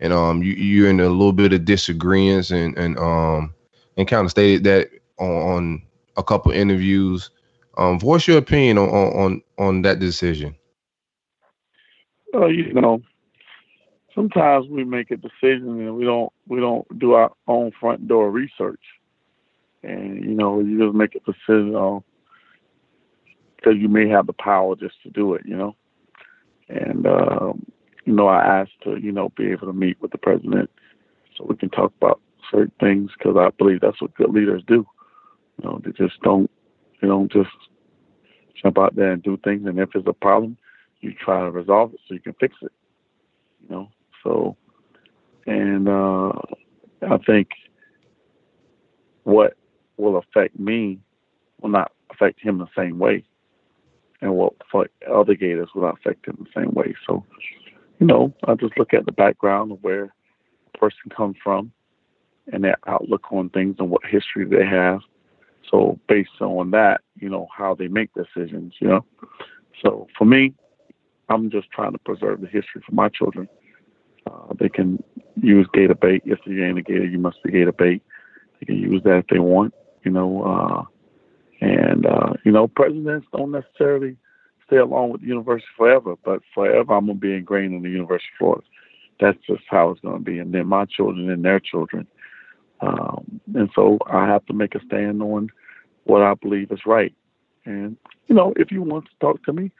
and 0.00 0.12
um, 0.12 0.42
you 0.42 0.52
you're 0.52 0.88
in 0.90 1.00
a 1.00 1.08
little 1.08 1.32
bit 1.32 1.52
of 1.52 1.64
disagreements, 1.64 2.50
and 2.50 2.76
and 2.78 2.98
um, 2.98 3.54
and 3.96 4.06
kind 4.06 4.24
of 4.24 4.30
stated 4.30 4.62
that 4.64 4.90
on, 5.18 5.28
on 5.30 5.82
a 6.16 6.22
couple 6.22 6.52
interviews. 6.52 7.30
Um, 7.78 7.98
voice 7.98 8.26
your 8.26 8.38
opinion 8.38 8.78
on 8.78 8.88
on 8.88 9.42
on, 9.58 9.82
that 9.82 10.00
decision. 10.00 10.54
Uh, 12.34 12.46
you 12.46 12.72
know, 12.72 13.00
sometimes 14.14 14.66
we 14.68 14.84
make 14.84 15.10
a 15.10 15.16
decision 15.16 15.80
and 15.80 15.96
we 15.96 16.04
don't 16.04 16.32
we 16.48 16.60
don't 16.60 16.98
do 16.98 17.12
our 17.12 17.32
own 17.46 17.72
front 17.78 18.06
door 18.08 18.30
research, 18.30 18.82
and 19.82 20.24
you 20.24 20.34
know 20.34 20.60
you 20.60 20.78
just 20.78 20.94
make 20.94 21.14
a 21.14 21.20
decision 21.20 21.74
on 21.74 22.02
because 23.56 23.78
you 23.78 23.88
may 23.88 24.08
have 24.08 24.26
the 24.26 24.32
power 24.32 24.74
just 24.74 25.02
to 25.02 25.10
do 25.10 25.34
it, 25.34 25.42
you 25.44 25.56
know. 25.56 25.76
And 26.68 27.06
um, 27.06 27.66
you 28.04 28.12
know, 28.12 28.28
I 28.28 28.60
asked 28.60 28.80
to 28.84 28.96
you 28.96 29.12
know 29.12 29.30
be 29.36 29.50
able 29.50 29.68
to 29.68 29.72
meet 29.72 30.00
with 30.00 30.10
the 30.10 30.18
president 30.18 30.70
so 31.36 31.44
we 31.48 31.56
can 31.56 31.70
talk 31.70 31.92
about 32.00 32.20
certain 32.50 32.72
things 32.80 33.10
because 33.16 33.36
I 33.38 33.50
believe 33.56 33.80
that's 33.80 34.00
what 34.00 34.14
good 34.14 34.30
leaders 34.30 34.62
do. 34.66 34.86
You 35.60 35.68
know, 35.68 35.80
they 35.84 35.92
just 35.92 36.20
don't 36.22 36.50
they 37.00 37.08
don't 37.08 37.30
just 37.30 37.50
jump 38.62 38.78
out 38.78 38.96
there 38.96 39.12
and 39.12 39.22
do 39.22 39.38
things, 39.44 39.66
and 39.66 39.78
if 39.78 39.90
it's 39.94 40.06
a 40.06 40.12
problem 40.12 40.56
you 41.00 41.14
try 41.14 41.40
to 41.40 41.50
resolve 41.50 41.94
it 41.94 42.00
so 42.06 42.14
you 42.14 42.20
can 42.20 42.34
fix 42.34 42.56
it. 42.62 42.72
You 43.62 43.74
know, 43.74 43.88
so 44.22 44.56
and 45.46 45.88
uh, 45.88 46.32
I 47.02 47.18
think 47.26 47.48
what 49.24 49.56
will 49.96 50.16
affect 50.16 50.58
me 50.58 50.98
will 51.60 51.70
not 51.70 51.92
affect 52.10 52.40
him 52.40 52.58
the 52.58 52.66
same 52.76 52.98
way, 52.98 53.24
and 54.20 54.34
what 54.34 54.54
affect 54.60 54.94
other 55.04 55.34
Gators 55.34 55.68
will 55.74 55.82
not 55.82 55.98
affect 55.98 56.26
him 56.26 56.38
the 56.38 56.60
same 56.60 56.72
way. 56.72 56.94
So, 57.06 57.24
you 57.98 58.06
know, 58.06 58.32
I 58.46 58.54
just 58.54 58.78
look 58.78 58.94
at 58.94 59.06
the 59.06 59.12
background 59.12 59.72
of 59.72 59.82
where 59.82 60.14
a 60.74 60.78
person 60.78 61.10
comes 61.14 61.36
from 61.42 61.72
and 62.52 62.64
their 62.64 62.78
outlook 62.86 63.32
on 63.32 63.50
things 63.50 63.76
and 63.78 63.90
what 63.90 64.04
history 64.04 64.44
they 64.44 64.64
have. 64.64 65.00
So 65.70 65.98
based 66.08 66.40
on 66.40 66.70
that, 66.72 67.00
you 67.16 67.28
know, 67.28 67.48
how 67.56 67.74
they 67.74 67.88
make 67.88 68.10
decisions, 68.14 68.74
you 68.80 68.88
know. 68.88 69.04
So 69.82 70.08
for 70.18 70.24
me, 70.24 70.54
I'm 71.28 71.50
just 71.50 71.70
trying 71.70 71.92
to 71.92 71.98
preserve 71.98 72.40
the 72.40 72.48
history 72.48 72.82
for 72.84 72.94
my 72.94 73.08
children. 73.08 73.48
Uh, 74.26 74.52
they 74.58 74.68
can 74.68 75.02
use 75.40 75.66
Gator 75.72 75.94
bait. 75.94 76.22
If 76.24 76.40
you're 76.44 76.66
in 76.66 76.78
a 76.78 76.82
Gator, 76.82 77.06
you 77.06 77.18
must 77.18 77.42
be 77.42 77.52
Gator 77.52 77.72
bait. 77.72 78.02
They 78.58 78.66
can 78.66 78.76
use 78.76 79.02
that 79.04 79.18
if 79.18 79.26
they 79.28 79.38
want, 79.38 79.72
you 80.04 80.10
know. 80.10 80.42
Uh, 80.42 80.84
and 81.60 82.06
uh, 82.06 82.32
you 82.44 82.52
know, 82.52 82.66
presidents 82.66 83.26
don't 83.32 83.52
necessarily 83.52 84.16
stay 84.66 84.76
along 84.76 85.10
with 85.10 85.20
the 85.22 85.26
university 85.26 85.68
forever, 85.76 86.14
but 86.24 86.40
forever 86.54 86.94
I'm 86.94 87.06
gonna 87.06 87.18
be 87.18 87.34
ingrained 87.34 87.74
in 87.74 87.82
the 87.82 87.90
University 87.90 88.28
of 88.34 88.38
Florida. 88.38 88.66
That's 89.20 89.38
just 89.46 89.62
how 89.68 89.90
it's 89.90 90.00
gonna 90.00 90.20
be. 90.20 90.38
And 90.38 90.52
then 90.52 90.66
my 90.66 90.84
children 90.86 91.30
and 91.30 91.44
their 91.44 91.60
children. 91.60 92.06
Um, 92.82 93.40
and 93.54 93.70
so 93.74 93.98
I 94.06 94.26
have 94.26 94.44
to 94.46 94.52
make 94.52 94.74
a 94.74 94.80
stand 94.86 95.22
on 95.22 95.50
what 96.04 96.22
I 96.22 96.34
believe 96.34 96.70
is 96.70 96.80
right. 96.86 97.14
And 97.64 97.96
you 98.26 98.34
know, 98.34 98.52
if 98.56 98.70
you 98.70 98.82
want 98.82 99.06
to 99.06 99.10
talk 99.20 99.44
to 99.44 99.52
me, 99.52 99.70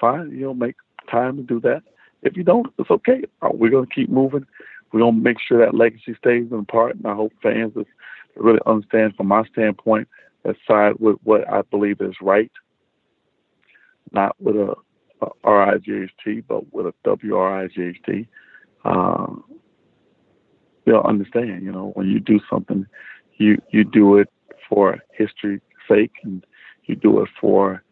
fine. 0.00 0.30
You 0.30 0.46
know, 0.46 0.54
make 0.54 0.76
time 1.10 1.36
to 1.36 1.42
do 1.42 1.60
that. 1.60 1.82
If 2.22 2.36
you 2.36 2.44
don't, 2.44 2.72
it's 2.78 2.90
okay. 2.90 3.24
Uh, 3.42 3.50
We're 3.52 3.70
gonna 3.70 3.86
keep 3.86 4.10
moving. 4.10 4.46
We're 4.92 5.00
gonna 5.00 5.12
make 5.12 5.38
sure 5.40 5.64
that 5.64 5.74
legacy 5.74 6.14
stays 6.18 6.48
in 6.50 6.64
part, 6.66 6.96
and 6.96 7.06
I 7.06 7.14
hope 7.14 7.32
fans 7.42 7.72
really 8.36 8.60
understand 8.66 9.14
from 9.16 9.28
my 9.28 9.44
standpoint 9.52 10.08
that 10.44 10.56
side 10.66 10.94
with 10.98 11.16
what 11.22 11.48
I 11.48 11.62
believe 11.62 12.00
is 12.00 12.14
right, 12.20 12.50
not 14.12 14.36
with 14.40 14.56
a, 14.56 14.74
a 15.22 15.28
R-I-G-H-T, 15.44 16.42
but 16.48 16.72
with 16.72 16.86
a 16.86 16.94
W-R-I-G-H-T. 17.04 18.28
Um, 18.84 19.44
they'll 20.90 21.00
understand, 21.02 21.62
you 21.62 21.70
know, 21.70 21.92
when 21.94 22.08
you 22.08 22.18
do 22.18 22.40
something, 22.50 22.84
you 23.36 23.62
you 23.70 23.84
do 23.84 24.16
it 24.16 24.28
for 24.68 24.98
history's 25.12 25.60
sake, 25.88 26.12
and 26.24 26.44
you 26.84 26.96
do 26.96 27.22
it 27.22 27.28
for 27.40 27.82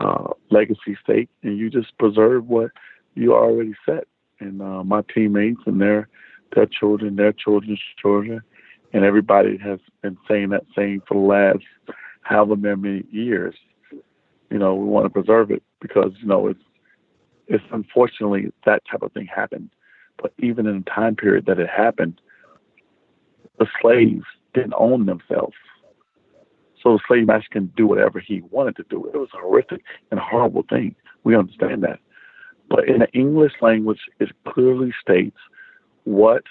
uh, 0.00 0.32
legacy 0.50 0.96
sake, 1.06 1.28
and 1.42 1.56
you 1.56 1.70
just 1.70 1.96
preserve 1.98 2.48
what 2.48 2.72
you 3.14 3.32
already 3.32 3.74
set. 3.86 4.04
And 4.40 4.60
uh, 4.60 4.82
my 4.82 5.02
teammates 5.14 5.60
and 5.66 5.80
their 5.80 6.08
their 6.54 6.66
children, 6.66 7.16
their 7.16 7.32
children's 7.32 7.80
children, 8.00 8.40
and 8.92 9.04
everybody 9.04 9.56
has 9.58 9.78
been 10.02 10.18
saying 10.28 10.50
that 10.50 10.64
same 10.76 11.02
for 11.06 11.14
the 11.14 11.20
last 11.20 11.92
however 12.22 12.56
many 12.56 13.04
years. 13.10 13.54
You 14.50 14.58
know, 14.58 14.74
we 14.74 14.86
want 14.86 15.06
to 15.06 15.10
preserve 15.10 15.50
it 15.52 15.62
because 15.80 16.12
you 16.20 16.26
know 16.26 16.48
it's 16.48 16.62
it's 17.46 17.64
unfortunately 17.72 18.52
that 18.64 18.82
type 18.90 19.02
of 19.02 19.12
thing 19.12 19.26
happened. 19.26 19.70
But 20.20 20.32
even 20.38 20.66
in 20.66 20.78
the 20.78 20.90
time 20.90 21.16
period 21.16 21.46
that 21.46 21.58
it 21.58 21.68
happened, 21.68 22.20
the 23.58 23.66
slaves 23.80 24.24
didn't 24.54 24.74
own 24.76 25.06
themselves. 25.06 25.54
So 26.82 26.92
the 26.92 27.00
slave 27.06 27.26
master 27.26 27.48
can 27.50 27.72
do 27.76 27.86
whatever 27.86 28.20
he 28.20 28.42
wanted 28.50 28.76
to 28.76 28.84
do. 28.88 29.10
It 29.12 29.16
was 29.16 29.28
a 29.34 29.38
horrific 29.38 29.82
and 30.10 30.20
horrible 30.20 30.64
thing. 30.68 30.94
We 31.24 31.36
understand 31.36 31.82
that. 31.82 31.98
But 32.68 32.88
in 32.88 33.00
the 33.00 33.10
English 33.12 33.52
language, 33.60 34.00
it 34.20 34.30
clearly 34.46 34.92
states 35.00 35.36
what 36.04 36.42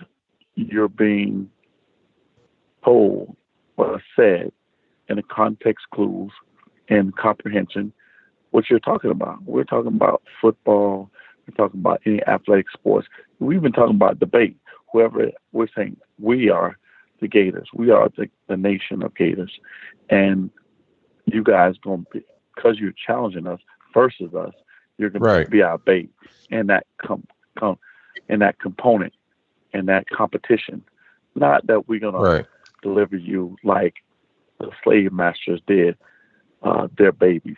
you're 0.55 0.89
being 0.89 1.49
told 2.83 3.35
or 3.77 4.01
said 4.15 4.51
in 5.09 5.17
the 5.17 5.23
context 5.23 5.85
clues 5.93 6.31
and 6.89 7.15
comprehension 7.15 7.93
what 8.51 8.69
you're 8.69 8.79
talking 8.79 9.11
about. 9.11 9.43
We're 9.43 9.63
talking 9.63 9.93
about 9.93 10.23
football. 10.41 11.09
We're 11.47 11.55
talking 11.55 11.79
about 11.79 12.01
any 12.05 12.23
athletic 12.23 12.69
sports. 12.71 13.07
We've 13.39 13.61
been 13.61 13.71
talking 13.71 13.95
about 13.95 14.19
debate. 14.19 14.57
Whoever 14.91 15.31
we're 15.51 15.67
saying 15.75 15.97
we 16.19 16.49
are 16.49 16.77
the 17.21 17.27
Gators. 17.27 17.69
We 17.73 17.91
are 17.91 18.09
the, 18.15 18.29
the 18.47 18.57
nation 18.57 19.03
of 19.03 19.15
Gators. 19.15 19.59
And 20.09 20.49
you 21.25 21.43
guys 21.43 21.75
to 21.83 22.05
be, 22.11 22.23
because 22.55 22.79
you're 22.79 22.93
challenging 22.93 23.47
us 23.47 23.59
versus 23.93 24.33
us, 24.33 24.53
you're 24.97 25.09
Right. 25.09 25.45
to 25.45 25.49
be 25.49 25.61
our 25.61 25.77
bait 25.77 26.09
and 26.51 26.69
that 26.69 26.85
com, 27.05 27.25
com, 27.59 27.77
in 28.29 28.39
that 28.39 28.59
component, 28.59 29.13
and 29.73 29.87
that 29.89 30.09
competition. 30.09 30.83
Not 31.35 31.67
that 31.67 31.87
we're 31.87 31.99
going 31.99 32.13
to 32.13 32.19
Right. 32.19 32.45
deliver 32.81 33.17
you 33.17 33.57
like 33.63 33.95
the 34.59 34.71
slave 34.83 35.11
masters 35.11 35.61
did 35.67 35.97
uh, 36.63 36.87
their 36.97 37.11
babies. 37.11 37.57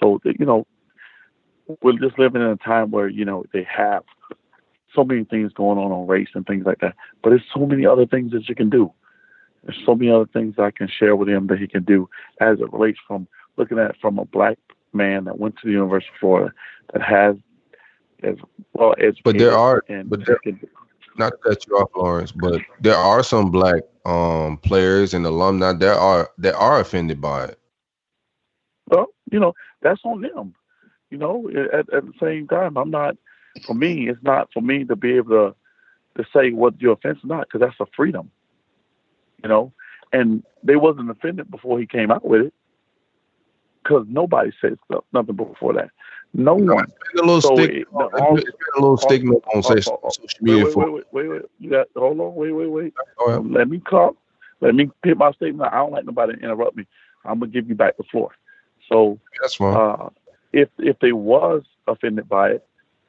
So 0.00 0.20
that, 0.24 0.38
you 0.38 0.46
know, 0.46 0.66
we're 1.82 1.98
just 1.98 2.18
living 2.18 2.42
in 2.42 2.48
a 2.48 2.56
time 2.56 2.90
where 2.90 3.08
you 3.08 3.24
know 3.24 3.44
they 3.52 3.64
have 3.64 4.04
so 4.94 5.04
many 5.04 5.24
things 5.24 5.52
going 5.52 5.78
on 5.78 5.92
on 5.92 6.06
race 6.06 6.28
and 6.34 6.46
things 6.46 6.64
like 6.64 6.78
that. 6.80 6.94
But 7.22 7.30
there's 7.30 7.44
so 7.54 7.66
many 7.66 7.86
other 7.86 8.06
things 8.06 8.32
that 8.32 8.48
you 8.48 8.54
can 8.54 8.70
do. 8.70 8.92
There's 9.64 9.78
so 9.84 9.94
many 9.94 10.10
other 10.10 10.26
things 10.26 10.54
I 10.58 10.70
can 10.70 10.88
share 10.88 11.14
with 11.16 11.28
him 11.28 11.46
that 11.48 11.58
he 11.58 11.66
can 11.66 11.84
do 11.84 12.08
as 12.40 12.60
it 12.60 12.72
relates 12.72 12.98
from 13.06 13.28
looking 13.56 13.78
at 13.78 13.90
it 13.90 13.96
from 14.00 14.18
a 14.18 14.24
black 14.24 14.58
man 14.92 15.24
that 15.24 15.38
went 15.38 15.56
to 15.56 15.66
the 15.66 15.72
University 15.72 16.10
of 16.14 16.20
Florida 16.20 16.54
that 16.92 17.02
has 17.02 17.36
as 18.22 18.36
well 18.72 18.94
as 19.00 19.14
But 19.22 19.38
there 19.38 19.56
are, 19.56 19.84
and 19.88 20.08
but 20.08 20.24
there- 20.24 20.40
not 21.16 21.30
to 21.30 21.36
cut 21.38 21.66
you 21.66 21.76
off, 21.76 21.90
Lawrence, 21.96 22.32
but 22.32 22.60
there 22.80 22.96
are 22.96 23.22
some 23.22 23.50
black 23.50 23.82
um 24.04 24.56
players 24.58 25.14
and 25.14 25.26
alumni 25.26 25.72
that 25.72 25.98
are 25.98 26.30
that 26.38 26.54
are 26.54 26.80
offended 26.80 27.20
by 27.20 27.44
it. 27.46 27.58
Well, 28.88 29.08
you 29.30 29.38
know, 29.38 29.52
that's 29.82 30.00
on 30.04 30.22
them. 30.22 30.54
You 31.10 31.18
know, 31.18 31.48
at, 31.50 31.92
at 31.92 32.04
the 32.04 32.12
same 32.20 32.46
time, 32.48 32.76
I'm 32.76 32.90
not. 32.90 33.16
For 33.66 33.74
me, 33.74 34.08
it's 34.08 34.22
not 34.22 34.52
for 34.52 34.60
me 34.60 34.84
to 34.84 34.94
be 34.94 35.14
able 35.14 35.30
to 35.30 35.54
to 36.22 36.28
say 36.34 36.50
what 36.52 36.80
your 36.80 36.92
offense 36.92 37.18
is 37.18 37.24
not, 37.24 37.46
because 37.48 37.60
that's 37.60 37.80
a 37.80 37.86
freedom. 37.96 38.30
You 39.42 39.48
know, 39.48 39.72
and 40.12 40.42
they 40.62 40.76
wasn't 40.76 41.10
offended 41.10 41.50
before 41.50 41.78
he 41.78 41.86
came 41.86 42.10
out 42.10 42.24
with 42.24 42.42
it, 42.46 42.54
because 43.82 44.04
nobody 44.08 44.50
said 44.60 44.78
stuff, 44.84 45.04
nothing 45.12 45.36
before 45.36 45.72
that. 45.74 45.90
No 46.34 46.54
one. 46.54 46.86
A 47.14 47.16
little 47.16 47.40
So 47.40 47.54
stigma. 47.54 47.78
it- 47.80 47.88
the- 47.92 48.04
all- 48.04 48.38
a 48.38 48.80
little 48.80 48.96
stigma 48.96 49.34
on 49.54 49.62
social, 49.62 49.92
all- 49.92 50.00
all- 50.04 50.10
social 50.10 50.38
media 50.42 50.64
Wait, 50.64 50.74
for. 50.74 50.90
wait, 50.90 51.04
wait, 51.12 51.28
wait. 51.28 51.42
You 51.58 51.70
got 51.70 51.86
hold 51.96 52.20
on. 52.20 52.34
Wait, 52.34 52.52
wait, 52.52 52.66
wait. 52.66 52.94
Let 53.26 53.68
me 53.68 53.80
talk. 53.88 54.16
Let 54.60 54.74
me 54.74 54.90
hit 55.04 55.16
my 55.16 55.32
statement. 55.32 55.72
I 55.72 55.76
don't 55.76 55.92
like 55.92 56.04
nobody 56.04 56.34
to 56.34 56.42
interrupt 56.42 56.76
me 56.76 56.86
I'm 57.24 57.38
gonna 57.40 57.50
give 57.50 57.68
you 57.68 57.74
back 57.74 57.96
the 57.96 58.04
floor. 58.04 58.30
So 58.88 59.18
That's 59.40 59.54
fine. 59.54 59.74
uh, 59.74 60.08
if 60.52 60.68
if 60.78 60.98
they 61.00 61.12
was 61.12 61.62
offended 61.86 62.28
by 62.28 62.50
it, 62.50 62.66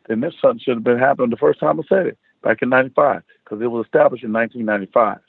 then 0.08 0.22
this 0.22 0.34
something 0.42 0.60
should 0.60 0.78
have 0.78 0.84
been 0.84 1.00
happening 1.00 1.30
the 1.30 1.38
first 1.38 1.60
time 1.60 1.80
I 1.80 1.84
said 1.88 2.08
it 2.08 2.18
back 2.44 2.62
in 2.62 2.70
'95 2.70 3.22
because 3.44 3.62
it 3.62 3.68
was 3.68 3.86
established 3.86 4.24
in 4.24 4.34
1995, 4.34 5.20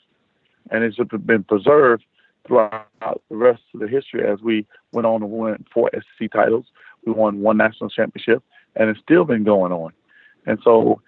and 0.71 0.83
it 0.83 0.95
should 0.95 1.11
have 1.11 1.25
been 1.25 1.43
preserved 1.43 2.03
throughout 2.47 2.87
the 3.29 3.35
rest 3.35 3.61
of 3.73 3.79
the 3.79 3.87
history 3.87 4.27
as 4.27 4.41
we 4.41 4.65
went 4.91 5.05
on 5.05 5.21
and 5.21 5.31
won 5.31 5.65
four 5.73 5.89
SEC 5.93 6.31
titles. 6.31 6.65
We 7.05 7.13
won 7.13 7.41
one 7.41 7.57
national 7.57 7.89
championship, 7.89 8.43
and 8.75 8.89
it's 8.89 8.99
still 8.99 9.25
been 9.25 9.43
going 9.43 9.71
on. 9.71 9.91
And 10.45 10.59
so, 10.63 11.01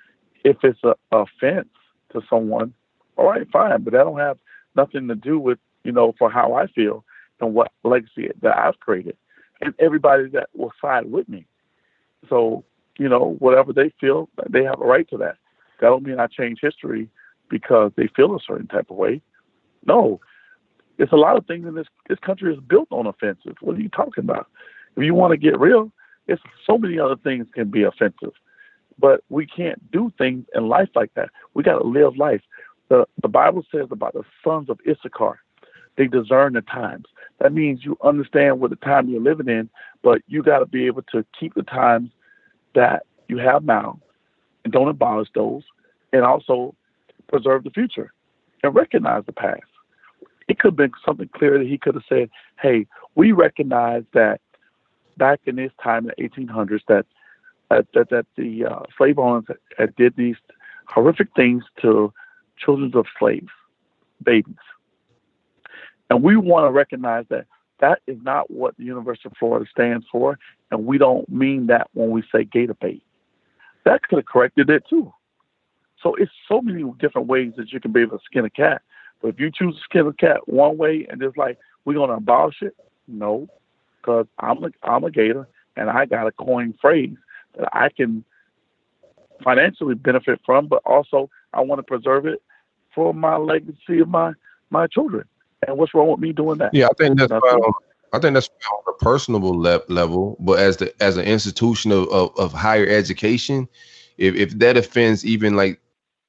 if 0.43 0.57
it's 0.63 0.83
a 0.83 0.95
offense 1.11 1.69
to 2.11 2.21
someone, 2.29 2.73
all 3.17 3.29
right, 3.29 3.47
fine, 3.51 3.83
but 3.83 3.93
that 3.93 4.03
don't 4.03 4.19
have 4.19 4.37
nothing 4.75 5.07
to 5.07 5.15
do 5.15 5.39
with 5.39 5.59
you 5.83 5.91
know 5.91 6.13
for 6.17 6.29
how 6.29 6.53
I 6.53 6.67
feel 6.67 7.03
and 7.41 7.53
what 7.53 7.71
legacy 7.83 8.29
that 8.41 8.57
I've 8.57 8.79
created, 8.79 9.17
and 9.65 9.73
everybody 9.79 10.29
that 10.29 10.49
will 10.53 10.71
side 10.81 11.11
with 11.11 11.27
me. 11.29 11.45
So 12.29 12.63
you 12.97 13.09
know, 13.09 13.35
whatever 13.39 13.73
they 13.73 13.91
feel, 13.99 14.29
they 14.49 14.63
have 14.63 14.79
a 14.81 14.85
right 14.85 15.09
to 15.09 15.17
that. 15.17 15.37
That 15.81 15.89
don't 15.89 16.03
mean 16.03 16.19
I 16.19 16.27
change 16.27 16.59
history 16.61 17.09
because 17.49 17.91
they 17.95 18.07
feel 18.15 18.35
a 18.35 18.39
certain 18.45 18.67
type 18.67 18.89
of 18.89 18.97
way. 18.97 19.21
No, 19.85 20.19
it's 20.97 21.11
a 21.11 21.17
lot 21.17 21.37
of 21.37 21.45
things 21.45 21.67
in 21.67 21.75
this 21.75 21.87
this 22.07 22.19
country 22.19 22.53
is 22.53 22.59
built 22.61 22.87
on 22.91 23.07
offenses. 23.07 23.55
What 23.61 23.77
are 23.77 23.81
you 23.81 23.89
talking 23.89 24.23
about? 24.23 24.47
If 24.95 25.03
you 25.03 25.13
want 25.13 25.31
to 25.31 25.37
get 25.37 25.59
real, 25.59 25.91
it's 26.27 26.41
so 26.65 26.77
many 26.77 26.99
other 26.99 27.15
things 27.15 27.47
can 27.53 27.69
be 27.69 27.83
offensive, 27.83 28.33
but 28.99 29.23
we 29.29 29.45
can't 29.45 29.91
do 29.91 30.11
things 30.17 30.45
in 30.55 30.69
life 30.69 30.89
like 30.95 31.13
that. 31.15 31.29
We 31.53 31.63
got 31.63 31.79
to 31.79 31.87
live 31.87 32.15
life. 32.15 32.41
The 32.89 33.05
the 33.21 33.27
Bible 33.27 33.65
says 33.71 33.87
about 33.91 34.13
the 34.13 34.23
sons 34.43 34.69
of 34.69 34.79
Issachar, 34.87 35.39
they 35.97 36.07
discern 36.07 36.53
the 36.53 36.61
times. 36.61 37.05
That 37.39 37.53
means 37.53 37.83
you 37.83 37.97
understand 38.03 38.59
what 38.59 38.69
the 38.69 38.75
time 38.77 39.09
you're 39.09 39.21
living 39.21 39.49
in, 39.49 39.69
but 40.01 40.21
you 40.27 40.43
got 40.43 40.59
to 40.59 40.65
be 40.65 40.85
able 40.85 41.03
to 41.11 41.25
keep 41.37 41.53
the 41.55 41.63
times 41.63 42.09
that 42.75 43.05
you 43.27 43.37
have 43.37 43.63
now 43.63 43.99
and 44.63 44.71
don't 44.71 44.87
abolish 44.87 45.29
those, 45.35 45.63
and 46.13 46.23
also 46.23 46.73
preserve 47.27 47.63
the 47.63 47.69
future 47.69 48.13
and 48.63 48.73
recognize 48.75 49.23
the 49.25 49.33
past. 49.33 49.61
It 50.47 50.59
could 50.59 50.69
have 50.69 50.77
been 50.77 50.91
something 51.05 51.29
clear 51.35 51.57
that 51.57 51.67
he 51.67 51.77
could 51.77 51.95
have 51.95 52.03
said, 52.07 52.29
"Hey, 52.61 52.85
we 53.15 53.31
recognize 53.31 54.03
that 54.13 54.41
back 55.17 55.41
in 55.45 55.55
this 55.55 55.71
time 55.81 56.09
in 56.09 56.13
the 56.15 56.23
1800s 56.23 56.83
that 56.87 57.05
uh, 57.71 57.83
that 57.93 58.09
that 58.09 58.25
the 58.35 58.65
uh, 58.65 58.83
slave 58.97 59.19
owners 59.19 59.45
had 59.77 59.95
did 59.95 60.15
these 60.15 60.35
horrific 60.87 61.29
things 61.35 61.63
to 61.81 62.13
children 62.57 62.91
of 62.95 63.05
slaves, 63.19 63.51
babies, 64.23 64.55
and 66.13 66.21
we 66.21 66.37
want 66.37 66.67
to 66.67 66.71
recognize 66.71 67.25
that 67.29 67.47
that 67.79 67.99
is 68.05 68.19
not 68.21 68.51
what 68.51 68.77
the 68.77 68.83
University 68.83 69.27
of 69.27 69.33
Florida 69.39 69.65
stands 69.71 70.05
for, 70.11 70.37
and 70.69 70.85
we 70.85 70.99
don't 70.99 71.27
mean 71.27 71.65
that 71.67 71.89
when 71.93 72.11
we 72.11 72.23
say 72.31 72.43
gator 72.43 72.75
bait. 72.75 73.01
That 73.83 74.03
could 74.03 74.19
have 74.19 74.27
corrected 74.27 74.69
it 74.69 74.83
too. 74.87 75.11
So 76.03 76.13
it's 76.13 76.31
so 76.47 76.61
many 76.61 76.83
different 76.99 77.27
ways 77.27 77.53
that 77.57 77.73
you 77.73 77.79
can 77.79 77.91
be 77.91 78.01
able 78.01 78.19
to 78.19 78.23
skin 78.25 78.45
a 78.45 78.49
cat. 78.51 78.83
But 79.23 79.29
if 79.29 79.39
you 79.39 79.49
choose 79.49 79.73
to 79.75 79.81
skin 79.81 80.05
a 80.05 80.13
cat 80.13 80.47
one 80.47 80.77
way 80.77 81.07
and 81.09 81.19
just 81.19 81.35
like 81.35 81.57
we're 81.83 81.95
gonna 81.95 82.13
abolish 82.13 82.61
it, 82.61 82.75
no, 83.07 83.47
because 83.99 84.27
I'm 84.37 84.63
a 84.63 84.69
I'm 84.83 85.03
a 85.05 85.09
gator 85.09 85.47
and 85.75 85.89
I 85.89 86.05
got 86.05 86.27
a 86.27 86.31
coin 86.31 86.75
phrase 86.79 87.17
that 87.57 87.69
I 87.75 87.89
can 87.89 88.23
financially 89.43 89.95
benefit 89.95 90.41
from, 90.45 90.67
but 90.67 90.83
also 90.85 91.31
I 91.55 91.61
want 91.61 91.79
to 91.79 91.83
preserve 91.83 92.27
it 92.27 92.39
for 92.93 93.15
my 93.15 93.35
legacy 93.35 93.97
of 93.99 94.09
my 94.09 94.33
my 94.69 94.85
children. 94.85 95.25
And 95.67 95.77
what's 95.77 95.93
wrong 95.93 96.09
with 96.09 96.19
me 96.19 96.33
doing 96.33 96.57
that? 96.59 96.73
Yeah, 96.73 96.87
I 96.87 96.93
think 96.97 97.19
that's. 97.19 97.31
I 98.15 98.19
think 98.19 98.35
that's 98.35 98.47
on 98.71 98.93
a 98.93 99.03
personal 99.03 99.41
le- 99.41 99.81
level, 99.87 100.37
but 100.39 100.59
as 100.59 100.77
the 100.77 100.93
as 101.01 101.17
an 101.17 101.25
institution 101.25 101.91
of, 101.91 102.07
of, 102.09 102.31
of 102.37 102.53
higher 102.53 102.87
education, 102.87 103.67
if, 104.17 104.35
if 104.35 104.59
that 104.59 104.77
offends 104.77 105.25
even 105.25 105.55
like 105.55 105.79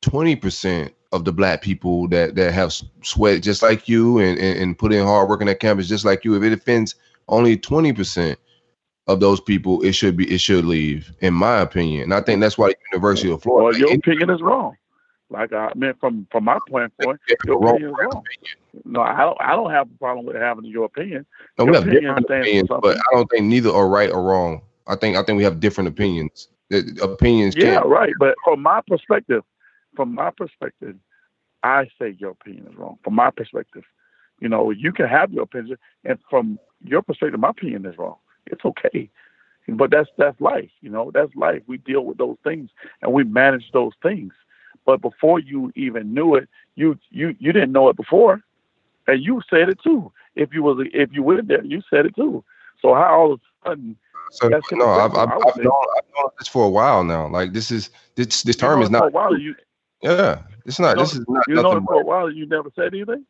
twenty 0.00 0.34
percent 0.34 0.94
of 1.12 1.26
the 1.26 1.32
black 1.32 1.60
people 1.60 2.08
that 2.08 2.36
that 2.36 2.54
have 2.54 2.72
sweat 3.02 3.42
just 3.42 3.62
like 3.62 3.86
you 3.86 4.18
and, 4.18 4.38
and, 4.38 4.58
and 4.58 4.78
put 4.78 4.94
in 4.94 5.04
hard 5.04 5.28
work 5.28 5.42
on 5.42 5.46
that 5.46 5.60
campus 5.60 5.86
just 5.86 6.06
like 6.06 6.24
you, 6.24 6.34
if 6.34 6.42
it 6.42 6.54
offends 6.54 6.94
only 7.28 7.54
twenty 7.54 7.92
percent 7.92 8.38
of 9.06 9.20
those 9.20 9.38
people, 9.38 9.82
it 9.82 9.92
should 9.92 10.16
be 10.16 10.32
it 10.32 10.38
should 10.40 10.64
leave, 10.64 11.12
in 11.20 11.34
my 11.34 11.60
opinion. 11.60 12.04
And 12.04 12.14
I 12.14 12.22
think 12.22 12.40
that's 12.40 12.56
why 12.56 12.68
the 12.68 12.76
University 12.92 13.28
of 13.30 13.44
Well, 13.44 13.58
Florida. 13.58 13.78
your 13.78 13.88
like, 13.90 13.98
opinion 13.98 14.30
is 14.30 14.40
wrong. 14.40 14.74
Like 15.34 15.52
I 15.52 15.72
mean, 15.74 15.94
from 16.00 16.26
from 16.30 16.44
my 16.44 16.58
point 16.68 16.96
point, 16.96 17.20
it's 17.28 17.44
your 17.44 17.58
opinion 17.58 17.90
is 17.90 17.98
wrong. 18.00 18.24
No, 18.84 19.02
I 19.02 19.20
don't. 19.20 19.38
I 19.40 19.56
don't 19.56 19.70
have 19.70 19.88
a 19.90 19.98
problem 19.98 20.26
with 20.26 20.36
having 20.36 20.64
your 20.64 20.84
opinion. 20.86 21.26
No, 21.58 21.64
we 21.66 21.72
Your 21.72 21.76
have 21.76 21.84
opinion 21.84 22.16
different 22.16 22.26
opinions, 22.30 22.68
but. 22.80 22.96
I 22.96 23.02
don't 23.12 23.28
think 23.30 23.44
neither 23.46 23.70
are 23.70 23.88
right 23.88 24.10
or 24.10 24.22
wrong. 24.22 24.62
I 24.86 24.96
think 24.96 25.16
I 25.16 25.22
think 25.22 25.36
we 25.38 25.44
have 25.44 25.60
different 25.60 25.88
opinions. 25.88 26.48
The 26.70 26.98
opinions 27.02 27.54
Yeah, 27.56 27.80
right. 27.84 28.12
But 28.18 28.36
from 28.44 28.62
my 28.62 28.80
perspective, 28.86 29.42
from 29.96 30.14
my 30.14 30.30
perspective, 30.30 30.96
I 31.62 31.88
say 31.98 32.16
your 32.18 32.30
opinion 32.30 32.68
is 32.70 32.76
wrong. 32.76 32.98
From 33.04 33.14
my 33.14 33.30
perspective, 33.30 33.84
you 34.40 34.48
know, 34.48 34.70
you 34.70 34.92
can 34.92 35.06
have 35.08 35.32
your 35.32 35.44
opinion, 35.44 35.78
and 36.04 36.18
from 36.30 36.58
your 36.84 37.02
perspective, 37.02 37.38
my 37.40 37.50
opinion 37.50 37.86
is 37.86 37.98
wrong. 37.98 38.16
It's 38.46 38.64
okay, 38.64 39.10
but 39.68 39.90
that's 39.90 40.10
that's 40.18 40.40
life. 40.40 40.70
You 40.80 40.90
know, 40.90 41.10
that's 41.12 41.34
life. 41.34 41.62
We 41.66 41.78
deal 41.78 42.04
with 42.04 42.18
those 42.18 42.36
things, 42.44 42.70
and 43.02 43.12
we 43.12 43.24
manage 43.24 43.70
those 43.72 43.92
things. 44.02 44.32
But 44.86 45.00
before 45.00 45.38
you 45.40 45.72
even 45.76 46.12
knew 46.14 46.34
it, 46.34 46.48
you 46.74 46.98
you 47.10 47.34
you 47.38 47.52
didn't 47.52 47.72
know 47.72 47.88
it 47.88 47.96
before, 47.96 48.40
and 49.06 49.22
you 49.22 49.40
said 49.48 49.68
it 49.68 49.78
too. 49.82 50.12
If 50.36 50.52
you 50.52 50.62
was 50.62 50.86
if 50.92 51.12
you 51.12 51.22
went 51.22 51.48
there, 51.48 51.64
you 51.64 51.82
said 51.88 52.06
it 52.06 52.14
too. 52.16 52.44
So 52.80 52.94
how 52.94 53.14
all 53.14 53.32
of 53.34 53.40
a 53.64 53.68
sudden 53.68 53.96
So 54.30 54.48
That's 54.48 54.66
no, 54.72 54.88
I've, 54.88 55.14
I've, 55.14 55.28
I 55.28 55.36
I've 55.36 55.56
known, 55.56 55.72
I've 55.96 56.04
known 56.16 56.28
this 56.38 56.48
for 56.48 56.64
a 56.64 56.68
while 56.68 57.04
now. 57.04 57.28
Like 57.28 57.52
this 57.52 57.70
is 57.70 57.90
this 58.16 58.42
this 58.42 58.56
term 58.56 58.82
is 58.82 58.90
know 58.90 58.98
it 58.98 59.00
for 59.00 59.06
a 59.08 59.10
not. 59.10 59.12
while, 59.12 59.38
you 59.38 59.54
Yeah, 60.02 60.42
it's 60.66 60.80
not. 60.80 60.96
you 60.96 61.02
This 61.02 61.14
is 61.14 61.24
not 61.28 61.44
you 61.48 61.54
know 61.54 61.80
for 61.86 62.00
a 62.00 62.04
while, 62.04 62.30
you 62.30 62.46
never 62.46 62.70
said 62.74 62.94
anything. 62.94 63.24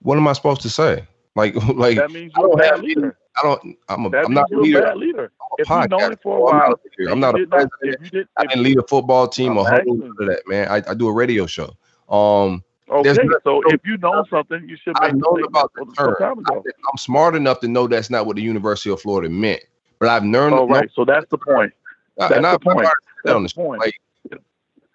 What 0.00 0.16
am 0.18 0.28
I 0.28 0.32
supposed 0.32 0.62
to 0.62 0.70
say? 0.70 1.06
Like 1.34 1.54
like 1.74 1.96
That 1.96 2.12
means 2.12 2.32
I 2.36 2.40
you're 2.40 2.46
a 2.46 2.50
don't 2.50 2.58
bad 2.58 2.70
have 2.76 2.82
leader. 2.84 3.16
I 3.36 3.42
don't. 3.42 3.76
I'm 3.88 4.06
a. 4.06 4.10
That 4.10 4.26
I'm 4.26 4.34
means 4.34 4.50
not 4.50 4.52
a 4.52 4.60
leader. 4.60 4.78
a 4.78 4.82
bad 4.82 4.96
leader. 4.98 5.32
If 5.62 5.70
I'm 5.70 5.78
a 5.78 5.82
you've 5.82 5.90
known 5.90 6.00
podcast. 6.12 6.22
for 6.22 6.36
a 6.38 6.40
while, 6.42 6.52
not 6.52 6.70
a 6.72 6.88
leader. 6.98 7.10
I'm 7.12 7.20
not 7.20 7.40
a 7.40 7.46
president. 7.46 8.12
did, 8.12 8.28
I 8.36 8.46
didn't 8.46 8.62
lead 8.62 8.78
a 8.78 8.82
football 8.86 9.28
team 9.28 9.56
or 9.56 9.68
hold 9.68 9.84
to 10.18 10.26
that, 10.26 10.42
man. 10.46 10.68
I, 10.68 10.82
I 10.90 10.94
do 10.94 11.08
a 11.08 11.12
radio 11.12 11.46
show. 11.46 11.74
Um, 12.08 12.62
okay, 12.90 13.14
so 13.44 13.62
if 13.66 13.80
you 13.86 13.96
know 13.98 14.24
something, 14.30 14.68
you 14.68 14.76
should 14.76 14.94
I've 14.98 15.14
known 15.16 15.44
about 15.44 15.72
the 15.74 15.84
term. 15.96 16.16
time. 16.18 16.44
I'm 16.48 16.98
smart 16.98 17.34
enough 17.34 17.60
to 17.60 17.68
know 17.68 17.86
that's 17.86 18.10
not 18.10 18.26
what 18.26 18.36
the 18.36 18.42
University 18.42 18.90
of 18.90 19.00
Florida 19.00 19.28
meant. 19.30 19.62
But 19.98 20.08
I've 20.10 20.24
learned. 20.24 20.54
All 20.54 20.66
right, 20.68 20.90
so 20.94 21.04
that's 21.04 21.26
the 21.30 21.38
point. 21.38 21.72
That's 22.16 22.34
and 22.34 22.44
the 22.44 22.48
I've- 22.50 22.58
point. 22.58 22.88
That's 23.24 23.34
on 23.36 23.42
the 23.44 23.48
point. 23.54 23.80
like, 23.80 23.94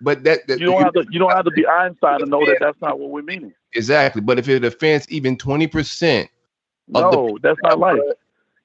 But 0.01 0.24
that, 0.26 0.45
that 0.47 0.59
You 0.59 0.68
don't 0.68 0.84
have 0.84 0.93
to. 0.93 1.05
You 1.09 1.18
don't 1.18 1.32
have 1.32 1.45
to 1.45 1.51
be 1.51 1.65
Einstein 1.80 2.20
to 2.20 2.26
know 2.26 2.45
that 2.45 2.57
that's 2.59 2.80
not 2.82 2.99
what 2.99 3.09
we're 3.09 3.22
meaning. 3.24 3.53
exactly. 3.74 4.22
But 4.22 4.38
if 4.38 4.47
it 4.49 4.63
offends 4.65 5.09
even 5.09 5.38
twenty 5.38 5.65
percent, 5.65 6.30
the- 6.89 7.09
No, 7.09 7.38
that's 7.41 7.59
not 7.63 7.80
life. 7.80 7.99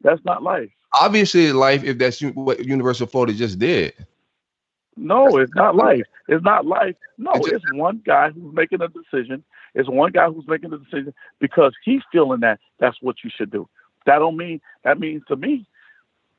That's 0.03 0.22
not 0.24 0.42
life. 0.42 0.68
Obviously, 0.95 1.53
life 1.53 1.84
if 1.84 1.99
that's 1.99 2.20
what 2.20 2.64
Universal 2.64 3.07
Florida 3.09 3.32
just 3.32 3.59
did. 3.59 3.95
No, 4.97 5.38
it's 5.38 5.55
not 5.55 5.74
life. 5.74 6.05
It's 6.28 6.45
not 6.45 6.66
life. 6.66 6.95
No, 7.16 7.32
It's 7.34 7.49
it's, 7.49 7.64
one 7.72 8.03
guy 8.05 8.30
who's 8.30 8.55
making 8.55 8.82
a 8.82 8.88
decision. 8.88 9.43
It's 9.74 9.88
one 9.88 10.12
guy 10.12 10.28
who's 10.28 10.47
making 10.47 10.72
a 10.72 10.78
decision 10.78 11.14
because 11.40 11.72
he's 11.84 12.03
feeling 12.12 12.40
that 12.40 12.61
that's 12.78 13.01
what 13.01 13.16
you 13.24 13.30
should 13.34 13.51
do. 13.51 13.68
That 14.05 14.18
don't 14.18 14.36
mean 14.36 14.61
that 14.84 15.01
means 15.01 15.22
to 15.28 15.36
me, 15.36 15.66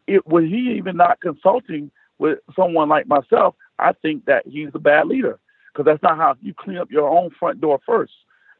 it 0.08 0.28
was 0.28 0.45
he 0.45 0.76
even 0.78 0.97
not 0.97 1.22
consulting 1.22 1.89
with 2.20 2.39
someone 2.56 2.89
like 2.89 3.08
myself. 3.08 3.56
I 3.80 3.93
think 3.93 4.26
that 4.26 4.45
he's 4.47 4.70
a 4.74 4.80
bad 4.80 5.08
leader 5.08 5.39
because 5.72 5.86
that's 5.86 6.04
not 6.04 6.18
how 6.18 6.36
you 6.41 6.54
clean 6.54 6.78
up 6.78 6.91
your 6.91 7.10
own 7.10 7.32
front 7.39 7.60
door 7.60 7.80
first 7.86 8.14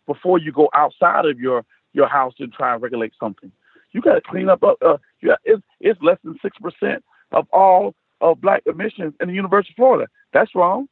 before 0.08 0.40
you 0.40 0.52
go 0.52 0.70
outside 0.74 1.26
of 1.26 1.40
your 1.40 1.66
your 1.94 2.08
house 2.08 2.34
and 2.40 2.52
try 2.52 2.74
and 2.74 2.82
regulate 2.82 3.14
something. 3.20 3.52
You 3.94 4.02
got 4.02 4.16
to 4.16 4.22
clean 4.22 4.50
up. 4.50 4.64
Uh, 4.64 4.74
uh, 4.82 4.98
yeah, 5.22 5.36
it's 5.44 5.62
it's 5.80 6.02
less 6.02 6.18
than 6.24 6.38
six 6.42 6.58
percent 6.58 7.04
of 7.32 7.48
all 7.52 7.96
of 8.22 8.42
black 8.42 8.64
emissions 8.66 9.14
in 9.22 9.28
the 9.28 9.34
University 9.34 9.74
of 9.74 9.78
Florida. 9.78 10.08
That's 10.34 10.54
wrong. 10.56 10.88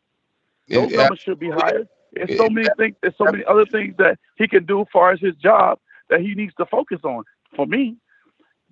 Those 0.70 0.91
It- 0.91 0.97
numbers 0.97 1.20
should 1.20 1.39
be 1.39 1.49
higher. 1.49 1.88
There's 2.14 2.38
so 2.38 2.49
many 2.49 2.68
things. 2.78 2.95
There's 3.02 3.16
so 3.18 3.26
many 3.26 3.45
other 3.45 3.66
things 3.66 3.95
that 3.97 4.20
he 4.36 4.45
can 4.47 4.66
do 4.66 4.82
as 4.82 4.88
far 4.91 5.12
as 5.12 5.22
his 5.22 5.36
job 5.36 5.80
that 6.10 6.20
he 6.20 6.36
needs 6.36 6.54
to 6.56 6.66
focus 6.66 6.99
on. 7.06 7.24
For 7.56 7.66
me, 7.66 7.95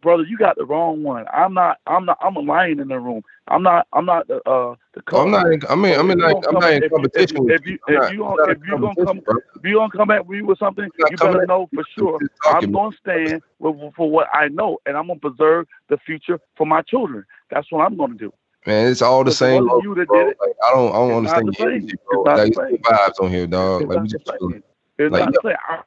brother, 0.02 0.24
you 0.24 0.38
got 0.38 0.58
the 0.58 0.66
wrong 0.66 1.04
one. 1.04 1.26
I'm 1.34 1.54
not. 1.54 1.78
I'm 1.88 2.06
not. 2.06 2.18
I'm 2.22 2.36
a 2.36 2.42
lion 2.42 2.82
in 2.82 2.90
the 2.90 3.00
room. 3.00 3.22
I'm 3.50 3.64
not. 3.64 3.88
I'm 3.94 4.06
not 4.06 4.28
the 4.28 4.38
uh 4.48 4.76
the. 4.94 5.18
I'm 5.18 5.32
not. 5.32 5.52
In, 5.52 5.62
I 5.70 5.76
mean, 5.76 5.98
I'm 6.00 6.10
in. 6.12 6.20
Like, 6.20 6.38
I'm 6.48 6.54
not 6.56 6.72
in 6.72 6.84
if 6.84 6.84
you- 6.84 6.90
competition. 6.98 7.38
If, 7.38 7.62
with 7.62 7.66
you, 7.66 7.80
if 7.88 8.14
you 8.14 8.20
not 8.20 8.50
if 8.50 8.58
you 8.66 8.80
gonna 8.80 9.06
come 9.06 9.20
bro. 9.20 9.38
if 9.56 9.64
you 9.64 9.76
gonna 9.76 9.92
come 9.92 10.12
at 10.12 10.28
me 10.30 10.42
with 10.42 10.60
something, 10.60 10.90
you 10.98 11.18
better 11.18 11.46
know 11.46 11.70
for 11.74 11.84
sure. 11.98 12.20
I'm 12.46 12.72
gonna 12.72 12.96
stand 13.02 13.42
with, 13.60 13.94
for 13.96 14.10
what 14.10 14.28
I 14.34 14.48
know, 14.50 14.78
and 14.86 14.96
I'm 14.96 15.08
gonna 15.08 15.20
preserve 15.20 15.68
the 15.90 15.98
future 16.06 16.40
for 16.56 16.66
my 16.68 16.82
children. 16.84 17.26
That's 17.50 17.72
what 17.72 17.86
I'm 17.86 17.98
gonna 17.98 18.16
do. 18.16 18.32
Man, 18.68 18.92
it's 18.92 19.02
all 19.02 19.24
the 19.24 19.32
same. 19.32 19.66
wasn't 19.66 19.84
you 19.84 19.96
that 19.96 20.08
bro. 20.08 20.26
did 20.26 20.32
it. 20.32 20.38
Like, 20.40 20.56
I 20.64 20.72
don't. 20.74 20.90
I 20.92 20.94
don't 20.94 21.18
understand 21.18 21.48
the 21.48 21.52
the 21.54 21.64
energy, 21.64 21.96
bro. 22.10 22.24
It's 22.36 22.58
Like, 22.58 22.74
it's 22.74 22.88
vibes 22.88 23.24
on 23.24 23.30
here, 23.32 23.48
dog. 23.48 23.82
It's 23.82 23.90
Like, 23.90 23.96
not 23.96 24.04
we 24.04 24.10
just 24.10 24.28
same. 24.28 24.64
It's 25.00 25.12
like, 25.12 25.30
not. 25.44 25.56
I- 25.68 25.84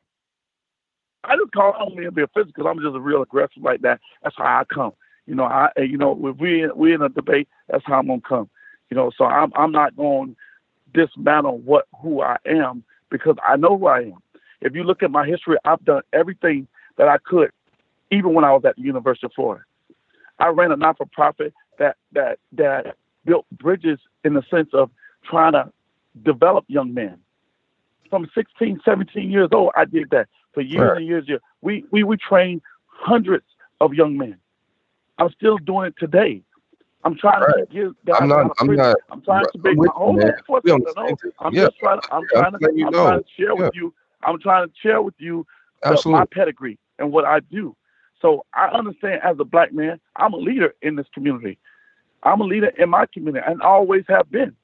I 1.24 1.36
just 1.36 1.52
call 1.52 1.72
on 1.78 1.94
me 1.94 2.04
and 2.06 2.14
be 2.14 2.22
offensive 2.22 2.52
because 2.52 2.68
I'm 2.68 2.82
just 2.82 2.96
a 2.96 3.00
real 3.00 3.22
aggressive 3.22 3.62
like 3.62 3.80
that. 3.82 4.00
That's 4.24 4.34
how 4.36 4.44
I 4.44 4.64
come. 4.64 4.92
You 5.27 5.35
know, 5.35 5.45
I 5.45 5.70
you 5.79 5.97
know 5.97 6.12
if 6.29 6.37
we 6.39 6.68
we 6.75 6.95
in 6.95 7.03
a 7.03 7.09
debate, 7.09 7.49
that's 7.68 7.85
how 7.87 7.99
I'm 7.99 8.07
gonna 8.09 8.20
come. 8.27 8.51
You 8.91 8.97
know, 8.97 9.11
so 9.16 9.25
I'm 9.25 9.53
I'm 9.57 9.73
not 9.73 9.97
going 9.97 10.35
to 10.95 11.07
dismantle 11.07 11.59
what 11.59 11.87
who 12.03 12.20
I 12.23 12.37
am 12.47 12.85
because 13.11 13.37
I 13.47 13.57
know 13.57 13.79
who 13.79 13.87
I 13.87 14.01
am. 14.01 14.18
If 14.61 14.75
you 14.75 14.85
look 14.85 15.03
at 15.03 15.11
my 15.11 15.27
history, 15.27 15.57
I've 15.64 15.85
done 15.85 16.03
everything 16.12 16.66
that 16.99 17.09
I 17.09 17.18
could, 17.18 17.51
even 18.11 18.35
when 18.35 18.45
I 18.45 18.53
was 18.53 18.64
at 18.64 18.77
the 18.77 18.83
University 18.83 19.27
of 19.27 19.33
Florida. 19.35 19.64
I 20.39 20.49
ran 20.49 20.73
a 20.73 20.77
non-for-profit 20.77 21.55
that 21.79 21.97
that 22.12 22.39
that 22.53 22.97
built 23.25 23.47
bridges 23.53 23.99
in 24.25 24.35
the 24.35 24.43
sense 24.51 24.70
of 24.73 24.91
trying 25.25 25.53
to 25.53 25.73
develop 26.25 26.64
young 26.68 26.93
men. 26.95 27.18
From 28.11 28.29
16, 28.35 28.81
17 28.85 29.31
years 29.31 29.49
old, 29.53 29.73
I 29.77 29.85
did 29.87 30.11
that 30.11 30.29
for 30.53 30.61
years 30.61 30.91
Right. 30.91 30.97
and 30.99 31.07
years. 31.07 31.20
and 31.23 31.29
years. 31.29 31.41
We 31.62 31.85
we 31.91 32.03
we 32.03 32.16
trained 32.16 32.61
hundreds 32.89 33.47
of 33.81 33.95
young 33.95 34.16
men. 34.16 34.37
I'm 35.18 35.30
still 35.30 35.58
doing 35.58 35.86
it 35.88 35.94
today. 35.98 36.42
I'm 37.04 37.16
trying 37.16 37.40
Right. 37.42 37.54
to 37.56 37.66
give 37.72 37.94
guys 38.06 38.20
I'm 38.22 38.28
not. 38.28 38.56
I'm 38.60 38.76
not. 38.76 38.96
I'm 39.10 39.22
trying 39.22 39.46
to 39.52 39.58
make 39.58 39.76
my 39.76 39.84
you, 39.84 39.90
hold 39.94 40.22
on 40.22 40.34
for 40.46 40.58
a 40.58 40.62
We 40.64 40.70
on 40.70 40.80
second. 40.80 40.86
the 40.86 40.94
No. 40.96 41.16
I'm 41.40 41.54
Yeah, 41.54 41.64
just 41.64 41.78
trying. 41.78 42.00
I'm 42.10 42.28
yeah, 42.32 42.40
trying 42.40 42.52
I'm 42.52 42.60
to. 42.60 42.76
you 42.76 42.86
I'm 42.86 42.92
trying 42.94 43.22
to 43.22 43.28
share 43.38 43.54
Yeah. 43.56 43.62
with 43.64 43.74
you. 43.74 43.94
I'm 44.24 44.38
trying 44.38 44.68
to 44.68 44.74
share 44.82 45.02
with 45.02 45.14
you 45.18 45.46
the, 45.84 46.00
my 46.06 46.24
pedigree 46.30 46.78
and 46.98 47.12
what 47.12 47.24
I 47.24 47.40
do. 47.40 47.76
So 48.20 48.46
I 48.54 48.66
understand 48.68 49.20
as 49.24 49.36
a 49.40 49.44
black 49.44 49.72
man, 49.72 50.00
I'm 50.16 50.32
a 50.32 50.36
leader 50.38 50.74
in 50.82 50.94
this 50.96 51.06
community. 51.12 51.58
I'm 52.22 52.40
a 52.40 52.44
leader 52.44 52.68
in 52.78 52.88
my 52.90 53.06
community 53.12 53.44
and 53.46 53.60
always 53.62 54.04
have 54.08 54.30
been. 54.30 54.54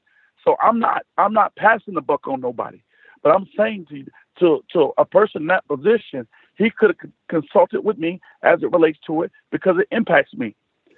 So 0.45 0.57
I'm 0.63 0.79
not 0.79 1.03
I'm 1.19 1.33
not 1.33 1.57
passing 1.57 1.95
the 1.95 2.01
buck 2.01 2.27
on 2.29 2.41
nobody. 2.41 2.81
But 3.23 3.35
I'm 3.35 3.49
saying 3.57 3.87
to 3.91 4.05
to 4.41 4.65
to 4.73 4.93
a 4.99 5.05
person 5.05 5.43
in 5.43 5.49
that 5.49 5.67
position, 5.67 6.27
he 6.59 6.71
could 6.71 6.91
have 6.91 7.11
consulted 7.29 7.85
with 7.85 7.99
me 7.99 8.21
as 8.43 8.63
it 8.63 8.73
relates 8.73 8.99
to 9.07 9.23
it 9.23 9.31
because 9.51 9.77
it 9.79 9.87
impacts 9.93 10.35
me. 10.35 10.55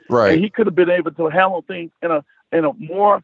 Right. 0.09 0.33
And 0.33 0.43
he 0.43 0.51
could 0.51 0.67
have 0.67 0.75
been 0.75 0.91
able 0.91 1.13
to 1.13 1.29
handle 1.29 1.63
things 1.69 1.93
in 2.03 2.11
a 2.11 2.25
in 2.51 2.65
a 2.65 2.73
more 2.73 3.23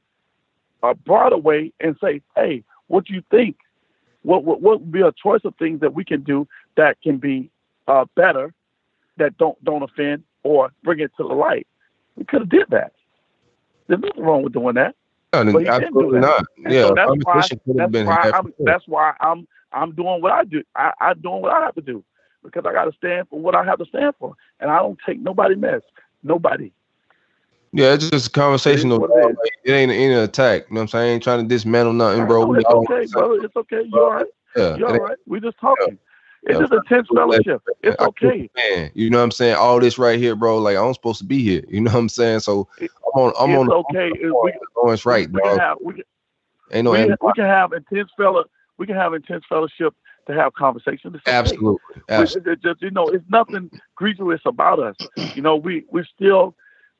uh, 0.82 0.94
broader 0.94 1.38
way 1.38 1.72
and 1.80 1.96
say, 2.00 2.20
"Hey, 2.36 2.62
what 2.86 3.06
do 3.06 3.14
you 3.14 3.22
think? 3.30 3.56
What, 4.22 4.44
what 4.44 4.60
what 4.60 4.80
would 4.80 4.92
be 4.92 5.00
a 5.00 5.12
choice 5.12 5.40
of 5.44 5.54
things 5.56 5.80
that 5.80 5.94
we 5.94 6.04
can 6.04 6.22
do 6.22 6.46
that 6.76 7.00
can 7.02 7.16
be 7.16 7.50
uh, 7.88 8.04
better, 8.14 8.54
that 9.16 9.36
don't 9.38 9.62
don't 9.64 9.82
offend 9.82 10.22
or 10.44 10.70
bring 10.84 11.00
it 11.00 11.10
to 11.16 11.26
the 11.26 11.34
light?" 11.34 11.66
We 12.16 12.24
could 12.24 12.42
have 12.42 12.50
did 12.50 12.66
that. 12.70 12.92
There's 13.88 14.00
nothing 14.00 14.22
wrong 14.22 14.42
with 14.42 14.52
doing 14.52 14.74
that. 14.74 14.94
No, 15.32 15.52
But 15.52 15.58
he 15.58 15.64
didn't 15.64 15.80
do 15.80 15.86
absolutely 15.86 16.20
not. 16.20 16.44
And 16.64 16.72
Yeah, 16.72 16.82
so 16.82 16.94
that's 16.94 17.10
why 17.10 17.16
conversation 17.24 17.60
could 17.66 17.80
have 17.80 18.06
why 18.06 18.30
I'm 18.32 18.54
that's 18.60 18.86
why 18.86 19.14
I'm 19.20 19.48
I'm 19.72 19.94
doing 19.94 20.22
what 20.22 20.32
I 20.32 20.44
do. 20.44 20.62
I, 20.74 20.92
I'm 21.00 21.20
doing 21.20 21.42
what 21.42 21.52
I 21.52 21.64
have 21.64 21.74
to 21.74 21.80
do 21.82 22.04
because 22.46 22.64
I 22.66 22.72
got 22.72 22.84
to 22.86 22.92
stand 22.96 23.28
for 23.28 23.38
what 23.38 23.54
I 23.54 23.64
have 23.64 23.78
to 23.78 23.84
stand 23.86 24.14
for, 24.18 24.34
and 24.60 24.70
I 24.70 24.78
don't 24.78 24.98
take 25.04 25.20
nobody 25.20 25.54
mess. 25.54 25.82
Nobody. 26.22 26.72
Yeah, 27.72 27.92
it's 27.92 28.08
just 28.08 28.28
a 28.28 28.30
conversational. 28.30 29.04
it 29.64 29.70
ain't 29.70 29.92
any 29.92 30.14
attack. 30.14 30.62
You 30.68 30.74
know 30.74 30.78
what 30.78 30.82
I'm 30.82 30.88
saying? 30.88 31.10
I 31.10 31.12
ain't 31.14 31.22
trying 31.22 31.42
to 31.42 31.48
dismantle 31.48 31.92
nothing, 31.92 32.26
bro. 32.26 32.54
It's 32.54 32.64
okay, 32.64 33.06
brother. 33.06 33.44
It's 33.44 33.56
okay. 33.56 33.82
You're 33.86 34.04
all 34.04 34.14
right. 34.14 34.26
Yeah, 34.56 34.76
You're 34.76 34.88
it 34.88 35.00
all 35.00 35.06
right. 35.06 35.18
We 35.26 35.40
just 35.40 35.58
talking. 35.60 35.98
It's 36.44 36.54
Yeah. 36.54 36.60
just 36.60 36.72
intense 36.72 37.08
fellowship. 37.14 37.62
It's 37.82 38.00
okay. 38.00 38.48
Man, 38.56 38.90
you 38.94 39.10
know 39.10 39.18
what 39.18 39.24
I'm 39.24 39.30
saying? 39.32 39.56
All 39.56 39.80
this 39.80 39.98
right 39.98 40.18
here, 40.18 40.34
bro. 40.36 40.58
Like 40.58 40.76
I'm 40.76 40.94
supposed 40.94 41.18
to 41.18 41.24
be 41.24 41.42
here. 41.42 41.64
You 41.68 41.80
know 41.82 41.92
what 41.92 41.98
I'm 41.98 42.08
saying? 42.08 42.40
So 42.40 42.68
I'm 42.80 43.20
on. 43.20 43.32
I'm 43.38 43.50
it's 43.50 43.58
on. 43.58 43.84
okay. 43.90 44.10
I'm 44.24 44.34
we, 44.42 44.52
Lawrence 44.76 45.04
right, 45.04 45.28
we 45.30 45.40
can 45.40 45.58
have 45.58 45.78
we, 45.82 45.94
can- 45.94 46.04
Ain't 46.72 46.84
no. 46.84 46.92
we, 46.92 47.04
we 47.04 47.32
can 47.34 47.44
have 47.44 47.72
intense 47.72 48.10
fellow. 48.16 48.44
We 48.78 48.86
can 48.86 48.94
have 48.96 49.12
intense 49.14 49.44
fellowship 49.48 49.94
to 50.26 50.34
have 50.34 50.52
conversations. 50.54 51.14
Okay. 51.16 51.30
absolutely. 51.30 52.02
Absolutely. 52.08 52.56
just 52.56 52.82
you 52.82 52.90
know, 52.90 53.08
it's 53.08 53.24
nothing 53.28 53.70
grievous 53.94 54.40
about 54.44 54.78
us. 54.78 54.96
You 55.34 55.42
know, 55.42 55.56
we 55.56 55.84
we 55.90 56.04
still 56.14 56.54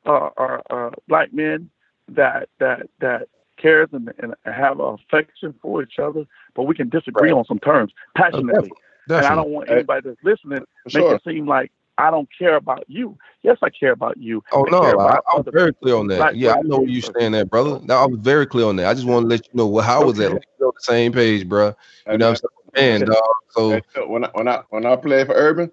uh, 0.07 0.31
are, 0.37 0.63
are 0.71 0.93
black 1.09 1.33
men 1.33 1.71
that 2.09 2.49
that 2.59 2.89
that 3.01 3.29
cares 3.57 3.89
and, 3.93 4.13
and 4.19 4.35
have 4.45 4.81
affection 4.81 5.55
for 5.61 5.83
each 5.83 5.99
other, 5.99 6.27
but 6.55 6.65
we 6.65 6.75
can 6.75 6.89
disagree 6.89 7.33
on 7.33 7.45
some 7.45 7.59
terms 7.59 7.93
passionately. 8.17 8.71
And 9.09 9.25
I 9.25 9.35
don't 9.35 9.51
want 9.51 9.71
anybody 9.71 10.09
that's 10.09 10.23
listening 10.25 10.65
For 10.91 10.99
make 10.99 11.07
sure. 11.07 11.15
it 11.15 11.23
seem 11.25 11.47
like 11.47 11.71
I 11.99 12.11
don't 12.11 12.29
care 12.39 12.57
about 12.57 12.85
you. 12.89 13.17
Yes, 13.43 13.57
I 13.63 13.71
care 13.71 13.93
about 13.93 14.19
you. 14.19 14.43
Oh 14.53 14.67
I 14.67 14.71
no, 14.71 15.01
I, 15.01 15.15
I'm 15.15 15.41
other 15.41 15.51
very 15.51 15.73
clear 15.73 15.97
on 15.97 16.09
that. 16.09 16.17
black 16.17 16.33
Yeah, 16.37 16.55
I 16.55 16.63
know 16.63 16.79
where 16.81 16.89
you 16.89 17.01
stand 17.01 17.35
at, 17.35 17.49
brother. 17.49 17.81
Now 17.85 18.03
I 18.03 18.07
was 18.07 18.19
very 18.21 18.47
clear 18.47 18.67
on 18.67 18.77
that. 18.77 18.87
I 18.87 18.95
just 18.95 19.07
want 19.07 19.25
to 19.25 19.29
let 19.29 19.47
you 19.47 19.51
know 19.55 19.67
what 19.67 19.85
how 19.85 20.05
was 20.05 20.19
that. 20.19 20.33
Like, 20.33 20.43
on 20.61 20.73
the 20.75 20.81
same 20.81 21.13
page, 21.13 21.49
bro. 21.49 21.75
You 22.11 22.19
know 22.19 22.31
what 22.31 22.31
I'm 22.31 22.37
saying, 22.37 22.66
dog. 22.77 23.23
So 23.51 23.81
when 24.07 24.25
I 24.25 24.31
when 24.35 24.49
I 24.49 24.63
when 24.71 24.87
I 24.87 24.97
play 24.97 25.25
for 25.25 25.33
Urban, 25.35 25.71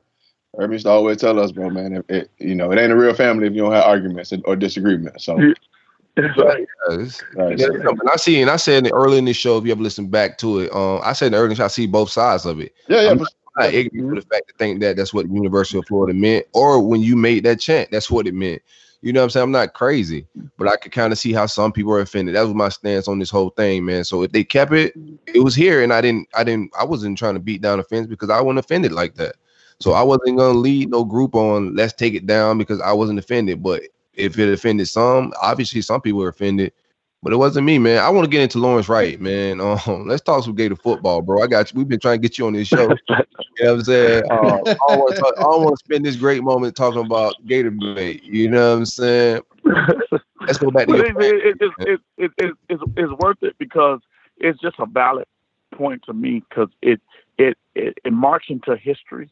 Urban 0.57 0.71
used 0.73 0.85
to 0.85 0.91
always 0.91 1.17
tell 1.17 1.39
us, 1.39 1.51
bro, 1.51 1.69
man, 1.69 1.93
if 1.93 2.09
it 2.09 2.31
you 2.39 2.55
know 2.55 2.71
it 2.71 2.79
ain't 2.79 2.91
a 2.91 2.95
real 2.95 3.13
family 3.13 3.47
if 3.47 3.53
you 3.53 3.61
don't 3.61 3.71
have 3.73 3.85
arguments 3.85 4.33
or 4.45 4.55
disagreements. 4.55 5.25
So 5.25 5.37
Yeah. 5.39 5.53
Right. 6.37 6.67
yeah, 6.89 7.07
right, 7.35 7.57
Yeah, 7.57 7.65
so- 7.81 7.89
and 7.89 8.09
I 8.11 8.15
see, 8.17 8.39
and 8.39 8.51
I 8.51 8.57
said 8.57 8.87
early 8.93 9.17
in 9.17 9.25
the 9.25 9.33
show. 9.33 9.57
If 9.57 9.65
you 9.65 9.71
ever 9.71 9.81
listen 9.81 10.07
back 10.07 10.37
to 10.39 10.59
it, 10.59 10.71
um, 10.73 10.99
I 11.03 11.13
said 11.13 11.27
in 11.27 11.31
the 11.31 11.39
early 11.39 11.55
show, 11.55 11.65
I 11.65 11.69
see 11.69 11.87
both 11.87 12.11
sides 12.11 12.45
of 12.45 12.59
it. 12.59 12.71
yeah, 12.87 13.01
yeah, 13.01 13.09
I'm 13.11 13.17
for- 13.17 13.25
I'm 13.57 13.65
not 13.65 13.73
ignorant 13.73 14.15
to 14.15 14.21
the 14.21 14.27
fact 14.27 14.47
to 14.49 14.53
think 14.57 14.79
that 14.81 14.95
that's 14.95 15.13
what 15.13 15.27
the 15.27 15.33
University 15.33 15.77
of 15.79 15.87
Florida 15.87 16.13
meant, 16.13 16.45
or 16.53 16.79
when 16.79 17.01
you 17.01 17.15
made 17.15 17.43
that 17.45 17.59
chant, 17.59 17.89
that's 17.91 18.09
what 18.11 18.27
it 18.27 18.33
meant. 18.35 18.61
You 19.03 19.11
know 19.11 19.19
what 19.19 19.25
I'm 19.25 19.29
saying? 19.31 19.43
I'm 19.43 19.51
not 19.51 19.73
crazy, 19.73 20.25
but 20.57 20.69
I 20.69 20.77
could 20.77 20.93
kind 20.93 21.11
of 21.11 21.19
see 21.19 21.33
how 21.33 21.45
some 21.45 21.73
people 21.73 21.91
are 21.91 21.99
offended. 21.99 22.35
That 22.35 22.43
was 22.43 22.53
my 22.53 22.69
stance 22.69 23.09
on 23.09 23.19
this 23.19 23.29
whole 23.29 23.49
thing, 23.49 23.83
man. 23.83 24.05
So 24.05 24.23
if 24.23 24.31
they 24.31 24.45
kept 24.45 24.71
it, 24.71 24.93
it 25.27 25.43
was 25.43 25.53
here, 25.53 25.83
and 25.83 25.91
I 25.91 25.99
didn't, 25.99 26.29
I 26.33 26.45
didn't, 26.45 26.71
I 26.79 26.85
wasn't 26.85 27.17
trying 27.17 27.33
to 27.33 27.41
beat 27.41 27.61
down 27.61 27.79
the 27.79 27.83
fence 27.83 28.07
because 28.07 28.29
I 28.29 28.39
wasn't 28.39 28.59
offended 28.59 28.93
like 28.93 29.15
that. 29.15 29.35
So 29.81 29.91
I 29.91 30.03
wasn't 30.03 30.37
gonna 30.37 30.57
lead 30.57 30.89
no 30.89 31.03
group 31.03 31.35
on 31.35 31.75
let's 31.75 31.91
take 31.91 32.13
it 32.13 32.25
down 32.25 32.57
because 32.57 32.79
I 32.79 32.93
wasn't 32.93 33.19
offended. 33.19 33.61
But 33.61 33.81
if 34.13 34.39
it 34.39 34.53
offended 34.53 34.87
some, 34.87 35.33
obviously 35.41 35.81
some 35.81 35.99
people 35.99 36.19
were 36.19 36.29
offended. 36.29 36.71
But 37.23 37.31
it 37.31 37.37
wasn't 37.37 37.65
me, 37.65 37.79
man. 37.79 38.03
I 38.03 38.09
want 38.09 38.25
to 38.25 38.29
get 38.29 38.41
into 38.41 38.59
Lawrence 38.59 38.89
Wright, 38.89 39.19
man. 39.21 39.61
Um, 39.61 39.79
let's 40.07 40.21
talk 40.21 40.43
some 40.43 40.55
Gator 40.55 40.75
football, 40.75 41.21
bro. 41.21 41.41
I 41.41 41.47
got 41.47 41.71
you. 41.71 41.77
We've 41.79 41.87
been 41.87 41.99
trying 41.99 42.21
to 42.21 42.27
get 42.27 42.37
you 42.37 42.45
on 42.45 42.53
this 42.53 42.67
show. 42.67 42.95
You 43.59 43.65
know 43.65 43.73
what 43.73 43.79
I'm 43.81 43.85
saying? 43.85 44.23
Uh, 44.31 44.35
I 44.35 44.73
don't 44.73 44.99
want 44.99 45.15
to 45.15 45.21
talk, 45.21 45.33
I 45.37 45.43
don't 45.43 45.63
want 45.63 45.77
to 45.77 45.85
spend 45.85 46.03
this 46.03 46.15
great 46.15 46.41
moment 46.41 46.75
talking 46.75 47.05
about 47.05 47.35
Gator 47.45 47.69
debate. 47.69 48.23
You 48.23 48.49
know 48.49 48.71
what 48.71 48.77
I'm 48.79 48.85
saying? 48.87 49.41
Let's 50.41 50.57
go 50.57 50.71
back 50.71 50.87
to 50.87 50.97
your 50.97 51.05
it, 51.05 51.15
it, 51.21 51.57
it, 51.61 51.71
it, 51.77 52.01
it, 52.17 52.31
it, 52.39 52.53
it's, 52.69 52.83
it's 52.97 53.13
worth 53.19 53.37
it 53.43 53.55
because 53.59 53.99
it's 54.37 54.59
just 54.59 54.77
a 54.79 54.87
valid 54.87 55.27
point 55.71 56.01
to 56.07 56.13
me 56.13 56.43
because 56.49 56.69
it, 56.81 56.99
it, 57.37 57.59
it, 57.75 57.95
it 58.03 58.11
marks 58.11 58.47
into 58.49 58.75
history. 58.75 59.29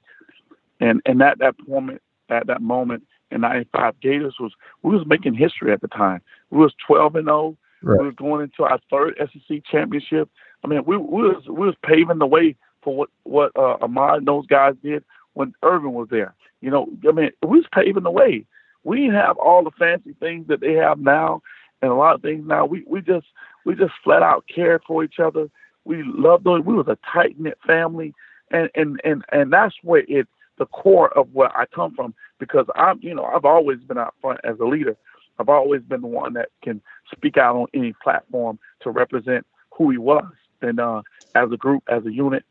And, 0.79 1.01
and 1.07 1.19
at 1.23 1.39
that 1.39 1.55
moment, 1.67 2.03
at 2.29 2.45
that 2.45 2.61
moment 2.61 3.07
in 3.31 3.41
95, 3.41 3.99
Gators 4.01 4.35
was, 4.39 4.51
we 4.83 4.95
was 4.95 5.07
making 5.07 5.33
history 5.33 5.73
at 5.73 5.81
the 5.81 5.87
time. 5.87 6.21
We 6.51 6.59
was 6.59 6.75
12 6.85 7.15
and 7.15 7.25
0. 7.25 7.57
Right. 7.81 7.99
We 7.99 8.05
were 8.05 8.11
going 8.11 8.43
into 8.43 8.63
our 8.63 8.79
third 8.89 9.15
SEC 9.17 9.63
championship. 9.69 10.29
I 10.63 10.67
mean, 10.67 10.83
we, 10.85 10.97
we 10.97 11.23
was, 11.23 11.43
we 11.47 11.65
was 11.65 11.75
paving 11.83 12.19
the 12.19 12.27
way 12.27 12.55
for 12.83 12.95
what, 12.95 13.09
what, 13.23 13.51
uh, 13.55 13.77
Ahmad 13.81 14.19
and 14.19 14.27
those 14.27 14.45
guys 14.47 14.75
did 14.83 15.03
when 15.33 15.53
Urban 15.63 15.93
was 15.93 16.07
there. 16.09 16.35
You 16.61 16.69
know, 16.69 16.87
I 17.07 17.11
mean, 17.11 17.31
we 17.41 17.57
was 17.59 17.67
paving 17.73 18.03
the 18.03 18.11
way. 18.11 18.45
We 18.83 18.97
didn't 19.01 19.15
have 19.15 19.37
all 19.37 19.63
the 19.63 19.71
fancy 19.71 20.15
things 20.19 20.47
that 20.47 20.61
they 20.61 20.73
have 20.73 20.99
now 20.99 21.41
and 21.81 21.91
a 21.91 21.95
lot 21.95 22.15
of 22.15 22.21
things 22.21 22.45
now. 22.45 22.65
We 22.65 22.83
we 22.87 23.01
just 23.01 23.27
we 23.65 23.75
just 23.75 23.93
flat 24.03 24.23
out 24.23 24.45
cared 24.53 24.81
for 24.87 25.03
each 25.03 25.19
other. 25.19 25.49
We 25.85 26.03
loved 26.03 26.43
those. 26.43 26.63
We 26.63 26.73
was 26.73 26.87
a 26.87 26.97
tight 27.11 27.39
knit 27.39 27.57
family, 27.65 28.13
and 28.51 28.69
and 28.75 28.99
and 29.03 29.23
and 29.31 29.51
that's 29.51 29.75
where 29.83 30.03
it 30.07 30.27
the 30.57 30.65
core 30.67 31.15
of 31.17 31.33
where 31.33 31.55
I 31.57 31.65
come 31.73 31.95
from 31.95 32.13
because 32.39 32.65
I'm 32.75 32.99
you 33.01 33.15
know 33.15 33.25
I've 33.25 33.45
always 33.45 33.79
been 33.79 33.97
out 33.97 34.15
front 34.21 34.39
as 34.43 34.59
a 34.59 34.65
leader. 34.65 34.95
I've 35.39 35.49
always 35.49 35.81
been 35.81 36.01
the 36.01 36.07
one 36.07 36.33
that 36.33 36.49
can 36.63 36.81
speak 37.11 37.37
out 37.37 37.55
on 37.55 37.67
any 37.73 37.93
platform 38.03 38.59
to 38.81 38.91
represent 38.91 39.45
who 39.71 39.89
he 39.89 39.97
was 39.97 40.25
and 40.61 40.79
uh, 40.79 41.01
as 41.35 41.51
a 41.51 41.57
group, 41.57 41.83
as 41.87 42.05
a 42.05 42.11
unit, 42.11 42.43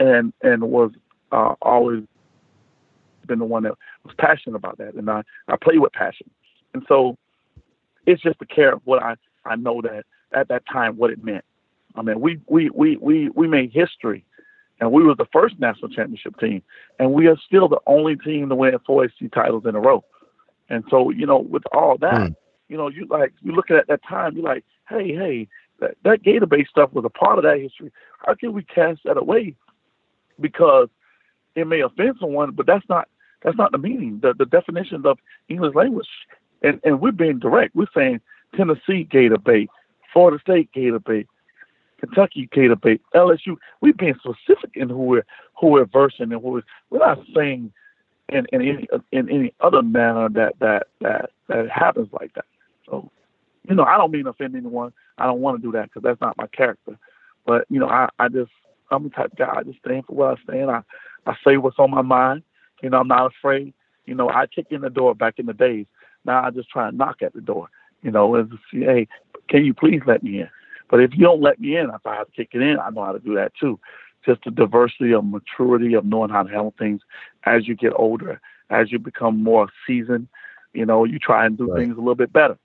and 0.00 0.32
and 0.42 0.62
was 0.62 0.92
uh, 1.32 1.54
always 1.62 2.04
been 3.26 3.38
the 3.38 3.44
one 3.44 3.64
that 3.64 3.74
was 4.04 4.14
passionate 4.18 4.56
about 4.56 4.78
that, 4.78 4.94
and 4.94 5.10
I 5.10 5.22
I 5.48 5.56
play 5.56 5.78
with 5.78 5.92
passion, 5.92 6.30
and 6.74 6.84
so 6.88 7.16
it's 8.06 8.22
just 8.22 8.38
the 8.38 8.46
care 8.46 8.72
of 8.72 8.80
what 8.84 9.02
I 9.02 9.16
I 9.44 9.56
know 9.56 9.80
that 9.82 10.04
at 10.32 10.48
that 10.48 10.64
time 10.66 10.96
what 10.96 11.10
it 11.10 11.22
meant. 11.22 11.44
I 11.94 12.02
mean, 12.02 12.20
we 12.20 12.40
we 12.46 12.70
we 12.70 12.96
we 12.96 13.28
we 13.30 13.48
made 13.48 13.72
history, 13.72 14.24
and 14.80 14.92
we 14.92 15.02
were 15.02 15.14
the 15.14 15.26
first 15.32 15.58
national 15.58 15.90
championship 15.90 16.38
team, 16.38 16.62
and 16.98 17.12
we 17.12 17.26
are 17.26 17.36
still 17.46 17.68
the 17.68 17.80
only 17.86 18.16
team 18.16 18.48
to 18.48 18.54
win 18.54 18.76
four 18.86 19.08
SEC 19.18 19.30
titles 19.32 19.64
in 19.66 19.74
a 19.74 19.80
row. 19.80 20.04
And 20.68 20.84
so, 20.90 21.10
you 21.10 21.26
know, 21.26 21.38
with 21.38 21.64
all 21.72 21.96
that, 21.98 22.30
Mm. 22.30 22.36
you 22.68 22.76
know, 22.76 22.88
you 22.88 23.06
like 23.06 23.32
you 23.42 23.52
look 23.52 23.70
at 23.70 23.86
that 23.86 24.02
time, 24.02 24.36
you're 24.36 24.44
like, 24.44 24.64
hey, 24.88 25.14
hey, 25.14 25.48
that, 25.80 25.96
that 26.04 26.22
Gator 26.22 26.46
based 26.46 26.70
stuff 26.70 26.92
was 26.92 27.04
a 27.04 27.10
part 27.10 27.38
of 27.38 27.44
that 27.44 27.60
history. 27.60 27.92
How 28.18 28.34
can 28.34 28.52
we 28.52 28.62
cast 28.62 29.04
that 29.04 29.16
away? 29.16 29.54
Because 30.40 30.88
it 31.54 31.66
may 31.66 31.80
offend 31.80 32.16
someone, 32.20 32.52
but 32.52 32.66
that's 32.66 32.88
not 32.88 33.08
that's 33.42 33.56
not 33.56 33.70
the 33.72 33.78
meaning, 33.78 34.18
the, 34.20 34.34
the 34.34 34.46
definition 34.46 35.06
of 35.06 35.18
English 35.48 35.74
language. 35.74 36.08
And 36.62 36.80
and 36.84 37.00
we're 37.00 37.12
being 37.12 37.38
direct. 37.38 37.74
We're 37.74 37.86
saying 37.94 38.20
Tennessee 38.54 39.04
Gator 39.04 39.38
bait, 39.38 39.70
Florida 40.12 40.38
State 40.40 40.70
Gator 40.72 40.98
bait, 40.98 41.26
Kentucky 42.00 42.48
Gator 42.52 42.76
bait, 42.76 43.00
LSU. 43.14 43.56
We're 43.80 43.92
being 43.94 44.16
specific 44.16 44.70
in 44.74 44.88
who 44.88 44.98
we're 44.98 45.26
who 45.60 45.68
we're 45.68 45.86
versing 45.86 46.32
and 46.32 46.42
who 46.42 46.50
we're, 46.50 46.62
we're 46.90 46.98
not 46.98 47.20
saying 47.34 47.72
in, 48.28 48.46
in 48.52 48.60
any 48.62 48.88
in 49.12 49.28
any 49.30 49.54
other 49.60 49.82
manner 49.82 50.28
that 50.30 50.58
that 50.60 50.88
that 51.00 51.30
that 51.48 51.68
happens 51.70 52.08
like 52.12 52.34
that. 52.34 52.44
So, 52.86 53.10
you 53.68 53.74
know, 53.74 53.84
I 53.84 53.96
don't 53.96 54.10
mean 54.10 54.24
to 54.24 54.30
offend 54.30 54.54
anyone. 54.54 54.92
I 55.16 55.26
don't 55.26 55.40
want 55.40 55.60
to 55.60 55.62
do 55.62 55.72
that 55.72 55.84
because 55.84 56.02
that's 56.02 56.20
not 56.20 56.36
my 56.36 56.46
character. 56.48 56.98
But 57.46 57.64
you 57.70 57.80
know, 57.80 57.88
I 57.88 58.08
I 58.18 58.28
just 58.28 58.50
I'm 58.90 59.04
the 59.04 59.10
type 59.10 59.32
of 59.32 59.38
guy. 59.38 59.52
I 59.56 59.62
just 59.62 59.78
stand 59.78 60.06
for 60.06 60.14
what 60.14 60.38
I 60.38 60.42
stand. 60.42 60.70
I 60.70 60.82
I 61.26 61.36
say 61.46 61.56
what's 61.56 61.78
on 61.78 61.90
my 61.90 62.02
mind. 62.02 62.42
You 62.82 62.90
know, 62.90 62.98
I'm 62.98 63.08
not 63.08 63.32
afraid. 63.32 63.72
You 64.06 64.14
know, 64.14 64.28
I 64.28 64.46
kick 64.46 64.66
in 64.70 64.82
the 64.82 64.90
door 64.90 65.14
back 65.14 65.38
in 65.38 65.46
the 65.46 65.52
days. 65.54 65.86
Now 66.24 66.44
I 66.44 66.50
just 66.50 66.68
try 66.70 66.88
and 66.88 66.98
knock 66.98 67.22
at 67.22 67.34
the 67.34 67.40
door. 67.40 67.68
You 68.02 68.10
know, 68.10 68.34
and 68.36 68.50
say, 68.72 68.80
hey, 68.80 69.08
can 69.48 69.64
you 69.64 69.74
please 69.74 70.02
let 70.06 70.22
me 70.22 70.40
in? 70.40 70.48
But 70.90 71.00
if 71.00 71.12
you 71.14 71.20
don't 71.24 71.42
let 71.42 71.60
me 71.60 71.76
in, 71.76 71.90
if 71.90 72.06
I 72.06 72.14
have 72.14 72.26
to 72.28 72.32
kick 72.32 72.50
it 72.52 72.62
in, 72.62 72.78
I 72.78 72.90
know 72.90 73.04
how 73.04 73.12
to 73.12 73.18
do 73.18 73.34
that 73.34 73.52
too. 73.60 73.78
Just 74.24 74.44
the 74.44 74.50
diversity 74.50 75.12
of 75.14 75.24
maturity 75.24 75.94
of 75.94 76.04
knowing 76.04 76.30
how 76.30 76.42
to 76.42 76.48
handle 76.48 76.74
things 76.78 77.00
as 77.44 77.66
you 77.68 77.74
get 77.74 77.92
older, 77.96 78.40
as 78.70 78.90
you 78.92 78.98
become 78.98 79.42
more 79.42 79.68
seasoned. 79.86 80.28
You 80.72 80.84
know, 80.86 81.04
you 81.04 81.18
try 81.18 81.46
and 81.46 81.56
do 81.56 81.68
Right. 81.68 81.80
things 81.80 81.96
a 81.96 82.00
little 82.00 82.14
bit 82.14 82.32
better. 82.32 82.58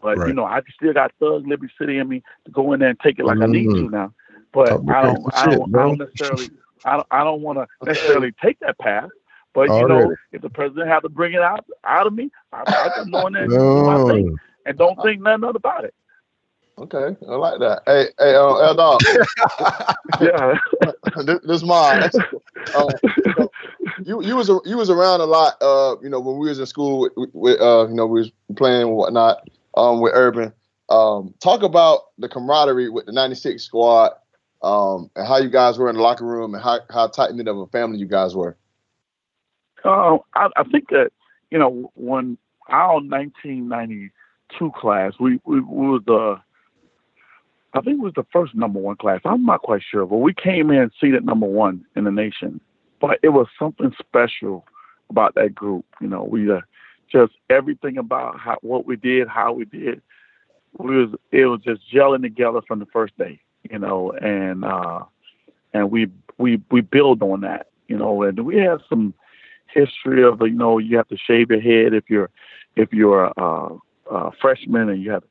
But 0.00 0.24
you 0.24 0.32
know, 0.32 0.44
I 0.44 0.60
still 0.74 0.92
got 0.92 1.12
Thug 1.20 1.46
Liberty 1.46 1.72
City 1.78 1.98
in 1.98 2.08
me 2.08 2.22
to 2.44 2.50
go 2.50 2.72
in 2.72 2.80
there 2.80 2.88
and 2.90 3.00
take 3.00 3.18
it 3.18 3.24
like 3.24 3.40
I 3.42 3.46
need 3.46 3.70
Mhm. 3.70 3.78
to 3.78 3.88
now. 3.88 4.12
But 4.52 4.76
I 4.88 5.02
don't, 5.02 5.20
I 5.32 5.46
don't, 5.46 5.70
I 5.74 5.82
don't 5.84 5.98
necessarily, 5.98 6.50
I 6.84 6.96
don't, 6.96 7.06
I 7.10 7.24
don't 7.24 7.42
want 7.42 7.58
to 7.58 7.66
necessarily 7.84 8.32
take 8.42 8.58
that 8.60 8.78
path. 8.78 9.10
But 9.54 9.76
you 9.78 9.84
know, 9.84 9.98
Already. 9.98 10.14
if 10.32 10.42
the 10.42 10.50
president 10.50 10.88
had 10.88 11.00
to 11.00 11.08
bring 11.08 11.34
it 11.34 11.42
out 11.42 11.64
out 11.84 12.06
of 12.06 12.14
me, 12.14 12.30
I, 12.52 12.64
I 12.78 12.88
just 12.88 13.06
know 13.08 13.26
in 13.26 13.34
there 13.34 13.44
and 13.44 13.54
do 13.74 13.82
my 13.82 13.98
thing 13.98 14.28
and 14.66 14.78
don't 14.78 15.00
think 15.02 15.20
nothing 15.20 15.44
other 15.44 15.56
about 15.56 15.84
it. 15.84 15.94
Okay, 16.78 17.16
I 17.28 17.34
like 17.34 17.60
that. 17.60 17.82
Hey, 17.86 18.06
hey, 18.18 18.34
uh, 18.34 18.56
L 18.56 18.74
Dog, 18.74 19.00
Yeah. 20.20 20.54
this, 21.24 21.38
this 21.44 21.62
mine. 21.62 22.10
Um, 22.74 22.88
you 24.04 24.22
you 24.22 24.36
was 24.36 24.48
a- 24.48 24.60
you 24.64 24.76
was 24.78 24.88
around 24.90 25.20
a 25.20 25.24
lot. 25.26 25.54
Uh, 25.60 25.96
you 26.02 26.08
know, 26.08 26.18
when 26.18 26.38
we 26.38 26.48
was 26.48 26.58
in 26.58 26.66
school 26.66 27.00
with, 27.00 27.12
with 27.34 27.60
uh, 27.60 27.86
you 27.88 27.94
know, 27.94 28.06
we 28.06 28.20
was 28.20 28.32
playing 28.56 28.82
and 28.82 28.92
whatnot. 28.92 29.48
Um, 29.76 30.00
with 30.00 30.12
Urban. 30.14 30.52
Um, 30.88 31.34
talk 31.40 31.62
about 31.62 32.00
the 32.18 32.28
camaraderie 32.28 32.88
with 32.88 33.06
the 33.06 33.12
'96 33.12 33.62
squad. 33.62 34.12
Um, 34.62 35.10
and 35.16 35.26
how 35.26 35.38
you 35.38 35.50
guys 35.50 35.76
were 35.76 35.90
in 35.90 35.96
the 35.96 36.02
locker 36.02 36.24
room 36.24 36.54
and 36.54 36.62
how 36.62 36.80
how 36.90 37.08
tight 37.08 37.34
knit 37.34 37.48
of 37.48 37.58
a 37.58 37.66
family 37.66 37.98
you 37.98 38.06
guys 38.06 38.34
were. 38.36 38.56
Uh, 39.84 40.18
I, 40.34 40.48
I 40.56 40.64
think 40.70 40.88
that 40.90 41.10
you 41.50 41.58
know 41.58 41.90
when 41.94 42.38
our 42.68 42.94
1992 42.94 44.72
class, 44.76 45.12
we 45.18 45.40
we, 45.44 45.60
we 45.60 45.88
was 45.88 46.02
the, 46.06 46.40
I 47.74 47.80
think 47.80 47.98
it 47.98 48.02
was 48.02 48.12
the 48.14 48.26
first 48.32 48.54
number 48.54 48.78
one 48.78 48.96
class. 48.96 49.20
I'm 49.24 49.44
not 49.44 49.62
quite 49.62 49.82
sure, 49.88 50.04
but 50.06 50.18
we 50.18 50.34
came 50.34 50.70
in 50.70 50.90
seated 51.00 51.24
number 51.24 51.46
one 51.46 51.84
in 51.96 52.04
the 52.04 52.10
nation. 52.10 52.60
But 53.00 53.18
it 53.22 53.30
was 53.30 53.46
something 53.58 53.92
special 53.98 54.66
about 55.10 55.34
that 55.36 55.54
group. 55.54 55.84
You 56.00 56.08
know, 56.08 56.22
we 56.22 56.50
uh, 56.50 56.60
just 57.10 57.32
everything 57.50 57.98
about 57.98 58.38
how 58.38 58.58
what 58.62 58.86
we 58.86 58.96
did, 58.96 59.26
how 59.28 59.52
we 59.52 59.64
did. 59.64 60.02
We 60.78 60.96
was 60.96 61.18
it 61.30 61.46
was 61.46 61.60
just 61.62 61.80
gelling 61.92 62.22
together 62.22 62.60
from 62.66 62.78
the 62.78 62.86
first 62.86 63.16
day. 63.18 63.40
You 63.70 63.78
know, 63.78 64.12
and 64.12 64.64
uh, 64.64 65.04
and 65.72 65.90
we 65.90 66.08
we 66.38 66.60
we 66.70 66.82
build 66.82 67.22
on 67.22 67.40
that. 67.40 67.68
You 67.88 67.96
know, 67.96 68.22
and 68.22 68.44
we 68.44 68.56
have 68.58 68.80
some 68.88 69.14
history 69.72 70.22
of 70.22 70.40
you 70.40 70.50
know 70.50 70.78
you 70.78 70.96
have 70.96 71.08
to 71.08 71.16
shave 71.16 71.50
your 71.50 71.60
head 71.60 71.94
if 71.94 72.04
you're 72.08 72.30
if 72.76 72.92
you're 72.92 73.32
a, 73.36 73.68
a, 74.10 74.30
freshman 74.40 74.88
and 74.88 75.02
you 75.02 75.10
have 75.10 75.24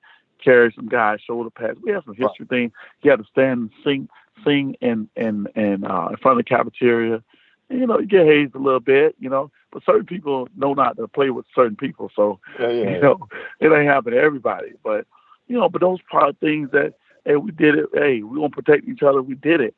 carry 0.44 0.72
some 0.76 0.88
guys 0.88 1.20
shoulder 1.22 1.50
pads. 1.50 1.80
We 1.84 1.92
have 1.92 2.04
some 2.06 2.16
history 2.16 2.46
thing. 2.48 2.72
You 3.02 3.12
have 3.12 3.20
to 3.20 3.28
stand 3.32 3.60
and 3.60 3.72
sing 3.84 4.10
sing 4.44 4.76
in 4.82 5.10
in 5.16 5.48
in, 5.56 5.84
uh, 5.86 6.10
in 6.10 6.18
front 6.18 6.40
of 6.40 6.46
the 6.46 6.50
cafeteria. 6.50 7.24
And, 7.70 7.80
you 7.80 7.88
know, 7.88 8.00
you 8.00 8.08
get 8.08 8.26
hazed 8.26 8.56
a 8.56 8.60
little 8.60 8.80
bit. 8.80 9.16
You 9.20 9.30
know, 9.30 9.52
but 9.72 9.84
certain 9.86 10.06
people 10.06 10.48
know 10.56 10.74
not 10.74 10.98
to 10.98 11.08
play 11.08 11.30
with 11.30 11.46
certain 11.56 11.76
people. 11.76 12.12
So 12.16 12.40
Yeah, 12.60 12.96
you 12.96 13.02
know, 13.02 13.28
it 13.60 13.72
ain't 13.72 13.88
happen 13.88 14.14
to 14.14 14.20
everybody. 14.20 14.74
But 14.84 15.06
you 15.48 15.58
know, 15.58 15.70
but 15.70 15.82
those 15.82 16.00
part 16.10 16.30
of 16.30 16.38
things 16.38 16.72
that 16.72 16.94
hey, 17.26 17.36
we 17.36 17.52
did 17.52 17.76
it. 17.76 17.86
Hey, 17.94 18.22
we 18.24 18.38
gonna 18.38 18.50
protect 18.50 18.88
each 18.88 19.04
other. 19.04 19.22
We 19.22 19.36
did 19.36 19.62
it, 19.62 19.76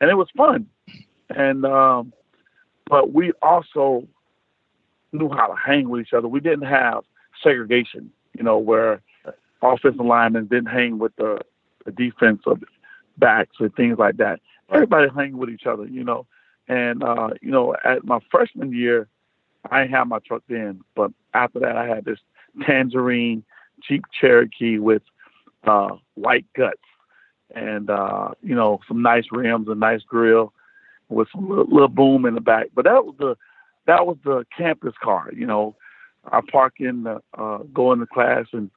and 0.00 0.10
it 0.10 0.14
was 0.14 0.28
fun. 0.36 0.66
And 1.30 1.64
um, 1.64 2.12
but 2.86 3.12
we 3.12 3.32
also 3.42 4.06
knew 5.12 5.28
how 5.30 5.46
to 5.46 5.54
hang 5.54 5.88
with 5.88 6.02
each 6.02 6.12
other. 6.12 6.28
We 6.28 6.40
didn't 6.40 6.66
have 6.66 7.04
segregation, 7.42 8.10
you 8.36 8.42
know, 8.42 8.58
where 8.58 9.02
offensive 9.62 10.04
linemen 10.04 10.46
didn't 10.46 10.66
hang 10.66 10.98
with 10.98 11.14
the, 11.16 11.40
the 11.84 11.92
defensive 11.92 12.62
backs 13.18 13.56
or 13.60 13.68
things 13.70 13.98
like 13.98 14.16
that. 14.16 14.40
Everybody 14.70 15.08
hang 15.14 15.36
with 15.36 15.50
each 15.50 15.66
other, 15.66 15.86
you 15.86 16.04
know. 16.04 16.26
And 16.68 17.02
uh, 17.02 17.30
you 17.40 17.50
know, 17.50 17.74
at 17.84 18.04
my 18.04 18.20
freshman 18.30 18.72
year, 18.72 19.08
I 19.70 19.80
didn't 19.80 19.90
my 20.08 20.18
truck 20.20 20.42
then, 20.48 20.80
but 20.94 21.10
after 21.34 21.60
that, 21.60 21.76
I 21.76 21.86
had 21.86 22.04
this 22.04 22.18
tangerine 22.66 23.44
Jeep 23.86 24.04
Cherokee 24.18 24.78
with 24.78 25.02
uh, 25.64 25.96
white 26.14 26.46
guts 26.56 26.80
and 27.54 27.90
uh, 27.90 28.30
you 28.42 28.54
know 28.54 28.80
some 28.88 29.02
nice 29.02 29.24
rims, 29.30 29.68
a 29.68 29.74
nice 29.74 30.02
grill 30.02 30.52
with 31.08 31.28
some 31.32 31.48
little, 31.48 31.66
little 31.66 31.88
boom 31.88 32.24
in 32.24 32.34
the 32.34 32.40
back. 32.40 32.68
But 32.74 32.84
that 32.84 33.04
was 33.04 33.14
the 33.18 33.36
that 33.86 34.06
was 34.06 34.16
the 34.24 34.46
campus 34.56 34.94
car. 35.02 35.30
You 35.34 35.46
know, 35.46 35.76
I 36.30 36.40
park 36.50 36.74
in 36.78 37.04
the 37.04 37.20
uh, 37.36 37.58
go 37.72 37.92
into 37.92 38.06
class 38.06 38.46
and 38.52 38.70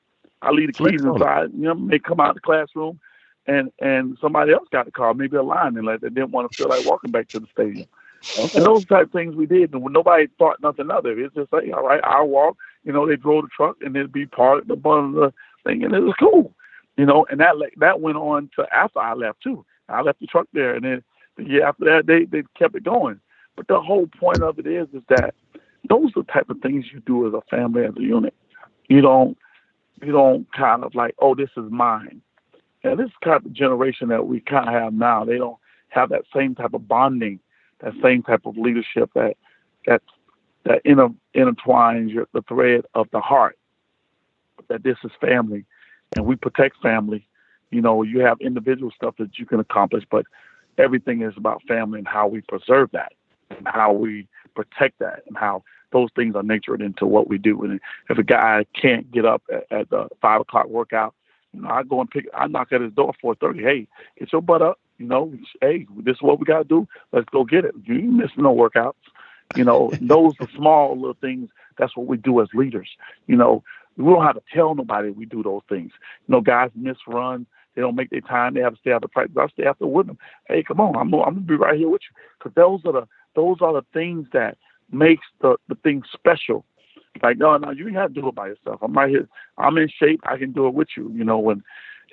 I 0.46 0.52
leave 0.52 0.68
the 0.68 0.74
keys 0.74 1.02
Flex 1.02 1.04
on 1.04 1.10
it. 1.10 1.16
inside. 1.16 1.50
You 1.54 1.74
know, 1.74 1.88
they 1.88 2.00
come 2.00 2.20
out 2.20 2.30
of 2.30 2.36
the 2.36 2.42
classroom 2.42 3.00
and 3.48 3.72
and 3.80 4.18
somebody 4.22 4.54
else 4.54 4.68
got 4.72 4.86
the 4.86 4.92
car, 4.92 5.14
maybe 5.14 5.38
a 5.38 5.44
lineman 5.44 5.86
like 5.86 6.02
they 6.02 6.10
didn't 6.10 6.32
want 6.32 6.52
to 6.52 6.58
feel 6.58 6.70
like 6.70 6.86
walking 6.86 7.12
back 7.12 7.28
to 7.30 7.40
the 7.40 7.48
stadium. 7.52 7.88
And 8.40 8.66
those 8.66 8.86
type 8.86 9.08
of 9.08 9.12
things 9.12 9.36
we 9.36 9.46
did, 9.46 9.74
and 9.74 9.84
nobody 9.92 10.28
thought 10.40 10.62
nothing 10.62 10.90
of 10.90 11.06
it. 11.06 11.20
It's 11.20 11.36
just 11.36 11.54
like, 11.54 11.66
all 11.72 11.84
right, 11.86 12.02
I'll 12.04 12.28
walk. 12.28 12.58
You 12.84 12.92
know, 12.92 13.08
they 13.08 13.18
drove 13.18 13.44
the 13.44 13.50
truck, 13.56 13.78
and 13.82 13.96
it'd 13.96 14.12
be 14.12 14.26
part 14.26 14.60
of 14.60 14.68
the 14.68 14.76
bottom 14.76 15.16
of 15.16 15.22
the 15.22 15.34
thing, 15.64 15.84
and 15.84 15.94
it 15.94 16.00
was 16.00 16.16
cool. 16.20 16.54
You 16.98 17.06
know, 17.06 17.28
and 17.30 17.40
that 17.40 17.56
that 17.78 18.02
went 18.02 18.18
on 18.18 18.50
to 18.56 18.66
after 18.74 19.00
I 19.00 19.14
left 19.14 19.44
too. 19.44 19.66
I 19.90 20.02
left 20.02 20.20
the 20.20 20.28
truck 20.28 20.48
there, 20.54 20.76
and 20.76 20.84
then 20.86 21.04
the 21.38 21.44
year 21.44 21.68
after 21.68 21.86
that, 21.86 22.08
they 22.08 22.26
they 22.26 22.44
kept 22.58 22.76
it 22.76 22.84
going. 22.84 23.20
But 23.56 23.68
the 23.68 23.80
whole 23.80 24.08
point 24.08 24.42
of 24.42 24.58
it 24.60 24.66
is, 24.66 24.88
is 24.94 25.04
that 25.10 25.36
those 25.88 26.12
are 26.16 26.24
the 26.24 26.32
type 26.32 26.50
of 26.50 26.60
things 26.62 26.86
you 26.92 27.02
do 27.02 27.28
as 27.28 27.34
a 27.34 27.42
family, 27.50 27.86
as 27.86 27.96
a 27.96 28.02
unit. 28.02 28.34
You 28.88 29.02
don't 29.02 29.38
you 30.06 30.12
don't 30.12 30.52
kind 30.54 30.84
of 30.84 30.96
like, 30.96 31.16
oh, 31.20 31.36
this 31.36 31.50
is 31.58 31.70
mine. 31.70 32.22
And 32.84 33.00
this 33.00 33.10
kind 33.24 33.44
of 33.46 33.52
generation 33.52 34.10
that 34.10 34.28
we 34.28 34.40
kind 34.40 34.68
of 34.68 34.74
have 34.74 34.94
now, 34.94 35.26
they 35.26 35.38
don't 35.38 35.58
have 35.90 36.10
that 36.10 36.24
same 36.36 36.54
type 36.54 36.74
of 36.74 36.88
bonding, 36.88 37.40
that 37.80 37.94
same 38.04 38.22
type 38.22 38.46
of 38.46 38.58
leadership 38.58 39.10
that 39.16 39.38
that 39.88 40.02
that 40.66 40.82
inter, 40.84 41.10
intertwines 41.36 42.12
your, 42.12 42.28
the 42.34 42.42
thread 42.44 42.86
of 42.94 43.08
the 43.12 43.20
heart. 43.20 43.58
That 44.68 44.84
this 44.84 44.98
is 45.04 45.12
family, 45.20 45.66
and 46.16 46.26
we 46.26 46.36
protect 46.36 46.82
family. 46.82 47.28
You 47.72 47.82
know, 47.82 48.04
you 48.04 48.20
have 48.20 48.40
individual 48.40 48.92
stuff 48.96 49.16
that 49.18 49.38
you 49.38 49.46
can 49.46 49.60
accomplish, 49.60 50.04
but 50.10 50.26
everything 50.78 51.22
is 51.22 51.34
about 51.38 51.62
family 51.68 52.00
and 52.00 52.08
how 52.08 52.28
we 52.28 52.42
preserve 52.42 52.90
that, 52.94 53.14
and 53.50 53.68
how 53.68 53.94
we 53.94 54.28
protect 54.56 55.00
that, 55.00 55.24
and 55.28 55.38
how 55.38 55.64
those 55.92 56.10
things 56.16 56.36
are 56.36 56.44
natured 56.44 56.82
into 56.82 57.06
what 57.06 57.28
we 57.28 57.38
do. 57.38 57.64
And 57.64 57.80
if 58.10 58.18
a 58.18 58.24
guy 58.24 58.66
can't 58.80 59.12
get 59.12 59.26
up 59.26 59.44
at, 59.52 59.66
at 59.72 59.90
the 59.90 60.08
five 60.22 60.42
o'clock 60.42 60.68
workout, 60.68 61.14
you 61.54 61.62
know, 61.62 61.70
I 61.70 61.84
go 61.84 62.02
and 62.02 62.10
pick, 62.10 62.28
I 62.34 62.48
knock 62.48 62.72
at 62.72 62.82
his 62.82 62.94
door 62.94 63.14
four 63.22 63.36
thirty. 63.36 63.64
Hey, 63.64 63.88
get 64.20 64.32
your 64.32 64.42
butt 64.42 64.62
up. 64.62 64.80
You 64.98 65.08
know, 65.08 65.34
hey, 65.62 65.86
this 65.98 66.16
is 66.16 66.22
what 66.22 66.40
we 66.40 66.46
got 66.46 66.60
to 66.60 66.64
do. 66.64 66.88
Let's 67.12 67.28
go 67.30 67.44
get 67.44 67.66
it. 67.66 67.76
You 67.84 67.96
ain't 67.96 68.14
missing 68.14 68.44
no 68.44 68.56
workouts. 68.56 68.94
You 69.56 69.64
know, 69.64 69.92
those 70.02 70.34
are 70.40 70.48
small 70.56 70.96
little 70.96 71.18
things. 71.20 71.50
That's 71.78 71.96
what 71.96 72.08
we 72.08 72.18
do 72.18 72.42
as 72.42 72.48
leaders. 72.54 72.90
You 73.28 73.36
know, 73.36 73.64
we 73.98 74.06
don't 74.06 74.24
have 74.24 74.36
to 74.36 74.44
tell 74.54 74.76
nobody 74.76 75.10
we 75.10 75.26
do 75.26 75.44
those 75.44 75.62
things. 75.70 75.92
You 76.28 76.34
know, 76.34 76.42
guys 76.42 76.72
miss 76.76 76.98
runs. 77.08 77.48
They 77.76 77.82
don't 77.82 77.96
make 77.96 78.10
their 78.10 78.22
time. 78.22 78.54
They 78.54 78.62
have 78.62 78.74
to 78.74 78.80
stay 78.80 78.92
out 78.92 79.04
after 79.04 79.08
practice. 79.10 79.36
I 79.38 79.48
stay 79.50 79.66
after 79.66 79.86
with 79.86 80.08
them. 80.08 80.18
Hey, 80.48 80.64
come 80.64 80.80
on, 80.80 80.96
I'm, 80.96 81.14
I'm 81.14 81.34
gonna 81.34 81.40
be 81.42 81.56
right 81.56 81.78
here 81.78 81.90
with 81.90 82.02
you. 82.10 82.16
Because 82.40 82.54
those 82.56 82.82
are 82.86 82.94
the 82.94 83.08
those 83.36 83.58
are 83.62 83.74
the 83.74 83.86
things 83.94 84.28
that 84.32 84.58
makes 84.92 85.26
the 85.42 85.58
the 85.68 85.76
thing 85.76 86.04
special. 86.14 86.66
Like, 87.24 87.38
no, 87.38 87.56
no, 87.58 87.72
you 87.72 87.90
to 87.92 88.10
do 88.10 88.28
it 88.28 88.36
by 88.36 88.48
yourself. 88.48 88.80
I'm 88.82 88.94
right 88.94 89.10
here. 89.10 89.28
I'm 89.58 89.78
in 89.78 89.90
shape. 89.90 90.20
I 90.26 90.38
can 90.38 90.52
do 90.52 90.68
it 90.68 90.74
with 90.74 90.90
you. 90.98 91.12
You 91.16 91.24
know, 91.24 91.40
when 91.40 91.64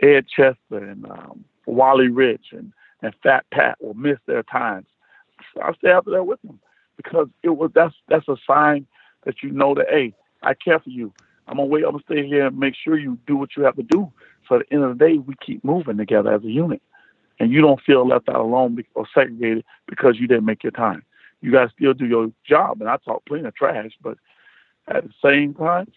Ed 0.00 0.26
Chester 0.28 0.56
and 0.70 1.04
um, 1.06 1.44
Wally 1.66 2.08
Rich 2.08 2.46
and, 2.52 2.72
and 3.02 3.14
Fat 3.22 3.44
Pat 3.50 3.78
will 3.80 3.94
miss 3.94 4.18
their 4.26 4.44
times, 4.44 4.86
I 5.60 5.72
stay 5.74 5.90
after 5.90 6.10
that 6.12 6.24
with 6.24 6.40
them 6.42 6.60
because 6.96 7.28
it 7.42 7.50
was 7.50 7.70
that's 7.74 7.94
that's 8.08 8.28
a 8.28 8.36
sign 8.46 8.86
that 9.24 9.42
you 9.42 9.50
know 9.50 9.74
that 9.74 9.86
hey, 9.90 10.14
I 10.42 10.54
care 10.54 10.78
for 10.78 10.90
you. 10.90 11.12
I'm 11.48 11.56
gonna 11.56 11.66
wait. 11.66 11.84
I'm 11.84 11.92
gonna 11.92 12.04
stay 12.04 12.26
here 12.26 12.46
and 12.46 12.58
make 12.58 12.74
sure 12.76 12.98
you 12.98 13.18
do 13.26 13.36
what 13.36 13.50
you 13.56 13.64
have 13.64 13.76
to 13.76 13.82
do. 13.82 14.12
So 14.48 14.56
at 14.56 14.68
the 14.68 14.74
end 14.74 14.84
of 14.84 14.96
the 14.98 15.04
day, 15.04 15.18
we 15.18 15.34
keep 15.44 15.64
moving 15.64 15.96
together 15.96 16.32
as 16.32 16.44
a 16.44 16.50
unit, 16.50 16.82
and 17.40 17.52
you 17.52 17.60
don't 17.60 17.80
feel 17.82 18.06
left 18.06 18.28
out 18.28 18.36
alone 18.36 18.82
or 18.94 19.06
segregated 19.14 19.64
because 19.88 20.16
you 20.18 20.28
didn't 20.28 20.44
make 20.44 20.62
your 20.62 20.72
time. 20.72 21.02
You 21.42 21.52
guys 21.52 21.70
still 21.76 21.92
do 21.92 22.06
your 22.06 22.32
job, 22.48 22.80
and 22.80 22.88
I 22.88 22.96
talk 22.96 23.24
plenty 23.26 23.46
of 23.46 23.54
trash, 23.54 23.90
but 24.00 24.16
at 24.88 25.04
the 25.04 25.12
same 25.22 25.54
time, 25.54 25.90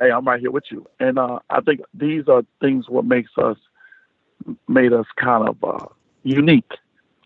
hey, 0.00 0.10
I'm 0.10 0.24
right 0.24 0.40
here 0.40 0.50
with 0.50 0.64
you. 0.70 0.86
And 0.98 1.18
uh, 1.18 1.40
I 1.50 1.60
think 1.60 1.80
these 1.92 2.28
are 2.28 2.42
things 2.60 2.88
what 2.88 3.04
makes 3.04 3.32
us 3.36 3.56
made 4.68 4.92
us 4.92 5.06
kind 5.16 5.48
of 5.48 5.62
uh, 5.62 5.86
unique, 6.22 6.70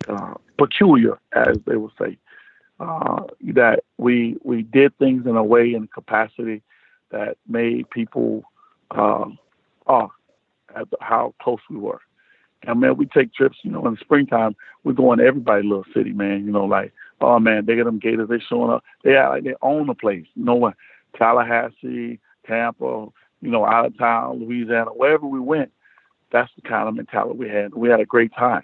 uh, 0.09 0.35
peculiar, 0.59 1.19
as 1.33 1.57
they 1.67 1.77
would 1.77 1.93
say. 2.01 2.19
Uh, 2.81 3.23
that 3.53 3.85
we 3.99 4.37
we 4.43 4.63
did 4.63 4.97
things 4.99 5.27
in 5.27 5.37
a 5.37 5.45
way 5.45 5.75
and 5.75 5.93
capacity 5.93 6.61
that 7.11 7.37
made 7.47 7.89
people 7.91 8.43
uh, 8.91 9.27
awe 9.87 10.09
at 10.75 10.89
how 11.01 11.33
close 11.41 11.61
we 11.71 11.77
were. 11.77 12.01
And 12.67 12.81
man, 12.81 12.97
we 12.97 13.07
take 13.07 13.35
trips, 13.35 13.59
you 13.63 13.71
know, 13.71 13.87
in 13.87 13.95
the 13.95 14.01
springtime, 14.01 14.57
we're 14.85 14.93
going 14.93 15.19
to 15.19 15.25
everybody's 15.25 15.69
little 15.69 15.85
city, 15.95 16.13
man. 16.13 16.45
You 16.47 16.53
know, 16.53 16.65
like, 16.65 16.93
oh 17.21 17.39
man, 17.39 17.67
they 17.67 17.77
got 17.77 17.85
them 17.85 17.99
Gators, 17.99 18.29
they 18.29 18.41
showing 18.49 18.71
up. 18.71 18.85
They 19.03 19.17
act 19.17 19.31
like 19.31 19.45
they 19.45 19.55
own 19.63 19.87
the 19.87 19.95
place. 19.95 20.27
You 20.35 20.45
know 20.45 20.55
what? 20.55 20.75
Tallahassee, 21.17 22.19
Tampa, 22.47 23.09
you 23.41 23.51
know, 23.51 23.67
out 23.67 23.87
of 23.87 23.99
town, 23.99 24.41
Louisiana, 24.41 24.91
wherever 24.91 25.27
we 25.27 25.41
went, 25.41 25.71
that's 26.33 26.51
the 26.57 26.69
kind 26.69 26.89
of 26.89 26.95
mentality 26.95 27.39
we 27.39 27.49
had. 27.49 27.75
We 27.75 27.89
had 27.89 28.01
a 28.01 28.07
great 28.07 28.33
time. 28.35 28.63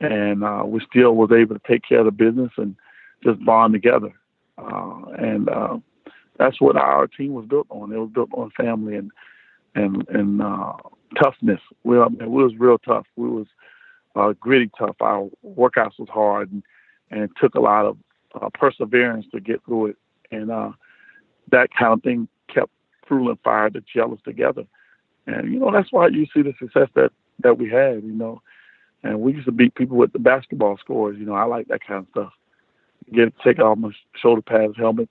And 0.00 0.42
uh, 0.42 0.64
we 0.66 0.80
still 0.90 1.14
was 1.14 1.30
able 1.30 1.54
to 1.54 1.62
take 1.66 1.82
care 1.88 2.00
of 2.00 2.06
the 2.06 2.10
business 2.10 2.50
and 2.56 2.74
just 3.22 3.44
bond 3.44 3.72
together. 3.72 4.12
Uh, 4.58 5.02
and 5.18 5.48
uh, 5.48 5.78
that's 6.38 6.60
what 6.60 6.76
our 6.76 7.06
team 7.06 7.32
was 7.32 7.46
built 7.46 7.66
on. 7.70 7.92
It 7.92 7.98
was 7.98 8.10
built 8.12 8.30
on 8.32 8.50
family 8.56 8.96
and 8.96 9.10
and 9.74 10.06
and 10.08 10.42
uh, 10.42 10.74
toughness. 11.22 11.60
We, 11.82 11.98
I 11.98 12.08
mean, 12.08 12.30
we 12.30 12.42
was 12.42 12.56
real 12.56 12.78
tough. 12.78 13.06
We 13.16 13.28
was 13.28 13.46
uh, 14.16 14.32
gritty 14.38 14.70
tough. 14.78 14.96
Our 15.00 15.28
workouts 15.44 15.98
was 15.98 16.08
hard 16.08 16.52
and 16.52 16.62
and 17.10 17.22
it 17.22 17.30
took 17.40 17.54
a 17.54 17.60
lot 17.60 17.86
of 17.86 17.96
uh, 18.40 18.48
perseverance 18.54 19.26
to 19.32 19.40
get 19.40 19.64
through 19.64 19.86
it. 19.86 19.96
And 20.30 20.50
uh, 20.50 20.72
that 21.50 21.70
kind 21.78 21.92
of 21.92 22.02
thing 22.02 22.28
kept 22.52 22.70
fueling 23.06 23.38
fire 23.44 23.70
to 23.70 23.82
gel 23.82 24.12
us 24.12 24.20
together. 24.24 24.64
And 25.26 25.52
you 25.52 25.58
know 25.58 25.70
that's 25.72 25.92
why 25.92 26.08
you 26.08 26.26
see 26.34 26.42
the 26.42 26.54
success 26.58 26.88
that 26.94 27.12
that 27.40 27.58
we 27.58 27.70
had. 27.70 28.02
You 28.02 28.12
know, 28.12 28.42
and 29.02 29.20
we 29.20 29.32
used 29.32 29.46
to 29.46 29.52
beat 29.52 29.74
people 29.74 29.96
with 29.96 30.12
the 30.12 30.18
basketball 30.18 30.76
scores. 30.78 31.18
You 31.18 31.26
know, 31.26 31.34
I 31.34 31.44
like 31.44 31.68
that 31.68 31.86
kind 31.86 32.00
of 32.00 32.06
stuff. 32.10 32.32
Get 33.12 33.32
take 33.42 33.58
off 33.58 33.78
my 33.78 33.90
shoulder 34.20 34.42
pads, 34.42 34.76
helmet 34.76 35.08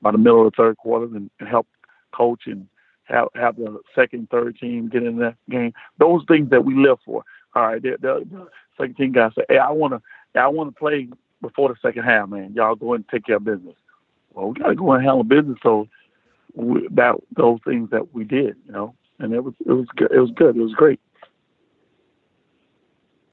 by 0.00 0.12
the 0.12 0.18
middle 0.18 0.46
of 0.46 0.52
the 0.52 0.56
third 0.56 0.76
quarter, 0.78 1.06
and, 1.06 1.30
and 1.40 1.48
help 1.48 1.66
coach 2.12 2.42
and 2.46 2.68
have 3.08 3.28
have 3.34 3.56
the 3.56 3.80
second, 3.94 4.28
third 4.30 4.58
team 4.58 4.88
get 4.88 5.02
in 5.02 5.18
that 5.18 5.36
game. 5.50 5.72
Those 5.98 6.22
things 6.28 6.50
that 6.50 6.64
we 6.64 6.74
live 6.74 6.98
for. 7.04 7.24
All 7.54 7.66
right, 7.66 7.82
the, 7.82 7.96
the, 8.00 8.46
second 8.78 8.96
team 8.96 9.12
guys 9.12 9.32
say, 9.36 9.44
"Hey, 9.48 9.58
I 9.58 9.70
want 9.70 9.94
to, 9.94 10.40
I 10.40 10.48
want 10.48 10.74
to 10.74 10.78
play 10.78 11.08
before 11.40 11.68
the 11.68 11.76
second 11.80 12.04
half, 12.04 12.28
man. 12.28 12.52
Y'all 12.54 12.74
go 12.74 12.94
and 12.94 13.08
take 13.08 13.26
care 13.26 13.36
of 13.36 13.44
business." 13.44 13.74
Well, 14.32 14.48
we 14.48 14.60
got 14.60 14.68
to 14.68 14.74
go 14.74 14.92
and 14.92 15.02
handle 15.02 15.24
business. 15.24 15.58
So 15.62 15.88
we, 16.54 16.86
that 16.92 17.14
those 17.36 17.58
things 17.66 17.90
that 17.90 18.14
we 18.14 18.24
did, 18.24 18.56
you 18.66 18.72
know, 18.72 18.94
and 19.18 19.32
it 19.32 19.42
was 19.42 19.54
it 19.66 19.72
was 19.72 19.86
good. 19.96 20.12
It 20.12 20.20
was 20.20 20.30
good. 20.34 20.56
It 20.56 20.62
was 20.62 20.74
great. 20.74 21.00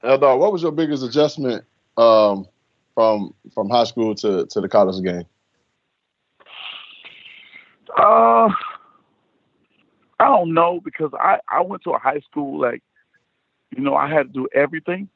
Eldar, 0.02 0.38
what 0.38 0.52
was 0.52 0.62
your 0.62 0.72
biggest 0.72 1.02
adjustment 1.02 1.64
um, 1.96 2.46
from 2.94 3.34
from 3.54 3.68
high 3.68 3.84
school 3.84 4.14
to, 4.16 4.46
to 4.46 4.60
the 4.60 4.68
college 4.68 5.02
game? 5.04 5.24
Uh, 7.96 8.48
I 10.18 10.26
don't 10.26 10.54
know 10.54 10.80
because 10.82 11.10
I 11.14 11.38
I 11.48 11.60
went 11.62 11.82
to 11.84 11.90
a 11.90 11.98
high 11.98 12.20
school 12.20 12.60
like, 12.60 12.82
you 13.76 13.82
know, 13.82 13.94
I 13.94 14.08
had 14.08 14.28
to 14.28 14.32
do 14.32 14.48
everything. 14.54 15.08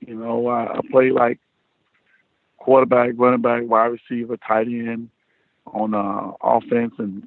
You 0.00 0.14
know, 0.14 0.48
I, 0.48 0.78
I 0.78 0.80
played 0.90 1.12
like 1.12 1.38
quarterback, 2.58 3.12
running 3.16 3.42
back, 3.42 3.62
wide 3.66 3.92
receiver, 3.92 4.36
tight 4.36 4.66
end 4.66 5.10
on 5.66 5.94
uh, 5.94 6.32
offense, 6.42 6.94
and 6.98 7.26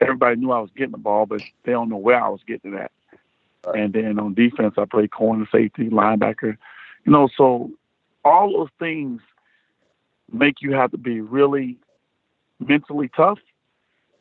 everybody 0.00 0.36
knew 0.36 0.52
I 0.52 0.60
was 0.60 0.70
getting 0.76 0.92
the 0.92 0.98
ball, 0.98 1.26
but 1.26 1.42
they 1.64 1.72
don't 1.72 1.88
know 1.88 1.96
where 1.96 2.22
I 2.22 2.28
was 2.28 2.40
getting 2.46 2.74
it 2.74 2.80
at. 2.80 2.92
And 3.74 3.92
then 3.92 4.18
on 4.18 4.34
defense, 4.34 4.74
I 4.78 4.84
played 4.84 5.10
corner, 5.10 5.46
safety, 5.50 5.88
linebacker. 5.88 6.56
You 7.04 7.12
know, 7.12 7.28
so 7.36 7.70
all 8.24 8.52
those 8.52 8.70
things 8.78 9.20
make 10.32 10.60
you 10.60 10.72
have 10.72 10.90
to 10.92 10.98
be 10.98 11.20
really 11.20 11.78
mentally 12.60 13.10
tough, 13.16 13.38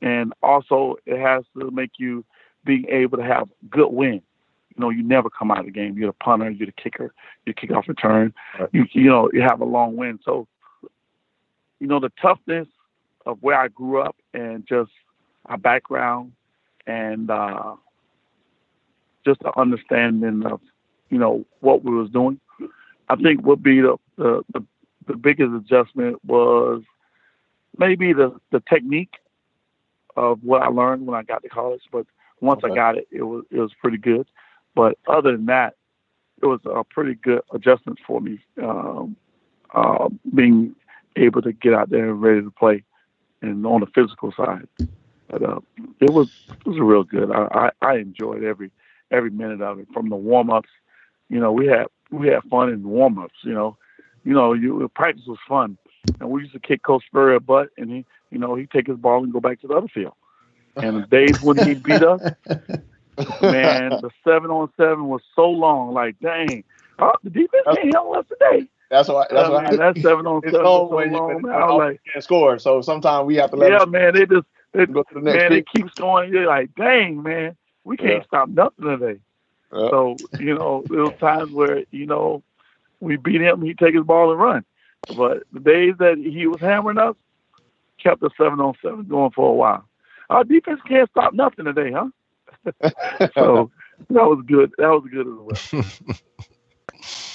and 0.02 0.34
also 0.44 0.96
it 1.06 1.20
has 1.20 1.44
to 1.58 1.72
make 1.72 1.92
you 1.98 2.24
being 2.66 2.86
able 2.90 3.18
to 3.18 3.24
have 3.24 3.50
good 3.70 3.90
win. 3.90 4.22
You 4.76 4.82
know, 4.82 4.90
you 4.90 5.02
never 5.02 5.30
come 5.30 5.50
out 5.50 5.60
of 5.60 5.66
the 5.66 5.72
game. 5.72 5.98
You're 5.98 6.10
the 6.10 6.18
punter, 6.24 6.50
you're 6.52 6.68
the 6.68 6.72
kicker, 6.74 7.14
you 7.46 7.54
kick 7.54 7.72
off 7.72 7.88
return. 7.88 8.34
Right. 8.60 8.70
You 8.74 8.86
you 8.92 9.10
know 9.10 9.30
you 9.34 9.42
have 9.42 9.62
a 9.62 9.66
long 9.66 9.96
win. 9.96 10.20
So, 10.24 10.48
you 11.80 11.88
know, 11.88 12.00
the 12.00 12.12
toughness 12.22 12.68
of 13.26 13.38
where 13.42 13.60
I 13.60 13.68
grew 13.70 14.02
up 14.02 14.16
and 14.34 14.66
just 14.68 14.92
our 15.48 15.58
background 15.58 16.34
and 16.86 17.30
uh, 17.30 17.76
just 19.26 19.42
the 19.42 19.58
understanding 19.60 20.44
of 20.46 20.62
you 21.10 21.18
know 21.18 21.46
what 21.62 21.84
we 21.84 21.94
was 21.94 22.10
doing. 22.10 22.40
I 23.10 23.16
think 23.16 23.46
would 23.46 23.64
be 23.64 23.82
the 23.82 23.98
the, 24.18 24.44
the, 24.54 24.66
the 25.08 25.16
biggest 25.16 25.54
adjustment 25.54 26.24
was 26.26 26.84
maybe 27.78 28.14
the 28.14 28.36
the 28.52 28.62
technique 28.70 29.16
of 30.18 30.44
what 30.44 30.64
I 30.64 30.68
learned 30.68 31.06
when 31.06 31.18
I 31.18 31.24
got 31.24 31.44
to 31.44 31.50
college. 31.50 31.84
But 31.92 32.08
once 32.42 32.62
I 32.64 32.74
got 32.74 32.98
it, 32.98 33.08
it 33.12 33.24
was 33.24 33.46
it 33.52 33.60
was 33.60 33.72
pretty 33.80 33.98
good. 33.98 34.28
But 34.76 34.98
other 35.08 35.32
than 35.32 35.46
that, 35.46 35.76
it 36.42 36.48
was 36.48 36.60
a 36.66 36.84
pretty 36.84 37.16
good 37.16 37.42
adjustment 37.54 38.00
for 38.06 38.20
me. 38.20 38.40
Um, 38.62 39.16
uh, 39.74 40.10
being 40.34 40.76
able 41.16 41.42
to 41.42 41.52
get 41.52 41.74
out 41.74 41.90
there 41.90 42.10
and 42.10 42.22
ready 42.22 42.42
to 42.42 42.52
play, 42.52 42.84
and 43.42 43.66
on 43.66 43.82
the 43.82 43.88
physical 43.88 44.34
side. 44.36 44.68
But 45.30 45.44
uh, 45.44 45.60
it 46.00 46.12
was 46.12 46.30
it 46.50 46.68
was 46.68 46.80
real 46.80 47.04
good. 47.04 47.32
I, 47.32 47.70
I, 47.82 47.88
I 47.88 47.96
enjoyed 47.98 48.44
every 48.44 48.72
every 49.12 49.30
minute 49.30 49.62
of 49.62 49.80
it. 49.80 49.88
From 49.94 50.10
the 50.10 50.16
warm 50.16 50.50
ups, 50.50 50.70
you 51.30 51.40
know, 51.40 51.52
we 51.52 51.68
had 51.68 51.86
we 52.12 52.28
had 52.28 52.44
fun 52.50 52.70
in 52.70 52.88
warm 52.88 53.20
ups. 53.20 53.36
You 53.44 53.54
know, 53.54 53.78
you 54.24 54.34
know, 54.34 54.54
you 54.54 54.90
practice 54.96 55.26
was 55.28 55.40
fun, 55.48 55.78
and 56.20 56.30
we 56.30 56.42
used 56.42 56.54
to 56.54 56.60
kick 56.60 56.84
Coach 56.84 57.06
Spurrier 57.08 57.36
a 57.36 57.40
butt, 57.40 57.70
and 57.78 57.90
he, 57.90 58.06
you 58.32 58.38
know, 58.40 58.56
he'd 58.56 58.72
take 58.72 58.88
his 58.88 58.98
ball 58.98 59.24
and 59.24 59.34
go 59.34 59.40
back 59.40 59.62
to 59.62 59.68
the 59.68 59.74
other 59.76 59.88
field. 59.88 60.14
And 60.76 60.98
the 60.98 61.08
days 61.08 61.42
when 61.42 61.58
he 61.66 61.74
beat 61.74 62.04
us, 62.04 62.22
man, 63.42 63.90
the 64.02 64.10
seven 64.24 64.52
on 64.52 64.70
seven 64.78 65.08
was 65.08 65.22
so 65.36 65.50
long. 65.50 65.94
Like, 65.94 66.20
dang, 66.20 66.64
oh, 67.00 67.14
the 67.24 67.30
defense 67.32 67.64
can't 67.66 67.78
handle 67.80 68.16
us 68.16 68.26
today. 68.28 68.68
That's 68.90 69.10
why. 69.10 69.26
That's 69.30 69.50
why. 69.50 69.64
man, 69.64 69.78
that 69.78 69.96
seven 70.02 70.28
on 70.28 70.42
seven 70.46 70.62
so 70.62 70.86
when 70.86 71.12
long, 71.12 71.36
when 71.36 71.42
man. 71.44 71.52
I 71.52 71.66
was 71.66 71.78
like, 71.80 72.02
can't 72.12 72.24
score. 72.24 72.60
So 72.60 72.82
sometimes 72.82 73.26
we 73.26 73.36
have 73.36 73.50
to 73.52 73.58
let 73.58 73.72
yeah, 73.72 73.86
man, 73.86 74.14
they 74.14 74.26
just 74.26 74.46
they, 74.74 74.86
go 74.86 75.04
to 75.04 75.14
the 75.16 75.22
next. 75.22 75.36
man, 75.36 75.54
it 75.54 75.68
keeps 75.68 75.94
going. 75.96 76.32
You're 76.32 76.46
like, 76.48 76.74
dang, 76.76 77.22
man, 77.24 77.56
we 77.84 77.98
can't 77.98 78.22
Yeah. 78.22 78.24
stop 78.24 78.50
nothing 78.50 78.86
today. 78.86 79.20
Yeah. 79.74 79.90
So 79.90 80.18
you 80.40 80.56
know, 80.56 80.86
there 80.90 81.02
was 81.04 81.14
times 81.20 81.52
where 81.52 81.84
you 81.92 82.06
know 82.06 82.44
we 83.00 83.18
beat 83.18 83.42
him, 83.42 83.62
he 83.62 83.74
take 83.74 83.96
his 83.96 84.04
ball 84.06 84.32
and 84.32 84.40
run. 84.40 84.66
But 85.16 85.44
the 85.54 85.60
days 85.60 85.96
that 86.00 86.18
he 86.18 86.48
was 86.48 86.60
hammering 86.60 86.98
us, 86.98 87.16
kept 88.02 88.22
the 88.22 88.30
seven 88.38 88.60
on 88.60 88.74
seven 88.82 89.06
going 89.06 89.32
for 89.32 89.50
a 89.50 89.54
while. 89.54 89.88
Our 90.30 90.44
defense 90.44 90.82
can't 90.88 91.10
stop 91.10 91.34
nothing 91.34 91.66
today, 91.66 91.92
huh? 91.92 92.10
So 93.34 93.72
that 94.10 94.26
was 94.26 94.44
good. 94.46 94.72
That 94.78 94.90
was 94.90 95.08
good 95.12 95.28
as 95.28 95.74
well. 95.74 96.16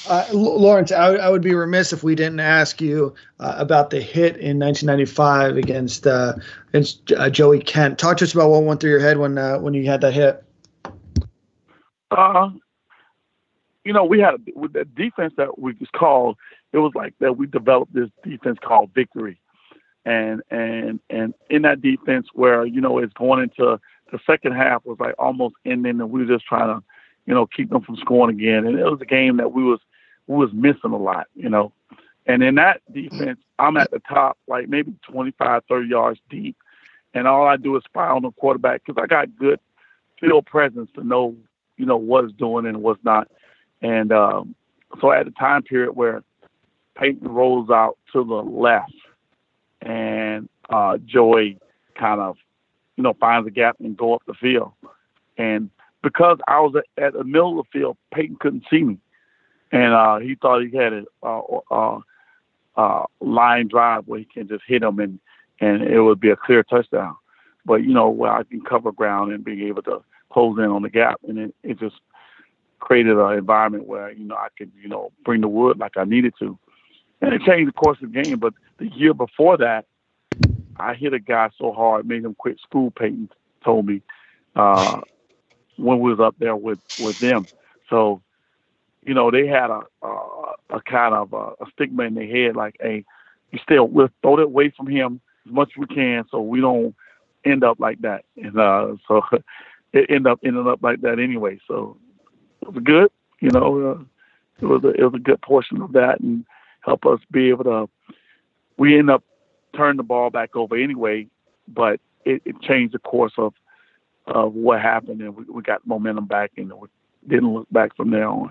Uh, 0.09 0.27
Lawrence, 0.33 0.91
I, 0.91 1.15
I 1.15 1.29
would 1.29 1.43
be 1.43 1.55
remiss 1.55 1.93
if 1.93 2.03
we 2.03 2.17
didn't 2.17 2.41
ask 2.41 2.81
you 2.81 3.15
uh, 3.39 3.55
about 3.57 3.91
the 3.91 4.01
hit 4.01 4.37
in 4.37 4.59
1995 4.59 5.57
against 5.57 6.07
uh, 6.09 6.35
against 6.71 7.13
uh, 7.13 7.31
Joey 7.31 7.61
Kent. 7.61 8.01
Talk 8.01 8.17
to 8.17 8.25
us 8.25 8.35
about 8.35 8.51
what 8.51 8.65
went 8.65 8.81
through 8.81 8.91
your 8.91 9.01
head 9.01 9.19
when 9.19 9.39
uh, 9.39 9.59
when 9.59 9.75
you 9.75 9.87
had 9.87 10.01
that 10.01 10.13
hit. 10.13 10.43
Uh, 12.11 12.51
you 13.85 13.93
know, 13.93 14.05
we 14.05 14.19
had 14.19 14.35
with 14.57 14.73
the 14.73 14.85
defense 14.85 15.35
that 15.37 15.59
we 15.59 15.75
was 15.75 15.89
called. 15.95 16.37
It 16.73 16.79
was 16.79 16.93
like 16.95 17.15
that. 17.21 17.37
We 17.37 17.47
developed 17.47 17.95
this 17.95 18.09
defense 18.25 18.59
called 18.63 18.91
Victory, 18.95 19.41
and 20.05 20.43
and 20.51 21.01
and 21.11 21.35
in 21.51 21.63
that 21.63 21.83
defense, 21.83 22.29
where 22.33 22.65
you 22.65 22.81
know 22.81 22.99
it's 22.99 23.13
going 23.15 23.43
into 23.43 23.79
the 24.13 24.19
second 24.27 24.53
half 24.53 24.85
was 24.85 24.99
like 25.01 25.15
almost 25.19 25.57
ending, 25.65 26.01
and 26.01 26.11
we 26.11 26.25
were 26.25 26.33
just 26.33 26.47
trying 26.47 26.69
to, 26.69 26.85
you 27.27 27.35
know, 27.35 27.47
keep 27.47 27.71
them 27.71 27.83
from 27.83 27.97
scoring 27.97 28.37
again. 28.37 28.67
And 28.67 28.79
it 28.79 28.85
was 28.85 29.01
a 29.01 29.07
game 29.07 29.39
that 29.39 29.53
we 29.53 29.65
was 29.65 29.81
we 30.27 30.37
was 30.37 30.51
missing 30.53 30.93
a 30.93 30.97
lot, 30.97 31.27
you 31.35 31.49
know. 31.49 31.73
And 32.27 32.43
in 32.43 32.55
that 32.55 32.81
defense, 32.93 33.41
I'm 33.59 33.77
at 33.77 33.91
the 33.91 34.01
top, 34.09 34.39
like 34.47 34.69
maybe 34.69 34.95
25, 35.11 35.63
30 35.69 35.89
yards 35.89 36.21
deep, 36.31 36.57
and 37.15 37.27
all 37.27 37.47
I 37.47 37.57
do 37.57 37.77
is 37.77 37.83
spy 37.85 38.07
on 38.07 38.23
the 38.23 38.31
quarterback 38.31 38.83
because 38.85 39.03
I 39.03 39.07
got 39.07 39.37
good 39.37 39.59
field 40.21 40.47
presence 40.47 40.91
to 40.95 41.03
know 41.03 41.35
you 41.77 41.87
know 41.87 41.97
what's 41.97 42.33
doing 42.35 42.67
and 42.67 42.83
what's 42.83 43.03
not. 43.05 43.29
And 43.81 44.13
um, 44.13 44.55
so 45.01 45.11
at 45.11 45.25
the 45.25 45.33
time 45.33 45.63
period 45.63 45.97
where 45.97 46.23
Peyton 46.97 47.29
rolls 47.29 47.71
out 47.71 47.99
to 48.13 48.25
the 48.25 48.35
left, 48.35 48.95
and 49.81 50.49
uh, 50.71 50.99
Joey 51.05 51.59
kind 51.99 52.21
of 52.21 52.37
you 52.97 53.03
know 53.03 53.15
finds 53.19 53.47
a 53.47 53.51
gap 53.51 53.77
and 53.81 53.97
go 53.97 54.15
up 54.15 54.23
the 54.27 54.35
field, 54.35 54.73
and 55.39 55.71
because 56.03 56.39
I 56.49 56.61
was 56.61 56.75
at, 56.77 57.03
at 57.03 57.13
the 57.15 57.25
middle 57.25 57.59
of 57.59 57.67
the 57.67 57.79
field, 57.79 57.97
Peyton 58.13 58.37
couldn't 58.41 58.65
see 58.71 58.83
me, 58.83 58.99
and 59.71 59.95
uh, 59.95 60.19
he 60.19 60.35
thought 60.35 60.63
he 60.63 60.77
had 60.77 60.93
a 60.93 61.05
uh, 61.23 62.01
uh, 62.77 63.05
line 63.21 63.69
drive 63.69 64.07
where 64.07 64.19
he 64.19 64.25
can 64.27 64.49
just 64.49 64.65
hit 64.67 64.83
him 64.83 64.99
and 64.99 65.19
and 65.61 65.83
it 65.83 66.01
would 66.01 66.21
be 66.21 66.31
a 66.31 66.37
clear 66.37 66.63
touchdown. 66.65 67.15
But 67.65 67.85
you 67.85 67.95
know 67.95 68.11
where 68.11 68.33
I 68.33 68.43
can 68.43 68.63
cover 68.63 68.91
ground 68.91 69.33
and 69.33 69.45
being 69.45 69.61
able 69.69 69.83
to 69.83 70.03
close 70.33 70.59
in 70.59 70.65
on 70.65 70.83
the 70.83 70.91
gap, 70.91 71.21
and 71.27 71.39
it, 71.39 71.55
it 71.63 71.79
just 71.79 71.97
created 72.81 73.17
an 73.17 73.39
environment 73.39 73.87
where 73.87 74.11
you 74.11 74.25
know 74.25 74.35
I 74.35 74.49
could 74.59 74.73
you 74.81 74.89
know 74.89 75.13
bring 75.25 75.41
the 75.41 75.49
wood 75.49 75.79
like 75.79 75.97
I 75.97 76.05
needed 76.05 76.35
to, 76.41 76.59
and 77.23 77.33
it 77.33 77.43
changed 77.43 77.69
the 77.69 77.73
course 77.73 77.99
of 78.03 78.13
the 78.13 78.23
game. 78.23 78.39
But 78.39 78.53
the 78.79 78.89
year 78.89 79.15
before 79.15 79.57
that, 79.59 79.87
I 80.77 80.95
hit 80.95 81.15
a 81.15 81.21
guy 81.21 81.51
so 81.57 81.73
hard, 81.73 82.07
made 82.07 82.25
him 82.25 82.35
quit 82.35 82.61
school. 82.61 82.91
Peyton 82.91 83.31
told 83.65 83.87
me 83.87 84.03
uh, 84.57 85.01
when 85.77 86.01
we 86.01 86.11
was 86.11 86.21
up 86.21 86.35
there 86.39 86.57
with 86.57 86.81
with 87.01 87.19
them. 87.21 87.47
So, 87.89 88.21
you 89.05 89.15
know, 89.15 89.31
they 89.31 89.47
had 89.47 89.71
a 89.71 89.83
a, 90.03 90.55
a 90.71 90.81
kind 90.83 91.15
of 91.15 91.33
a, 91.33 91.65
a 91.65 91.71
stigma 91.73 92.03
in 92.03 92.15
their 92.15 92.27
head, 92.27 92.57
like, 92.57 92.77
"Hey, 92.81 93.05
you 93.53 93.61
still 93.63 93.87
we'll 93.87 94.11
throw 94.21 94.39
it 94.39 94.45
away 94.45 94.71
from 94.77 94.89
him 94.89 95.21
as 95.47 95.53
much 95.53 95.71
as 95.77 95.79
we 95.79 95.87
can, 95.87 96.25
so 96.31 96.41
we 96.41 96.61
don't 96.61 96.95
end 97.45 97.63
up 97.63 97.79
like 97.79 98.01
that." 98.01 98.25
And 98.37 98.59
uh, 98.59 98.97
so 99.07 99.23
it 99.93 100.07
ended 100.11 100.27
up 100.27 100.41
ended 100.43 100.67
up 100.67 100.83
like 100.83 101.03
that 101.03 101.21
anyway. 101.21 101.61
So 101.69 101.97
it 102.63 102.73
was 102.73 102.83
good, 102.83 103.13
you 103.41 103.51
know. 103.51 103.93
Uh, 103.93 104.05
it 104.61 104.67
was 104.67 104.83
a 104.83 104.89
it 104.89 105.05
was 105.05 105.15
a 105.15 105.23
good 105.23 105.41
portion 105.43 105.83
of 105.83 105.93
that, 105.93 106.19
and 106.21 106.45
help 106.83 107.07
us 107.07 107.21
be 107.31 107.49
able 107.49 107.65
to. 107.65 107.89
We 108.77 108.99
end 108.99 109.11
up 109.11 109.25
turning 109.75 109.97
the 109.97 110.03
ball 110.03 110.31
back 110.31 110.57
over 110.57 110.77
anyway, 110.77 111.29
but 111.69 112.01
it, 112.25 112.43
it 112.45 112.61
changed 112.61 112.95
the 112.95 112.99
course 112.99 113.33
of 113.39 113.55
of 114.27 114.55
what 114.55 114.81
happened, 114.81 115.21
and 115.21 115.37
we, 115.37 115.45
we 115.45 115.63
got 115.63 115.87
momentum 115.87 116.27
back, 116.27 116.53
and 116.57 116.73
we 116.73 116.89
didn't 117.27 117.53
look 117.53 117.67
back 117.71 117.97
from 117.97 118.11
there 118.11 118.29
on. 118.29 118.51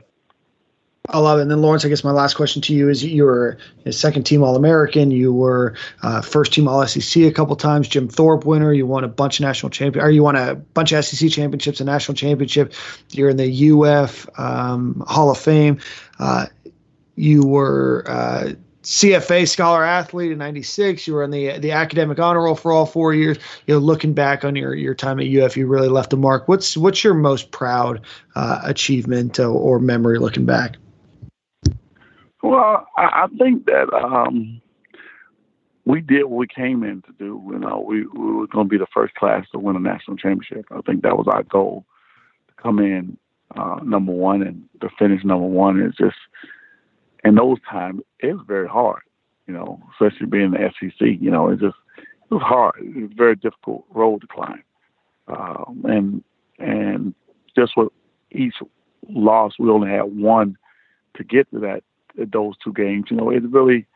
I 1.09 1.17
love 1.17 1.39
it. 1.39 1.43
And 1.43 1.51
then 1.51 1.61
Lawrence, 1.61 1.83
I 1.83 1.89
guess 1.89 2.03
my 2.03 2.11
last 2.11 2.35
question 2.35 2.61
to 2.63 2.73
you 2.73 2.87
is: 2.87 3.03
You 3.03 3.23
were 3.23 3.57
a 3.85 3.91
second 3.91 4.23
team 4.23 4.43
All 4.43 4.55
American. 4.55 5.09
You 5.09 5.33
were 5.33 5.75
uh, 6.03 6.21
first 6.21 6.53
team 6.53 6.67
All 6.67 6.85
SEC 6.85 7.23
a 7.23 7.31
couple 7.31 7.55
times. 7.55 7.87
Jim 7.87 8.07
Thorpe 8.07 8.45
winner. 8.45 8.71
You 8.71 8.85
won 8.85 9.03
a 9.03 9.07
bunch 9.07 9.39
of 9.39 9.43
national 9.43 9.71
champion, 9.71 10.05
or 10.05 10.11
you 10.11 10.21
won 10.21 10.35
a 10.35 10.55
bunch 10.55 10.91
of 10.91 11.03
SEC 11.03 11.31
championships, 11.31 11.81
a 11.81 11.85
national 11.85 12.15
championship. 12.15 12.73
You're 13.11 13.29
in 13.29 13.37
the 13.37 13.71
UF 13.71 14.27
um, 14.39 15.03
Hall 15.07 15.31
of 15.31 15.39
Fame. 15.39 15.79
Uh, 16.19 16.45
you 17.21 17.45
were 17.45 18.03
uh, 18.07 18.53
CFA 18.81 19.47
scholar 19.47 19.83
athlete 19.83 20.31
in 20.31 20.39
'96. 20.39 21.05
You 21.05 21.13
were 21.13 21.23
on 21.23 21.29
the 21.29 21.59
the 21.59 21.71
academic 21.71 22.17
honor 22.17 22.43
roll 22.43 22.55
for 22.55 22.71
all 22.71 22.87
four 22.87 23.13
years. 23.13 23.37
You 23.67 23.75
know, 23.75 23.79
looking 23.79 24.13
back 24.13 24.43
on 24.43 24.55
your 24.55 24.73
your 24.73 24.95
time 24.95 25.19
at 25.19 25.27
UF, 25.27 25.55
you 25.55 25.67
really 25.67 25.87
left 25.87 26.11
a 26.13 26.17
mark. 26.17 26.47
What's 26.47 26.75
what's 26.75 27.03
your 27.03 27.13
most 27.13 27.51
proud 27.51 28.01
uh, 28.35 28.61
achievement 28.63 29.39
or, 29.39 29.49
or 29.49 29.79
memory 29.79 30.17
looking 30.17 30.45
back? 30.45 30.77
Well, 32.41 32.87
I, 32.97 33.25
I 33.25 33.27
think 33.37 33.67
that 33.67 33.93
um, 33.93 34.59
we 35.85 36.01
did 36.01 36.23
what 36.23 36.37
we 36.37 36.47
came 36.47 36.83
in 36.83 37.03
to 37.03 37.11
do. 37.19 37.39
You 37.51 37.59
know, 37.59 37.85
we, 37.87 38.07
we 38.07 38.33
were 38.33 38.47
going 38.47 38.65
to 38.65 38.69
be 38.69 38.79
the 38.79 38.87
first 38.91 39.13
class 39.13 39.45
to 39.51 39.59
win 39.59 39.75
a 39.75 39.79
national 39.79 40.17
championship. 40.17 40.65
I 40.71 40.81
think 40.81 41.03
that 41.03 41.15
was 41.15 41.27
our 41.31 41.43
goal 41.43 41.85
to 42.47 42.53
come 42.63 42.79
in 42.79 43.15
uh, 43.55 43.79
number 43.83 44.11
one 44.11 44.41
and 44.41 44.63
to 44.81 44.89
finish 44.97 45.23
number 45.23 45.45
one. 45.45 45.79
Is 45.79 45.93
just 45.95 46.17
in 47.23 47.35
those 47.35 47.57
times 47.69 48.01
it 48.19 48.33
was 48.33 48.45
very 48.47 48.67
hard. 48.67 49.01
You 49.47 49.53
know, 49.55 49.81
especially 49.91 50.27
being 50.27 50.51
the 50.51 50.71
SEC. 50.79 50.99
You 50.99 51.31
know, 51.31 51.49
it 51.49 51.59
just 51.59 51.75
it 51.97 52.33
was 52.33 52.43
hard. 52.43 52.75
It 52.79 52.95
was 52.95 53.11
a 53.11 53.15
very 53.15 53.35
difficult 53.35 53.85
road 53.89 54.21
to 54.21 54.27
climb, 54.27 54.63
um, 55.27 55.83
and 55.87 56.23
and 56.59 57.13
just 57.55 57.75
with 57.75 57.89
each 58.31 58.55
loss, 59.09 59.53
we 59.59 59.69
only 59.69 59.89
had 59.89 60.03
one 60.03 60.57
to 61.15 61.23
get 61.23 61.49
to 61.51 61.59
that 61.59 61.83
those 62.31 62.55
two 62.63 62.73
games. 62.73 63.05
You 63.09 63.17
know, 63.17 63.29
it 63.29 63.43
really 63.49 63.87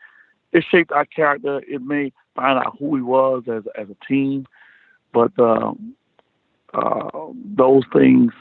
it 0.52 0.64
shaped 0.70 0.92
our 0.92 1.06
character. 1.06 1.62
It 1.66 1.82
made 1.82 2.12
find 2.34 2.58
out 2.58 2.76
who 2.78 2.86
we 2.86 3.02
was 3.02 3.44
as 3.48 3.64
as 3.78 3.88
a 3.88 4.06
team. 4.06 4.46
But 5.12 5.32
um, 5.38 5.94
uh, 6.74 7.08
those 7.56 7.84
things 7.92 8.32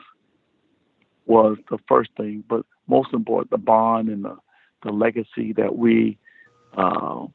was 1.26 1.58
the 1.70 1.78
first 1.88 2.10
thing. 2.18 2.44
But 2.48 2.66
most 2.88 3.14
important, 3.14 3.52
the 3.52 3.58
bond 3.58 4.10
and 4.10 4.26
the 4.26 4.38
the 4.86 4.92
legacy 4.92 5.52
that 5.58 5.76
we 5.76 6.18
uh, 6.78 7.26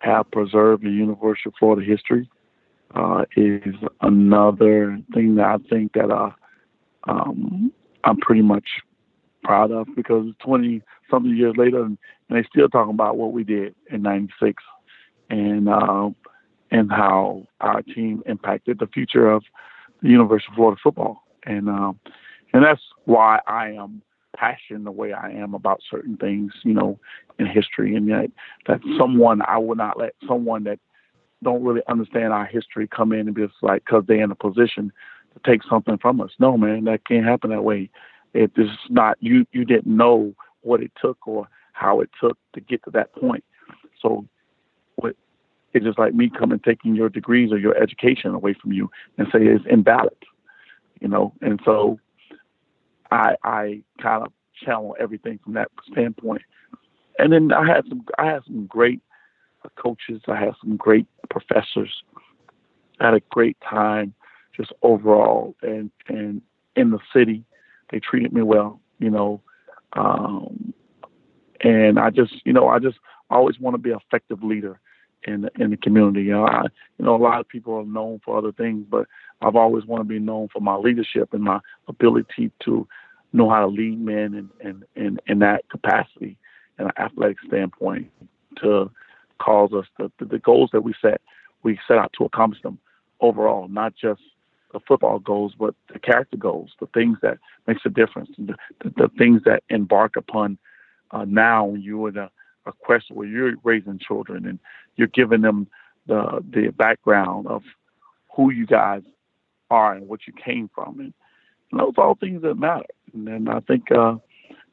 have 0.00 0.30
preserved 0.30 0.84
in 0.84 0.92
University 0.92 1.48
of 1.48 1.54
Florida 1.58 1.84
history 1.84 2.30
uh, 2.94 3.24
is 3.36 3.74
another 4.02 5.00
thing 5.12 5.34
that 5.36 5.46
I 5.46 5.56
think 5.68 5.94
that 5.94 6.10
uh, 6.10 6.30
um, 7.08 7.72
I'm 8.04 8.18
pretty 8.18 8.42
much 8.42 8.66
proud 9.42 9.72
of 9.72 9.88
because 9.96 10.26
20 10.44 10.82
something 11.10 11.34
years 11.34 11.54
later, 11.56 11.82
and, 11.82 11.98
they 12.30 12.42
still 12.42 12.68
talking 12.68 12.92
about 12.92 13.16
what 13.16 13.32
we 13.32 13.42
did 13.42 13.74
in 13.90 14.02
'96, 14.02 14.62
and 15.30 15.66
uh, 15.66 16.10
and 16.70 16.90
how 16.90 17.46
our 17.62 17.80
team 17.80 18.22
impacted 18.26 18.78
the 18.78 18.86
future 18.86 19.30
of 19.30 19.44
the 20.02 20.10
University 20.10 20.52
of 20.52 20.56
Florida 20.56 20.78
football, 20.82 21.22
and 21.44 21.70
um, 21.70 21.98
and 22.52 22.62
that's 22.62 22.82
why 23.06 23.40
I 23.46 23.70
am 23.70 24.02
passionate 24.36 24.84
the 24.84 24.90
way 24.90 25.12
I 25.12 25.30
am 25.30 25.54
about 25.54 25.80
certain 25.90 26.16
things, 26.16 26.52
you 26.62 26.74
know, 26.74 26.98
in 27.38 27.46
history, 27.46 27.94
and 27.94 28.08
that 28.10 28.30
that 28.66 28.80
someone 28.98 29.42
I 29.46 29.58
would 29.58 29.78
not 29.78 29.98
let 29.98 30.14
someone 30.26 30.64
that 30.64 30.78
don't 31.42 31.62
really 31.62 31.82
understand 31.88 32.32
our 32.32 32.46
history 32.46 32.88
come 32.88 33.12
in 33.12 33.26
and 33.26 33.34
be 33.34 33.46
just 33.46 33.54
like 33.62 33.84
because 33.84 34.04
they're 34.06 34.22
in 34.22 34.30
a 34.30 34.36
position 34.36 34.92
to 35.34 35.50
take 35.50 35.62
something 35.68 35.98
from 35.98 36.20
us. 36.20 36.30
No, 36.38 36.56
man, 36.56 36.84
that 36.84 37.06
can't 37.06 37.24
happen 37.24 37.50
that 37.50 37.62
way. 37.62 37.90
If 38.34 38.50
It 38.58 38.62
is 38.62 38.70
not 38.90 39.16
you. 39.20 39.46
You 39.52 39.64
didn't 39.64 39.86
know 39.86 40.34
what 40.62 40.82
it 40.82 40.92
took 41.00 41.26
or 41.26 41.48
how 41.72 42.00
it 42.00 42.10
took 42.20 42.36
to 42.54 42.60
get 42.60 42.82
to 42.84 42.90
that 42.90 43.14
point. 43.14 43.44
So 44.00 44.26
what 44.96 45.16
it's 45.72 45.84
just 45.84 45.98
like 45.98 46.14
me 46.14 46.30
coming 46.30 46.58
taking 46.58 46.94
your 46.94 47.08
degrees 47.08 47.52
or 47.52 47.58
your 47.58 47.76
education 47.76 48.34
away 48.34 48.54
from 48.60 48.72
you 48.72 48.90
and 49.16 49.28
say 49.32 49.40
it's 49.40 49.64
invalid. 49.70 50.16
You 51.00 51.08
know, 51.08 51.32
and 51.40 51.60
so 51.64 52.00
I 53.10 53.36
I 53.44 53.82
kind 54.02 54.24
of 54.24 54.32
channel 54.64 54.96
everything 54.98 55.38
from 55.42 55.54
that 55.54 55.68
standpoint. 55.90 56.42
And 57.18 57.32
then 57.32 57.52
I 57.52 57.66
had 57.66 57.84
some 57.88 58.04
I 58.18 58.26
had 58.26 58.44
some 58.44 58.66
great 58.66 59.00
coaches, 59.76 60.22
I 60.28 60.36
had 60.36 60.54
some 60.62 60.76
great 60.76 61.06
professors. 61.30 62.02
I 63.00 63.06
had 63.06 63.14
a 63.14 63.20
great 63.30 63.56
time 63.60 64.14
just 64.56 64.72
overall 64.82 65.54
and 65.62 65.90
and 66.08 66.42
in 66.76 66.90
the 66.90 66.98
city. 67.12 67.44
They 67.90 68.00
treated 68.00 68.32
me 68.32 68.42
well, 68.42 68.80
you 68.98 69.10
know. 69.10 69.40
Um, 69.94 70.74
and 71.60 71.98
I 71.98 72.10
just, 72.10 72.34
you 72.44 72.52
know, 72.52 72.68
I 72.68 72.78
just 72.78 72.98
always 73.30 73.58
want 73.58 73.74
to 73.74 73.78
be 73.78 73.90
an 73.90 73.98
effective 74.06 74.42
leader 74.42 74.80
in 75.24 75.42
the, 75.42 75.50
in 75.58 75.70
the 75.70 75.76
community. 75.76 76.22
You 76.22 76.32
know, 76.32 76.46
I, 76.46 76.62
you 76.98 77.04
know, 77.04 77.16
a 77.16 77.22
lot 77.22 77.40
of 77.40 77.48
people 77.48 77.74
are 77.74 77.84
known 77.84 78.20
for 78.24 78.38
other 78.38 78.52
things, 78.52 78.84
but 78.88 79.06
I've 79.40 79.56
always 79.56 79.84
wanted 79.84 80.04
to 80.04 80.08
be 80.08 80.18
known 80.18 80.48
for 80.52 80.60
my 80.60 80.76
leadership 80.76 81.32
and 81.32 81.42
my 81.42 81.60
ability 81.86 82.50
to 82.64 82.86
know 83.32 83.48
how 83.50 83.60
to 83.60 83.66
lead 83.66 84.00
men 84.00 84.34
in 84.34 84.50
in 84.60 84.84
in, 84.96 85.20
in 85.26 85.38
that 85.40 85.68
capacity, 85.68 86.36
in 86.78 86.86
an 86.86 86.92
athletic 86.98 87.38
standpoint, 87.46 88.10
to 88.62 88.90
cause 89.38 89.72
us 89.72 89.86
the, 89.98 90.10
the 90.18 90.24
the 90.24 90.38
goals 90.38 90.70
that 90.72 90.82
we 90.82 90.94
set. 91.00 91.20
We 91.62 91.78
set 91.86 91.98
out 91.98 92.12
to 92.18 92.24
accomplish 92.24 92.62
them 92.62 92.78
overall, 93.20 93.68
not 93.68 93.94
just 93.94 94.20
the 94.72 94.80
football 94.86 95.18
goals, 95.18 95.54
but 95.58 95.74
the 95.92 95.98
character 95.98 96.36
goals, 96.36 96.70
the 96.80 96.86
things 96.88 97.18
that 97.22 97.38
makes 97.66 97.82
a 97.84 97.88
difference, 97.88 98.30
the, 98.38 98.54
the, 98.84 98.90
the 98.96 99.10
things 99.18 99.42
that 99.44 99.62
embark 99.70 100.16
upon 100.16 100.58
uh, 101.10 101.24
now 101.24 101.64
when 101.64 101.80
you're 101.80 102.10
in 102.10 102.18
a, 102.18 102.30
a 102.66 102.72
question 102.72 103.16
where 103.16 103.26
you're 103.26 103.54
raising 103.64 103.98
children 103.98 104.46
and 104.46 104.58
you're 104.96 105.08
giving 105.08 105.40
them 105.40 105.66
the 106.06 106.44
the 106.50 106.70
background 106.70 107.46
of 107.46 107.62
who 108.34 108.50
you 108.50 108.66
guys 108.66 109.02
are 109.70 109.94
and 109.94 110.08
what 110.08 110.26
you 110.26 110.32
came 110.32 110.70
from, 110.74 111.00
and, 111.00 111.14
those 111.70 111.92
are 111.98 112.06
all 112.06 112.14
things 112.14 112.40
that 112.40 112.54
matter. 112.54 112.86
And 113.12 113.26
then 113.28 113.46
I 113.46 113.60
think 113.60 113.92
uh, 113.92 114.14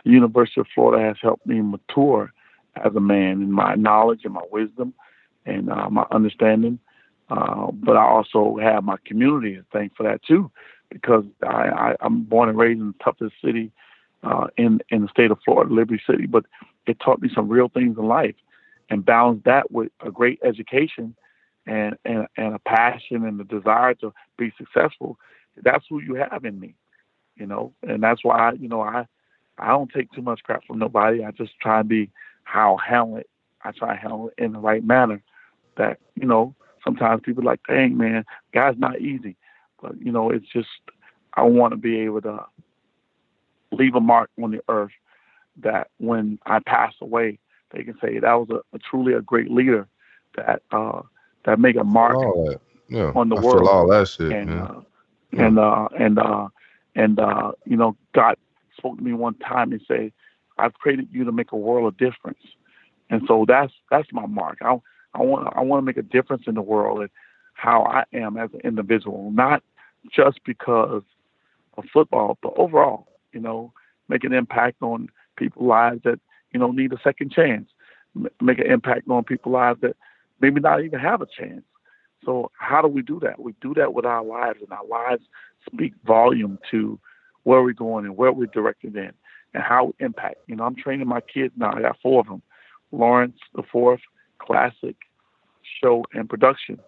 the 0.06 0.12
University 0.12 0.62
of 0.62 0.68
Florida 0.74 1.04
has 1.04 1.18
helped 1.22 1.46
me 1.46 1.60
mature 1.60 2.32
as 2.78 2.96
a 2.96 3.02
man 3.02 3.42
in 3.42 3.52
my 3.52 3.76
knowledge 3.76 4.22
and 4.24 4.34
my 4.34 4.46
wisdom 4.50 4.94
and 5.46 5.70
uh, 5.70 5.90
my 5.90 6.06
understanding 6.12 6.80
uh, 7.30 7.72
but 7.72 7.98
I 7.98 8.04
also 8.04 8.58
have 8.62 8.84
my 8.84 8.98
community 9.06 9.56
to 9.56 9.66
thank 9.74 9.96
for 9.96 10.04
that 10.04 10.24
too, 10.24 10.52
because 10.92 11.26
I, 11.44 11.96
I, 12.00 12.06
am 12.06 12.24
born 12.24 12.50
and 12.50 12.58
raised 12.58 12.80
in 12.80 12.88
the 12.88 13.04
toughest 13.04 13.34
city 13.44 13.72
uh, 14.24 14.48
in 14.58 14.80
in 14.90 15.02
the 15.02 15.08
state 15.08 15.32
of 15.32 15.40
Florida, 15.44 15.74
Liberty 15.74 16.02
City. 16.08 16.28
But 16.28 16.46
it 16.86 17.00
taught 17.00 17.22
me 17.22 17.30
some 17.34 17.50
real 17.50 17.70
things 17.70 17.98
in 17.98 18.06
life, 18.06 18.36
and 18.90 19.04
balanced 19.04 19.46
that 19.46 19.72
with 19.72 19.92
a 20.06 20.12
great 20.12 20.40
education 20.44 21.16
and 21.66 21.98
and, 22.06 22.28
and 22.38 22.56
a 22.56 22.60
passion 22.60 23.26
and 23.26 23.40
the 23.40 23.44
desire 23.44 23.94
to 23.96 24.14
be 24.38 24.54
successful. 24.58 25.18
That's 25.64 25.86
who 25.90 26.02
you 26.02 26.16
have 26.16 26.44
in 26.46 26.60
me, 26.60 26.76
you 27.36 27.46
know, 27.46 27.74
and 27.84 28.02
that's 28.04 28.24
why 28.24 28.54
you 28.54 28.68
know 28.68 28.82
I 28.82 29.06
I 29.58 29.68
don't 29.70 29.92
take 29.92 30.12
too 30.12 30.22
much 30.22 30.44
crap 30.44 30.66
from 30.66 30.80
nobody. 30.80 31.24
I 31.24 31.32
just 31.32 31.54
try 31.62 31.80
to 31.80 31.84
be 31.84 32.10
how 32.44 32.78
I 32.78 32.90
handle 32.90 33.18
it. 33.18 33.30
I 33.64 33.72
try 33.72 33.96
to 33.96 34.00
handle 34.00 34.30
it 34.30 34.44
in 34.44 34.54
the 34.54 34.60
right 34.60 34.84
manner. 34.84 35.22
That 35.78 36.00
you 36.16 36.28
know 36.28 36.56
sometimes 36.84 37.22
people 37.24 37.44
like, 37.44 37.62
dang 37.68 37.98
man, 37.98 38.26
God's 38.54 38.80
not 38.80 39.02
easy. 39.02 39.36
But 39.82 40.00
you 40.02 40.12
know, 40.12 40.30
it's 40.30 40.48
just 40.52 40.70
I 41.34 41.44
want 41.44 41.72
to 41.72 41.78
be 41.78 42.00
able 42.02 42.22
to 42.22 42.46
leave 43.72 43.96
a 43.96 44.02
mark 44.02 44.30
on 44.42 44.52
the 44.52 44.62
earth 44.70 44.92
that 45.62 45.90
when 45.98 46.40
I 46.46 46.60
pass 46.60 46.94
away, 47.02 47.40
they 47.72 47.84
can 47.84 47.98
say 48.02 48.20
that 48.20 48.34
was 48.34 48.50
a, 48.50 48.76
a 48.76 48.80
truly 48.80 49.14
a 49.14 49.22
great 49.22 49.52
leader 49.52 49.88
that 50.36 50.62
uh, 50.72 51.02
that 51.46 51.60
make 51.60 51.76
a 51.76 51.84
mark 51.84 52.18
yeah. 52.90 53.12
on 53.16 53.30
the 53.30 53.36
I 53.36 53.42
world. 53.42 53.68
all 53.68 53.88
that 53.90 54.08
shit, 54.08 54.32
and, 54.32 54.50
man. 54.50 54.60
uh, 54.60 54.82
and 55.34 55.60
uh, 55.60 55.88
and 55.98 56.20
uh, 56.20 56.48
and 56.96 57.20
uh, 57.20 57.52
you 57.66 57.78
know, 57.78 57.96
God 58.14 58.36
spoke 58.78 58.98
to 58.98 59.04
me 59.04 59.14
one 59.14 59.36
time 59.36 59.72
and 59.72 59.82
said, 59.88 60.12
"I've 60.58 60.74
created 60.74 61.10
you 61.12 61.24
to 61.24 61.32
make 61.32 61.52
a 61.52 61.58
world 61.58 61.88
of 61.88 61.98
difference," 61.98 62.40
and 63.10 63.22
so 63.28 63.46
that's 63.48 63.74
that's 63.90 64.12
my 64.12 64.26
mark. 64.26 64.60
I 64.62 64.78
I 65.14 65.22
want 65.24 65.54
I 65.56 65.62
want 65.62 65.82
to 65.82 65.86
make 65.86 65.98
a 65.98 66.02
difference 66.02 66.44
in 66.48 66.56
the 66.56 66.62
world 66.62 67.02
and 67.02 67.10
how 67.54 67.84
I 67.84 68.04
am 68.16 68.38
as 68.38 68.50
an 68.54 68.62
individual, 68.64 69.32
not 69.32 69.64
just 70.14 70.44
because 70.46 71.04
of 71.78 71.86
football, 71.92 72.38
but 72.42 72.54
overall, 72.58 73.08
you 73.32 73.40
know, 73.40 73.72
make 74.10 74.24
an 74.24 74.34
impact 74.34 74.82
on 74.82 75.10
people's 75.38 75.68
lives 75.68 76.02
that 76.04 76.20
you 76.52 76.60
know 76.60 76.72
need 76.72 76.94
a 76.94 77.00
second 77.04 77.32
chance, 77.32 77.70
M- 78.16 78.28
make 78.42 78.60
an 78.60 78.68
impact 78.68 79.10
on 79.10 79.24
people's 79.24 79.54
lives 79.54 79.82
that 79.82 79.96
maybe 80.41 80.60
not 80.60 80.84
even 80.84 80.99
have 80.99 81.22
a 81.22 81.28
chance. 81.28 81.64
So 82.26 82.52
how 82.57 82.82
do 82.82 82.88
we 82.88 83.02
do 83.02 83.20
that? 83.22 83.40
We 83.40 83.53
do 83.62 83.74
that 83.76 83.94
with 83.94 84.06
our 84.06 84.24
lives, 84.24 84.60
and 84.62 84.72
our 84.72 84.86
lives 84.86 85.24
speak 85.66 85.94
volume 86.06 86.60
to 86.72 86.99
where 87.44 87.62
we're 87.62 87.74
going 87.74 88.06
and 88.06 88.18
where 88.18 88.32
we're 88.32 88.48
directed 88.48 88.95
in, 88.95 89.12
and 89.53 89.64
how 89.64 89.86
we 89.86 90.06
impact. 90.06 90.38
You 90.48 90.56
know, 90.56 90.64
I'm 90.64 90.76
training 90.76 91.07
my 91.07 91.22
kids 91.22 91.53
now. 91.56 91.74
I 91.76 91.82
got 91.82 91.98
four 92.02 92.22
of 92.22 92.28
them: 92.28 92.41
Lawrence, 92.91 93.38
the 93.53 93.64
fourth, 93.72 94.02
classic, 94.40 94.95
show, 95.82 96.03
and 96.14 96.30
production. 96.30 96.80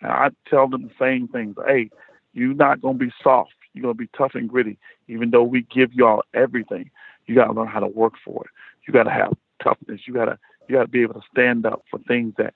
And 0.00 0.10
I 0.10 0.30
tell 0.48 0.68
them 0.68 0.82
the 0.82 0.90
same 0.98 1.28
things. 1.28 1.56
Hey, 1.66 1.90
you're 2.32 2.54
not 2.54 2.80
gonna 2.80 2.98
be 2.98 3.12
soft. 3.22 3.52
You're 3.74 3.82
gonna 3.82 3.94
be 3.94 4.08
tough 4.16 4.32
and 4.34 4.48
gritty. 4.48 4.78
Even 5.08 5.30
though 5.30 5.42
we 5.42 5.62
give 5.62 5.92
y'all 5.92 6.22
everything, 6.34 6.90
you 7.26 7.34
gotta 7.34 7.52
learn 7.52 7.68
how 7.68 7.80
to 7.80 7.88
work 7.88 8.14
for 8.24 8.44
it. 8.44 8.50
You 8.86 8.92
gotta 8.92 9.10
have 9.10 9.34
toughness. 9.62 10.00
You 10.06 10.14
gotta 10.14 10.38
you 10.68 10.76
gotta 10.76 10.88
be 10.88 11.02
able 11.02 11.14
to 11.14 11.26
stand 11.30 11.66
up 11.66 11.82
for 11.90 11.98
things 12.00 12.34
that 12.38 12.54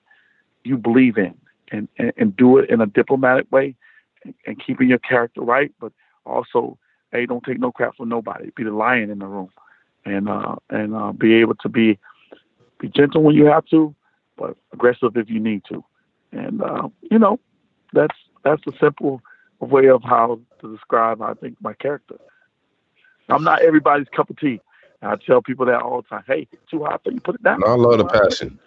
you 0.63 0.77
believe 0.77 1.17
in 1.17 1.35
and, 1.71 1.87
and, 1.97 2.13
and 2.17 2.37
do 2.37 2.57
it 2.57 2.69
in 2.69 2.81
a 2.81 2.85
diplomatic 2.85 3.51
way 3.51 3.75
and, 4.23 4.33
and 4.45 4.63
keeping 4.65 4.89
your 4.89 4.99
character 4.99 5.41
right, 5.41 5.71
but 5.79 5.91
also, 6.25 6.77
hey, 7.11 7.25
don't 7.25 7.43
take 7.43 7.59
no 7.59 7.71
crap 7.71 7.95
from 7.95 8.09
nobody. 8.09 8.51
Be 8.55 8.63
the 8.63 8.71
lion 8.71 9.09
in 9.09 9.19
the 9.19 9.27
room 9.27 9.49
and 10.05 10.27
uh 10.27 10.55
and 10.69 10.93
uh 10.93 11.11
be 11.13 11.33
able 11.35 11.55
to 11.55 11.69
be 11.69 11.97
be 12.79 12.89
gentle 12.89 13.23
when 13.23 13.35
you 13.35 13.45
have 13.45 13.65
to, 13.67 13.95
but 14.37 14.57
aggressive 14.73 15.15
if 15.15 15.29
you 15.29 15.39
need 15.39 15.63
to. 15.69 15.83
And 16.31 16.61
uh, 16.61 16.89
you 17.09 17.19
know, 17.19 17.39
that's 17.93 18.15
that's 18.43 18.61
a 18.67 18.71
simple 18.79 19.21
way 19.59 19.87
of 19.87 20.03
how 20.03 20.39
to 20.61 20.75
describe 20.75 21.21
I 21.21 21.33
think 21.33 21.57
my 21.61 21.73
character. 21.73 22.15
I'm 23.29 23.43
not 23.43 23.61
everybody's 23.61 24.07
cup 24.13 24.29
of 24.29 24.37
tea. 24.37 24.59
I 25.01 25.15
tell 25.15 25.41
people 25.41 25.65
that 25.65 25.81
all 25.81 26.01
the 26.01 26.07
time. 26.07 26.23
Hey, 26.27 26.47
too 26.69 26.83
hot 26.83 27.01
for 27.03 27.11
you, 27.11 27.19
put 27.19 27.35
it 27.35 27.43
down. 27.43 27.63
I 27.63 27.75
love 27.75 27.97
the 27.97 28.05
passion. 28.05 28.59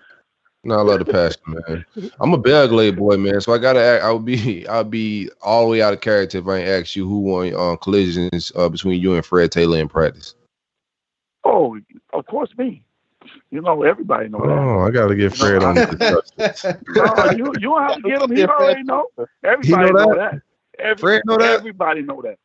No, 0.67 0.79
I 0.79 0.83
love 0.83 0.99
the 0.99 1.05
passion, 1.05 1.41
man. 1.47 2.11
I'm 2.21 2.35
a 2.35 2.39
Belle 2.39 2.67
Glade 2.67 2.97
boy, 2.97 3.17
man. 3.17 3.41
So 3.41 3.53
I 3.53 3.59
gotta 3.59 3.81
act. 3.81 4.03
I 4.05 4.11
would 4.11 4.25
be, 4.25 4.67
I'll 4.69 4.83
be 4.85 5.31
all 5.41 5.65
the 5.65 5.71
way 5.71 5.83
out 5.83 5.93
of 5.93 6.01
character 6.01 6.39
if 6.39 6.49
I 6.49 6.59
ain't 6.59 6.69
ask 6.69 6.97
you 6.97 7.09
who 7.09 7.21
won 7.21 7.55
uh, 7.55 7.77
collisions 7.77 8.51
uh, 8.57 8.69
between 8.69 9.01
you 9.01 9.15
and 9.15 9.25
Fred 9.25 9.53
Taylor 9.53 9.79
in 9.79 9.89
practice. 9.89 10.35
Oh, 11.45 11.79
of 12.13 12.27
course 12.27 12.51
me. 12.59 12.83
You 13.51 13.61
know, 13.61 13.83
everybody 13.85 14.29
know 14.29 14.41
that. 14.41 14.51
Oh, 14.51 14.81
I 14.81 14.91
gotta 14.91 15.15
get 15.15 15.37
Fred 15.37 15.63
on 15.63 15.75
the 15.77 15.87
discussion. 15.87 16.83
No, 16.89 17.31
you 17.31 17.53
you 17.55 17.69
don't 17.69 17.83
have 17.83 17.97
to 17.97 18.03
get 18.03 18.23
him. 18.23 18.37
He 18.37 18.45
already 18.45 18.83
know. 18.83 19.07
Everybody 19.45 19.93
know 19.93 20.05
know 20.05 20.15
that? 20.15 20.33
that. 20.33 20.43
Every, 20.79 21.01
Fred 21.01 21.23
know 21.27 21.37
that? 21.39 21.59
Everybody 21.61 22.03
know 22.03 22.23
that. 22.23 22.39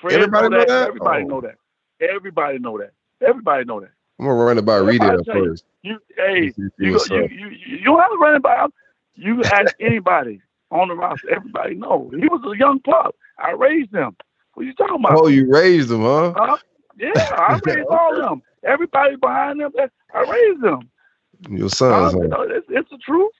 Fred 0.00 0.14
Everybody 0.16 0.48
know 0.48 0.64
that? 0.64 0.88
Everybody 0.88 1.22
Oh. 1.22 1.26
know 1.26 1.40
that. 1.40 1.54
Everybody 2.00 2.58
know 2.58 2.78
that. 2.78 2.92
Everybody 3.20 3.64
know 3.64 3.80
that. 3.80 3.90
I'm 4.18 4.26
gonna 4.26 4.34
run 4.44 4.58
it 4.58 4.64
by 4.66 4.78
you. 4.78 5.24
first. 5.32 5.64
You 5.82 5.98
hey, 6.16 6.54
you 6.78 7.00
you, 7.10 7.28
you 7.30 7.48
you 7.50 7.84
don't 7.84 8.00
have 8.00 8.10
to 8.12 8.18
run 8.18 8.36
it 8.36 8.42
by. 8.42 8.66
You 9.16 9.44
ask 9.46 9.68
anybody 9.80 10.42
on 10.70 10.88
the 10.88 10.94
roster. 10.94 11.30
Everybody 11.30 11.74
know 11.76 12.10
he 12.12 12.28
was 12.28 12.42
a 12.52 12.58
young 12.58 12.80
pup. 12.80 13.16
I 13.38 13.52
raised 13.52 13.94
him. 13.94 14.16
What 14.54 14.66
you 14.66 14.74
talking 14.74 14.96
about? 15.00 15.14
Oh, 15.16 15.28
you 15.28 15.50
raised 15.52 15.90
him, 15.90 16.02
huh? 16.02 16.34
Huh? 16.36 16.58
Yeah, 16.98 17.08
I 17.30 17.58
raised 17.64 17.88
all 17.90 18.16
of 18.22 18.30
them. 18.30 18.42
Everybody 18.64 19.16
behind 19.16 19.60
them, 19.60 19.72
I 20.14 20.20
raised 20.20 20.62
them. 20.62 20.90
Your 21.50 21.70
sons, 21.70 22.14
Uh, 22.14 22.22
you 22.22 22.28
know, 22.28 22.42
it's, 22.42 22.66
it's 22.70 22.90
the 22.90 22.98
truth. 22.98 23.32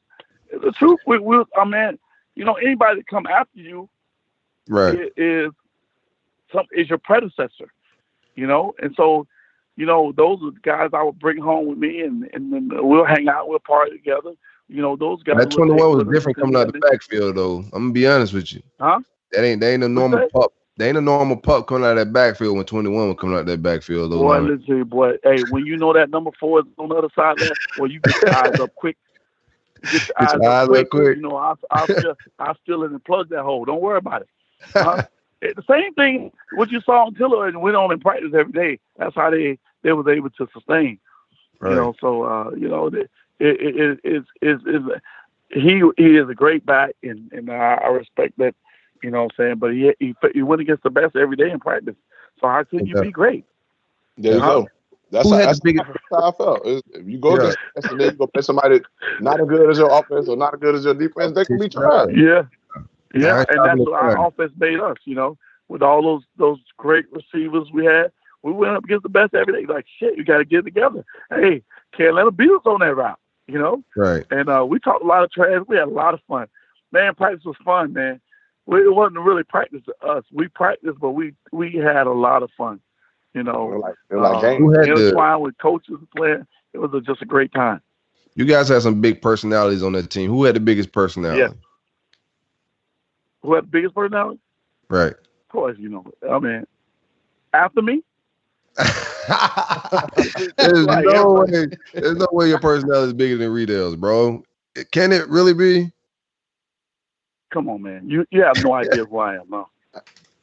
It's 0.50 0.64
the 0.64 0.72
truth. 0.72 1.00
We, 1.06 1.18
we, 1.18 1.44
I 1.56 1.64
mean, 1.64 1.98
you 2.36 2.44
know, 2.44 2.54
anybody 2.54 3.00
that 3.00 3.08
come 3.08 3.26
after 3.26 3.60
you 3.60 3.88
Right. 4.68 4.94
i- 4.94 5.10
is 5.16 5.52
some 6.52 6.66
is 6.72 6.88
your 6.88 6.98
predecessor. 6.98 7.72
You 8.36 8.46
know, 8.46 8.74
and 8.80 8.94
so, 8.96 9.26
you 9.78 9.86
know, 9.86 10.12
those 10.16 10.40
are 10.42 10.50
the 10.50 10.58
guys 10.62 10.90
I 10.92 11.04
would 11.04 11.20
bring 11.20 11.38
home 11.38 11.68
with 11.68 11.78
me, 11.78 12.00
and 12.00 12.28
and 12.34 12.52
then 12.52 12.68
we'll 12.72 13.04
hang 13.04 13.28
out, 13.28 13.48
we'll 13.48 13.60
party 13.60 13.92
together. 13.92 14.32
You 14.68 14.82
know, 14.82 14.96
those 14.96 15.22
guys. 15.22 15.36
That 15.38 15.52
21 15.52 15.78
was 15.78 16.04
different 16.12 16.36
coming 16.36 16.56
out 16.56 16.66
of 16.66 16.72
the 16.72 16.80
backfield, 16.80 17.36
though. 17.36 17.58
I'm 17.72 17.84
gonna 17.84 17.92
be 17.92 18.06
honest 18.08 18.34
with 18.34 18.52
you. 18.52 18.60
Huh? 18.80 18.98
That 19.30 19.44
ain't 19.44 19.60
that 19.60 19.68
ain't 19.68 19.84
a 19.84 19.88
normal 19.88 20.18
that? 20.18 20.32
pup. 20.32 20.52
They 20.78 20.88
ain't 20.88 20.98
a 20.98 21.00
normal 21.00 21.36
pup 21.36 21.68
coming 21.68 21.84
out 21.84 21.92
of 21.92 21.98
that 21.98 22.12
backfield 22.12 22.56
when 22.56 22.66
21 22.66 23.08
was 23.08 23.16
coming 23.20 23.36
out 23.36 23.40
of 23.42 23.46
that 23.46 23.62
backfield, 23.62 24.10
though. 24.12 24.18
Boy, 24.18 24.40
listen, 24.40 24.82
boy. 24.84 25.12
Hey, 25.22 25.42
when 25.42 25.64
you 25.64 25.76
know 25.76 25.92
that 25.92 26.10
number 26.10 26.30
four 26.40 26.60
is 26.60 26.66
on 26.76 26.88
the 26.88 26.96
other 26.96 27.08
side 27.14 27.36
there, 27.38 27.54
well, 27.76 27.88
you 27.90 28.00
get 28.00 28.20
your 28.20 28.34
eyes 28.34 28.58
up 28.60 28.74
quick. 28.74 28.96
You 29.82 29.88
get 29.90 30.08
your 30.08 30.14
Get 30.18 30.34
eyes, 30.34 30.40
your 30.42 30.50
eyes 30.50 30.62
up 30.64 30.70
quick. 30.70 30.90
quick. 30.90 31.16
You 31.18 31.22
know, 31.22 31.36
I 31.36 31.54
I 31.70 31.86
feel 31.86 32.14
I 32.40 32.52
feel 32.66 32.82
it 32.82 32.90
and 32.90 33.04
plug 33.04 33.28
that 33.30 33.42
hole. 33.44 33.64
Don't 33.64 33.80
worry 33.80 33.98
about 33.98 34.22
it. 34.22 34.28
Uh-huh. 34.74 35.04
It- 35.40 35.54
the 35.54 35.62
same 35.70 35.94
thing 35.94 36.32
what 36.50 36.68
you 36.72 36.80
saw 36.80 37.06
on 37.06 37.14
Tiller 37.14 37.46
and 37.46 37.62
went 37.62 37.76
on 37.76 37.92
in 37.92 38.00
practice 38.00 38.32
every 38.36 38.50
day. 38.52 38.80
That's 38.96 39.14
how 39.14 39.30
they 39.30 39.56
they 39.82 39.92
was 39.92 40.06
able 40.06 40.30
to 40.30 40.48
sustain. 40.52 40.98
Right. 41.60 41.70
You 41.70 41.76
know, 41.76 41.94
so 42.00 42.22
uh, 42.22 42.50
you 42.56 42.68
know, 42.68 42.86
it 42.86 43.10
it 43.40 43.60
it 43.60 44.00
is 44.04 44.24
is 44.40 44.60
is 44.66 44.82
he 45.50 45.82
he 45.96 46.16
is 46.16 46.28
a 46.28 46.34
great 46.34 46.64
back 46.66 46.94
and 47.02 47.30
and 47.32 47.50
I, 47.50 47.74
I 47.82 47.88
respect 47.88 48.38
that. 48.38 48.54
You 49.02 49.10
know 49.12 49.24
what 49.24 49.32
I'm 49.38 49.44
saying? 49.44 49.56
But 49.58 49.72
he 49.72 49.92
he 50.00 50.14
he 50.34 50.42
went 50.42 50.60
against 50.60 50.82
the 50.82 50.90
best 50.90 51.14
every 51.16 51.36
day 51.36 51.50
in 51.50 51.60
practice. 51.60 51.94
So 52.40 52.48
how 52.48 52.64
could 52.64 52.86
you 52.86 53.00
be 53.00 53.10
great? 53.10 53.44
There 54.16 54.34
you 54.34 54.40
go. 54.40 54.66
That's 55.10 55.28
Who 55.28 55.34
how, 55.34 55.40
the 55.40 55.46
that's 55.46 55.60
biggest- 55.60 55.86
how 56.10 56.28
I 56.28 56.32
felt. 56.32 56.66
Is 56.66 56.82
If 56.92 57.06
you 57.08 57.18
go 57.18 57.30
Yeah. 57.36 57.40
against 57.40 57.58
us 57.76 57.84
and 57.90 58.00
then 58.00 58.10
you 58.12 58.16
go 58.18 58.26
play 58.26 58.42
somebody 58.42 58.80
not 59.20 59.40
as 59.40 59.48
good 59.48 59.70
as 59.70 59.78
your 59.78 59.96
offense 59.96 60.28
or 60.28 60.36
not 60.36 60.54
as 60.54 60.60
good 60.60 60.74
as 60.74 60.84
your 60.84 60.94
defense, 60.94 61.32
they 61.34 61.44
can 61.44 61.58
beat 61.58 61.74
your 61.74 61.90
ass. 61.92 62.08
Yeah, 62.10 62.42
Yeah, 62.74 62.84
yeah, 63.14 63.44
and 63.48 63.64
that's 63.64 63.78
what 63.78 63.92
our 63.94 64.26
offense 64.26 64.52
made 64.58 64.80
us. 64.80 64.96
You 65.04 65.14
know, 65.14 65.38
with 65.68 65.82
all 65.82 66.02
those 66.02 66.24
those 66.36 66.58
great 66.76 67.06
receivers 67.12 67.68
we 67.72 67.84
had, 67.86 68.12
we 68.42 68.52
went 68.52 68.76
up 68.76 68.84
against 68.84 69.02
the 69.02 69.08
best 69.08 69.34
every 69.34 69.52
day. 69.64 69.72
Like 69.72 69.86
shit, 69.98 70.16
you 70.16 70.24
got 70.24 70.38
to 70.38 70.44
get 70.44 70.64
together. 70.64 71.04
Hey, 71.30 71.62
can't 71.96 72.14
let 72.14 72.24
them 72.24 72.34
beat 72.34 72.50
us 72.50 72.62
on 72.64 72.80
that 72.80 72.94
route. 72.94 73.18
You 73.46 73.58
know, 73.58 73.82
Right. 73.96 74.26
and 74.30 74.48
uh, 74.50 74.66
we 74.68 74.78
talked 74.78 75.02
a 75.02 75.06
lot 75.06 75.24
of 75.24 75.30
trash. 75.32 75.62
We 75.66 75.76
had 75.76 75.88
a 75.88 75.90
lot 75.90 76.12
of 76.14 76.20
fun. 76.28 76.48
Man, 76.92 77.14
practice 77.14 77.44
was 77.46 77.56
fun, 77.64 77.94
man. 77.94 78.20
We, 78.66 78.80
it 78.82 78.94
wasn't 78.94 79.20
really 79.20 79.42
practice 79.42 79.80
to 79.86 80.06
us. 80.06 80.24
We 80.30 80.48
practiced, 80.48 80.98
but 81.00 81.10
we 81.12 81.32
we 81.52 81.72
had 81.74 82.06
a 82.06 82.12
lot 82.12 82.42
of 82.42 82.50
fun. 82.58 82.80
You 83.34 83.42
They're 83.44 83.52
know, 83.54 83.66
like, 83.66 83.94
they're 84.10 84.20
like 84.20 84.36
uh, 84.36 84.40
games. 84.42 84.58
Who 84.60 84.70
had 84.72 84.86
the 84.88 84.92
intertwined 84.92 85.42
with 85.42 85.56
coaches 85.58 85.96
and 85.98 86.10
playing. 86.10 86.46
It 86.74 86.78
was 86.78 86.90
a, 86.92 87.00
just 87.00 87.22
a 87.22 87.24
great 87.24 87.52
time. 87.52 87.80
you 88.34 88.44
guys 88.44 88.68
had 88.68 88.82
some 88.82 89.00
big 89.00 89.22
personalities 89.22 89.82
on 89.82 89.92
that 89.92 90.10
team. 90.10 90.28
Who 90.30 90.44
had 90.44 90.54
the 90.56 90.60
biggest 90.60 90.92
personality? 90.92 91.40
Yeah. 91.40 91.48
Who 93.42 93.54
had 93.54 93.64
the 93.64 93.68
biggest 93.68 93.94
personality? 93.94 94.40
Right. 94.90 95.12
Of 95.12 95.48
course, 95.50 95.76
you 95.78 95.88
know. 95.88 96.04
I 96.30 96.38
mean, 96.38 96.66
after 97.54 97.80
me, 97.82 98.02
there's 100.60 100.86
Like, 100.86 101.04
no 101.04 101.32
way. 101.46 101.68
There's 101.92 102.16
no 102.16 102.28
way 102.32 102.48
your 102.48 102.58
personality 102.58 103.08
is 103.08 103.12
bigger 103.14 103.36
than 103.38 103.50
Reidel's, 103.50 103.96
bro. 103.96 104.42
Can 104.92 105.12
it 105.12 105.28
really 105.28 105.54
be? 105.54 105.92
come 107.50 107.68
on, 107.68 107.82
man. 107.82 108.08
You 108.08 108.24
you 108.30 108.42
have 108.42 108.58
no 108.58 108.72
idea 108.74 109.04
who 109.04 109.18
I 109.18 109.36
am, 109.36 109.48
no. 109.50 109.68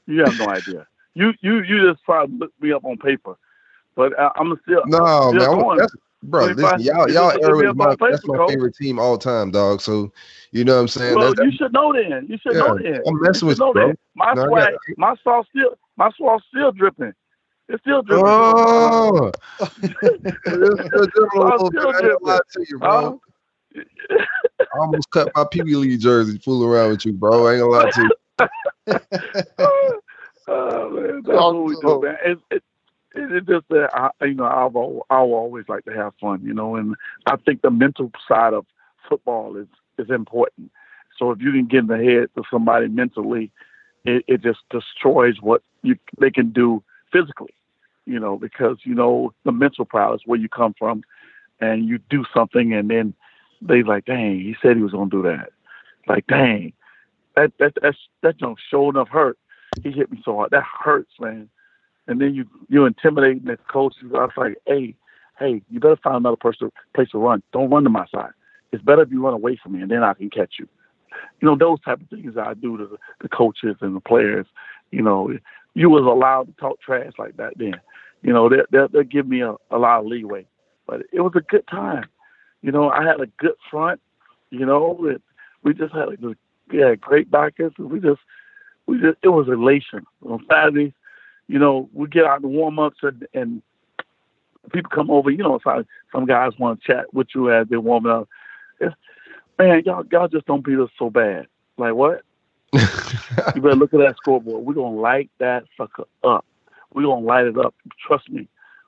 You 0.07 0.22
have 0.22 0.36
no 0.38 0.49
idea. 0.49 0.88
You 1.14 1.34
you 1.41 1.62
you 1.64 1.91
just 1.91 2.03
try 2.03 2.26
to 2.26 2.32
look 2.32 2.52
me 2.62 2.72
up 2.72 2.86
on 2.86 2.98
paper, 2.98 3.38
but 3.95 4.18
I, 4.20 4.32
I'm 4.38 4.60
still 4.64 4.84
No, 4.86 5.34
still 5.34 5.40
man. 5.40 5.66
That's, 5.78 5.95
bro, 6.24 6.48
listen, 6.48 6.82
y'all, 6.82 7.10
y'all 7.10 7.32
it's 7.34 7.45
Arrow 7.45 7.60
looking 7.60 7.60
is 7.62 7.66
me 7.66 7.68
up 7.68 7.78
my, 7.78 7.95
that's 8.10 8.26
my 8.28 8.38
favorite 8.48 8.76
team 8.76 8.99
all 8.99 9.18
time, 9.18 9.52
dog. 9.52 9.82
So 9.82 10.12
you 10.52 10.64
know 10.64 10.76
what 10.76 10.82
I'm 10.82 10.88
saying? 10.88 11.16
Well, 11.16 11.34
you 11.38 11.52
should 11.52 11.74
know 11.74 11.94
then. 11.94 12.28
You 12.30 12.38
should 12.41 12.57
Yeah, 12.57 12.60
know 12.60 12.78
then. 12.78 13.02
I'm 13.06 13.22
messing 13.22 13.48
you 13.48 13.49
with 13.49 13.60
you, 13.60 13.74
bro. 13.74 13.90
that. 13.90 13.98
My 14.16 14.36
No, 14.36 14.45
swag, 14.45 14.74
my 14.98 15.16
sauce 15.24 15.45
still, 15.49 15.78
my 15.98 16.12
sauce 16.18 16.41
still 16.49 16.72
dripping. 16.72 17.14
It's 17.68 17.82
still 17.82 18.02
dripping. 18.04 18.26
Oh, 18.28 19.32
it's 19.60 19.78
still 20.48 21.08
dribbling 21.08 21.32
a 21.34 21.46
little 21.46 21.72
still 21.72 21.90
I 21.96 22.02
gonna 22.02 22.40
you, 22.70 22.80
bro. 22.80 23.22
I 23.78 24.78
almost 24.80 25.10
cut 25.12 25.32
my 25.36 25.46
Pee 25.52 25.64
Wee 25.64 25.76
League 25.76 26.00
jersey 26.00 26.38
fooling 26.38 26.70
around 26.70 26.92
with 26.92 27.06
you, 27.06 27.14
bro. 27.14 27.48
I 27.48 27.54
ain't 27.54 27.62
gonna 27.62 27.72
lie 27.72 27.92
to 27.92 28.02
you. 28.02 28.12
oh 30.48 30.90
man, 30.92 31.24
that's 31.26 31.38
what 31.38 31.64
we 31.64 31.76
do, 31.82 32.02
man. 32.02 32.18
It, 32.24 32.40
it, 32.52 32.64
it, 33.16 33.32
it 33.32 33.48
just 33.48 33.68
that 33.70 33.90
I, 33.94 34.26
you 34.26 34.36
know, 34.36 34.46
I've 34.46 34.76
I 35.10 35.22
will 35.24 35.34
always 35.34 35.66
like 35.68 35.86
to 35.86 35.94
have 35.94 36.14
fun, 36.22 36.42
you 36.44 36.54
know, 36.54 36.76
and 36.76 36.96
I 37.26 37.36
think 37.38 37.62
the 37.62 37.72
mental 37.72 38.12
side 38.28 38.54
of 38.54 38.66
football 39.10 39.58
is 39.58 39.68
is 39.98 40.10
important. 40.10 40.72
So 41.18 41.32
if 41.32 41.40
you 41.42 41.52
can 41.52 41.66
get 41.66 41.80
in 41.80 41.88
the 41.88 41.98
head 41.98 42.30
of 42.38 42.46
somebody 42.52 42.88
mentally, 42.90 43.52
it, 44.04 44.24
it 44.28 44.42
just 44.42 44.60
destroys 44.70 45.42
what 45.42 45.64
you 45.82 45.98
they 46.20 46.30
can 46.30 46.52
do 46.52 46.84
physically, 47.16 47.54
you 48.06 48.20
know, 48.20 48.38
because 48.38 48.78
you 48.84 48.94
know 48.94 49.34
the 49.46 49.52
mental 49.52 49.86
prowess 49.86 50.22
where 50.26 50.40
you 50.40 50.50
come 50.50 50.74
from, 50.78 51.04
and 51.60 51.88
you 51.88 52.00
do 52.10 52.26
something, 52.34 52.74
and 52.74 52.90
then 52.90 53.14
they 53.62 53.84
like, 53.84 54.06
dang, 54.06 54.40
he 54.40 54.56
said 54.62 54.76
he 54.76 54.84
was 54.84 54.92
gonna 54.92 55.10
do 55.10 55.22
that. 55.24 55.50
Like, 56.08 56.28
dang, 56.28 56.74
that 57.36 57.54
that 57.60 57.74
that's 57.82 57.98
that 58.22 58.38
don't 58.38 58.60
show 58.70 58.90
enough 58.90 59.10
hurt. 59.10 59.38
He 59.84 59.92
hit 59.92 60.12
me 60.12 60.22
so 60.24 60.36
hard. 60.36 60.52
That 60.52 60.64
hurts, 60.64 61.12
man. 61.20 61.50
and 62.08 62.20
then 62.22 62.34
you 62.34 62.46
you 62.70 62.86
intimidating 62.86 63.46
the 63.46 63.58
coach. 63.72 63.96
I 64.04 64.08
was 64.08 64.32
like, 64.38 64.58
hey, 64.68 64.96
hey, 65.40 65.62
you 65.70 65.80
better 65.80 65.98
find 65.98 66.18
another 66.18 66.38
person 66.38 66.72
place 66.94 67.10
to 67.12 67.18
run. 67.18 67.44
Don't 67.54 67.70
run 67.70 67.84
to 67.84 67.90
my 67.90 68.06
side. 68.14 68.32
It's 68.72 68.84
better 68.84 69.04
if 69.04 69.12
you 69.12 69.24
run 69.24 69.34
away 69.34 69.58
from 69.62 69.74
me, 69.74 69.82
and 69.82 69.92
then 69.92 70.04
I 70.04 70.14
can 70.14 70.30
catch 70.30 70.56
you. 70.60 70.68
You 71.40 71.48
know 71.48 71.56
those 71.56 71.80
type 71.82 72.02
of 72.02 72.10
things 72.10 72.36
I 72.38 72.54
do 72.56 72.78
to 72.78 72.86
the, 72.88 72.98
the 73.22 73.30
coaches 73.30 73.78
and 73.82 73.96
the 73.96 74.02
players. 74.02 74.46
You 74.92 75.02
know, 75.02 75.32
you 75.76 75.89
was 75.89 76.03
allowed 76.03 76.47
to 76.47 76.53
talk 76.53 76.81
trash 76.81 77.11
like 77.19 77.38
that 77.38 77.53
then. 77.57 77.80
You 78.23 78.34
know, 78.34 78.49
they 78.49 78.64
they 78.72 78.88
they 78.91 79.03
give 79.03 79.27
me 79.27 79.41
a, 79.41 79.56
a 79.69 79.77
lot 79.77 79.99
of 79.99 80.07
leeway, 80.07 80.47
but 80.88 81.02
it 81.14 81.22
was 81.22 81.34
a 81.35 81.41
good 81.41 81.68
time. 81.68 82.06
You 82.61 82.72
know, 82.72 82.89
I 82.89 83.03
had 83.03 83.22
a 83.22 83.27
good 83.38 83.56
front. 83.69 84.02
You 84.49 84.65
know, 84.65 84.97
it, 85.06 85.22
we 85.64 85.73
just 85.73 85.93
had 85.93 86.07
like, 86.07 86.19
we 86.72 86.80
had 86.80 87.02
great 87.02 87.30
backers. 87.30 87.73
And 87.77 87.91
we 87.91 87.99
just 87.99 88.22
we 88.88 88.99
just 88.99 89.18
it 89.22 89.30
was 89.30 89.47
elation 89.47 90.06
on 90.26 90.45
Saturdays. 90.49 90.93
You 91.47 91.60
know, 91.60 91.89
we 91.93 92.07
get 92.07 92.26
out 92.26 92.38
in 92.38 92.41
the 92.41 92.47
warm 92.47 92.80
ups 92.80 92.97
and, 93.03 93.27
and 93.34 93.61
people 94.72 94.89
come 94.89 95.11
over. 95.11 95.30
You 95.30 95.43
know, 95.43 95.60
some 95.64 95.85
some 96.11 96.26
guys 96.26 96.53
want 96.57 96.81
to 96.81 96.88
chat 96.88 97.14
with 97.14 97.27
you 97.35 97.52
as 97.52 97.68
they're 97.68 97.80
warming 97.80 98.11
up. 98.11 98.30
It's, 98.80 98.95
man, 99.60 99.84
y'all 99.85 100.06
y'all 100.11 100.27
just 100.27 100.47
don't 100.47 100.65
beat 100.65 100.80
us 100.80 100.89
so 100.97 101.10
bad. 101.10 101.47
Like 101.77 101.93
what? 101.93 102.22
you 103.56 103.61
better 103.61 103.76
look 103.76 103.93
at 103.93 103.99
that 103.99 104.18
scoreboard. 104.18 104.65
We're 104.65 104.73
gonna 104.73 104.99
light 104.99 105.30
that 105.39 105.65
sucker 105.77 106.06
up. 106.23 106.45
We're 106.93 107.03
gonna 107.03 107.26
light 107.26 107.45
it 107.45 107.57
up. 107.57 107.76
Trust 108.06 108.30
me. 108.30 108.47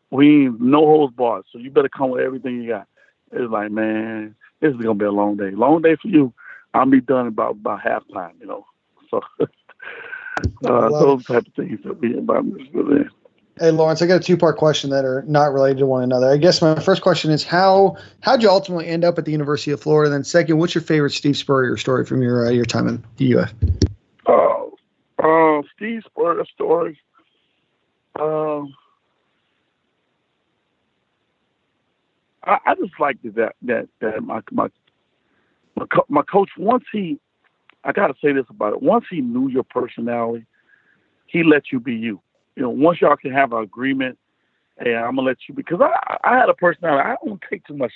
We 0.09 0.45
ain't 0.45 0.61
no 0.61 0.79
holds 0.79 1.15
barred. 1.15 1.45
So 1.51 1.59
you 1.59 1.69
better 1.69 1.89
come 1.89 2.11
with 2.11 2.21
everything 2.21 2.61
you 2.61 2.69
got. 2.69 2.87
It's 3.31 3.51
like, 3.51 3.71
man, 3.71 4.35
this 4.61 4.71
is 4.73 4.77
gonna 4.77 4.95
be 4.95 5.05
a 5.05 5.11
long 5.11 5.37
day. 5.37 5.51
Long 5.51 5.81
day 5.81 5.95
for 6.01 6.07
you. 6.07 6.33
I'll 6.73 6.85
be 6.85 7.01
done 7.01 7.27
about 7.27 7.51
about 7.51 7.81
halftime, 7.81 8.39
you 8.39 8.47
know. 8.47 8.65
So 9.09 9.21
uh, 10.65 10.89
those 10.89 11.25
type 11.25 11.47
of 11.47 11.53
things 11.53 11.79
that 11.83 11.99
we 11.99 12.17
about. 12.17 12.45
Hey 13.59 13.71
Lawrence, 13.71 14.03
I 14.03 14.05
got 14.05 14.17
a 14.17 14.23
two-part 14.23 14.57
question 14.57 14.91
that 14.91 15.03
are 15.03 15.23
not 15.27 15.51
related 15.51 15.79
to 15.79 15.87
one 15.87 16.03
another. 16.03 16.29
I 16.29 16.37
guess 16.37 16.61
my 16.61 16.79
first 16.79 17.01
question 17.01 17.31
is 17.31 17.43
how 17.43 17.97
how'd 18.21 18.43
you 18.43 18.49
ultimately 18.49 18.85
end 18.85 19.03
up 19.03 19.17
at 19.17 19.25
the 19.25 19.31
University 19.31 19.71
of 19.71 19.81
Florida? 19.81 20.11
And 20.11 20.19
then 20.19 20.23
second, 20.23 20.59
what's 20.59 20.75
your 20.75 20.83
favorite 20.83 21.11
Steve 21.11 21.35
Spurrier 21.35 21.75
story 21.75 22.05
from 22.05 22.21
your 22.21 22.45
uh, 22.45 22.51
your 22.51 22.65
time 22.65 22.87
in 22.87 23.03
the 23.17 23.37
UF? 23.37 23.53
Oh, 24.27 24.73
uh, 25.23 25.61
Steve 25.75 26.01
Spurrier 26.05 26.45
story. 26.53 26.99
Um, 28.19 28.73
I, 32.43 32.57
I 32.65 32.75
just 32.75 32.99
liked 32.99 33.23
that 33.35 33.55
that 33.63 33.87
that 34.01 34.23
my 34.23 34.41
my 34.51 34.69
my, 35.75 35.85
co- 35.85 36.05
my 36.09 36.23
coach 36.23 36.49
once 36.57 36.83
he 36.91 37.19
I 37.83 37.91
got 37.91 38.07
to 38.07 38.15
say 38.21 38.33
this 38.33 38.45
about 38.49 38.73
it. 38.73 38.81
Once 38.81 39.05
he 39.09 39.21
knew 39.21 39.47
your 39.49 39.63
personality, 39.63 40.45
he 41.27 41.43
let 41.43 41.71
you 41.71 41.79
be 41.79 41.93
you. 41.95 42.19
You 42.55 42.63
know, 42.63 42.69
once 42.69 43.01
y'all 43.01 43.15
can 43.15 43.31
have 43.31 43.53
an 43.53 43.63
agreement, 43.63 44.17
hey, 44.79 44.95
I'm 44.95 45.15
gonna 45.15 45.27
let 45.27 45.37
you 45.47 45.55
because 45.55 45.79
I 45.81 46.17
I 46.23 46.37
had 46.37 46.49
a 46.49 46.53
personality. 46.53 47.07
I 47.07 47.15
don't 47.25 47.41
take 47.49 47.65
too 47.65 47.77
much 47.77 47.93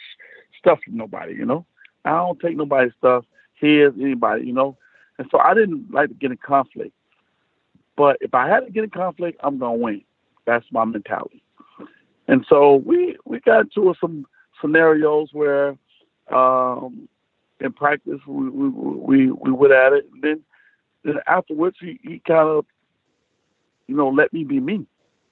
stuff 0.57 0.79
from 0.85 0.97
nobody. 0.97 1.33
You 1.33 1.45
know, 1.45 1.65
I 2.05 2.11
don't 2.11 2.39
take 2.39 2.55
nobody's 2.55 2.93
stuff. 2.97 3.25
His 3.55 3.91
anybody. 3.99 4.45
You 4.45 4.53
know, 4.53 4.77
and 5.21 5.29
so 5.29 5.37
I 5.37 5.53
didn't 5.53 5.91
like 5.91 6.09
to 6.09 6.15
get 6.15 6.31
in 6.31 6.37
conflict. 6.37 6.93
But 7.95 8.17
if 8.21 8.33
I 8.33 8.47
had 8.49 8.61
to 8.61 8.71
get 8.71 8.83
in 8.83 8.89
conflict, 8.89 9.39
I'm 9.43 9.59
gonna 9.59 9.75
win. 9.75 10.01
That's 10.47 10.65
my 10.71 10.83
mentality. 10.83 11.43
And 12.27 12.43
so 12.49 12.77
we 12.83 13.17
we 13.23 13.39
got 13.41 13.65
into 13.65 13.93
some 14.01 14.25
scenarios 14.59 15.29
where 15.31 15.77
um, 16.33 17.07
in 17.59 17.71
practice 17.71 18.19
we 18.25 18.49
we 18.49 18.69
we, 18.69 19.31
we 19.31 19.51
went 19.51 19.73
at 19.73 19.93
it, 19.93 20.09
and 20.11 20.23
then 20.23 20.43
then 21.03 21.17
afterwards 21.27 21.77
he, 21.79 21.99
he 22.01 22.19
kind 22.27 22.49
of 22.49 22.65
you 23.85 23.95
know 23.95 24.09
let 24.09 24.33
me 24.33 24.43
be 24.43 24.59
me. 24.59 24.87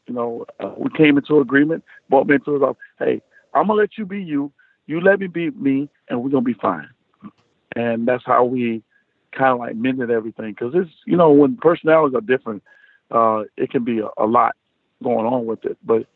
You 0.06 0.14
know, 0.14 0.46
uh, 0.60 0.74
we 0.78 0.92
came 0.96 1.18
into 1.18 1.40
agreement, 1.40 1.84
brought 2.12 2.28
me 2.28 2.36
into 2.36 2.64
it. 2.64 2.78
Hey, 3.00 3.24
I'm 3.56 3.66
gonna 3.66 3.80
let 3.80 3.98
you 3.98 4.06
be 4.06 4.22
you. 4.22 4.52
You 4.86 5.02
let 5.02 5.20
me 5.20 5.26
be 5.26 5.50
me, 5.50 5.90
and 6.10 6.24
we're 6.24 6.30
gonna 6.30 6.44
be 6.44 6.54
fine. 6.54 6.90
And 7.76 8.08
that's 8.08 8.24
how 8.24 8.44
we 8.44 8.84
kind 9.32 9.54
of 9.54 9.60
like 9.60 9.76
mended 9.76 10.12
everything. 10.12 10.52
Because 10.52 10.74
it's 10.76 10.92
you 11.06 11.18
know 11.18 11.32
when 11.32 11.58
personalities 11.58 12.16
are 12.16 12.22
different, 12.22 12.64
uh, 13.12 13.44
it 13.58 13.72
can 13.72 13.84
be 13.84 14.00
a, 14.00 14.10
a 14.18 14.26
lot 14.26 14.56
going 15.04 15.26
on 15.26 15.46
with 15.46 15.66
it. 15.66 15.78
But 15.84 16.08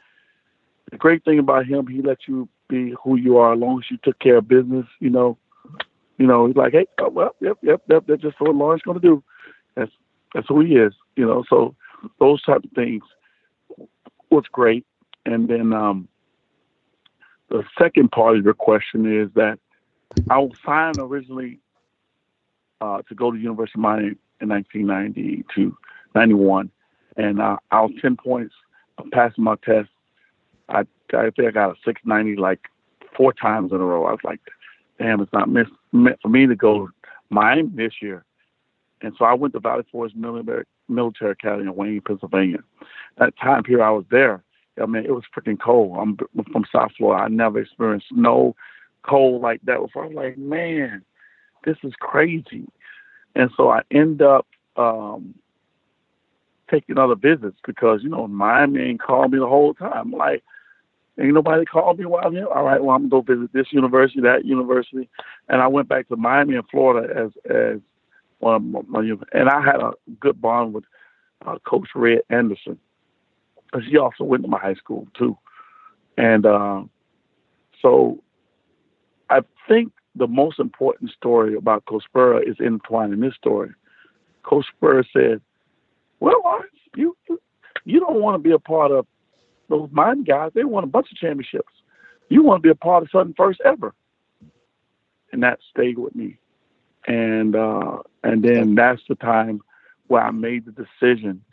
the 0.91 0.97
great 0.97 1.23
thing 1.25 1.39
about 1.39 1.65
him, 1.65 1.87
he 1.87 2.01
lets 2.01 2.27
you 2.27 2.47
be 2.67 2.93
who 3.03 3.17
you 3.17 3.37
are 3.37 3.53
as 3.53 3.59
long 3.59 3.79
as 3.79 3.89
you 3.89 3.97
took 4.03 4.19
care 4.19 4.37
of 4.37 4.47
business. 4.47 4.85
You 4.99 5.09
know, 5.09 5.37
you 6.17 6.27
know, 6.27 6.47
he's 6.47 6.55
like, 6.55 6.73
hey, 6.73 6.87
oh, 6.99 7.09
well, 7.09 7.35
yep, 7.39 7.57
yep, 7.61 7.81
yep. 7.89 8.05
That's 8.07 8.21
just 8.21 8.39
what 8.39 8.55
Lawrence 8.55 8.83
going 8.83 8.99
to 8.99 9.07
do. 9.07 9.23
That's 9.75 9.91
that's 10.33 10.47
who 10.47 10.61
he 10.61 10.75
is. 10.75 10.93
You 11.15 11.25
know, 11.25 11.43
so 11.49 11.75
those 12.19 12.41
type 12.43 12.63
of 12.63 12.71
things 12.71 13.03
was 14.29 14.45
great. 14.51 14.85
And 15.25 15.47
then 15.47 15.73
um, 15.73 16.07
the 17.49 17.63
second 17.79 18.11
part 18.11 18.37
of 18.37 18.43
your 18.43 18.53
question 18.53 19.21
is 19.21 19.29
that 19.35 19.59
I 20.29 20.37
was 20.39 20.51
signed 20.65 20.97
originally 20.99 21.59
uh, 22.83 23.01
to 23.07 23.15
go 23.15 23.31
to 23.31 23.37
University 23.37 23.77
of 23.77 23.81
Miami 23.81 24.15
in 24.41 24.49
1990 24.49 25.45
to 25.55 25.77
91, 26.15 26.69
and 27.15 27.41
uh, 27.41 27.57
I 27.71 27.81
was 27.81 27.91
10 28.01 28.17
points 28.17 28.53
passing 29.11 29.43
my 29.43 29.55
test. 29.63 29.89
I 30.69 30.81
I 31.13 31.29
think 31.29 31.47
I 31.47 31.51
got 31.51 31.71
a 31.71 31.75
690 31.85 32.41
like 32.41 32.59
four 33.15 33.33
times 33.33 33.71
in 33.71 33.79
a 33.79 33.85
row. 33.85 34.05
I 34.05 34.11
was 34.11 34.23
like, 34.23 34.39
damn, 34.99 35.21
it's 35.21 35.31
not 35.31 35.49
meant, 35.49 35.69
meant 35.91 36.19
for 36.21 36.29
me 36.29 36.47
to 36.47 36.55
go 36.55 36.89
Miami 37.29 37.69
this 37.73 37.93
year. 38.01 38.25
And 39.01 39.13
so 39.17 39.25
I 39.25 39.33
went 39.33 39.53
to 39.53 39.59
Valley 39.59 39.83
Forge 39.91 40.15
Military, 40.15 40.65
Military 40.89 41.31
Academy 41.31 41.63
in 41.67 41.75
Wayne, 41.75 42.01
Pennsylvania. 42.01 42.59
That 43.19 43.37
time 43.37 43.63
period 43.63 43.85
I 43.85 43.91
was 43.91 44.05
there, 44.09 44.43
I 44.81 44.87
mean, 44.87 45.05
it 45.05 45.11
was 45.11 45.23
freaking 45.35 45.59
cold. 45.59 45.97
I'm 45.99 46.17
from 46.51 46.65
South 46.71 46.91
Florida. 46.97 47.25
I 47.25 47.27
never 47.27 47.59
experienced 47.59 48.07
snow, 48.09 48.55
cold 49.03 49.41
like 49.41 49.61
that 49.65 49.79
before. 49.79 50.05
I 50.05 50.07
was 50.07 50.15
like, 50.15 50.37
man, 50.37 51.03
this 51.63 51.77
is 51.83 51.93
crazy. 51.99 52.67
And 53.35 53.49
so 53.57 53.69
I 53.69 53.81
end 53.91 54.21
up 54.21 54.47
um, 54.77 55.35
taking 56.69 56.97
other 56.97 57.15
visits 57.15 57.57
because, 57.65 58.01
you 58.03 58.09
know, 58.09 58.27
Miami 58.27 58.81
ain't 58.81 59.01
called 59.01 59.31
me 59.31 59.39
the 59.39 59.47
whole 59.47 59.73
time. 59.73 60.11
Like, 60.11 60.43
ain't 61.19 61.33
nobody 61.33 61.65
called 61.65 61.99
me 61.99 62.05
while 62.05 62.25
I'm 62.25 62.33
here. 62.33 62.47
All 62.47 62.63
right, 62.63 62.83
well, 62.83 62.95
I'm 62.95 63.09
going 63.09 63.23
to 63.23 63.31
go 63.31 63.35
visit 63.35 63.53
this 63.53 63.71
university, 63.71 64.21
that 64.21 64.45
university. 64.45 65.09
And 65.49 65.61
I 65.61 65.67
went 65.67 65.87
back 65.87 66.07
to 66.09 66.15
Miami 66.15 66.55
and 66.55 66.67
Florida 66.69 67.11
as, 67.15 67.31
as 67.49 67.79
one 68.39 68.55
of 68.55 68.89
my, 68.89 68.99
and 69.31 69.49
I 69.49 69.61
had 69.61 69.81
a 69.81 69.93
good 70.19 70.41
bond 70.41 70.73
with 70.73 70.83
uh, 71.45 71.57
Coach 71.65 71.89
Red 71.95 72.21
Anderson 72.29 72.77
because 73.65 73.87
he 73.89 73.97
also 73.97 74.23
went 74.23 74.43
to 74.43 74.49
my 74.49 74.59
high 74.59 74.75
school 74.75 75.07
too. 75.17 75.37
And 76.17 76.45
uh, 76.45 76.83
so 77.81 78.21
I 79.29 79.41
think 79.67 79.91
the 80.15 80.27
most 80.27 80.59
important 80.59 81.11
story 81.11 81.55
about 81.55 81.83
Spurrier 82.03 82.41
is 82.41 82.59
entwined 82.59 83.13
in 83.13 83.19
this 83.21 83.35
story. 83.35 83.71
Spurrier 84.45 85.03
said, 85.11 85.41
"Well, 86.19 86.41
Lawrence, 86.43 86.71
you 86.95 87.15
you 87.85 87.99
don't 87.99 88.21
want 88.21 88.35
to 88.35 88.39
be 88.39 88.51
a 88.51 88.59
part 88.59 88.91
of 88.91 89.07
those 89.69 89.89
Miami 89.91 90.23
guys. 90.23 90.51
They 90.53 90.63
won 90.63 90.83
a 90.83 90.87
bunch 90.87 91.11
of 91.11 91.17
championships. 91.17 91.73
You 92.29 92.43
want 92.43 92.61
to 92.61 92.67
be 92.67 92.71
a 92.71 92.75
part 92.75 93.03
of 93.03 93.09
something 93.09 93.33
first 93.35 93.61
ever." 93.65 93.93
And 95.31 95.41
that 95.43 95.59
stayed 95.71 95.97
with 95.97 96.15
me. 96.15 96.37
And 97.07 97.55
uh, 97.55 97.99
and 98.23 98.43
then 98.43 98.75
that's 98.75 99.01
the 99.09 99.15
time 99.15 99.61
where 100.07 100.23
I 100.23 100.31
made 100.31 100.65
the 100.65 100.71
decision 100.71 101.43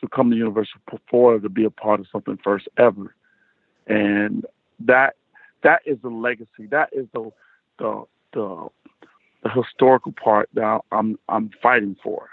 to 0.00 0.08
come 0.08 0.30
to 0.30 0.36
University 0.36 0.80
of 0.92 0.98
Florida 1.08 1.42
to 1.42 1.48
be 1.48 1.64
a 1.64 1.70
part 1.70 2.00
of 2.00 2.06
something 2.10 2.38
first 2.42 2.68
ever. 2.76 3.14
And 3.86 4.44
that 4.80 5.14
that 5.62 5.82
is 5.86 5.98
the 6.02 6.08
legacy. 6.08 6.66
That 6.70 6.90
is 6.92 7.06
the 7.12 7.30
the 7.78 8.04
the, 8.32 8.68
the 9.42 9.50
historical 9.50 10.12
part 10.12 10.48
that 10.54 10.80
I'm 10.90 11.18
I'm 11.28 11.50
fighting 11.62 11.96
for 12.02 12.30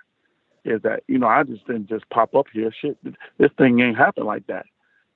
is 0.65 0.81
that 0.83 1.03
you 1.07 1.17
know 1.17 1.27
I 1.27 1.43
just 1.43 1.65
didn't 1.67 1.89
just 1.89 2.09
pop 2.09 2.35
up 2.35 2.45
here. 2.51 2.73
Shit, 2.81 2.97
this 3.37 3.51
thing 3.57 3.79
ain't 3.79 3.97
happen 3.97 4.25
like 4.25 4.47
that. 4.47 4.65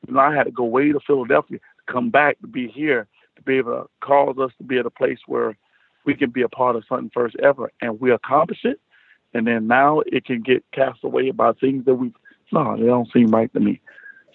You 0.08 0.14
know, 0.14 0.20
I 0.20 0.36
had 0.36 0.44
to 0.46 0.52
go 0.52 0.66
way 0.66 0.92
to 0.92 1.00
Philadelphia 1.06 1.60
to 1.60 1.94
come 1.94 2.10
back 2.10 2.40
to 2.42 2.48
be 2.48 2.68
here 2.68 3.08
to 3.36 3.42
be 3.42 3.58
able 3.58 3.84
to 3.84 3.90
cause 4.02 4.36
us 4.40 4.52
to 4.58 4.64
be 4.64 4.78
at 4.78 4.86
a 4.86 4.92
place 4.92 5.20
where 5.28 5.58
we 6.06 6.14
can 6.14 6.30
be 6.30 6.42
a 6.42 6.50
part 6.50 6.76
of 6.76 6.84
something 6.88 7.12
first 7.14 7.36
ever, 7.42 7.72
and 7.82 8.00
we 8.00 8.12
accomplish 8.12 8.60
it. 8.64 8.80
And 9.34 9.48
then 9.48 9.68
now 9.68 10.02
it 10.06 10.26
can 10.26 10.42
get 10.42 10.64
cast 10.72 11.00
away 11.04 11.32
by 11.32 11.54
things 11.54 11.86
that 11.86 11.96
we 11.96 12.14
no, 12.52 12.78
they 12.78 12.86
don't 12.86 13.12
seem 13.12 13.28
right 13.28 13.52
to 13.54 13.60
me. 13.60 13.82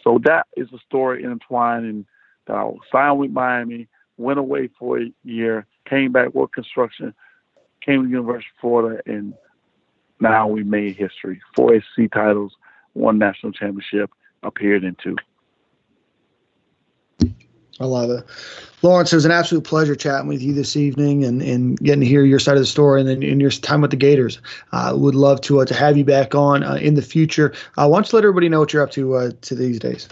So 0.03 0.19
that 0.25 0.47
is 0.57 0.69
a 0.73 0.79
story 0.87 1.23
intertwined, 1.23 1.85
and 1.85 2.07
that 2.47 2.57
I 2.57 2.65
was 2.65 2.81
signed 2.91 3.19
with 3.19 3.31
Miami, 3.31 3.89
went 4.19 4.39
away 4.39 4.69
for 4.79 5.01
a 5.01 5.13
year, 5.25 5.67
came 5.89 6.13
back, 6.13 6.35
worked 6.35 6.55
construction, 6.55 7.15
came 7.81 8.05
to 8.05 8.11
University 8.11 8.51
of 8.57 8.61
Florida, 8.61 9.03
and 9.07 9.33
now 10.21 10.49
we 10.49 10.63
made 10.65 10.97
history. 10.97 11.41
Four 11.55 11.81
SEC 11.97 12.11
titles, 12.13 12.55
one 12.93 13.19
national 13.19 13.53
championship, 13.53 14.11
appeared 14.43 14.85
in 14.85 14.97
two. 15.03 15.17
I 17.81 17.85
love 17.85 18.11
it. 18.11 18.25
Lawrence, 18.83 19.13
it 19.13 19.17
was 19.17 19.25
an 19.25 19.31
absolute 19.31 19.63
pleasure 19.63 19.95
chatting 19.95 20.27
with 20.27 20.43
you 20.43 20.53
this 20.53 20.77
evening 20.77 21.25
and, 21.25 21.41
and 21.43 21.79
getting 21.79 22.01
to 22.01 22.07
hear 22.07 22.25
your 22.25 22.41
side 22.41 22.57
of 22.57 22.61
the 22.61 22.67
story 22.67 23.01
and, 23.01 23.09
and 23.09 23.41
your 23.41 23.51
time 23.51 23.81
with 23.83 23.93
the 23.93 23.97
Gators. 23.97 24.41
I 24.73 24.89
uh, 24.89 24.97
would 24.97 25.15
love 25.15 25.41
to 25.43 25.61
uh, 25.61 25.65
to 25.65 25.75
have 25.75 25.97
you 25.97 26.05
back 26.05 26.35
on 26.35 26.65
uh, 26.65 26.75
in 26.75 26.95
the 26.95 27.03
future. 27.03 27.53
Uh, 27.77 27.87
why 27.87 27.99
don't 27.99 28.11
you 28.11 28.17
let 28.17 28.25
everybody 28.25 28.49
know 28.49 28.59
what 28.59 28.73
you're 28.73 28.83
up 28.83 28.91
to 28.93 29.15
uh, 29.15 29.31
to 29.43 29.55
these 29.55 29.79
days? 29.79 30.09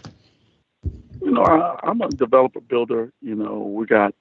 Know, 1.36 1.44
I, 1.44 1.78
I'm 1.82 2.00
a 2.00 2.08
developer 2.08 2.60
builder. 2.60 3.12
You 3.20 3.34
know, 3.34 3.58
we 3.58 3.86
got 3.86 4.14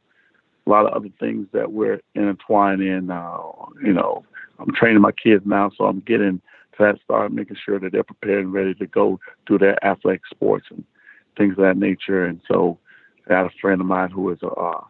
a 0.65 0.69
lot 0.69 0.85
of 0.85 0.93
other 0.93 1.09
things 1.19 1.47
that 1.53 1.71
we're 1.71 2.01
intertwined 2.13 2.81
in. 2.81 3.11
Uh, 3.11 3.37
you 3.83 3.93
know, 3.93 4.23
I'm 4.59 4.73
training 4.73 5.01
my 5.01 5.11
kids 5.11 5.43
now, 5.45 5.71
so 5.77 5.85
I'm 5.85 5.99
getting 6.01 6.41
to 6.77 6.83
that 6.83 6.99
start, 7.03 7.31
making 7.31 7.57
sure 7.63 7.79
that 7.79 7.91
they're 7.91 8.03
prepared 8.03 8.45
and 8.45 8.53
ready 8.53 8.73
to 8.75 8.87
go 8.87 9.19
do 9.45 9.57
their 9.57 9.83
athletic 9.85 10.21
sports 10.29 10.67
and 10.69 10.83
things 11.37 11.53
of 11.53 11.63
that 11.63 11.77
nature. 11.77 12.25
And 12.25 12.41
so 12.47 12.77
I 13.29 13.33
had 13.35 13.45
a 13.45 13.49
friend 13.61 13.81
of 13.81 13.87
mine 13.87 14.11
who 14.11 14.31
is 14.31 14.39
a 14.41 14.47
uh, 14.47 14.83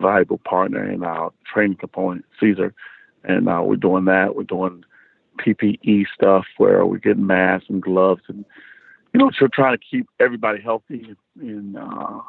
valuable 0.00 0.38
partner 0.38 0.90
in 0.90 1.02
our 1.02 1.32
training 1.52 1.76
component, 1.76 2.24
Caesar, 2.40 2.74
and 3.24 3.48
uh, 3.48 3.62
we're 3.64 3.76
doing 3.76 4.06
that. 4.06 4.34
We're 4.34 4.44
doing 4.44 4.84
PPE 5.38 6.06
stuff 6.14 6.44
where 6.56 6.84
we're 6.84 6.98
getting 6.98 7.26
masks 7.26 7.68
and 7.68 7.82
gloves, 7.82 8.22
and 8.28 8.44
you 9.12 9.18
know, 9.18 9.30
we're 9.40 9.48
trying 9.52 9.76
to 9.76 9.84
keep 9.84 10.08
everybody 10.18 10.60
healthy. 10.60 11.14
And 11.40 11.76
uh, 11.76 12.20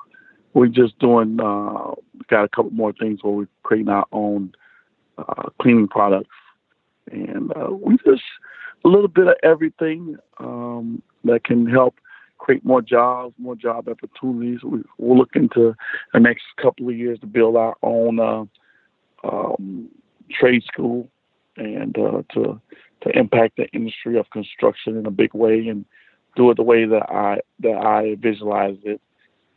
we're 0.54 0.68
just 0.68 0.98
doing. 1.00 1.40
Uh, 1.40 1.92
got 2.28 2.44
a 2.44 2.50
couple 2.50 2.72
more 2.72 2.94
things 2.94 3.20
where 3.22 3.34
we're 3.34 3.48
creating 3.64 3.90
our 3.90 4.06
own 4.12 4.54
uh, 5.18 5.50
cleaning 5.62 5.88
products, 5.88 6.30
and 7.12 7.52
uh, 7.56 7.72
we 7.72 7.98
just 8.06 8.24
a 8.84 8.88
little 8.88 9.08
bit 9.08 9.28
of 9.28 9.36
everything 9.44 10.18
um, 10.40 11.02
that 11.24 11.44
can 11.44 11.68
help 11.68 11.96
create 12.38 12.66
more 12.66 12.82
jobs, 12.82 13.36
more 13.38 13.56
job 13.56 13.88
opportunities. 13.88 14.64
We, 14.64 14.80
we're 14.98 15.18
looking 15.18 15.50
to 15.50 15.76
the 16.14 16.20
next 16.20 16.44
couple 16.60 16.90
of 16.90 16.98
years 16.98 17.20
to 17.20 17.28
build 17.28 17.56
our 17.56 17.76
own 17.84 18.20
uh, 18.20 18.46
um, 19.24 19.90
trade 20.32 20.64
school 20.64 21.08
and 21.58 21.98
uh, 21.98 22.24
to 22.34 22.60
to 23.02 23.18
impact 23.18 23.58
the 23.58 23.68
industry 23.70 24.18
of 24.18 24.30
construction 24.30 24.98
in 24.98 25.06
a 25.06 25.12
big 25.12 25.34
way 25.34 25.68
and 25.68 25.86
do 26.36 26.50
it 26.52 26.58
the 26.58 26.64
way 26.64 26.86
that 26.86 27.10
I 27.10 27.40
that 27.60 27.78
I 27.78 28.16
visualize 28.20 28.78
it. 28.84 29.02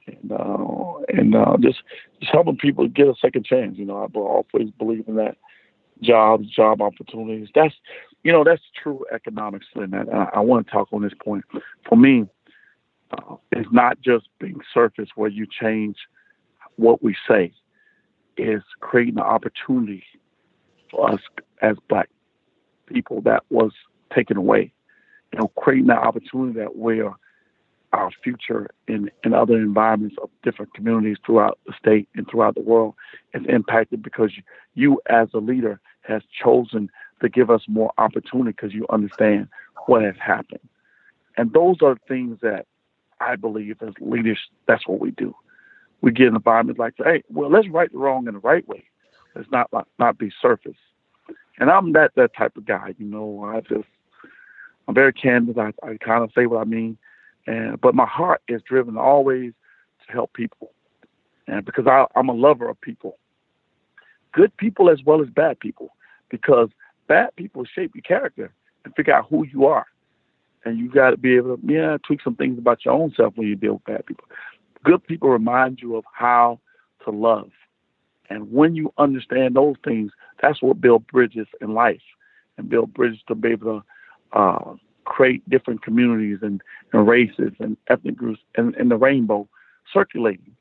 And 0.06 0.32
uh, 0.32 0.98
and 1.08 1.34
uh, 1.34 1.56
just 1.60 1.82
just 2.20 2.32
helping 2.32 2.58
people 2.58 2.86
get 2.88 3.08
a 3.08 3.14
second 3.20 3.46
chance. 3.46 3.78
You 3.78 3.86
know, 3.86 3.96
I 4.02 4.18
always 4.18 4.70
believe 4.78 5.04
in 5.08 5.16
that 5.16 5.36
jobs, 6.02 6.48
job 6.50 6.82
opportunities. 6.82 7.48
That's 7.54 7.74
you 8.22 8.32
know 8.32 8.44
that's 8.44 8.62
true 8.80 9.04
economics, 9.12 9.66
and 9.74 9.94
I, 9.94 10.28
I 10.34 10.40
want 10.40 10.66
to 10.66 10.72
talk 10.72 10.88
on 10.92 11.02
this 11.02 11.12
point. 11.22 11.44
For 11.88 11.96
me, 11.96 12.26
uh, 13.12 13.36
is 13.52 13.66
not 13.70 14.00
just 14.00 14.28
being 14.38 14.60
surface 14.72 15.08
where 15.14 15.30
you 15.30 15.46
change 15.46 15.96
what 16.76 17.02
we 17.02 17.16
say. 17.28 17.52
Is 18.36 18.62
creating 18.80 19.18
an 19.18 19.24
opportunity 19.24 20.02
for 20.90 21.12
us 21.12 21.20
as 21.62 21.76
black 21.88 22.10
people 22.86 23.20
that 23.22 23.44
was 23.50 23.72
taken 24.14 24.36
away. 24.36 24.72
You 25.34 25.40
know, 25.40 25.48
creating 25.56 25.88
that 25.88 25.98
opportunity 25.98 26.60
that 26.60 26.76
where 26.76 27.10
our 27.92 28.12
future 28.22 28.70
in, 28.86 29.10
in 29.24 29.34
other 29.34 29.56
environments 29.56 30.14
of 30.22 30.30
different 30.44 30.72
communities 30.74 31.16
throughout 31.26 31.58
the 31.66 31.72
state 31.76 32.08
and 32.14 32.24
throughout 32.30 32.54
the 32.54 32.60
world 32.60 32.94
is 33.34 33.42
impacted 33.48 34.00
because 34.00 34.30
you, 34.74 35.00
as 35.10 35.26
a 35.34 35.38
leader 35.38 35.80
has 36.02 36.22
chosen 36.40 36.88
to 37.20 37.28
give 37.28 37.50
us 37.50 37.62
more 37.66 37.92
opportunity 37.98 38.52
because 38.52 38.72
you 38.72 38.86
understand 38.90 39.48
what 39.86 40.02
has 40.02 40.14
happened. 40.24 40.60
And 41.36 41.52
those 41.52 41.78
are 41.82 41.96
things 42.06 42.38
that 42.42 42.66
I 43.18 43.34
believe 43.34 43.78
as 43.82 43.94
leaders, 44.00 44.38
that's 44.68 44.86
what 44.86 45.00
we 45.00 45.10
do. 45.10 45.34
We 46.00 46.12
get 46.12 46.28
an 46.28 46.36
environment 46.36 46.78
like, 46.78 46.94
hey, 46.96 47.24
well, 47.28 47.50
let's 47.50 47.68
right 47.70 47.90
the 47.90 47.98
wrong 47.98 48.28
in 48.28 48.34
the 48.34 48.40
right 48.40 48.66
way. 48.68 48.84
Let's 49.34 49.50
not 49.50 49.68
not 49.98 50.16
be 50.16 50.30
surface. 50.40 50.76
And 51.58 51.70
I'm 51.70 51.92
that 51.94 52.12
that 52.14 52.36
type 52.36 52.56
of 52.56 52.66
guy, 52.66 52.94
you 52.98 53.06
know. 53.06 53.44
I 53.44 53.60
just 53.62 53.88
I'm 54.86 54.94
very 54.94 55.12
candid. 55.12 55.58
I, 55.58 55.72
I 55.82 55.96
kind 56.04 56.22
of 56.24 56.30
say 56.34 56.46
what 56.46 56.60
I 56.60 56.64
mean, 56.64 56.98
and 57.46 57.80
but 57.80 57.94
my 57.94 58.06
heart 58.06 58.42
is 58.48 58.62
driven 58.62 58.96
always 58.96 59.52
to 60.06 60.12
help 60.12 60.32
people, 60.34 60.72
and 61.46 61.64
because 61.64 61.86
I, 61.86 62.06
I'm 62.16 62.28
a 62.28 62.34
lover 62.34 62.68
of 62.68 62.80
people, 62.80 63.18
good 64.32 64.54
people 64.56 64.90
as 64.90 65.02
well 65.04 65.22
as 65.22 65.28
bad 65.28 65.58
people, 65.60 65.90
because 66.30 66.68
bad 67.06 67.34
people 67.36 67.64
shape 67.64 67.92
your 67.94 68.02
character 68.02 68.52
and 68.84 68.94
figure 68.94 69.14
out 69.14 69.26
who 69.28 69.46
you 69.46 69.66
are. 69.66 69.86
And 70.66 70.78
you 70.78 70.90
got 70.90 71.10
to 71.10 71.16
be 71.16 71.36
able 71.36 71.56
to 71.56 71.62
yeah 71.66 71.96
tweak 72.06 72.20
some 72.22 72.36
things 72.36 72.58
about 72.58 72.84
your 72.84 72.94
own 72.94 73.12
self 73.16 73.34
when 73.36 73.48
you 73.48 73.56
deal 73.56 73.74
with 73.74 73.84
bad 73.84 74.06
people. 74.06 74.24
Good 74.82 75.06
people 75.06 75.30
remind 75.30 75.80
you 75.80 75.96
of 75.96 76.04
how 76.12 76.60
to 77.04 77.10
love, 77.10 77.50
and 78.28 78.52
when 78.52 78.74
you 78.74 78.92
understand 78.98 79.56
those 79.56 79.76
things, 79.84 80.12
that's 80.42 80.62
what 80.62 80.80
build 80.80 81.06
bridges 81.06 81.46
in 81.60 81.72
life, 81.72 82.02
and 82.58 82.68
build 82.68 82.92
bridges 82.92 83.20
to 83.28 83.34
be 83.34 83.50
able 83.50 83.80
to 83.80 83.84
uh, 84.34 84.74
create 85.04 85.48
different 85.48 85.82
communities 85.82 86.38
and, 86.42 86.60
and 86.92 87.06
races 87.06 87.52
and 87.60 87.76
ethnic 87.88 88.16
groups 88.16 88.40
and, 88.56 88.74
and 88.74 88.90
the 88.90 88.96
rainbow 88.96 89.48
circulating. 89.92 90.54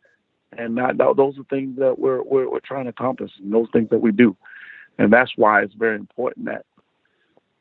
And 0.58 0.78
that, 0.78 0.98
those 0.98 1.38
are 1.40 1.44
things 1.50 1.78
that 1.80 1.98
we're, 1.98 2.22
we're, 2.22 2.50
we're 2.50 2.60
trying 2.60 2.84
to 2.84 2.92
accomplish, 2.92 3.32
and 3.40 3.52
those 3.52 3.68
things 3.74 3.90
that 3.90 4.02
we 4.02 4.12
do. 4.12 4.38
And 5.00 5.12
that's 5.12 5.32
why 5.36 5.64
it's 5.64 5.74
very 5.74 5.96
important 5.96 6.46
that 6.46 6.66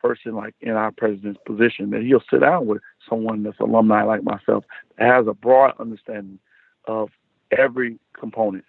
person 0.02 0.34
like 0.34 0.54
in 0.60 0.72
our 0.72 0.90
president's 0.90 1.40
position 1.46 1.90
that 1.90 2.02
he'll 2.02 2.22
sit 2.28 2.40
down 2.40 2.66
with 2.66 2.82
someone 3.08 3.44
that's 3.44 3.60
alumni 3.60 4.02
like 4.02 4.24
myself 4.24 4.64
that 4.98 5.06
has 5.06 5.26
a 5.28 5.32
broad 5.32 5.72
understanding 5.78 6.38
of 6.86 7.08
every 7.56 7.98
component 8.18 8.64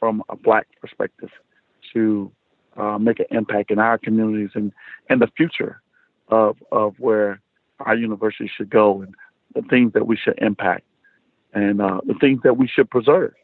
from 0.00 0.22
a 0.28 0.36
black 0.36 0.66
perspective 0.80 1.30
to 1.92 2.30
uh, 2.76 2.98
make 2.98 3.20
an 3.20 3.26
impact 3.30 3.70
in 3.70 3.78
our 3.78 3.96
communities 3.96 4.50
and, 4.54 4.72
and 5.08 5.22
the 5.22 5.28
future 5.36 5.80
of, 6.28 6.56
of 6.72 6.94
where 6.98 7.40
our 7.80 7.96
university 7.96 8.50
should 8.54 8.70
go 8.70 9.02
and 9.02 9.14
the 9.54 9.62
things 9.62 9.92
that 9.92 10.06
we 10.06 10.16
should 10.16 10.38
impact 10.38 10.84
and 11.52 11.80
uh, 11.80 12.00
the 12.06 12.14
things 12.14 12.40
that 12.42 12.56
we 12.56 12.66
should 12.66 12.90
preserve 12.90 13.34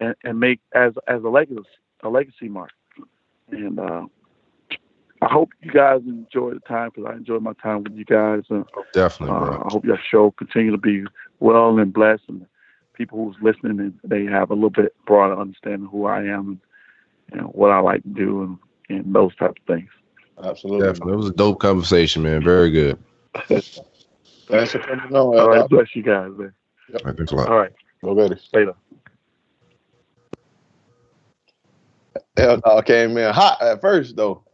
and, 0.00 0.14
and 0.24 0.40
make 0.40 0.60
as, 0.74 0.94
as 1.06 1.22
a 1.22 1.28
legacy, 1.28 1.60
a 2.02 2.08
legacy 2.08 2.48
mark. 2.48 2.70
And 3.50 3.78
uh, 3.78 4.06
I 5.20 5.26
hope 5.30 5.50
you 5.60 5.70
guys 5.70 6.00
enjoy 6.06 6.54
the 6.54 6.60
time 6.60 6.90
because 6.94 7.10
I 7.12 7.16
enjoyed 7.16 7.42
my 7.42 7.52
time 7.62 7.84
with 7.84 7.92
you 7.94 8.04
guys. 8.04 8.42
Uh, 8.50 8.62
Definitely, 8.92 9.36
uh, 9.36 9.58
I 9.64 9.68
hope 9.68 9.84
your 9.84 9.98
show 10.10 10.30
continue 10.32 10.70
to 10.70 10.78
be 10.78 11.04
well 11.40 11.78
and 11.78 11.92
blessed, 11.92 12.24
and 12.28 12.46
people 12.94 13.24
who's 13.24 13.36
listening 13.42 13.78
and 13.78 13.98
they 14.04 14.24
have 14.24 14.50
a 14.50 14.54
little 14.54 14.70
bit 14.70 14.94
broader 15.06 15.38
understanding 15.38 15.88
who 15.90 16.06
I 16.06 16.22
am 16.24 16.60
and 17.30 17.40
know, 17.40 17.48
what 17.48 17.70
I 17.70 17.80
like 17.80 18.02
to 18.02 18.08
do 18.08 18.42
and, 18.42 18.58
and 18.88 19.14
those 19.14 19.34
type 19.36 19.50
of 19.50 19.66
things. 19.66 19.88
Absolutely, 20.42 20.86
definitely. 20.86 21.12
It 21.14 21.16
was 21.16 21.28
a 21.28 21.34
dope 21.34 21.60
conversation, 21.60 22.22
man. 22.22 22.42
Very 22.42 22.70
good. 22.70 22.98
Thanks 23.48 24.72
for 24.72 24.78
coming 24.78 25.14
on. 25.14 25.14
All 25.14 25.48
right, 25.48 25.68
bless 25.68 25.94
you 25.94 26.02
guys, 26.02 26.30
man. 26.36 26.52
Yep. 26.92 27.16
Thanks 27.16 27.32
a 27.32 27.36
lot. 27.36 27.48
All 27.48 27.58
right, 27.58 27.72
go 28.04 28.14
get 28.14 28.32
it 28.32 28.42
later. 28.52 28.74
Hell 32.36 32.60
no, 32.64 32.82
came 32.82 33.16
in 33.16 33.32
hot 33.32 33.60
at 33.62 33.80
first 33.80 34.16
though. 34.16 34.44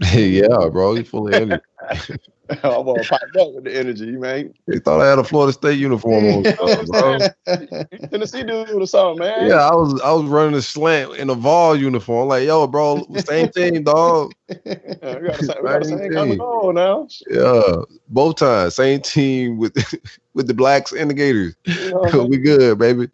yeah, 0.14 0.68
bro, 0.70 0.94
you 0.94 1.04
full 1.04 1.28
of 1.28 1.34
energy. 1.34 1.62
I'm 2.50 2.86
gonna 2.86 3.04
pop 3.04 3.22
up 3.22 3.54
with 3.54 3.64
the 3.64 3.76
energy, 3.76 4.12
man. 4.12 4.54
They 4.66 4.78
thought 4.78 5.00
I 5.00 5.08
had 5.08 5.18
a 5.18 5.24
Florida 5.24 5.52
State 5.52 5.78
uniform 5.78 6.24
on, 6.24 6.86
bro. 6.86 7.18
Tennessee 8.10 8.42
dude 8.42 8.70
or 8.70 8.86
something, 8.86 9.26
man. 9.26 9.48
Yeah, 9.48 9.68
I 9.68 9.74
was 9.74 10.00
I 10.00 10.12
was 10.12 10.24
running 10.24 10.54
a 10.54 10.62
slant 10.62 11.16
in 11.16 11.28
a 11.30 11.34
Vol 11.34 11.76
uniform. 11.76 12.28
Like, 12.28 12.46
yo, 12.46 12.66
bro, 12.66 13.06
same 13.16 13.50
team, 13.50 13.84
dog. 13.84 14.32
we 14.48 14.54
got 14.54 15.02
the 15.02 15.44
same, 15.44 15.56
we 15.62 15.68
got 15.68 15.82
the 15.82 15.84
same 15.84 16.12
coming 16.12 16.40
on 16.40 16.74
now. 16.74 17.08
Yeah, 17.28 17.82
both 18.08 18.36
times, 18.36 18.76
same 18.76 19.00
team 19.00 19.58
with 19.58 19.74
with 20.32 20.46
the 20.46 20.54
blacks 20.54 20.92
and 20.92 21.10
the 21.10 21.14
Gators. 21.14 21.54
You 21.66 21.90
know 21.90 22.24
we 22.24 22.38
good, 22.38 22.78
baby. 22.78 23.08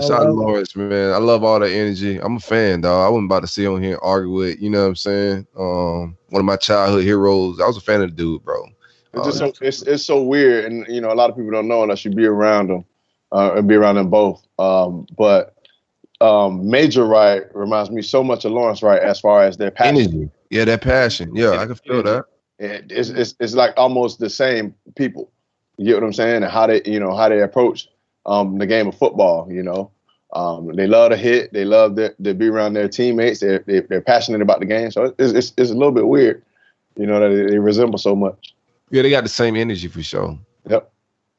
Shout 0.00 0.10
out 0.10 0.24
to 0.24 0.32
Lawrence, 0.32 0.74
man. 0.74 1.12
I 1.12 1.18
love 1.18 1.44
all 1.44 1.60
the 1.60 1.72
energy. 1.72 2.18
I'm 2.18 2.36
a 2.36 2.40
fan, 2.40 2.80
dog. 2.80 3.06
I 3.06 3.08
wasn't 3.08 3.28
about 3.28 3.40
to 3.40 3.46
sit 3.46 3.66
on 3.68 3.80
here 3.80 3.92
and 3.92 4.00
argue 4.02 4.32
with, 4.32 4.60
you 4.60 4.68
know 4.68 4.82
what 4.82 4.88
I'm 4.88 4.96
saying? 4.96 5.46
Um, 5.56 6.16
one 6.30 6.40
of 6.40 6.44
my 6.44 6.56
childhood 6.56 7.04
heroes. 7.04 7.60
I 7.60 7.66
was 7.66 7.76
a 7.76 7.80
fan 7.80 8.02
of 8.02 8.10
the 8.10 8.16
dude, 8.16 8.44
bro. 8.44 8.66
It's 9.12 9.26
just 9.26 9.38
so, 9.38 9.52
it's, 9.60 9.82
it's 9.82 10.04
so 10.04 10.20
weird, 10.20 10.64
and 10.64 10.84
you 10.88 11.00
know, 11.00 11.12
a 11.12 11.14
lot 11.14 11.30
of 11.30 11.36
people 11.36 11.52
don't 11.52 11.68
know 11.68 11.84
unless 11.84 12.04
you 12.04 12.10
be 12.10 12.26
around 12.26 12.70
them, 12.70 12.84
uh, 13.30 13.54
and 13.54 13.68
be 13.68 13.76
around 13.76 13.94
them 13.94 14.10
both. 14.10 14.44
Um, 14.58 15.06
but 15.16 15.54
um, 16.20 16.68
Major 16.68 17.04
Wright 17.04 17.42
reminds 17.54 17.92
me 17.92 18.02
so 18.02 18.24
much 18.24 18.44
of 18.44 18.50
Lawrence 18.50 18.82
Wright 18.82 19.00
as 19.00 19.20
far 19.20 19.44
as 19.44 19.56
their 19.56 19.70
passion. 19.70 19.96
Energy. 19.96 20.30
Yeah, 20.50 20.64
that 20.64 20.82
passion. 20.82 21.36
Yeah, 21.36 21.50
I 21.50 21.66
can 21.66 21.76
feel 21.76 22.02
that. 22.02 22.24
It's, 22.58 23.10
it's 23.10 23.36
it's 23.38 23.54
like 23.54 23.74
almost 23.76 24.18
the 24.18 24.30
same 24.30 24.74
people. 24.96 25.30
You 25.76 25.86
get 25.86 25.94
what 25.94 26.04
I'm 26.04 26.12
saying? 26.12 26.42
And 26.42 26.52
how 26.52 26.66
they, 26.66 26.82
you 26.84 26.98
know, 26.98 27.14
how 27.14 27.28
they 27.28 27.40
approach 27.40 27.88
um, 28.26 28.58
the 28.58 28.66
game 28.66 28.88
of 28.88 28.96
football. 28.96 29.50
You 29.50 29.62
know, 29.62 29.90
um, 30.34 30.74
they 30.74 30.86
love 30.86 31.10
to 31.10 31.16
hit. 31.16 31.52
They 31.52 31.64
love 31.64 31.96
to, 31.96 32.14
to 32.22 32.34
be 32.34 32.48
around 32.48 32.74
their 32.74 32.88
teammates. 32.88 33.40
They're, 33.40 33.60
they're 33.66 34.00
passionate 34.00 34.42
about 34.42 34.60
the 34.60 34.66
game. 34.66 34.90
So 34.90 35.14
it's, 35.18 35.32
it's, 35.32 35.52
it's 35.56 35.70
a 35.70 35.74
little 35.74 35.92
bit 35.92 36.06
weird, 36.06 36.42
you 36.96 37.06
know, 37.06 37.20
that 37.20 37.34
they, 37.34 37.52
they 37.52 37.58
resemble 37.58 37.98
so 37.98 38.16
much. 38.16 38.54
Yeah, 38.90 39.02
they 39.02 39.10
got 39.10 39.22
the 39.22 39.30
same 39.30 39.56
energy 39.56 39.88
for 39.88 40.02
sure. 40.02 40.38
Yep. 40.68 40.90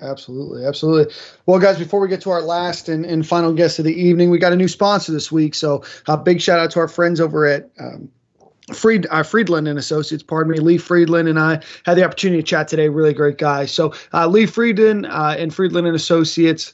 Absolutely, 0.01 0.65
absolutely. 0.65 1.13
Well, 1.45 1.57
guys, 1.57 1.79
before 1.79 2.01
we 2.01 2.09
get 2.09 2.19
to 2.21 2.29
our 2.29 2.41
last 2.41 2.89
and, 2.89 3.05
and 3.05 3.25
final 3.25 3.53
guest 3.53 3.79
of 3.79 3.85
the 3.85 3.93
evening, 3.93 4.29
we 4.29 4.37
got 4.37 4.51
a 4.51 4.57
new 4.57 4.67
sponsor 4.67 5.13
this 5.13 5.31
week. 5.31 5.55
So, 5.55 5.83
a 6.09 6.11
uh, 6.11 6.17
big 6.17 6.41
shout 6.41 6.59
out 6.59 6.69
to 6.71 6.79
our 6.79 6.89
friends 6.89 7.21
over 7.21 7.45
at 7.45 7.69
um, 7.79 8.09
Fried, 8.73 9.05
uh, 9.11 9.21
Friedland 9.21 9.67
and 9.67 9.77
Associates, 9.77 10.23
pardon 10.23 10.51
me, 10.51 10.59
Lee 10.59 10.77
Friedland 10.77 11.29
and 11.29 11.39
I 11.39 11.61
had 11.85 11.95
the 11.95 12.03
opportunity 12.03 12.41
to 12.41 12.47
chat 12.47 12.67
today. 12.67 12.89
Really 12.89 13.13
great 13.13 13.37
guy. 13.37 13.65
So 13.65 13.93
uh, 14.11 14.27
Lee 14.27 14.47
Friedland 14.47 15.05
uh, 15.05 15.35
and 15.37 15.53
Friedland 15.53 15.85
and 15.85 15.95
Associates 15.95 16.73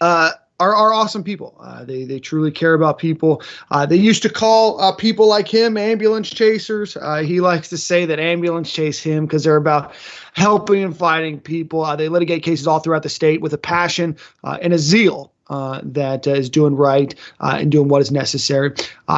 uh, 0.00 0.30
are, 0.60 0.74
are 0.74 0.92
awesome 0.92 1.22
people. 1.22 1.56
Uh, 1.60 1.84
they 1.84 2.04
they 2.04 2.18
truly 2.18 2.50
care 2.50 2.74
about 2.74 2.98
people. 2.98 3.42
Uh, 3.70 3.86
they 3.86 3.96
used 3.96 4.22
to 4.22 4.28
call 4.28 4.80
uh, 4.80 4.92
people 4.92 5.28
like 5.28 5.48
him 5.48 5.76
ambulance 5.76 6.30
chasers. 6.30 6.96
Uh, 6.96 7.18
he 7.18 7.40
likes 7.40 7.68
to 7.68 7.78
say 7.78 8.04
that 8.06 8.18
ambulance 8.18 8.72
chase 8.72 9.00
him 9.00 9.26
because 9.26 9.44
they're 9.44 9.56
about 9.56 9.92
helping 10.34 10.82
and 10.82 10.96
fighting 10.96 11.40
people. 11.40 11.84
Uh, 11.84 11.96
they 11.96 12.08
litigate 12.08 12.42
cases 12.42 12.66
all 12.66 12.80
throughout 12.80 13.02
the 13.02 13.08
state 13.08 13.40
with 13.40 13.52
a 13.52 13.58
passion 13.58 14.16
uh, 14.44 14.58
and 14.60 14.72
a 14.72 14.78
zeal 14.78 15.32
that 15.48 16.26
is 16.26 16.50
doing 16.50 16.76
right 16.76 17.14
and 17.40 17.72
doing 17.72 17.88
what 17.88 18.02
is 18.02 18.10
necessary. 18.10 18.74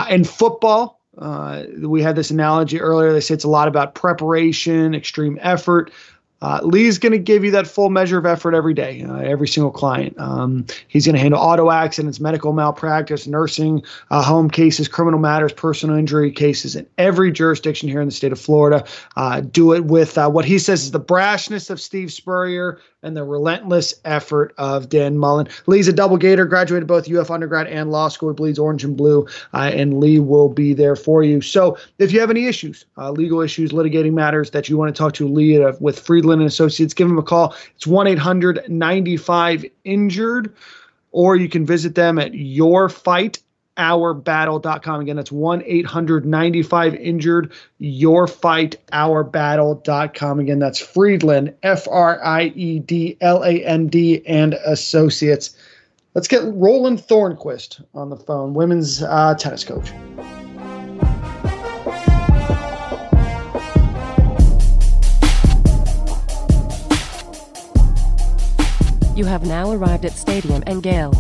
in 0.09 0.23
football, 0.23 1.00
we 1.79 2.03
had 2.03 2.17
this 2.17 2.31
analogy 2.31 2.81
earlier. 2.81 3.13
They 3.13 3.21
say 3.21 3.35
it's 3.35 3.45
a 3.45 3.49
lot 3.49 3.69
about 3.69 3.95
preparation, 3.95 4.95
extreme 4.95 5.39
effort. 5.41 5.91
Uh, 6.43 6.61
Lee's 6.63 6.99
going 6.99 7.13
to 7.13 7.19
give 7.19 7.45
you 7.45 7.51
that 7.51 7.67
full 7.67 7.91
measure 7.91 8.17
of 8.17 8.25
effort 8.25 8.55
every 8.55 8.73
day, 8.73 9.03
uh, 9.03 9.17
every 9.17 9.47
single 9.47 9.71
client. 9.71 10.19
Um, 10.19 10.65
he's 10.89 11.05
going 11.05 11.15
to 11.15 11.21
handle 11.21 11.39
auto 11.39 11.71
accidents, 11.71 12.19
medical 12.19 12.53
malpractice, 12.53 13.27
nursing, 13.27 13.83
uh, 14.11 14.23
home 14.23 14.49
cases, 14.49 14.89
criminal 14.89 15.21
matters, 15.21 15.53
personal 15.53 15.97
injury 15.97 16.33
cases 16.33 16.77
in 16.77 16.87
every 16.97 17.31
jurisdiction 17.31 17.89
here 17.89 18.01
in 18.01 18.09
the 18.09 18.15
state 18.15 18.33
of 18.33 18.41
Florida. 18.41 18.87
Uh, 19.17 19.41
do 19.41 19.75
it 19.75 19.85
with 19.85 20.17
uh, 20.17 20.31
what 20.31 20.47
he 20.47 20.59
says 20.59 20.83
is 20.83 20.93
the 20.93 21.01
brashness 21.01 21.69
of 21.69 21.79
Steve 21.81 22.11
Spurrier 22.11 22.81
and 23.03 23.17
the 23.17 23.25
relentless 23.25 23.95
effort 24.05 24.55
of 24.59 24.89
Dan 24.89 25.17
Mullen. 25.19 25.49
Lee's 25.67 25.89
a 25.89 25.93
double 25.93 26.17
gator, 26.17 26.45
graduated 26.45 26.87
both 26.87 27.11
UF 27.11 27.31
undergrad 27.31 27.67
and 27.67 27.91
law 27.91 28.09
school, 28.09 28.33
bleeds 28.35 28.59
orange 28.59 28.85
and 28.85 28.97
blue, 28.97 29.27
uh, 29.55 29.71
and 29.73 29.99
Lee 30.01 30.19
will 30.19 30.49
be 30.49 30.75
there 30.75 30.97
for 30.97 31.23
you. 31.23 31.41
So 31.41 31.79
if 31.99 32.13
you 32.13 32.21
have 32.21 32.31
any 32.31 32.47
issues, 32.47 32.85
uh, 32.99 33.11
legal 33.11 33.41
issues, 33.41 33.73
litigating 33.73 34.13
matters 34.13 34.51
that 34.51 34.69
you 34.69 34.77
want 34.77 34.95
to 34.95 34.99
talk 34.99 35.15
to 35.15 35.29
Lee 35.29 35.59
with 35.81 35.99
Friedland 35.99 36.43
and 36.43 36.49
Associates, 36.49 36.95
give 36.95 37.09
them 37.09 37.19
a 37.19 37.23
call. 37.23 37.55
It's 37.75 37.87
1 37.87 38.07
800 38.07 38.69
95 38.69 39.65
injured, 39.85 40.55
or 41.13 41.37
you 41.37 41.49
can 41.49 41.67
visit 41.67 41.95
them 41.95 42.19
at 42.19 42.35
your 42.35 42.89
fight 43.81 44.25
yourfightourbattle.com. 44.25 45.01
Again, 45.01 45.17
that's 45.17 45.33
1 45.33 45.63
800 45.65 46.27
95 46.27 46.95
injured, 46.95 47.51
yourfightourbattle.com. 47.81 50.41
Again, 50.41 50.59
that's 50.59 50.79
Friedland, 50.79 51.55
F 51.63 51.89
R 51.89 52.23
I 52.25 52.53
E 52.55 52.79
D 52.79 53.17
L 53.21 53.43
A 53.43 53.65
N 53.65 53.89
D, 53.89 54.23
and 54.27 54.55
Associates. 54.65 55.57
Let's 56.15 56.29
get 56.29 56.43
Roland 56.45 56.99
Thornqvist 56.99 57.83
on 57.95 58.11
the 58.11 58.17
phone, 58.17 58.53
women's 58.55 59.03
uh, 59.03 59.35
tennis 59.37 59.65
coach. 59.65 59.93
You 69.17 69.25
have 69.27 69.47
now 69.47 69.71
arrived 69.71 70.05
at 70.07 70.13
Stadium 70.13 70.63
and 70.67 70.83
Gale. 70.83 71.13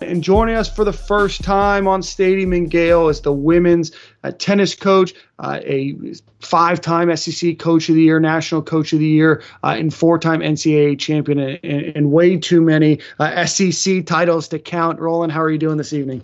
And 0.00 0.22
joining 0.22 0.56
us 0.56 0.68
for 0.68 0.84
the 0.84 0.92
first 0.92 1.42
time 1.42 1.88
on 1.88 2.02
Stadium 2.02 2.52
and 2.52 2.70
Gale 2.70 3.08
is 3.08 3.22
the 3.22 3.32
women's 3.32 3.92
uh, 4.24 4.32
tennis 4.32 4.74
coach, 4.74 5.14
uh, 5.38 5.60
a 5.64 5.96
five 6.40 6.80
time 6.80 7.14
SEC 7.16 7.58
Coach 7.58 7.88
of 7.88 7.94
the 7.94 8.02
Year, 8.02 8.20
National 8.20 8.62
Coach 8.62 8.92
of 8.92 8.98
the 8.98 9.06
Year, 9.06 9.42
uh, 9.64 9.74
and 9.78 9.92
four 9.92 10.18
time 10.18 10.40
NCAA 10.40 10.98
champion, 10.98 11.38
and, 11.38 11.96
and, 11.96 12.12
way 12.12 12.36
too 12.36 12.60
many 12.60 13.00
uh, 13.18 13.46
SEC 13.46 14.04
titles 14.04 14.48
to 14.48 14.58
count. 14.58 15.00
Roland, 15.00 15.32
how 15.32 15.42
are 15.42 15.50
you 15.50 15.58
doing 15.58 15.76
this 15.76 15.92
evening? 15.92 16.22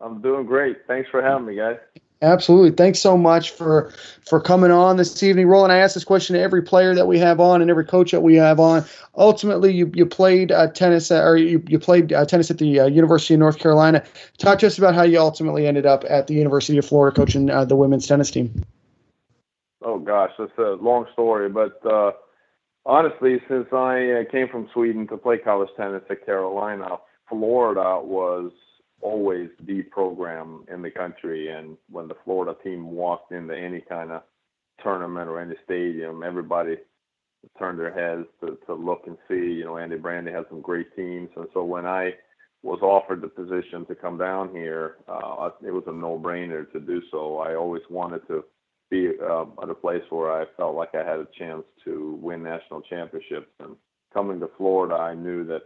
I'm 0.00 0.20
doing 0.20 0.46
great. 0.46 0.86
Thanks 0.86 1.08
for 1.10 1.22
having 1.22 1.46
me, 1.46 1.56
guys. 1.56 1.76
Absolutely. 2.22 2.70
Thanks 2.72 2.98
so 2.98 3.16
much 3.16 3.50
for 3.50 3.92
for 4.28 4.40
coming 4.40 4.70
on 4.70 4.98
this 4.98 5.22
evening. 5.22 5.46
Roland, 5.46 5.72
I 5.72 5.78
ask 5.78 5.94
this 5.94 6.04
question 6.04 6.34
to 6.34 6.40
every 6.40 6.60
player 6.60 6.94
that 6.94 7.06
we 7.06 7.18
have 7.18 7.40
on 7.40 7.62
and 7.62 7.70
every 7.70 7.86
coach 7.86 8.10
that 8.10 8.20
we 8.20 8.34
have 8.34 8.60
on. 8.60 8.84
Ultimately, 9.16 9.72
you, 9.72 9.90
you 9.94 10.04
played 10.04 10.52
uh, 10.52 10.66
tennis 10.68 11.10
uh, 11.10 11.22
or 11.22 11.38
you, 11.38 11.62
you 11.66 11.78
played 11.78 12.12
uh, 12.12 12.26
tennis 12.26 12.50
at 12.50 12.58
the 12.58 12.80
uh, 12.80 12.86
University 12.86 13.32
of 13.32 13.40
North 13.40 13.58
Carolina. 13.58 14.04
Talk 14.36 14.58
to 14.58 14.66
us 14.66 14.76
about 14.76 14.94
how 14.94 15.02
you 15.02 15.18
ultimately 15.18 15.66
ended 15.66 15.86
up 15.86 16.04
at 16.10 16.26
the 16.26 16.34
University 16.34 16.76
of 16.76 16.84
Florida 16.84 17.16
coaching 17.16 17.48
uh, 17.48 17.64
the 17.64 17.76
women's 17.76 18.06
tennis 18.06 18.30
team. 18.30 18.64
Oh 19.82 19.98
gosh, 19.98 20.32
that's 20.38 20.52
a 20.58 20.76
long 20.78 21.06
story, 21.14 21.48
but 21.48 21.80
honestly, 22.84 23.40
since 23.48 23.68
I 23.72 24.26
came 24.30 24.46
from 24.48 24.68
Sweden 24.74 25.08
to 25.08 25.16
play 25.16 25.38
college 25.38 25.70
tennis 25.74 26.02
at 26.10 26.26
Carolina, 26.26 26.98
Florida 27.30 27.98
was 28.02 28.52
always 29.02 29.48
the 29.66 29.82
program 29.82 30.64
in 30.72 30.82
the 30.82 30.90
country. 30.90 31.50
And 31.50 31.76
when 31.90 32.08
the 32.08 32.16
Florida 32.24 32.56
team 32.62 32.90
walked 32.90 33.32
into 33.32 33.56
any 33.56 33.80
kind 33.80 34.10
of 34.10 34.22
tournament 34.82 35.28
or 35.28 35.40
any 35.40 35.54
stadium, 35.64 36.22
everybody 36.22 36.76
turned 37.58 37.78
their 37.78 37.92
heads 37.92 38.26
to, 38.40 38.58
to 38.66 38.74
look 38.74 39.02
and 39.06 39.16
see. 39.28 39.52
You 39.58 39.64
know, 39.64 39.78
Andy 39.78 39.96
Brandi 39.96 40.34
had 40.34 40.44
some 40.48 40.60
great 40.60 40.94
teams. 40.94 41.30
And 41.36 41.46
so 41.54 41.64
when 41.64 41.86
I 41.86 42.12
was 42.62 42.80
offered 42.82 43.22
the 43.22 43.28
position 43.28 43.86
to 43.86 43.94
come 43.94 44.18
down 44.18 44.50
here, 44.50 44.96
uh, 45.08 45.50
it 45.66 45.70
was 45.70 45.84
a 45.86 45.92
no-brainer 45.92 46.70
to 46.72 46.80
do 46.80 47.00
so. 47.10 47.38
I 47.38 47.54
always 47.54 47.82
wanted 47.88 48.26
to 48.28 48.44
be 48.90 49.08
uh, 49.22 49.44
at 49.62 49.70
a 49.70 49.74
place 49.74 50.02
where 50.10 50.30
I 50.32 50.44
felt 50.56 50.74
like 50.74 50.94
I 50.94 50.98
had 50.98 51.20
a 51.20 51.28
chance 51.38 51.62
to 51.84 52.18
win 52.20 52.42
national 52.42 52.82
championships. 52.82 53.48
And 53.60 53.76
coming 54.12 54.40
to 54.40 54.50
Florida, 54.58 54.96
I 54.96 55.14
knew 55.14 55.44
that 55.44 55.62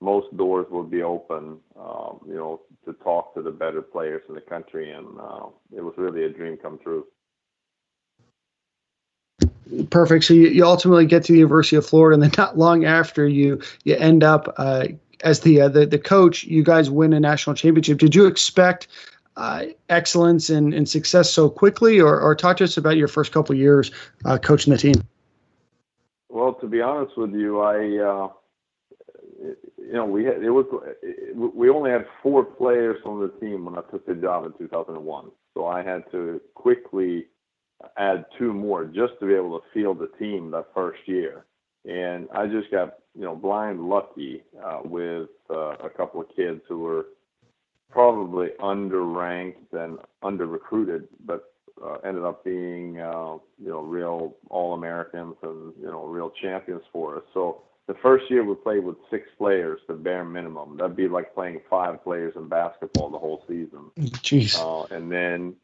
most 0.00 0.34
doors 0.36 0.66
will 0.70 0.84
be 0.84 1.02
open, 1.02 1.58
um, 1.78 2.20
you 2.26 2.34
know, 2.34 2.60
to 2.86 2.92
talk 3.04 3.34
to 3.34 3.42
the 3.42 3.50
better 3.50 3.82
players 3.82 4.22
in 4.28 4.34
the 4.34 4.40
country, 4.40 4.90
and 4.92 5.06
uh, 5.20 5.46
it 5.76 5.82
was 5.82 5.94
really 5.96 6.24
a 6.24 6.30
dream 6.30 6.56
come 6.56 6.78
true. 6.82 7.06
Perfect. 9.90 10.24
So 10.24 10.34
you, 10.34 10.48
you 10.48 10.64
ultimately 10.64 11.06
get 11.06 11.24
to 11.24 11.32
the 11.32 11.38
University 11.38 11.76
of 11.76 11.86
Florida, 11.86 12.14
and 12.14 12.22
then 12.22 12.32
not 12.38 12.58
long 12.58 12.84
after 12.84 13.26
you 13.28 13.60
you 13.84 13.96
end 13.96 14.24
up 14.24 14.52
uh, 14.56 14.88
as 15.22 15.40
the, 15.40 15.60
uh, 15.60 15.68
the 15.68 15.86
the 15.86 15.98
coach. 15.98 16.44
You 16.44 16.64
guys 16.64 16.90
win 16.90 17.12
a 17.12 17.20
national 17.20 17.54
championship. 17.54 17.98
Did 17.98 18.14
you 18.14 18.26
expect 18.26 18.88
uh, 19.36 19.66
excellence 19.90 20.50
and, 20.50 20.74
and 20.74 20.88
success 20.88 21.30
so 21.30 21.48
quickly, 21.48 22.00
or, 22.00 22.20
or 22.20 22.34
talk 22.34 22.56
to 22.58 22.64
us 22.64 22.76
about 22.76 22.96
your 22.96 23.08
first 23.08 23.32
couple 23.32 23.54
years 23.54 23.90
uh, 24.24 24.38
coaching 24.38 24.72
the 24.72 24.78
team? 24.78 24.94
Well, 26.28 26.54
to 26.54 26.66
be 26.66 26.80
honest 26.80 27.16
with 27.16 27.32
you, 27.32 27.60
I 27.60 27.98
uh, 27.98 28.28
you 29.90 29.96
know, 29.96 30.04
we 30.04 30.24
had 30.24 30.40
it 30.40 30.50
was 30.50 30.66
we 31.34 31.68
only 31.68 31.90
had 31.90 32.06
four 32.22 32.44
players 32.44 32.98
on 33.04 33.18
the 33.20 33.28
team 33.44 33.64
when 33.64 33.76
I 33.76 33.82
took 33.90 34.06
the 34.06 34.14
job 34.14 34.46
in 34.46 34.52
2001. 34.52 35.30
So 35.54 35.66
I 35.66 35.82
had 35.82 36.04
to 36.12 36.40
quickly 36.54 37.26
add 37.98 38.24
two 38.38 38.52
more 38.52 38.84
just 38.84 39.14
to 39.18 39.26
be 39.26 39.34
able 39.34 39.58
to 39.58 39.64
field 39.74 39.98
the 39.98 40.16
team 40.16 40.52
that 40.52 40.66
first 40.74 41.00
year. 41.06 41.44
And 41.84 42.28
I 42.32 42.46
just 42.46 42.70
got 42.70 42.98
you 43.16 43.22
know 43.22 43.34
blind 43.34 43.80
lucky 43.80 44.44
uh, 44.64 44.80
with 44.84 45.28
uh, 45.50 45.74
a 45.82 45.90
couple 45.90 46.20
of 46.20 46.28
kids 46.36 46.60
who 46.68 46.78
were 46.78 47.06
probably 47.90 48.50
underranked 48.60 49.72
and 49.72 49.98
under 50.22 50.46
recruited, 50.46 51.08
but 51.26 51.52
uh, 51.84 51.96
ended 52.04 52.22
up 52.22 52.44
being 52.44 53.00
uh, 53.00 53.38
you 53.58 53.70
know 53.70 53.80
real 53.80 54.36
all 54.50 54.74
Americans 54.74 55.34
and 55.42 55.72
you 55.80 55.86
know 55.86 56.04
real 56.04 56.30
champions 56.40 56.82
for 56.92 57.16
us. 57.16 57.24
So 57.34 57.62
the 57.90 57.98
first 58.00 58.30
year 58.30 58.44
we 58.44 58.54
played 58.54 58.84
with 58.84 58.94
six 59.10 59.26
players, 59.36 59.80
the 59.88 59.94
bare 59.94 60.24
minimum. 60.24 60.76
That'd 60.76 60.94
be 60.94 61.08
like 61.08 61.34
playing 61.34 61.60
five 61.68 62.04
players 62.04 62.34
in 62.36 62.48
basketball 62.48 63.10
the 63.10 63.18
whole 63.18 63.42
season. 63.48 63.90
Jeez. 63.98 64.56
Uh, 64.56 64.86
and 64.94 65.10
then 65.10 65.56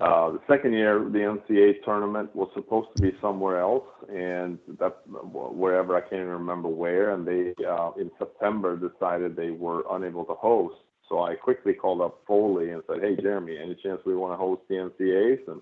uh, 0.00 0.30
the 0.30 0.40
second 0.48 0.72
year, 0.72 1.00
the 1.00 1.18
NCAA 1.18 1.84
tournament 1.84 2.34
was 2.34 2.48
supposed 2.54 2.88
to 2.96 3.02
be 3.02 3.14
somewhere 3.20 3.60
else, 3.60 3.84
and 4.08 4.58
that 4.78 5.02
wherever 5.06 5.94
I 5.94 6.00
can't 6.00 6.14
even 6.14 6.28
remember 6.28 6.68
where. 6.68 7.12
And 7.12 7.28
they 7.28 7.54
uh, 7.62 7.90
in 8.00 8.10
September 8.18 8.78
decided 8.78 9.36
they 9.36 9.50
were 9.50 9.84
unable 9.90 10.24
to 10.24 10.34
host. 10.34 10.76
So 11.10 11.24
I 11.24 11.34
quickly 11.34 11.74
called 11.74 12.00
up 12.00 12.22
Foley 12.26 12.70
and 12.70 12.82
said, 12.86 13.02
"Hey, 13.02 13.16
Jeremy, 13.20 13.58
any 13.62 13.74
chance 13.82 14.00
we 14.06 14.16
want 14.16 14.32
to 14.32 14.38
host 14.38 14.62
the 14.70 14.76
NCAAs?" 14.76 15.46
And 15.46 15.60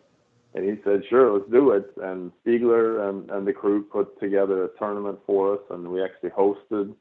and 0.55 0.65
he 0.65 0.83
said, 0.85 1.03
sure, 1.09 1.33
let's 1.33 1.51
do 1.51 1.71
it. 1.71 1.91
And 2.03 2.31
Spiegler 2.45 3.09
and, 3.09 3.31
and 3.31 3.47
the 3.47 3.53
crew 3.53 3.85
put 3.85 4.21
together 4.21 4.65
a 4.65 4.79
tournament 4.79 5.19
for 5.27 5.55
us, 5.55 5.61
and 5.71 5.89
we 5.89 6.03
actually 6.03 6.31
hosted 6.31 6.95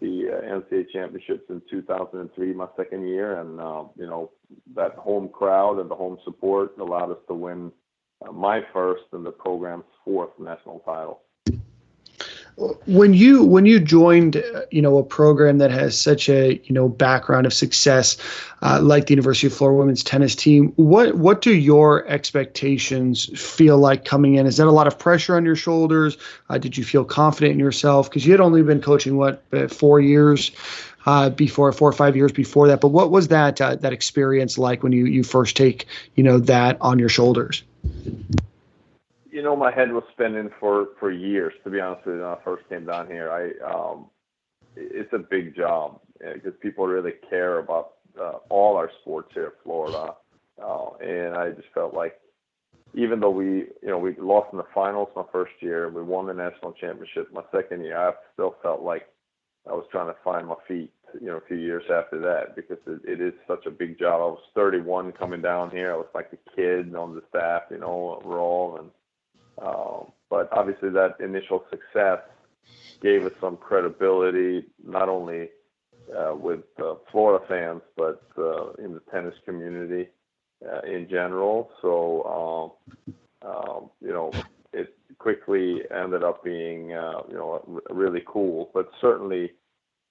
the 0.00 0.28
uh, 0.28 0.60
NCAA 0.60 0.90
championships 0.92 1.44
in 1.48 1.62
2003, 1.70 2.52
my 2.52 2.66
second 2.76 3.06
year. 3.06 3.40
And, 3.40 3.60
uh, 3.60 3.84
you 3.96 4.06
know, 4.06 4.30
that 4.74 4.94
home 4.94 5.28
crowd 5.28 5.78
and 5.78 5.90
the 5.90 5.94
home 5.94 6.18
support 6.24 6.76
allowed 6.78 7.12
us 7.12 7.18
to 7.28 7.34
win 7.34 7.72
uh, 8.26 8.32
my 8.32 8.60
first 8.72 9.04
and 9.12 9.24
the 9.24 9.30
program's 9.30 9.84
fourth 10.04 10.30
national 10.38 10.80
title. 10.80 11.22
When 12.86 13.12
you 13.12 13.44
when 13.44 13.66
you 13.66 13.78
joined 13.78 14.42
you 14.70 14.80
know 14.80 14.96
a 14.96 15.02
program 15.02 15.58
that 15.58 15.70
has 15.70 15.98
such 16.00 16.28
a 16.28 16.54
you 16.64 16.74
know 16.74 16.88
background 16.88 17.44
of 17.44 17.52
success 17.52 18.16
uh, 18.62 18.80
like 18.82 19.06
the 19.06 19.12
University 19.12 19.46
of 19.46 19.52
Florida 19.52 19.78
women's 19.78 20.02
tennis 20.02 20.34
team 20.34 20.72
what 20.76 21.16
what 21.16 21.42
do 21.42 21.54
your 21.54 22.06
expectations 22.08 23.26
feel 23.38 23.76
like 23.78 24.04
coming 24.04 24.36
in? 24.36 24.46
Is 24.46 24.56
that 24.56 24.66
a 24.66 24.70
lot 24.70 24.86
of 24.86 24.98
pressure 24.98 25.36
on 25.36 25.44
your 25.44 25.56
shoulders? 25.56 26.16
Uh, 26.48 26.56
did 26.56 26.78
you 26.78 26.84
feel 26.84 27.04
confident 27.04 27.52
in 27.52 27.58
yourself? 27.58 28.08
Because 28.08 28.24
you 28.24 28.32
had 28.32 28.40
only 28.40 28.62
been 28.62 28.80
coaching 28.80 29.18
what 29.18 29.42
uh, 29.52 29.68
four 29.68 30.00
years 30.00 30.50
uh, 31.04 31.28
before 31.30 31.70
four 31.72 31.88
or 31.88 31.92
five 31.92 32.16
years 32.16 32.32
before 32.32 32.68
that. 32.68 32.80
But 32.80 32.88
what 32.88 33.10
was 33.10 33.28
that 33.28 33.60
uh, 33.60 33.76
that 33.76 33.92
experience 33.92 34.56
like 34.56 34.82
when 34.82 34.92
you 34.92 35.04
you 35.04 35.24
first 35.24 35.56
take 35.56 35.86
you 36.14 36.24
know 36.24 36.38
that 36.38 36.78
on 36.80 36.98
your 36.98 37.10
shoulders 37.10 37.62
you 39.36 39.42
know, 39.42 39.54
my 39.54 39.70
head 39.70 39.92
was 39.92 40.02
spinning 40.12 40.48
for 40.58 40.88
for 40.98 41.10
years. 41.10 41.52
To 41.64 41.68
be 41.68 41.78
honest 41.78 42.06
with 42.06 42.16
you, 42.16 42.22
when 42.22 42.30
I 42.30 42.38
first 42.42 42.66
came 42.70 42.86
down 42.86 43.06
here, 43.06 43.30
I 43.30 43.70
um, 43.70 44.06
it's 44.74 45.12
a 45.12 45.18
big 45.18 45.54
job 45.54 46.00
because 46.18 46.54
uh, 46.54 46.62
people 46.62 46.86
really 46.86 47.12
care 47.28 47.58
about 47.58 47.96
uh, 48.18 48.38
all 48.48 48.78
our 48.78 48.90
sports 49.02 49.32
here 49.34 49.44
in 49.44 49.52
Florida, 49.62 50.14
uh, 50.62 50.88
and 51.02 51.34
I 51.34 51.50
just 51.50 51.68
felt 51.74 51.92
like 51.92 52.18
even 52.94 53.20
though 53.20 53.30
we, 53.30 53.66
you 53.82 53.88
know, 53.88 53.98
we 53.98 54.16
lost 54.18 54.48
in 54.52 54.56
the 54.56 54.64
finals 54.74 55.10
my 55.14 55.24
first 55.30 55.52
year, 55.60 55.90
we 55.90 56.02
won 56.02 56.28
the 56.28 56.32
national 56.32 56.72
championship 56.72 57.30
my 57.30 57.42
second 57.52 57.84
year, 57.84 57.98
I 57.98 58.12
still 58.32 58.56
felt 58.62 58.80
like 58.80 59.06
I 59.68 59.72
was 59.72 59.84
trying 59.92 60.06
to 60.06 60.16
find 60.24 60.46
my 60.46 60.54
feet, 60.66 60.90
you 61.20 61.26
know, 61.26 61.36
a 61.36 61.46
few 61.46 61.58
years 61.58 61.84
after 61.92 62.18
that 62.20 62.56
because 62.56 62.78
it, 62.86 63.00
it 63.04 63.20
is 63.20 63.34
such 63.46 63.66
a 63.66 63.70
big 63.70 63.98
job. 63.98 64.14
I 64.14 64.32
was 64.32 64.40
31 64.54 65.12
coming 65.12 65.42
down 65.42 65.70
here. 65.70 65.92
I 65.92 65.96
was 65.96 66.06
like 66.14 66.30
a 66.32 66.56
kid 66.56 66.94
on 66.94 67.14
the 67.14 67.22
staff, 67.28 67.64
you 67.70 67.78
know, 67.78 68.22
role 68.24 68.78
and 68.78 68.90
um, 69.60 70.12
but 70.28 70.48
obviously, 70.52 70.90
that 70.90 71.16
initial 71.20 71.64
success 71.70 72.20
gave 73.00 73.24
us 73.24 73.32
some 73.40 73.56
credibility, 73.56 74.64
not 74.84 75.08
only 75.08 75.48
uh, 76.16 76.34
with 76.34 76.64
uh, 76.82 76.94
Florida 77.10 77.44
fans, 77.48 77.82
but 77.96 78.22
uh, 78.38 78.72
in 78.74 78.94
the 78.94 79.02
tennis 79.10 79.34
community 79.44 80.08
uh, 80.64 80.80
in 80.80 81.08
general. 81.08 81.70
So, 81.82 82.74
um, 83.04 83.48
um, 83.48 83.90
you 84.00 84.12
know, 84.12 84.32
it 84.72 84.94
quickly 85.18 85.82
ended 85.94 86.22
up 86.22 86.42
being, 86.44 86.92
uh, 86.92 87.22
you 87.28 87.34
know, 87.34 87.80
really 87.90 88.22
cool. 88.26 88.70
But 88.74 88.90
certainly, 89.00 89.52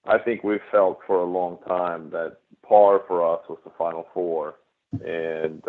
I 0.06 0.18
think 0.18 0.44
we've 0.44 0.60
felt 0.72 1.00
for 1.06 1.18
a 1.18 1.26
long 1.26 1.58
time 1.68 2.10
that 2.12 2.38
par 2.68 3.02
for 3.08 3.34
us 3.34 3.42
was 3.50 3.60
the 3.64 3.72
Final 3.78 4.08
Four, 4.14 4.56
and 5.04 5.64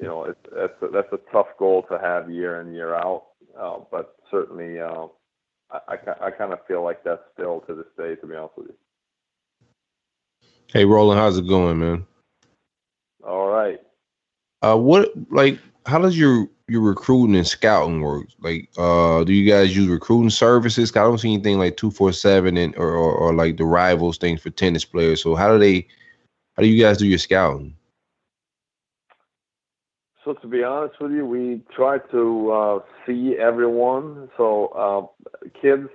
you 0.00 0.06
know, 0.08 0.24
it's, 0.24 0.38
that's 0.54 0.82
a, 0.82 0.88
that's 0.88 1.12
a 1.12 1.32
tough 1.32 1.48
goal 1.58 1.84
to 1.90 1.98
have 1.98 2.30
year 2.30 2.60
in 2.60 2.72
year 2.72 2.94
out. 2.94 3.24
Uh, 3.58 3.78
but 3.90 4.16
certainly, 4.30 4.80
uh, 4.80 5.06
I, 5.70 5.78
I, 5.88 6.26
I 6.26 6.30
kind 6.30 6.52
of 6.52 6.58
feel 6.66 6.82
like 6.82 7.02
that's 7.02 7.22
still 7.32 7.60
to 7.62 7.74
this 7.74 7.86
day, 7.96 8.16
to 8.16 8.26
be 8.26 8.34
honest 8.34 8.56
with 8.56 8.68
you. 8.68 8.74
Hey, 10.72 10.84
Roland, 10.84 11.18
how's 11.18 11.38
it 11.38 11.48
going, 11.48 11.78
man? 11.78 12.06
All 13.26 13.48
right. 13.48 13.80
Uh, 14.62 14.76
what 14.76 15.12
like 15.30 15.58
how 15.86 15.98
does 15.98 16.18
your 16.18 16.48
your 16.68 16.80
recruiting 16.80 17.36
and 17.36 17.46
scouting 17.46 18.00
work? 18.00 18.26
Like, 18.40 18.68
uh, 18.76 19.24
do 19.24 19.32
you 19.32 19.48
guys 19.48 19.76
use 19.76 19.88
recruiting 19.88 20.30
services? 20.30 20.90
I 20.96 21.02
don't 21.02 21.18
see 21.18 21.32
anything 21.32 21.58
like 21.58 21.76
two 21.76 21.90
four 21.90 22.12
seven 22.12 22.56
and 22.56 22.76
or, 22.76 22.90
or, 22.90 23.12
or 23.12 23.34
like 23.34 23.56
the 23.56 23.64
rivals 23.64 24.18
thing 24.18 24.36
for 24.36 24.50
tennis 24.50 24.84
players. 24.84 25.22
So 25.22 25.34
how 25.34 25.52
do 25.52 25.58
they? 25.58 25.86
How 26.56 26.62
do 26.62 26.68
you 26.68 26.82
guys 26.82 26.98
do 26.98 27.06
your 27.06 27.18
scouting? 27.18 27.74
So 30.26 30.32
to 30.32 30.48
be 30.48 30.64
honest 30.64 30.96
with 31.00 31.12
you, 31.12 31.24
we 31.24 31.62
try 31.74 31.98
to 32.10 32.50
uh, 32.50 32.78
see 33.06 33.36
everyone. 33.40 34.28
So 34.36 34.66
uh, 35.24 35.46
kids 35.62 35.88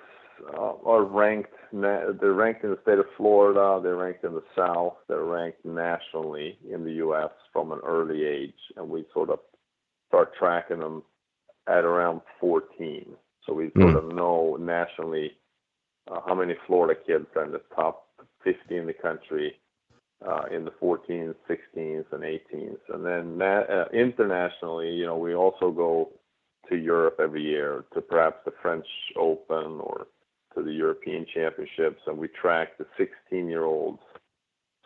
uh, 0.58 0.72
are 0.86 1.04
ranked. 1.04 1.52
They're 1.74 2.32
ranked 2.32 2.64
in 2.64 2.70
the 2.70 2.80
state 2.82 2.98
of 2.98 3.08
Florida. 3.18 3.82
They're 3.84 3.98
ranked 3.98 4.24
in 4.24 4.34
the 4.34 4.44
South. 4.56 4.94
They're 5.10 5.26
ranked 5.26 5.66
nationally 5.66 6.58
in 6.72 6.86
the 6.86 6.94
U.S. 6.94 7.32
from 7.52 7.74
an 7.74 7.80
early 7.86 8.24
age, 8.24 8.54
and 8.78 8.90
we 8.90 9.04
sort 9.14 9.30
of 9.30 9.40
start 10.08 10.32
tracking 10.40 10.80
them 10.80 11.04
at 11.68 11.84
around 11.84 12.22
14. 12.40 13.08
So 13.46 13.54
we 13.54 13.70
sort 13.78 13.96
mm. 13.96 13.98
of 13.98 14.16
know 14.16 14.58
nationally 14.58 15.32
uh, 16.10 16.22
how 16.26 16.36
many 16.36 16.54
Florida 16.68 16.98
kids 17.06 17.26
are 17.36 17.44
in 17.44 17.52
the 17.52 17.62
top 17.76 18.06
50 18.46 18.78
in 18.78 18.88
the 18.88 18.94
country 18.94 19.56
uh, 20.28 20.44
in 20.52 20.66
the 20.66 20.72
14s, 20.72 21.36
16s, 21.50 22.06
and 22.12 22.24
18s. 22.24 22.78
And 22.90 23.06
then 23.06 23.38
that, 23.40 23.70
uh, 23.70 23.86
internationally, 23.94 24.92
you 24.92 25.06
know, 25.06 25.18
we 25.18 25.34
also 25.34 25.72
go 25.72 26.10
to 26.70 26.76
Europe 26.76 27.18
every 27.20 27.44
year 27.44 27.86
to 27.94 28.02
perhaps 28.02 28.38
the 28.46 28.54
French 28.62 28.86
Open 29.18 29.80
or 29.80 30.08
to 30.56 30.64
the 30.64 30.72
European 30.72 31.26
Championships, 31.34 32.02
and 32.08 32.18
we 32.18 32.28
track 32.28 32.78
the 32.78 32.86
16-year-olds 33.00 34.02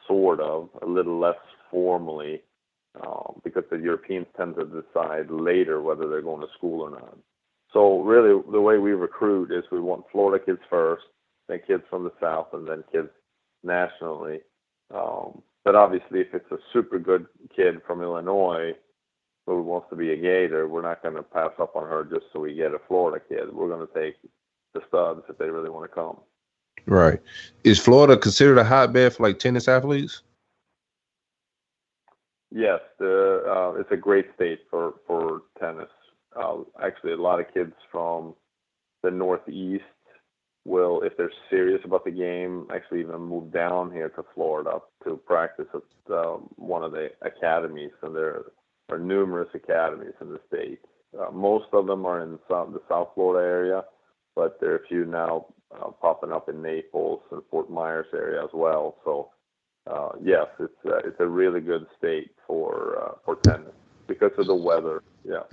sort 0.08 0.40
of 0.40 0.70
a 0.82 0.86
little 0.86 1.20
less 1.20 1.36
formally 1.72 2.42
um, 3.06 3.42
because 3.44 3.64
the 3.72 3.78
Europeans 3.78 4.28
tend 4.38 4.56
to 4.56 4.66
decide 4.66 5.30
later 5.32 5.82
whether 5.82 6.08
they're 6.08 6.22
going 6.22 6.42
to 6.42 6.54
school 6.58 6.82
or 6.82 6.92
not. 6.92 7.18
So 7.74 8.02
really, 8.02 8.42
the 8.52 8.62
way 8.62 8.78
we 8.78 8.92
recruit 8.92 9.52
is 9.52 9.64
we 9.72 9.82
want 9.82 10.06
Florida 10.12 10.44
kids 10.44 10.62
first, 10.70 11.04
then 11.50 11.60
kids 11.68 11.84
from 11.90 12.04
the 12.04 12.14
South, 12.22 12.48
and 12.54 12.68
then 12.68 12.84
kids 12.92 13.10
nationally 13.64 14.40
um, 14.94 15.42
but 15.64 15.76
obviously, 15.76 16.22
if 16.22 16.34
it's 16.34 16.52
a 16.52 16.58
super 16.72 17.00
good 17.00 17.26
kid 17.56 17.82
from 17.88 18.02
Illinois 18.02 18.74
who 19.48 19.62
wants 19.62 19.88
to 19.90 19.96
be 19.96 20.12
a 20.12 20.16
Gator, 20.16 20.68
we're 20.68 20.82
not 20.82 21.02
going 21.02 21.16
to 21.16 21.24
pass 21.24 21.52
up 21.60 21.76
on 21.76 21.88
her 21.88 22.04
just 22.04 22.26
so 22.32 22.40
we 22.40 22.54
get 22.54 22.74
a 22.74 22.80
Florida 22.88 23.24
kid. 23.28 23.54
We're 23.54 23.68
going 23.68 23.86
to 23.86 23.94
take 23.94 24.16
the 24.74 24.82
studs 24.88 25.22
if 25.30 25.38
they 25.38 25.50
really 25.50 25.70
want 25.70 25.90
to 25.90 25.96
come. 25.96 26.18
Right. 26.86 27.20
Is 27.64 27.80
Florida 27.80 28.18
considered 28.18 28.58
a 28.58 28.64
hotbed 28.64 29.14
for 29.14 29.24
like 29.24 29.40
tennis 29.40 29.68
athletes? 29.68 30.22
Yes, 32.52 32.80
the, 33.00 33.44
uh, 33.48 33.80
it's 33.80 33.92
a 33.92 33.98
great 33.98 34.28
state 34.36 34.62
for 34.70 34.96
for 35.08 35.42
tennis. 35.60 35.90
Uh, 36.36 36.58
actually, 36.82 37.14
a 37.14 37.18
lot 37.18 37.40
of 37.40 37.52
kids 37.54 37.74
from 37.92 38.36
the 39.04 39.12
Northeast 39.12 39.84
will, 40.66 41.02
if 41.02 41.16
they're 41.16 41.32
serious 41.50 41.82
about 41.86 42.04
the 42.04 42.12
game, 42.12 42.68
actually 42.74 43.02
even 43.02 43.22
move 43.22 43.52
down 43.52 43.92
here 43.92 44.10
to 44.10 44.26
Florida 44.34 44.80
to 45.04 45.16
practice 45.18 45.68
at 45.74 46.14
uh, 46.14 46.38
one 46.58 46.84
of 46.84 46.92
the 46.92 47.12
academies. 47.22 47.92
And 48.02 48.16
there 48.16 48.46
are 48.90 49.00
numerous 49.00 49.50
academies 49.54 50.14
in 50.20 50.30
the 50.30 50.40
state. 50.48 50.80
Uh, 51.18 51.32
most 51.32 51.68
of 51.72 51.88
them 51.88 52.06
are 52.06 52.22
in 52.22 52.38
South, 52.50 52.74
the 52.74 52.82
South 52.90 53.10
Florida 53.16 53.48
area, 53.48 53.84
but 54.36 54.60
there 54.60 54.72
are 54.72 54.78
a 54.78 54.88
few 54.88 55.06
now 55.06 55.46
uh, 55.74 55.92
popping 56.02 56.32
up 56.32 56.50
in 56.50 56.62
Naples 56.62 57.22
and 57.32 57.42
Fort 57.50 57.70
Myers 57.70 58.08
area 58.14 58.44
as 58.44 58.50
well. 58.54 58.98
So, 59.06 59.30
uh, 59.90 60.10
yes, 60.22 60.48
it's 60.60 60.74
uh, 60.86 60.98
it's 61.06 61.20
a 61.20 61.28
really 61.28 61.62
good 61.62 61.86
state 61.98 62.32
for 62.46 63.02
uh, 63.02 63.12
for 63.24 63.38
tennis 63.38 63.74
because 64.08 64.32
of 64.38 64.48
the 64.48 64.56
weather. 64.56 65.04
Yeah. 65.24 65.44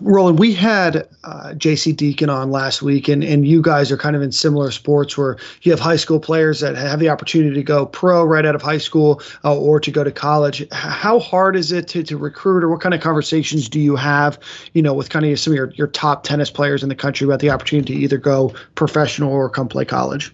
Roland, 0.00 0.38
we 0.38 0.54
had 0.54 1.08
uh, 1.24 1.54
JC 1.56 1.96
Deacon 1.96 2.30
on 2.30 2.52
last 2.52 2.82
week, 2.82 3.08
and, 3.08 3.24
and 3.24 3.46
you 3.46 3.60
guys 3.60 3.90
are 3.90 3.96
kind 3.96 4.14
of 4.14 4.22
in 4.22 4.30
similar 4.30 4.70
sports 4.70 5.18
where 5.18 5.36
you 5.62 5.72
have 5.72 5.80
high 5.80 5.96
school 5.96 6.20
players 6.20 6.60
that 6.60 6.76
have 6.76 7.00
the 7.00 7.08
opportunity 7.08 7.54
to 7.54 7.62
go 7.64 7.86
pro 7.86 8.24
right 8.24 8.46
out 8.46 8.54
of 8.54 8.62
high 8.62 8.78
school 8.78 9.20
uh, 9.44 9.58
or 9.58 9.80
to 9.80 9.90
go 9.90 10.04
to 10.04 10.12
college. 10.12 10.64
How 10.70 11.18
hard 11.18 11.56
is 11.56 11.72
it 11.72 11.88
to, 11.88 12.04
to 12.04 12.16
recruit, 12.16 12.62
or 12.62 12.68
what 12.68 12.80
kind 12.80 12.94
of 12.94 13.00
conversations 13.00 13.68
do 13.68 13.80
you 13.80 13.96
have, 13.96 14.38
you 14.72 14.82
know, 14.82 14.94
with 14.94 15.10
kind 15.10 15.24
of 15.24 15.38
some 15.40 15.52
of 15.52 15.56
your, 15.56 15.72
your 15.72 15.88
top 15.88 16.22
tennis 16.22 16.50
players 16.50 16.84
in 16.84 16.88
the 16.88 16.94
country 16.94 17.24
about 17.24 17.40
the 17.40 17.50
opportunity 17.50 17.94
to 17.94 18.00
either 18.00 18.18
go 18.18 18.54
professional 18.76 19.32
or 19.32 19.50
come 19.50 19.68
play 19.68 19.84
college? 19.84 20.32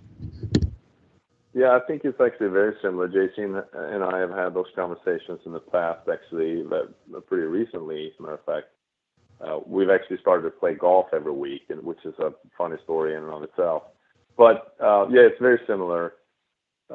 Yeah, 1.55 1.71
I 1.71 1.81
think 1.87 2.05
it's 2.05 2.21
actually 2.21 2.49
very 2.49 2.75
similar. 2.83 3.09
JC 3.09 3.39
and 3.75 4.05
I 4.05 4.19
have 4.19 4.31
had 4.31 4.55
those 4.55 4.67
conversations 4.75 5.41
in 5.47 5.53
the 5.53 5.61
past, 5.61 6.01
actually, 6.13 6.63
but 6.63 6.93
pretty 7.29 7.47
recently, 7.47 8.09
as 8.09 8.13
a 8.19 8.23
matter 8.23 8.35
of 8.35 8.45
fact 8.45 8.67
uh, 9.41 9.59
we've 9.67 9.91
actually 9.91 10.19
started 10.21 10.43
to 10.43 10.51
play 10.51 10.75
golf 10.75 11.07
every 11.13 11.33
week, 11.33 11.63
and 11.69 11.83
which 11.83 12.05
is 12.05 12.15
a 12.19 12.33
funny 12.57 12.77
story 12.85 13.15
in 13.15 13.23
and 13.23 13.33
of 13.33 13.43
itself. 13.43 13.85
But 14.37 14.75
uh, 14.81 15.07
yeah, 15.11 15.23
it's 15.23 15.41
very 15.41 15.61
similar. 15.67 16.15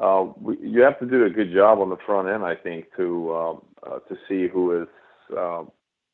Uh, 0.00 0.26
we, 0.40 0.56
you 0.60 0.80
have 0.82 0.98
to 1.00 1.06
do 1.06 1.24
a 1.24 1.30
good 1.30 1.52
job 1.52 1.78
on 1.78 1.90
the 1.90 1.96
front 2.06 2.28
end, 2.28 2.44
I 2.44 2.54
think, 2.54 2.86
to 2.96 3.34
um, 3.34 3.62
uh, 3.86 3.98
to 4.00 4.16
see 4.28 4.48
who 4.48 4.82
is 4.82 4.88
uh, 5.36 5.64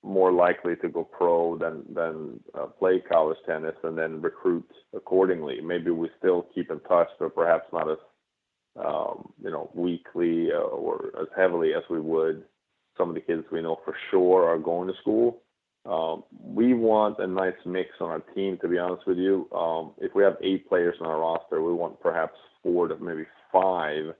more 0.02 0.32
likely 0.32 0.76
to 0.76 0.88
go 0.88 1.04
pro 1.04 1.58
than 1.58 1.82
than 1.92 2.40
uh, 2.54 2.66
play 2.66 3.00
college 3.00 3.38
tennis, 3.46 3.76
and 3.82 3.96
then 3.96 4.22
recruit 4.22 4.68
accordingly. 4.94 5.60
Maybe 5.60 5.90
we 5.90 6.10
still 6.18 6.46
keep 6.54 6.70
in 6.70 6.80
touch, 6.80 7.08
but 7.18 7.34
perhaps 7.34 7.66
not 7.72 7.90
as 7.90 7.98
um, 8.84 9.32
you 9.42 9.50
know 9.50 9.70
weekly 9.74 10.48
uh, 10.52 10.58
or 10.58 11.12
as 11.20 11.28
heavily 11.36 11.74
as 11.74 11.82
we 11.90 12.00
would 12.00 12.44
some 12.96 13.08
of 13.08 13.14
the 13.14 13.20
kids 13.20 13.44
we 13.52 13.62
know 13.62 13.78
for 13.84 13.94
sure 14.10 14.48
are 14.48 14.58
going 14.58 14.88
to 14.88 14.94
school. 15.00 15.42
Um, 15.88 16.24
we 16.42 16.74
want 16.74 17.18
a 17.18 17.26
nice 17.26 17.54
mix 17.64 17.90
on 18.00 18.08
our 18.10 18.20
team, 18.34 18.58
to 18.60 18.68
be 18.68 18.78
honest 18.78 19.06
with 19.06 19.18
you. 19.18 19.48
Um, 19.54 19.92
if 19.98 20.14
we 20.14 20.22
have 20.24 20.36
eight 20.42 20.68
players 20.68 20.96
on 21.00 21.06
our 21.06 21.20
roster, 21.20 21.62
we 21.62 21.72
want 21.72 22.00
perhaps 22.00 22.36
four 22.62 22.88
to 22.88 22.96
maybe 22.96 23.24
five 23.52 24.14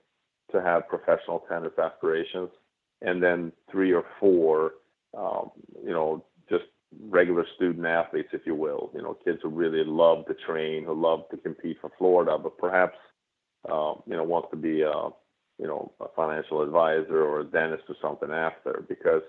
to 0.52 0.62
have 0.62 0.88
professional 0.88 1.44
tennis 1.48 1.72
aspirations, 1.76 2.50
and 3.02 3.20
then 3.22 3.52
three 3.70 3.92
or 3.92 4.04
four, 4.20 4.74
um, 5.18 5.50
you 5.84 5.90
know, 5.90 6.24
just 6.48 6.64
regular 7.00 7.44
student 7.56 7.84
athletes, 7.84 8.28
if 8.32 8.42
you 8.46 8.54
will. 8.54 8.90
You 8.94 9.02
know, 9.02 9.16
kids 9.24 9.38
who 9.42 9.48
really 9.48 9.82
love 9.84 10.26
to 10.26 10.34
train, 10.46 10.84
who 10.84 10.94
love 10.94 11.24
to 11.30 11.36
compete 11.36 11.78
for 11.80 11.90
Florida, 11.98 12.38
but 12.40 12.56
perhaps 12.58 12.96
uh, 13.68 13.94
you 14.06 14.16
know 14.16 14.22
wants 14.22 14.48
to 14.50 14.56
be 14.56 14.82
a 14.82 14.92
you 15.58 15.66
know 15.66 15.92
a 16.00 16.06
financial 16.14 16.62
advisor 16.62 17.24
or 17.24 17.40
a 17.40 17.44
dentist 17.44 17.84
or 17.88 17.96
something 18.00 18.30
after 18.30 18.84
because 18.88 19.22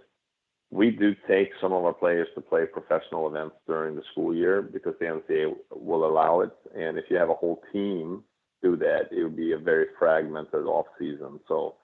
we 0.69 0.91
do 0.91 1.15
take 1.27 1.51
some 1.61 1.71
of 1.71 1.85
our 1.85 1.93
players 1.93 2.27
to 2.35 2.41
play 2.41 2.65
professional 2.65 3.27
events 3.27 3.55
during 3.67 3.95
the 3.95 4.03
school 4.11 4.35
year 4.35 4.61
because 4.61 4.93
the 4.99 5.05
NCAA 5.05 5.55
will 5.71 6.05
allow 6.05 6.41
it. 6.41 6.51
And 6.75 6.97
if 6.97 7.05
you 7.09 7.17
have 7.17 7.29
a 7.29 7.35
whole 7.35 7.61
team 7.71 8.23
do 8.61 8.75
that, 8.77 9.09
it 9.11 9.23
would 9.23 9.37
be 9.37 9.53
a 9.53 9.57
very 9.57 9.85
fragmented 9.97 10.65
off 10.65 10.87
season. 10.99 11.39
So 11.47 11.75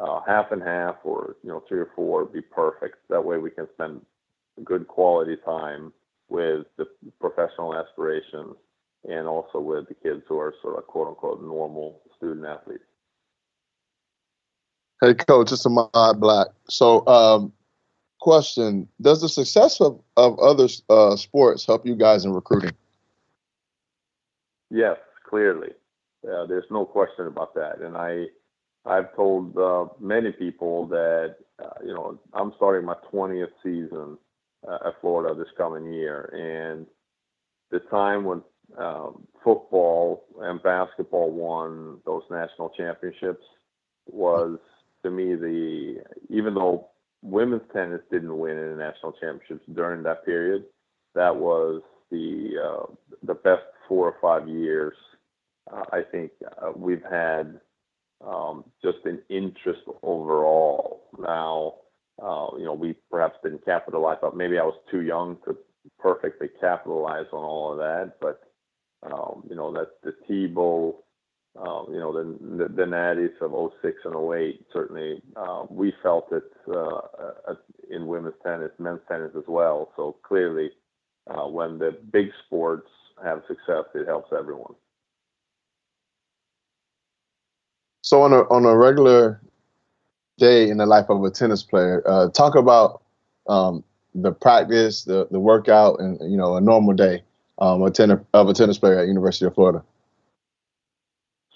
uh, 0.00 0.20
half 0.26 0.50
and 0.50 0.62
half, 0.62 0.96
or 1.04 1.36
you 1.42 1.50
know, 1.50 1.62
three 1.68 1.80
or 1.80 1.90
four, 1.94 2.24
would 2.24 2.32
be 2.32 2.42
perfect. 2.42 2.96
That 3.10 3.24
way, 3.24 3.38
we 3.38 3.50
can 3.50 3.68
spend 3.74 4.00
good 4.64 4.88
quality 4.88 5.36
time 5.44 5.92
with 6.28 6.66
the 6.78 6.86
professional 7.20 7.74
aspirations 7.74 8.56
and 9.04 9.26
also 9.26 9.60
with 9.60 9.88
the 9.88 9.94
kids 9.94 10.22
who 10.28 10.38
are 10.38 10.54
sort 10.62 10.78
of 10.78 10.86
quote 10.86 11.08
unquote 11.08 11.42
normal 11.42 12.00
student 12.16 12.46
athletes. 12.46 12.84
Hey, 15.00 15.14
coach, 15.14 15.52
it's 15.52 15.66
Ahmad 15.66 16.20
Black. 16.20 16.48
So, 16.68 17.06
um, 17.06 17.52
question: 18.22 18.88
Does 19.00 19.20
the 19.20 19.28
success 19.28 19.80
of 19.80 20.00
of 20.16 20.38
other 20.38 20.68
uh, 20.88 21.16
sports 21.16 21.66
help 21.66 21.84
you 21.84 21.96
guys 21.96 22.24
in 22.24 22.32
recruiting? 22.32 22.70
Yes, 24.70 24.96
clearly. 25.28 25.70
Uh, 26.24 26.46
there's 26.46 26.70
no 26.70 26.84
question 26.84 27.26
about 27.26 27.52
that. 27.54 27.80
And 27.80 27.96
I, 27.96 28.26
I've 28.86 29.14
told 29.16 29.58
uh, 29.58 29.86
many 29.98 30.30
people 30.30 30.86
that 30.86 31.34
uh, 31.58 31.78
you 31.84 31.92
know 31.92 32.20
I'm 32.32 32.52
starting 32.56 32.86
my 32.86 32.94
20th 33.12 33.50
season 33.62 34.16
uh, 34.68 34.78
at 34.86 35.00
Florida 35.00 35.34
this 35.34 35.52
coming 35.58 35.92
year, 35.92 36.30
and 36.32 36.86
the 37.72 37.80
time 37.90 38.22
when 38.22 38.40
um, 38.78 39.26
football 39.42 40.24
and 40.40 40.62
basketball 40.62 41.32
won 41.32 41.98
those 42.06 42.22
national 42.30 42.70
championships 42.70 43.44
was 44.06 44.58
to 45.02 45.10
me 45.10 45.34
the 45.34 46.02
even 46.30 46.54
though 46.54 46.91
women's 47.22 47.62
tennis 47.72 48.00
didn't 48.10 48.36
win 48.36 48.58
in 48.58 48.70
the 48.70 48.76
national 48.76 49.12
championships 49.12 49.64
during 49.74 50.02
that 50.02 50.24
period, 50.24 50.64
that 51.14 51.34
was 51.34 51.82
the 52.10 52.50
uh, 52.62 52.86
the 53.22 53.34
best 53.34 53.62
four 53.88 54.06
or 54.06 54.16
five 54.20 54.48
years 54.48 54.94
uh, 55.70 55.84
I 55.92 56.02
think 56.02 56.32
uh, 56.60 56.72
we've 56.74 57.04
had 57.08 57.60
um, 58.26 58.64
just 58.82 58.98
an 59.04 59.20
interest 59.28 59.82
overall. 60.02 61.02
Now, 61.18 61.74
uh, 62.22 62.56
you 62.58 62.64
know, 62.64 62.74
we 62.74 62.94
perhaps 63.10 63.36
didn't 63.42 63.64
capitalize. 63.64 64.18
But 64.20 64.36
maybe 64.36 64.58
I 64.58 64.64
was 64.64 64.78
too 64.90 65.02
young 65.02 65.36
to 65.44 65.56
perfectly 65.98 66.48
capitalize 66.60 67.26
on 67.32 67.44
all 67.44 67.72
of 67.72 67.78
that. 67.78 68.14
But 68.20 68.40
um, 69.02 69.44
you 69.48 69.56
know, 69.56 69.72
that 69.72 69.88
the 70.02 70.14
Tebow, 70.28 70.94
um, 71.56 71.86
you 71.90 71.98
know, 71.98 72.12
the, 72.12 72.38
the 72.56 72.68
the 72.68 72.82
Natties 72.84 73.38
of 73.40 73.72
06 73.82 73.98
and 74.04 74.16
08 74.16 74.66
certainly 74.72 75.22
uh, 75.36 75.64
we 75.68 75.92
felt 76.02 76.32
it 76.32 76.44
uh, 76.68 77.00
uh, 77.48 77.54
in 77.90 78.06
women's 78.06 78.34
tennis, 78.42 78.70
men's 78.78 79.00
tennis 79.08 79.32
as 79.36 79.44
well. 79.46 79.92
So 79.96 80.16
clearly, 80.22 80.70
uh, 81.30 81.46
when 81.46 81.78
the 81.78 81.96
big 82.10 82.28
sports 82.46 82.88
have 83.22 83.42
success, 83.46 83.84
it 83.94 84.06
helps 84.06 84.32
everyone. 84.36 84.74
So 88.00 88.22
on 88.22 88.32
a 88.32 88.40
on 88.48 88.64
a 88.64 88.76
regular 88.76 89.40
day 90.38 90.68
in 90.70 90.78
the 90.78 90.86
life 90.86 91.10
of 91.10 91.22
a 91.22 91.30
tennis 91.30 91.62
player, 91.62 92.02
uh, 92.06 92.30
talk 92.30 92.54
about 92.54 93.02
um, 93.46 93.84
the 94.14 94.32
practice, 94.32 95.04
the 95.04 95.28
the 95.30 95.38
workout, 95.38 96.00
and 96.00 96.18
you 96.30 96.36
know 96.36 96.56
a 96.56 96.60
normal 96.60 96.94
day 96.94 97.22
um, 97.58 97.82
a 97.82 97.90
tennis, 97.90 98.18
of 98.32 98.48
a 98.48 98.54
tennis 98.54 98.78
player 98.78 98.98
at 98.98 99.06
University 99.06 99.44
of 99.46 99.54
Florida. 99.54 99.84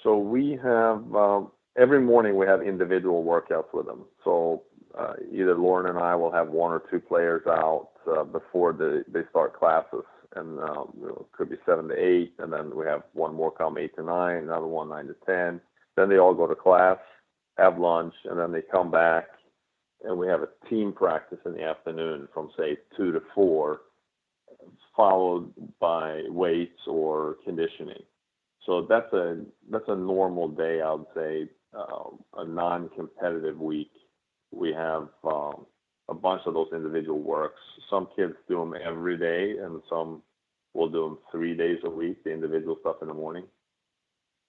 So 0.06 0.16
we 0.16 0.56
have 0.62 1.14
um, 1.16 1.50
every 1.76 2.00
morning 2.00 2.36
we 2.36 2.46
have 2.46 2.62
individual 2.62 3.24
workouts 3.24 3.74
with 3.74 3.86
them. 3.86 4.04
So 4.22 4.62
uh, 4.96 5.14
either 5.32 5.56
Lauren 5.56 5.90
and 5.90 5.98
I 5.98 6.14
will 6.14 6.30
have 6.30 6.48
one 6.48 6.70
or 6.70 6.80
two 6.88 7.00
players 7.00 7.42
out 7.48 7.88
uh, 8.08 8.22
before 8.22 8.72
the, 8.72 9.04
they 9.12 9.22
start 9.30 9.58
classes, 9.58 10.04
and 10.36 10.60
um, 10.60 10.92
it 11.02 11.26
could 11.32 11.50
be 11.50 11.56
seven 11.66 11.88
to 11.88 11.94
eight, 11.94 12.34
and 12.38 12.52
then 12.52 12.72
we 12.76 12.86
have 12.86 13.02
one 13.14 13.34
more 13.34 13.50
come 13.50 13.78
eight 13.78 13.96
to 13.96 14.04
nine, 14.04 14.44
another 14.44 14.68
one 14.68 14.88
nine 14.88 15.08
to 15.08 15.16
ten 15.26 15.60
then 15.96 16.08
they 16.08 16.18
all 16.18 16.34
go 16.34 16.46
to 16.46 16.54
class, 16.54 16.98
have 17.56 17.78
lunch, 17.78 18.14
and 18.26 18.38
then 18.38 18.52
they 18.52 18.62
come 18.70 18.90
back, 18.90 19.24
and 20.04 20.16
we 20.16 20.28
have 20.28 20.42
a 20.42 20.68
team 20.68 20.92
practice 20.92 21.38
in 21.46 21.54
the 21.54 21.64
afternoon 21.64 22.28
from 22.32 22.50
say 22.56 22.76
two 22.96 23.12
to 23.12 23.22
four, 23.34 23.80
followed 24.94 25.52
by 25.80 26.22
weights 26.28 26.80
or 26.86 27.36
conditioning. 27.44 28.02
So 28.66 28.86
that's 28.88 29.12
a 29.12 29.42
that's 29.70 29.88
a 29.88 29.96
normal 29.96 30.48
day. 30.48 30.80
I 30.82 30.92
would 30.92 31.06
say 31.14 31.48
uh, 31.76 32.10
a 32.36 32.46
non-competitive 32.46 33.58
week. 33.58 33.90
We 34.50 34.72
have 34.72 35.08
um, 35.24 35.66
a 36.08 36.14
bunch 36.14 36.42
of 36.46 36.54
those 36.54 36.68
individual 36.72 37.20
works. 37.20 37.60
Some 37.90 38.08
kids 38.16 38.34
do 38.48 38.58
them 38.58 38.74
every 38.84 39.16
day, 39.16 39.62
and 39.62 39.80
some 39.88 40.22
will 40.74 40.88
do 40.88 41.02
them 41.04 41.18
three 41.30 41.56
days 41.56 41.78
a 41.84 41.90
week. 41.90 42.22
The 42.24 42.32
individual 42.32 42.76
stuff 42.80 42.96
in 43.02 43.08
the 43.08 43.14
morning 43.14 43.44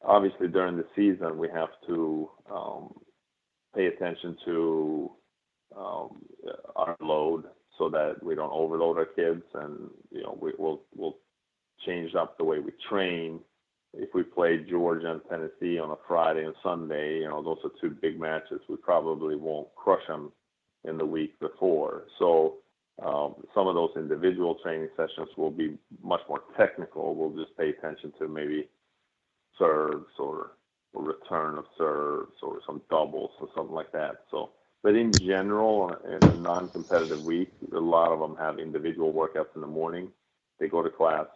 obviously 0.03 0.47
during 0.47 0.77
the 0.77 0.85
season 0.95 1.37
we 1.37 1.49
have 1.49 1.69
to 1.87 2.29
um, 2.51 2.93
pay 3.75 3.87
attention 3.87 4.37
to 4.45 5.11
um, 5.77 6.21
our 6.75 6.95
load 7.01 7.45
so 7.77 7.89
that 7.89 8.15
we 8.23 8.35
don't 8.35 8.51
overload 8.51 8.97
our 8.97 9.05
kids 9.05 9.43
and 9.55 9.89
you 10.11 10.21
know 10.23 10.37
we, 10.41 10.51
will 10.57 10.83
we'll 10.95 11.17
change 11.85 12.15
up 12.15 12.37
the 12.37 12.43
way 12.43 12.59
we 12.59 12.71
train 12.89 13.39
if 13.93 14.09
we 14.13 14.23
play 14.23 14.59
Georgia 14.69 15.11
and 15.11 15.21
Tennessee 15.29 15.79
on 15.79 15.91
a 15.91 15.97
Friday 16.07 16.45
and 16.45 16.55
Sunday 16.63 17.19
you 17.19 17.29
know 17.29 17.43
those 17.43 17.59
are 17.63 17.71
two 17.81 17.95
big 18.01 18.19
matches 18.19 18.61
we 18.69 18.77
probably 18.77 19.35
won't 19.35 19.73
crush 19.75 20.05
them 20.07 20.31
in 20.85 20.97
the 20.97 21.05
week 21.05 21.39
before 21.39 22.05
so 22.19 22.57
um, 23.03 23.35
some 23.55 23.67
of 23.67 23.75
those 23.75 23.91
individual 23.97 24.57
training 24.63 24.89
sessions 24.97 25.29
will 25.37 25.51
be 25.51 25.77
much 26.03 26.21
more 26.29 26.41
technical 26.57 27.15
we'll 27.15 27.43
just 27.43 27.57
pay 27.57 27.69
attention 27.69 28.13
to 28.19 28.27
maybe 28.27 28.65
serves 29.59 30.11
or, 30.19 30.53
or 30.93 31.03
return 31.03 31.57
of 31.57 31.65
serves 31.77 32.33
or 32.43 32.61
some 32.67 32.81
doubles 32.89 33.31
or 33.41 33.49
something 33.55 33.75
like 33.75 33.91
that. 33.93 34.25
So, 34.31 34.51
but 34.83 34.95
in 34.95 35.19
general, 35.27 35.95
in 36.05 36.25
a 36.25 36.33
non-competitive 36.33 37.23
week, 37.23 37.51
a 37.75 37.79
lot 37.79 38.11
of 38.13 38.19
them 38.19 38.37
have 38.37 38.59
individual 38.59 39.13
workouts 39.13 39.55
in 39.55 39.61
the 39.61 39.67
morning. 39.67 40.11
They 40.59 40.67
go 40.67 40.83
to 40.83 40.89
class, 40.89 41.27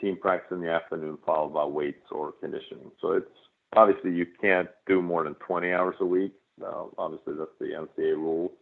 team 0.00 0.16
practice 0.20 0.52
in 0.52 0.60
the 0.60 0.70
afternoon, 0.70 1.18
followed 1.24 1.54
by 1.54 1.64
weights 1.64 2.06
or 2.10 2.32
conditioning. 2.32 2.90
So 3.00 3.12
it's 3.12 3.26
obviously 3.74 4.12
you 4.12 4.26
can't 4.40 4.68
do 4.86 5.02
more 5.02 5.24
than 5.24 5.34
20 5.34 5.72
hours 5.72 5.96
a 6.00 6.06
week. 6.06 6.32
Uh, 6.62 6.84
obviously, 6.98 7.34
that's 7.38 7.50
the 7.58 7.66
NCAA 7.66 8.16
rule, 8.16 8.52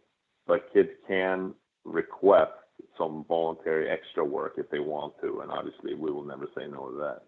but 0.47 0.71
kids 0.73 0.89
can 1.07 1.53
request 1.85 2.51
some 2.97 3.25
voluntary 3.27 3.89
extra 3.89 4.23
work 4.23 4.53
if 4.57 4.69
they 4.69 4.79
want 4.79 5.13
to, 5.21 5.41
and 5.41 5.51
obviously 5.51 5.93
we 5.93 6.11
will 6.11 6.25
never 6.25 6.47
say 6.57 6.67
no 6.67 6.89
to 6.89 6.97
that. 6.97 7.21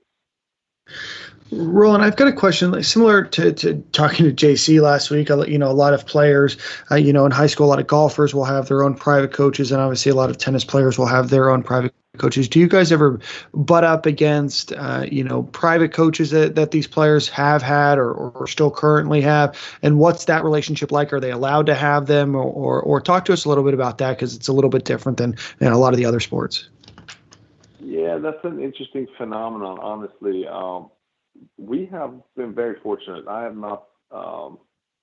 Roland, 1.52 2.04
I've 2.04 2.16
got 2.16 2.28
a 2.28 2.34
question 2.34 2.72
like 2.72 2.84
similar 2.84 3.24
to, 3.24 3.54
to 3.54 3.76
talking 3.92 4.26
to 4.26 4.34
JC 4.34 4.82
last 4.82 5.12
week. 5.12 5.30
You 5.30 5.58
know, 5.58 5.70
a 5.70 5.74
lot 5.74 5.94
of 5.94 6.06
players, 6.06 6.58
uh, 6.92 6.96
you 6.96 7.14
know, 7.14 7.26
in 7.26 7.32
high 7.32 7.48
school, 7.48 7.68
a 7.68 7.70
lot 7.70 7.80
of 7.80 7.88
golfers 7.88 8.34
will 8.34 8.46
have 8.46 8.68
their 8.68 8.84
own 8.84 8.96
private 8.96 9.32
coaches, 9.32 9.72
and 9.72 9.80
obviously 9.80 10.12
a 10.12 10.16
lot 10.16 10.30
of 10.30 10.38
tennis 10.38 10.66
players 10.66 10.98
will 10.98 11.06
have 11.06 11.30
their 11.30 11.50
own 11.50 11.64
private 11.64 11.94
coaches. 12.18 12.48
Do 12.48 12.60
you 12.60 12.68
guys 12.68 12.92
ever 12.92 13.20
butt 13.54 13.84
up 13.84 14.06
against, 14.06 14.74
uh, 14.74 15.06
you 15.10 15.24
know, 15.24 15.44
private 15.44 15.94
coaches 15.94 16.32
that, 16.32 16.56
that 16.56 16.72
these 16.72 16.88
players 16.88 17.30
have 17.30 17.62
had 17.62 17.98
or, 17.98 18.12
or 18.14 18.48
still 18.48 18.72
currently 18.72 19.22
have? 19.22 19.58
And 19.82 20.00
what's 20.00 20.26
that 20.26 20.44
relationship 20.44 20.92
like? 20.92 21.14
Are 21.14 21.20
they 21.20 21.32
allowed 21.32 21.68
to 21.68 21.76
have 21.76 22.08
them, 22.08 22.36
or 22.36 22.44
or, 22.44 22.82
or 22.82 23.02
talk 23.02 23.26
to 23.26 23.34
us 23.34 23.46
a 23.46 23.50
little 23.50 23.64
bit 23.64 23.74
about 23.74 24.00
that 24.00 24.18
because 24.18 24.36
it's 24.36 24.48
a 24.48 24.54
little 24.54 24.70
bit 24.70 24.86
different 24.86 25.18
than 25.18 25.36
know, 25.60 25.74
a 25.74 25.78
lot 25.78 25.94
of 25.94 25.98
the 25.98 26.06
other 26.06 26.20
sports. 26.20 26.70
Yeah, 27.80 28.18
that's 28.18 28.44
an 28.44 28.60
interesting 28.60 29.08
phenomenon. 29.18 29.78
Honestly, 29.80 30.48
um, 30.48 30.90
we 31.58 31.88
have 31.92 32.14
been 32.36 32.54
very 32.54 32.80
fortunate. 32.82 33.28
I 33.28 33.44
have 33.44 33.58
not 33.58 33.86
um, 34.12 34.60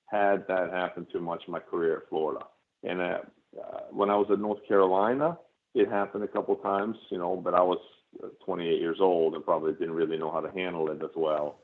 had 0.07 0.47
that 0.49 0.71
happen 0.73 1.07
too 1.13 1.21
much 1.21 1.43
in 1.47 1.53
my 1.53 1.61
career 1.61 1.99
at 1.99 2.09
Florida. 2.09 2.47
And 2.85 3.01
uh, 3.01 3.19
uh, 3.61 3.81
when 3.91 4.11
I 4.11 4.17
was 4.17 4.29
at 4.31 4.39
North 4.39 4.67
Carolina, 4.67 5.39
it 5.75 5.89
happened 5.89 6.25
a 6.25 6.29
couple 6.29 6.57
times, 6.57 6.97
you 7.11 7.19
know, 7.19 7.37
but 7.37 7.55
I 7.55 7.63
was 7.63 7.79
uh, 8.23 8.29
28 8.45 8.81
years 8.81 8.99
old 9.01 9.35
and 9.35 9.45
probably 9.45 9.73
didn't 9.73 9.95
really 9.95 10.19
know 10.19 10.31
how 10.31 10.41
to 10.41 10.51
handle 10.53 10.91
it 10.91 11.03
as 11.03 11.11
well. 11.17 11.59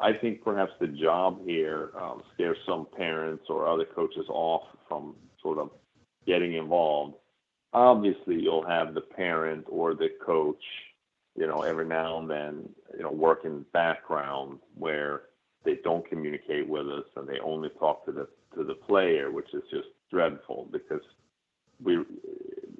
I 0.00 0.12
think 0.12 0.42
perhaps 0.42 0.72
the 0.80 0.88
job 0.88 1.46
here 1.46 1.90
um, 2.00 2.22
scares 2.34 2.56
some 2.66 2.88
parents 2.96 3.44
or 3.48 3.68
other 3.68 3.84
coaches 3.84 4.26
off 4.28 4.62
from 4.88 5.14
sort 5.40 5.58
of 5.58 5.70
getting 6.26 6.54
involved. 6.54 7.14
Obviously, 7.72 8.40
you'll 8.40 8.66
have 8.66 8.94
the 8.94 9.00
parent 9.00 9.66
or 9.68 9.94
the 9.94 10.08
coach 10.24 10.62
you 11.36 11.46
know, 11.46 11.62
every 11.62 11.86
now 11.86 12.18
and 12.18 12.30
then, 12.30 12.68
you 12.96 13.02
know, 13.02 13.10
work 13.10 13.44
in 13.44 13.64
background 13.72 14.58
where 14.74 15.22
they 15.64 15.78
don't 15.82 16.08
communicate 16.08 16.68
with 16.68 16.88
us 16.88 17.04
and 17.16 17.28
they 17.28 17.38
only 17.40 17.70
talk 17.70 18.04
to 18.06 18.12
the 18.12 18.28
to 18.54 18.64
the 18.64 18.74
player, 18.74 19.30
which 19.32 19.52
is 19.52 19.62
just 19.70 19.88
dreadful 20.10 20.68
because 20.70 21.02
we 21.82 22.04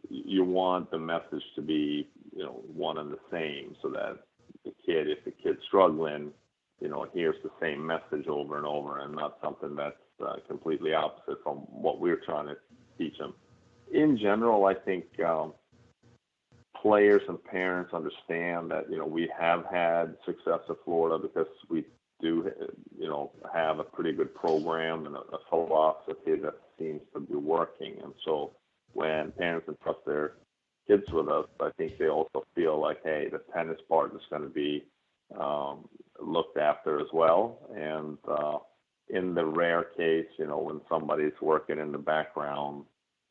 you 0.08 0.44
want 0.44 0.90
the 0.90 0.98
message 0.98 1.42
to 1.56 1.62
be, 1.62 2.08
you 2.34 2.44
know, 2.44 2.62
one 2.72 2.98
and 2.98 3.10
the 3.10 3.18
same, 3.30 3.74
so 3.82 3.88
that 3.90 4.18
the 4.64 4.72
kid, 4.86 5.08
if 5.08 5.24
the 5.24 5.32
kid's 5.32 5.58
struggling, 5.66 6.30
you 6.80 6.88
know, 6.88 7.06
hears 7.12 7.36
the 7.42 7.50
same 7.60 7.84
message 7.84 8.28
over 8.28 8.56
and 8.56 8.66
over, 8.66 9.00
and 9.00 9.14
not 9.14 9.38
something 9.42 9.74
that's 9.74 9.96
uh, 10.24 10.36
completely 10.46 10.94
opposite 10.94 11.42
from 11.42 11.56
what 11.70 12.00
we're 12.00 12.20
trying 12.24 12.46
to 12.46 12.56
teach 12.96 13.16
them. 13.18 13.34
In 13.92 14.16
general, 14.16 14.66
I 14.66 14.74
think 14.74 15.04
um, 15.26 15.54
players 16.84 17.22
and 17.28 17.42
parents 17.42 17.94
understand 17.94 18.70
that 18.70 18.84
you 18.90 18.98
know 18.98 19.06
we 19.06 19.30
have 19.40 19.64
had 19.72 20.14
success 20.26 20.60
at 20.68 20.76
Florida 20.84 21.18
because 21.18 21.50
we 21.70 21.82
do 22.20 22.50
you 22.98 23.08
know 23.08 23.32
have 23.52 23.78
a 23.78 23.84
pretty 23.84 24.12
good 24.12 24.34
program 24.34 25.06
and 25.06 25.16
a, 25.16 25.20
a 25.20 25.38
philosophy 25.48 26.36
that 26.42 26.54
seems 26.78 27.00
to 27.14 27.20
be 27.20 27.36
working. 27.36 27.94
And 28.04 28.12
so 28.24 28.52
when 28.92 29.32
parents 29.32 29.66
entrust 29.66 30.00
their 30.06 30.32
kids 30.86 31.04
with 31.10 31.28
us, 31.28 31.46
I 31.58 31.70
think 31.78 31.98
they 31.98 32.08
also 32.08 32.44
feel 32.54 32.78
like, 32.78 32.98
hey, 33.02 33.28
the 33.32 33.40
tennis 33.54 33.80
part 33.88 34.14
is 34.14 34.20
going 34.28 34.42
to 34.42 34.48
be 34.48 34.84
um, 35.40 35.88
looked 36.20 36.58
after 36.58 37.00
as 37.00 37.08
well. 37.14 37.60
And 37.74 38.18
uh, 38.28 38.58
in 39.08 39.34
the 39.34 39.46
rare 39.46 39.84
case, 39.96 40.26
you 40.38 40.46
know, 40.46 40.58
when 40.58 40.82
somebody's 40.88 41.40
working 41.40 41.78
in 41.78 41.92
the 41.92 41.98
background, 41.98 42.84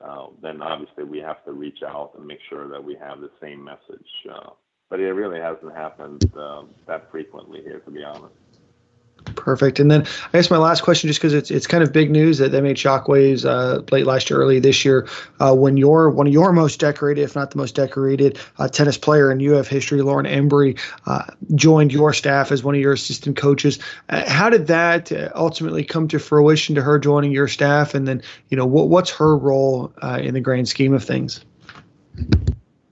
uh, 0.04 0.28
then 0.42 0.62
obviously 0.62 1.04
we 1.04 1.20
have 1.20 1.44
to 1.46 1.54
reach 1.54 1.80
out 1.88 2.12
and 2.18 2.26
make 2.26 2.40
sure 2.50 2.68
that 2.68 2.84
we 2.84 2.96
have 2.96 3.22
the 3.22 3.32
same 3.42 3.64
message. 3.64 4.08
Uh, 4.30 4.50
but 4.90 5.00
it 5.00 5.12
really 5.14 5.40
hasn't 5.40 5.74
happened 5.74 6.24
uh, 6.38 6.64
that 6.88 7.10
frequently 7.10 7.62
here, 7.62 7.80
to 7.80 7.92
be 7.92 8.04
honest. 8.04 8.36
Perfect. 9.36 9.80
And 9.80 9.90
then 9.90 10.06
I 10.34 10.38
guess 10.38 10.50
my 10.50 10.58
last 10.58 10.82
question, 10.82 11.08
just 11.08 11.20
because 11.20 11.34
it's 11.34 11.50
it's 11.50 11.68
kind 11.68 11.84
of 11.84 11.92
big 11.92 12.12
news 12.12 12.38
that 12.38 12.52
they 12.52 12.62
made 12.62 12.76
shockwaves 12.76 13.46
uh, 13.46 13.82
late 13.92 14.06
last 14.06 14.30
year, 14.30 14.40
early 14.40 14.60
this 14.60 14.84
year, 14.84 15.08
uh, 15.40 15.56
when 15.56 15.78
you're 15.78 16.10
one 16.10 16.28
of 16.28 16.34
your 16.34 16.52
most 16.52 16.80
decorated, 16.80 17.22
if 17.22 17.36
not 17.36 17.52
the 17.52 17.58
most 17.58 17.76
decorated, 17.76 18.38
uh, 18.58 18.68
tennis 18.68 18.98
player 18.98 19.32
in 19.32 19.46
UF 19.46 19.68
history, 19.68 20.02
Lauren 20.02 20.26
Embree, 20.26 20.80
uh, 21.06 21.24
joined 21.56 21.94
your 21.94 22.14
staff 22.14 22.52
as 22.52 22.64
one 22.64 22.76
of 22.76 22.82
your 22.82 22.94
assistant 22.94 23.38
coaches. 23.38 23.80
Uh, 24.10 24.30
how 24.30 24.50
did 24.50 24.68
that 24.68 25.12
uh, 25.12 25.30
ultimately 25.36 25.84
come 25.84 26.08
to 26.08 26.20
fruition 26.20 26.76
to 26.76 26.82
her 26.82 27.00
joining 27.00 27.32
your 27.32 27.48
staff? 27.48 27.94
And 27.94 28.08
then, 28.08 28.22
you 28.50 28.58
know, 28.58 28.66
what, 28.66 28.90
what's 28.90 29.10
her 29.12 29.38
role 29.38 29.94
in 30.20 30.34
the 30.34 30.42
grand 30.42 30.68
scheme 30.68 30.94
of 30.94 31.04
things? 31.04 31.44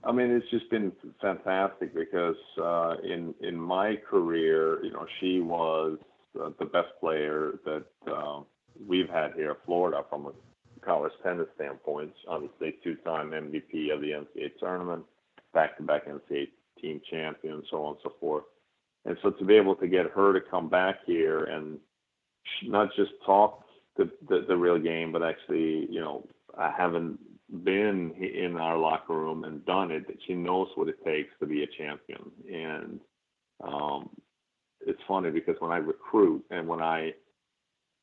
I 0.04 0.12
mean, 0.12 0.30
it's 0.30 0.50
just 0.50 0.68
been 0.70 0.92
fantastic 1.20 1.94
because 1.94 2.36
in 3.04 3.34
in 3.40 3.58
my 3.58 3.96
career, 3.96 4.84
you 4.84 4.92
know, 4.92 5.06
she 5.20 5.40
was 5.40 5.98
the, 6.34 6.64
best 6.64 6.88
player 7.00 7.58
that 7.64 7.84
uh, 8.10 8.40
we've 8.86 9.08
had 9.08 9.32
here 9.34 9.56
Florida 9.64 10.02
from 10.08 10.26
a 10.26 10.32
college 10.84 11.12
tennis 11.22 11.46
standpoint. 11.54 12.12
Obviously, 12.28 12.76
two-time 12.82 13.30
MVP 13.30 13.92
of 13.92 14.00
the 14.00 14.10
NCAA 14.10 14.50
tournament, 14.58 15.04
back-to-back 15.54 16.06
NCAA 16.06 16.48
team 16.80 17.00
champion, 17.10 17.62
so 17.70 17.84
on 17.84 17.90
and 17.90 17.98
so 18.02 18.12
forth. 18.20 18.44
And 19.04 19.16
so 19.22 19.30
to 19.30 19.44
be 19.44 19.54
able 19.54 19.76
to 19.76 19.86
get 19.86 20.10
her 20.10 20.32
to 20.32 20.40
come 20.40 20.68
back 20.68 20.96
here 21.06 21.44
and 21.44 21.78
not 22.64 22.88
just 22.96 23.10
talk 23.24 23.64
the, 23.96 24.10
the, 24.28 24.44
the 24.48 24.56
real 24.56 24.78
game, 24.78 25.12
but 25.12 25.22
actually, 25.22 25.86
you 25.90 26.00
know, 26.00 26.26
I 26.56 26.72
haven't 26.76 27.18
been 27.64 28.12
in 28.12 28.56
our 28.56 28.78
locker 28.78 29.14
room 29.14 29.44
and 29.44 29.64
done 29.66 29.90
it. 29.90 30.06
That 30.06 30.16
she 30.26 30.34
knows 30.34 30.68
what 30.74 30.88
it 30.88 31.04
takes 31.04 31.30
to 31.40 31.46
be 31.46 31.62
a 31.62 31.66
champion, 31.66 32.30
and 32.50 33.00
um, 33.62 34.08
it's 34.86 35.00
funny 35.06 35.30
because 35.30 35.56
when 35.60 35.70
I 35.70 35.76
recruit 35.76 36.44
and 36.50 36.66
when 36.66 36.80
I 36.80 37.12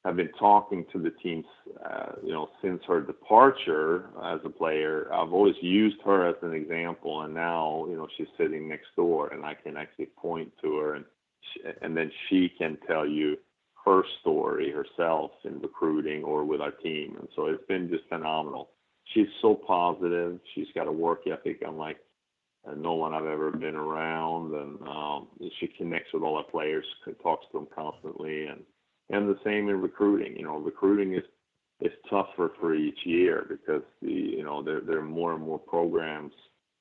have 0.06 0.15
been 0.15 0.31
talking 0.39 0.85
to 0.93 0.99
the 0.99 1.11
teams, 1.22 1.45
uh, 1.85 2.14
you 2.23 2.31
know, 2.31 2.49
since 2.61 2.81
her 2.88 3.01
departure 3.01 4.10
as 4.23 4.39
a 4.45 4.49
player, 4.49 5.10
I've 5.14 5.34
always 5.34 5.56
used 5.61 5.97
her 6.06 6.27
as 6.27 6.35
an 6.41 6.53
example, 6.53 7.23
and 7.23 7.34
now 7.34 7.85
you 7.89 7.97
know 7.97 8.07
she's 8.18 8.27
sitting 8.38 8.69
next 8.69 8.88
door, 8.95 9.34
and 9.34 9.45
I 9.45 9.56
can 9.56 9.76
actually 9.76 10.07
point 10.18 10.51
to 10.61 10.77
her, 10.77 10.95
and 10.95 11.06
she, 11.41 11.61
and 11.81 11.95
then 11.97 12.11
she 12.30 12.49
can 12.57 12.77
tell 12.88 13.06
you 13.06 13.38
her 13.85 14.03
story 14.22 14.72
herself 14.72 15.31
in 15.43 15.60
recruiting 15.60 16.23
or 16.23 16.45
with 16.45 16.61
our 16.61 16.72
team, 16.72 17.18
and 17.19 17.27
so 17.35 17.47
it's 17.47 17.65
been 17.68 17.89
just 17.89 18.07
phenomenal. 18.07 18.69
She's 19.14 19.27
so 19.41 19.56
positive. 19.56 20.39
She's 20.53 20.68
got 20.76 20.88
a 20.88 20.91
work 20.91 21.22
ethic 21.27 21.64
unlike 21.65 21.97
and 22.69 22.81
no 22.81 22.93
one 22.93 23.13
I've 23.13 23.25
ever 23.25 23.51
been 23.51 23.75
around, 23.75 24.53
and 24.53 24.81
um, 24.87 25.27
she 25.59 25.67
connects 25.67 26.13
with 26.13 26.23
all 26.23 26.37
our 26.37 26.43
players, 26.43 26.85
talks 27.21 27.45
to 27.51 27.59
them 27.59 27.67
constantly, 27.73 28.45
and 28.45 28.61
and 29.09 29.27
the 29.27 29.39
same 29.43 29.69
in 29.69 29.81
recruiting. 29.81 30.35
You 30.37 30.43
know, 30.43 30.57
recruiting 30.57 31.15
is 31.15 31.23
is 31.81 31.91
tougher 32.09 32.51
for 32.59 32.75
each 32.75 32.99
year 33.05 33.45
because 33.49 33.83
the 34.01 34.11
you 34.11 34.43
know 34.43 34.61
there 34.61 34.81
there 34.81 34.99
are 34.99 35.03
more 35.03 35.33
and 35.33 35.43
more 35.43 35.59
programs 35.59 36.33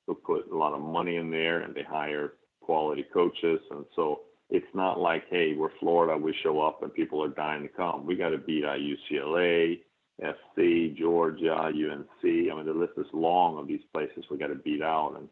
who 0.06 0.14
put 0.14 0.50
a 0.50 0.56
lot 0.56 0.74
of 0.74 0.80
money 0.80 1.16
in 1.16 1.30
there, 1.30 1.60
and 1.60 1.74
they 1.74 1.82
hire 1.82 2.34
quality 2.60 3.04
coaches, 3.12 3.60
and 3.70 3.84
so 3.96 4.20
it's 4.50 4.74
not 4.74 4.98
like 4.98 5.24
hey 5.30 5.54
we're 5.54 5.70
Florida, 5.80 6.16
we 6.16 6.34
show 6.42 6.60
up 6.60 6.82
and 6.82 6.92
people 6.92 7.22
are 7.22 7.28
dying 7.28 7.62
to 7.62 7.68
come. 7.68 8.06
We 8.06 8.16
got 8.16 8.30
to 8.30 8.38
beat 8.38 8.64
our 8.64 8.76
UCLA. 8.76 9.80
FC, 10.20 10.96
Georgia, 10.96 11.54
UNC. 11.54 12.24
I 12.24 12.54
mean, 12.54 12.66
the 12.66 12.72
list 12.72 12.94
is 12.96 13.06
long 13.12 13.56
of 13.56 13.68
these 13.68 13.84
places 13.92 14.24
we 14.28 14.36
got 14.36 14.48
to 14.48 14.56
beat 14.56 14.82
out, 14.82 15.14
and 15.16 15.28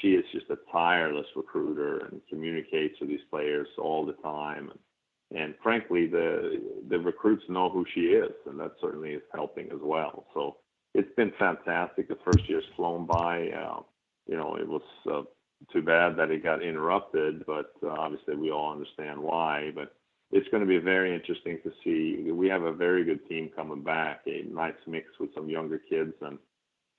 she 0.00 0.08
is 0.14 0.24
just 0.32 0.50
a 0.50 0.58
tireless 0.70 1.26
recruiter 1.34 2.06
and 2.06 2.20
communicates 2.28 2.98
with 3.00 3.08
these 3.08 3.20
players 3.30 3.68
all 3.78 4.04
the 4.04 4.12
time. 4.14 4.70
And, 4.70 5.40
and 5.40 5.54
frankly, 5.62 6.06
the 6.06 6.62
the 6.88 6.98
recruits 6.98 7.44
know 7.48 7.68
who 7.68 7.84
she 7.94 8.00
is, 8.00 8.32
and 8.46 8.58
that 8.60 8.72
certainly 8.80 9.10
is 9.10 9.22
helping 9.34 9.66
as 9.66 9.80
well. 9.82 10.26
So 10.34 10.58
it's 10.94 11.14
been 11.16 11.32
fantastic. 11.38 12.08
The 12.08 12.18
first 12.24 12.48
year's 12.48 12.64
flown 12.76 13.06
by. 13.06 13.48
Uh, 13.50 13.80
you 14.28 14.36
know, 14.36 14.56
it 14.56 14.68
was 14.68 14.82
uh, 15.10 15.22
too 15.72 15.82
bad 15.82 16.16
that 16.16 16.30
it 16.30 16.42
got 16.42 16.62
interrupted, 16.62 17.44
but 17.46 17.72
uh, 17.82 17.88
obviously 17.88 18.36
we 18.36 18.50
all 18.50 18.72
understand 18.72 19.20
why. 19.20 19.72
But 19.74 19.94
it's 20.32 20.48
going 20.48 20.62
to 20.62 20.66
be 20.66 20.78
very 20.78 21.14
interesting 21.14 21.58
to 21.62 21.72
see. 21.84 22.30
We 22.30 22.48
have 22.48 22.62
a 22.62 22.72
very 22.72 23.04
good 23.04 23.26
team 23.28 23.50
coming 23.54 23.82
back, 23.82 24.22
a 24.26 24.42
nice 24.42 24.74
mix 24.86 25.08
with 25.20 25.34
some 25.34 25.48
younger 25.48 25.78
kids 25.78 26.14
and 26.20 26.38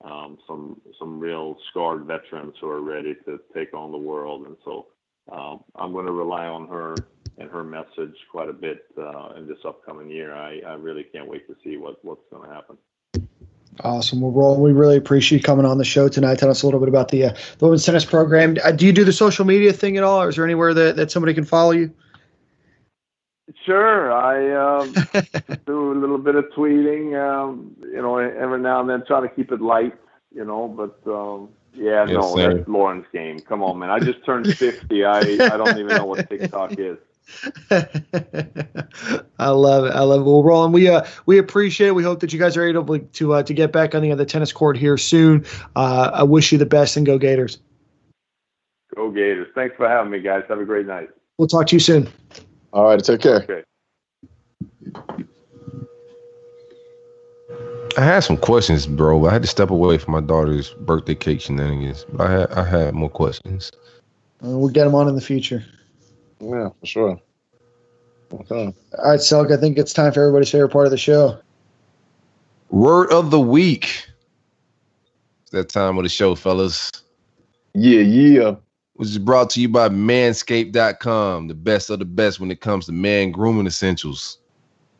um, 0.04 0.38
some 0.46 0.80
some 0.98 1.18
real 1.18 1.56
scarred 1.70 2.04
veterans 2.04 2.54
who 2.60 2.68
are 2.68 2.80
ready 2.80 3.14
to 3.24 3.40
take 3.54 3.74
on 3.74 3.92
the 3.92 3.98
world. 3.98 4.46
And 4.46 4.56
so 4.64 4.86
um, 5.30 5.64
I'm 5.74 5.92
going 5.92 6.06
to 6.06 6.12
rely 6.12 6.46
on 6.46 6.68
her 6.68 6.94
and 7.38 7.50
her 7.50 7.64
message 7.64 8.14
quite 8.30 8.48
a 8.48 8.52
bit 8.52 8.84
uh, 8.96 9.34
in 9.36 9.46
this 9.46 9.58
upcoming 9.64 10.10
year. 10.10 10.34
I, 10.34 10.60
I 10.66 10.74
really 10.74 11.04
can't 11.04 11.28
wait 11.28 11.46
to 11.48 11.56
see 11.64 11.76
what, 11.76 12.04
what's 12.04 12.22
going 12.30 12.48
to 12.48 12.54
happen. 12.54 12.76
Awesome. 13.84 14.20
Well, 14.20 14.32
Roland, 14.32 14.62
we 14.62 14.72
really 14.72 14.96
appreciate 14.96 15.38
you 15.38 15.42
coming 15.42 15.64
on 15.64 15.78
the 15.78 15.84
show 15.84 16.08
tonight. 16.08 16.38
Tell 16.38 16.50
us 16.50 16.62
a 16.62 16.66
little 16.66 16.80
bit 16.80 16.88
about 16.88 17.10
the, 17.10 17.26
uh, 17.26 17.34
the 17.58 17.66
women's 17.66 17.84
tennis 17.84 18.04
program. 18.04 18.56
Uh, 18.64 18.72
do 18.72 18.84
you 18.84 18.92
do 18.92 19.04
the 19.04 19.12
social 19.12 19.44
media 19.44 19.72
thing 19.72 19.96
at 19.96 20.02
all, 20.02 20.20
or 20.20 20.28
is 20.30 20.36
there 20.36 20.44
anywhere 20.44 20.74
that, 20.74 20.96
that 20.96 21.12
somebody 21.12 21.32
can 21.32 21.44
follow 21.44 21.70
you? 21.70 21.94
Sure, 23.64 24.12
I 24.12 24.80
um, 24.80 24.92
do 25.66 25.92
a 25.92 25.98
little 25.98 26.18
bit 26.18 26.34
of 26.34 26.44
tweeting. 26.56 27.18
Um, 27.18 27.74
you 27.80 28.02
know, 28.02 28.18
every 28.18 28.60
now 28.60 28.80
and 28.80 28.90
then, 28.90 29.04
try 29.06 29.20
to 29.20 29.28
keep 29.28 29.52
it 29.52 29.60
light. 29.60 29.94
You 30.34 30.44
know, 30.44 30.68
but 30.68 31.10
um, 31.10 31.48
yeah, 31.72 32.04
yes, 32.06 32.14
no, 32.14 32.36
sir. 32.36 32.54
that's 32.54 32.68
Lauren's 32.68 33.06
game. 33.12 33.40
Come 33.40 33.62
on, 33.62 33.78
man. 33.78 33.90
I 33.90 34.00
just 34.00 34.24
turned 34.24 34.46
fifty. 34.58 35.04
I 35.04 35.20
I 35.20 35.56
don't 35.56 35.78
even 35.78 35.88
know 35.88 36.04
what 36.04 36.28
TikTok 36.28 36.78
is. 36.78 36.98
I 37.70 39.48
love 39.48 39.84
it. 39.84 39.94
I 39.94 40.00
love 40.00 40.20
it. 40.20 40.24
Well, 40.24 40.42
Roland, 40.42 40.74
we 40.74 40.88
uh 40.88 41.06
we 41.26 41.38
appreciate 41.38 41.88
it. 41.88 41.94
We 41.94 42.02
hope 42.02 42.20
that 42.20 42.32
you 42.32 42.38
guys 42.38 42.56
are 42.56 42.66
able 42.66 42.98
to 42.98 43.32
uh, 43.34 43.42
to 43.42 43.54
get 43.54 43.72
back 43.72 43.94
on 43.94 44.02
the 44.02 44.12
other 44.12 44.24
tennis 44.24 44.52
court 44.52 44.76
here 44.76 44.98
soon. 44.98 45.46
Uh, 45.76 46.10
I 46.12 46.22
wish 46.22 46.52
you 46.52 46.58
the 46.58 46.66
best 46.66 46.96
and 46.96 47.06
go 47.06 47.18
Gators. 47.18 47.58
Go 48.94 49.10
Gators. 49.10 49.48
Thanks 49.54 49.76
for 49.76 49.88
having 49.88 50.10
me, 50.10 50.20
guys. 50.20 50.44
Have 50.48 50.60
a 50.60 50.64
great 50.64 50.86
night. 50.86 51.08
We'll 51.38 51.48
talk 51.48 51.66
to 51.68 51.76
you 51.76 51.80
soon. 51.80 52.08
All 52.72 52.84
right, 52.84 53.02
take 53.02 53.20
care. 53.20 53.42
Okay. 53.42 53.62
I 57.96 58.04
had 58.04 58.20
some 58.20 58.36
questions, 58.36 58.86
bro. 58.86 59.26
I 59.26 59.32
had 59.32 59.42
to 59.42 59.48
step 59.48 59.70
away 59.70 59.98
from 59.98 60.12
my 60.12 60.20
daughter's 60.20 60.70
birthday 60.70 61.14
cake 61.14 61.40
shenanigans. 61.40 62.04
But 62.12 62.26
I 62.26 62.30
had 62.32 62.52
I 62.52 62.64
had 62.64 62.94
more 62.94 63.08
questions. 63.08 63.72
Uh, 64.44 64.50
we'll 64.50 64.68
get 64.68 64.84
them 64.84 64.94
on 64.94 65.08
in 65.08 65.14
the 65.14 65.20
future. 65.20 65.64
Yeah, 66.40 66.68
for 66.78 66.86
sure. 66.86 67.20
Okay. 68.32 68.74
All 68.98 69.10
right, 69.10 69.18
Selk. 69.18 69.50
I 69.52 69.56
think 69.56 69.78
it's 69.78 69.92
time 69.92 70.12
for 70.12 70.20
everybody's 70.22 70.50
favorite 70.50 70.68
part 70.68 70.86
of 70.86 70.90
the 70.90 70.98
show. 70.98 71.38
Word 72.70 73.10
of 73.10 73.30
the 73.30 73.40
week. 73.40 74.06
It's 75.42 75.50
that 75.52 75.70
time 75.70 75.96
of 75.96 76.04
the 76.04 76.10
show, 76.10 76.34
fellas. 76.34 76.92
Yeah, 77.74 78.00
yeah 78.00 78.54
which 78.98 79.10
is 79.10 79.18
brought 79.18 79.48
to 79.48 79.60
you 79.60 79.68
by 79.68 79.88
manscaped.com, 79.88 81.46
the 81.46 81.54
best 81.54 81.88
of 81.88 82.00
the 82.00 82.04
best 82.04 82.40
when 82.40 82.50
it 82.50 82.60
comes 82.60 82.84
to 82.86 82.92
man 82.92 83.30
grooming 83.30 83.68
essentials. 83.68 84.38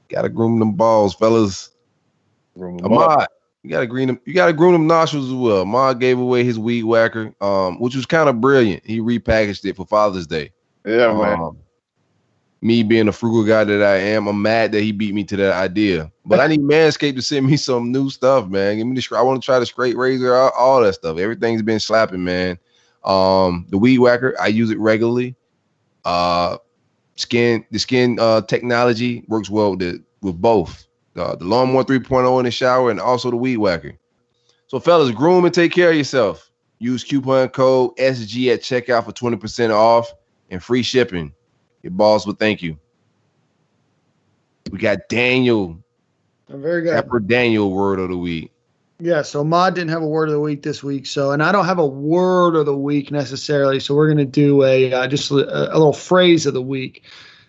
Gotta 0.09 0.29
groom 0.29 0.61
them 0.61 0.75
balls, 0.75 1.17
fellas. 1.17 1.71
Groom 2.57 2.79
them 2.79 2.93
Ahmad, 2.93 3.27
you 3.65 3.71
gotta 3.71 3.89
groom 3.89 4.07
them, 4.07 4.21
you 4.25 4.35
gotta 4.35 4.53
groom 4.53 4.73
them 4.73 4.87
nostrils 4.87 5.27
as 5.27 5.35
well. 5.35 5.63
Ahmad 5.63 5.99
gave 5.99 6.21
away 6.21 6.45
his 6.45 6.61
weed 6.61 6.85
whacker, 6.85 7.35
um, 7.41 7.81
which 7.81 7.97
was 7.97 8.07
kind 8.07 8.29
of 8.29 8.41
brilliant. 8.41 8.87
He 8.87 9.01
repackaged 9.01 9.65
it 9.65 9.75
for 9.75 9.85
Father's 9.85 10.29
Day. 10.29 10.53
Yeah, 10.87 11.13
man. 11.13 11.41
Um, 11.41 11.59
me 12.61 12.85
being 12.85 13.09
a 13.09 13.13
frugal 13.13 13.43
guy 13.43 13.65
that 13.65 13.83
I 13.83 13.97
am, 13.97 14.29
I'm 14.29 14.41
mad 14.41 14.71
that 14.73 14.83
he 14.83 14.93
beat 14.93 15.13
me 15.13 15.25
to 15.25 15.37
that 15.39 15.55
idea. 15.55 16.13
But 16.25 16.39
I 16.39 16.47
need 16.47 16.61
Manscaped 16.61 17.17
to 17.17 17.23
send 17.23 17.47
me 17.47 17.57
some 17.57 17.91
new 17.91 18.11
stuff, 18.11 18.49
man. 18.49 18.77
Give 18.77 18.87
me 18.87 18.95
the 18.95 19.17
I 19.17 19.23
want 19.23 19.43
to 19.43 19.45
try 19.45 19.59
the 19.59 19.67
straight 19.67 19.97
razor, 19.97 20.37
all, 20.37 20.51
all 20.57 20.83
that 20.83 20.95
stuff. 20.95 21.19
Everything's 21.19 21.63
been 21.63 21.81
slapping, 21.81 22.23
man. 22.23 22.61
Um, 23.05 23.67
the 23.69 23.79
weed 23.79 23.99
whacker, 23.99 24.35
I 24.41 24.49
use 24.49 24.71
it 24.71 24.79
regularly. 24.79 25.37
Uh, 26.05 26.59
skin, 27.17 27.65
the 27.71 27.79
skin 27.79 28.19
uh 28.21 28.43
technology 28.43 29.25
works 29.29 29.51
well 29.51 29.71
with 29.71 29.81
the, 29.81 30.03
with 30.21 30.41
both. 30.41 30.87
Uh, 31.17 31.35
the 31.35 31.45
lawnmower 31.45 31.85
3.0 31.85 32.39
in 32.39 32.45
the 32.45 32.51
shower 32.51 32.91
and 32.91 33.01
also 33.01 33.31
the 33.31 33.37
weed 33.37 33.57
whacker. 33.57 33.99
So, 34.69 34.79
fellas, 34.79 35.11
groom 35.11 35.45
and 35.45 35.55
take 35.55 35.73
care 35.73 35.91
of 35.91 35.97
yourself. 35.97 36.51
Use 36.79 37.03
coupon 37.03 37.49
code 37.49 37.97
SG 37.97 38.53
at 38.53 38.61
checkout 38.61 39.05
for 39.05 39.13
20% 39.13 39.71
off 39.71 40.13
and 40.51 40.63
free 40.63 40.83
shipping. 40.83 41.33
Your 41.83 41.91
boss 41.91 42.27
will 42.27 42.35
thank 42.35 42.63
you. 42.63 42.79
We 44.71 44.79
got 44.79 45.09
Daniel, 45.09 45.83
I'm 46.51 46.63
Very 46.63 46.83
good. 46.83 46.95
Pepper 46.95 47.21
Daniel 47.21 47.71
word 47.71 47.99
of 47.99 48.11
the 48.11 48.17
week. 48.17 48.53
Yeah, 49.01 49.23
so 49.23 49.45
Mod 49.45 49.77
didn't 49.77 49.91
have 49.91 50.03
a 50.03 50.09
word 50.09 50.29
of 50.29 50.33
the 50.33 50.41
week 50.41 50.63
this 50.63 50.83
week, 50.83 51.07
so 51.07 51.31
and 51.31 51.41
I 51.41 51.53
don't 51.53 51.67
have 51.67 51.79
a 51.79 51.87
word 51.87 52.57
of 52.57 52.67
the 52.67 52.77
week 52.77 53.13
necessarily, 53.13 53.79
so 53.79 53.95
we're 53.95 54.09
gonna 54.09 54.25
do 54.25 54.65
a 54.65 54.93
uh, 54.93 55.07
just 55.07 55.31
a, 55.31 55.35
a 55.73 55.79
little 55.79 55.93
phrase 55.93 56.47
of 56.47 56.55
the 56.55 56.63
week. 56.63 57.05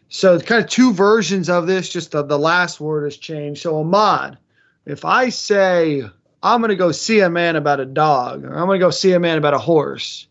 So 0.09 0.35
it's 0.35 0.45
kind 0.45 0.63
of 0.63 0.69
two 0.69 0.93
versions 0.93 1.49
of 1.49 1.65
this, 1.65 1.89
just 1.89 2.11
the, 2.11 2.23
the 2.23 2.37
last 2.37 2.79
word 2.79 3.03
has 3.05 3.17
changed. 3.17 3.63
So 3.63 3.79
Ahmad, 3.79 4.37
if 4.85 5.05
I 5.05 5.29
say 5.29 6.03
I'm 6.43 6.61
gonna 6.61 6.75
go 6.75 6.91
see 6.91 7.21
a 7.21 7.31
man 7.31 7.55
about 7.55 7.79
a 7.79 7.85
dog, 7.85 8.45
or 8.45 8.53
I'm 8.55 8.67
gonna 8.67 8.77
go 8.77 8.91
see 8.91 9.13
a 9.13 9.19
man 9.19 9.39
about 9.39 9.55
a 9.55 9.59
horse, 9.59 10.27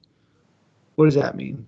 what 0.94 1.06
does 1.06 1.16
that 1.16 1.34
mean? 1.34 1.66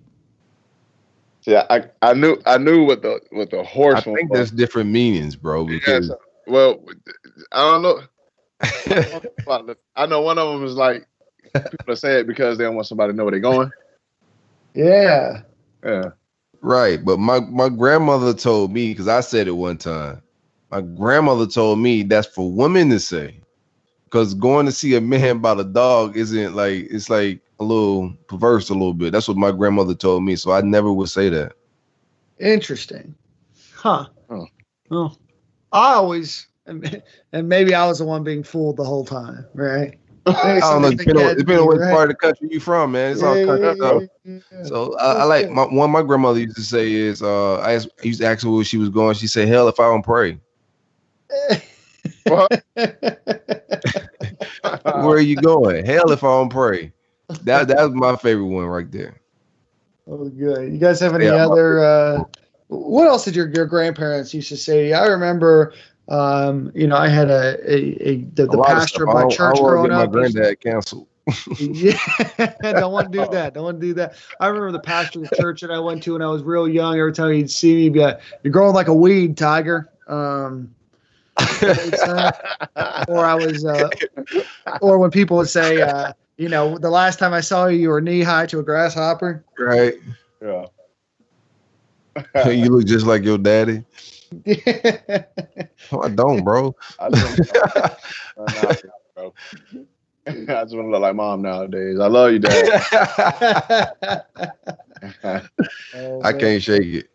Yeah, 1.43 1.65
I, 1.69 1.89
I 2.01 2.13
knew 2.13 2.37
I 2.45 2.57
knew 2.57 2.85
what 2.85 3.01
the 3.01 3.19
what 3.31 3.49
the 3.49 3.63
horse 3.63 3.97
I 3.97 4.01
one 4.09 4.15
think 4.15 4.29
was. 4.29 4.37
there's 4.37 4.51
different 4.51 4.91
meanings, 4.91 5.35
bro. 5.35 5.65
Because 5.65 6.07
Yes. 6.07 6.17
Well, 6.47 6.83
I 7.51 7.71
don't 7.71 7.81
know. 7.81 8.01
I 9.95 10.05
know 10.05 10.21
one 10.21 10.37
of 10.37 10.53
them 10.53 10.63
is 10.63 10.75
like 10.75 11.07
people 11.53 11.95
say 11.95 12.19
it 12.19 12.27
because 12.27 12.57
they 12.57 12.63
don't 12.63 12.75
want 12.75 12.87
somebody 12.87 13.13
to 13.13 13.17
know 13.17 13.25
where 13.25 13.31
they're 13.31 13.39
going. 13.39 13.71
Yeah. 14.73 15.41
Yeah. 15.83 16.11
Right, 16.61 17.03
but 17.03 17.17
my 17.17 17.39
my 17.39 17.69
grandmother 17.69 18.35
told 18.35 18.71
me 18.71 18.89
because 18.89 19.07
I 19.07 19.21
said 19.21 19.47
it 19.47 19.51
one 19.51 19.77
time. 19.77 20.21
My 20.69 20.81
grandmother 20.81 21.47
told 21.47 21.79
me 21.79 22.03
that's 22.03 22.27
for 22.27 22.51
women 22.51 22.91
to 22.91 22.99
say, 22.99 23.41
because 24.05 24.35
going 24.35 24.67
to 24.67 24.71
see 24.71 24.95
a 24.95 25.01
man 25.01 25.37
about 25.37 25.59
a 25.59 25.63
dog 25.63 26.15
isn't 26.15 26.55
like 26.55 26.87
it's 26.91 27.09
like 27.09 27.41
a 27.59 27.63
little 27.63 28.13
perverse 28.27 28.69
a 28.69 28.73
little 28.73 28.93
bit. 28.93 29.11
That's 29.11 29.27
what 29.27 29.37
my 29.37 29.51
grandmother 29.51 29.95
told 29.95 30.23
me, 30.23 30.35
so 30.35 30.51
I 30.51 30.61
never 30.61 30.93
would 30.93 31.09
say 31.09 31.29
that. 31.29 31.53
Interesting. 32.39 33.15
Huh. 33.73 34.05
Oh. 34.29 34.47
Well, 34.89 35.17
I 35.71 35.93
always, 35.93 36.47
and 36.65 37.49
maybe 37.49 37.73
I 37.73 37.87
was 37.87 37.99
the 37.99 38.05
one 38.05 38.23
being 38.23 38.43
fooled 38.43 38.77
the 38.77 38.83
whole 38.83 39.05
time, 39.05 39.45
right? 39.53 39.97
I 40.27 40.59
don't 40.59 40.83
know, 40.83 40.91
depending 40.91 41.25
on, 41.25 41.35
depending 41.35 41.59
on 41.59 41.67
what 41.67 41.79
part 41.79 42.03
of 42.03 42.09
the 42.09 42.15
country 42.15 42.49
you 42.51 42.59
from, 42.59 42.91
man. 42.91 43.13
It's 43.13 43.23
all 43.23 43.43
country 43.45 43.75
stuff. 43.75 44.03
So 44.63 44.95
I, 44.97 45.13
I 45.13 45.23
like 45.23 45.49
my, 45.49 45.63
one. 45.63 45.89
My 45.89 46.03
grandmother 46.03 46.39
used 46.39 46.55
to 46.57 46.61
say 46.61 46.91
is, 46.91 47.23
uh, 47.23 47.55
I, 47.55 47.73
asked, 47.73 47.89
I 48.03 48.05
used 48.05 48.21
to 48.21 48.27
ask 48.27 48.43
her 48.43 48.51
where 48.51 48.63
she 48.63 48.77
was 48.77 48.89
going. 48.89 49.15
She 49.15 49.27
said, 49.27 49.47
"Hell, 49.47 49.67
if 49.67 49.79
I 49.79 49.85
don't 49.85 50.03
pray, 50.03 50.37
What? 52.25 52.63
where 52.75 55.15
are 55.15 55.19
you 55.19 55.37
going? 55.37 55.85
Hell, 55.85 56.11
if 56.11 56.23
I 56.23 56.27
don't 56.27 56.49
pray." 56.49 56.93
That 57.43 57.67
that 57.69 57.77
was 57.77 57.93
my 57.93 58.15
favorite 58.17 58.45
one 58.45 58.65
right 58.65 58.91
there. 58.91 59.19
Oh, 60.07 60.29
good. 60.29 60.71
You 60.71 60.77
guys 60.77 60.99
have 60.99 61.15
any 61.15 61.25
Yeah, 61.25 61.47
other? 61.47 61.83
Uh, 61.83 62.23
what 62.67 63.07
else 63.07 63.25
did 63.25 63.35
your, 63.35 63.49
your 63.49 63.65
grandparents 63.65 64.33
used 64.33 64.49
to 64.49 64.57
say? 64.57 64.93
I 64.93 65.07
remember, 65.07 65.73
um, 66.11 66.71
you 66.75 66.87
know, 66.87 66.97
I 66.97 67.07
had 67.07 67.29
a, 67.29 67.57
a, 67.65 67.75
a 68.09 68.15
the, 68.35 68.45
the 68.47 68.57
lot 68.57 68.69
of 68.71 68.77
pastor 68.79 68.87
stuff. 68.87 69.07
of 69.07 69.13
my 69.13 69.21
don't- 69.21 69.31
I 69.31 69.35
church 69.35 69.55
don't 69.55 69.63
wanna 69.63 69.75
growing 69.75 69.89
get 69.89 69.95
my 69.95 70.03
up. 70.03 70.11
granddad 70.11 70.59
canceled. 70.59 71.07
yeah, 71.59 71.97
don't 72.73 72.91
want 72.91 73.11
to 73.11 73.17
do 73.19 73.31
that. 73.31 73.53
Don't 73.53 73.63
want 73.63 73.79
to 73.79 73.87
do 73.87 73.93
that. 73.93 74.15
I 74.39 74.47
remember 74.47 74.71
the 74.71 74.79
pastor 74.79 75.23
of 75.23 75.29
the 75.29 75.35
church 75.37 75.61
that 75.61 75.71
I 75.71 75.79
went 75.79 76.03
to 76.03 76.13
when 76.13 76.21
I 76.21 76.27
was 76.27 76.43
real 76.43 76.67
young. 76.67 76.99
Every 76.99 77.13
time 77.13 77.31
he'd 77.31 77.49
see 77.49 77.75
me, 77.75 77.81
he'd 77.83 77.93
be 77.93 77.99
like, 77.99 78.19
"You're 78.43 78.51
growing 78.51 78.73
like 78.75 78.87
a 78.89 78.93
weed, 78.93 79.37
Tiger." 79.37 79.89
Um, 80.07 80.73
or 83.07 83.25
I 83.25 83.35
was, 83.35 83.63
uh, 83.65 83.89
or 84.81 84.97
when 84.97 85.11
people 85.11 85.37
would 85.37 85.47
say, 85.49 85.81
uh, 85.81 86.11
you 86.37 86.49
know, 86.49 86.77
the 86.77 86.89
last 86.89 87.19
time 87.19 87.33
I 87.33 87.41
saw 87.41 87.67
you, 87.67 87.77
you 87.79 87.89
were 87.89 88.01
knee 88.01 88.21
high 88.21 88.45
to 88.47 88.59
a 88.59 88.63
grasshopper. 88.63 89.45
right? 89.59 89.93
Yeah. 90.41 90.65
you 92.51 92.69
look 92.69 92.85
just 92.85 93.05
like 93.05 93.23
your 93.23 93.37
daddy. 93.37 93.83
I 94.47 96.07
don't, 96.15 96.43
bro. 96.43 96.75
I 96.99 97.09
just, 97.09 97.53
bro. 99.15 99.33
I 100.27 100.33
just 100.35 100.75
want 100.75 100.87
to 100.87 100.89
look 100.91 101.01
like 101.01 101.15
mom 101.15 101.41
nowadays. 101.41 101.99
I 101.99 102.07
love 102.07 102.31
you, 102.31 102.39
dad. 102.39 104.23
Oh, 105.93 106.21
I 106.23 106.31
can't 106.33 106.61
shake 106.61 106.83
it. 106.83 107.09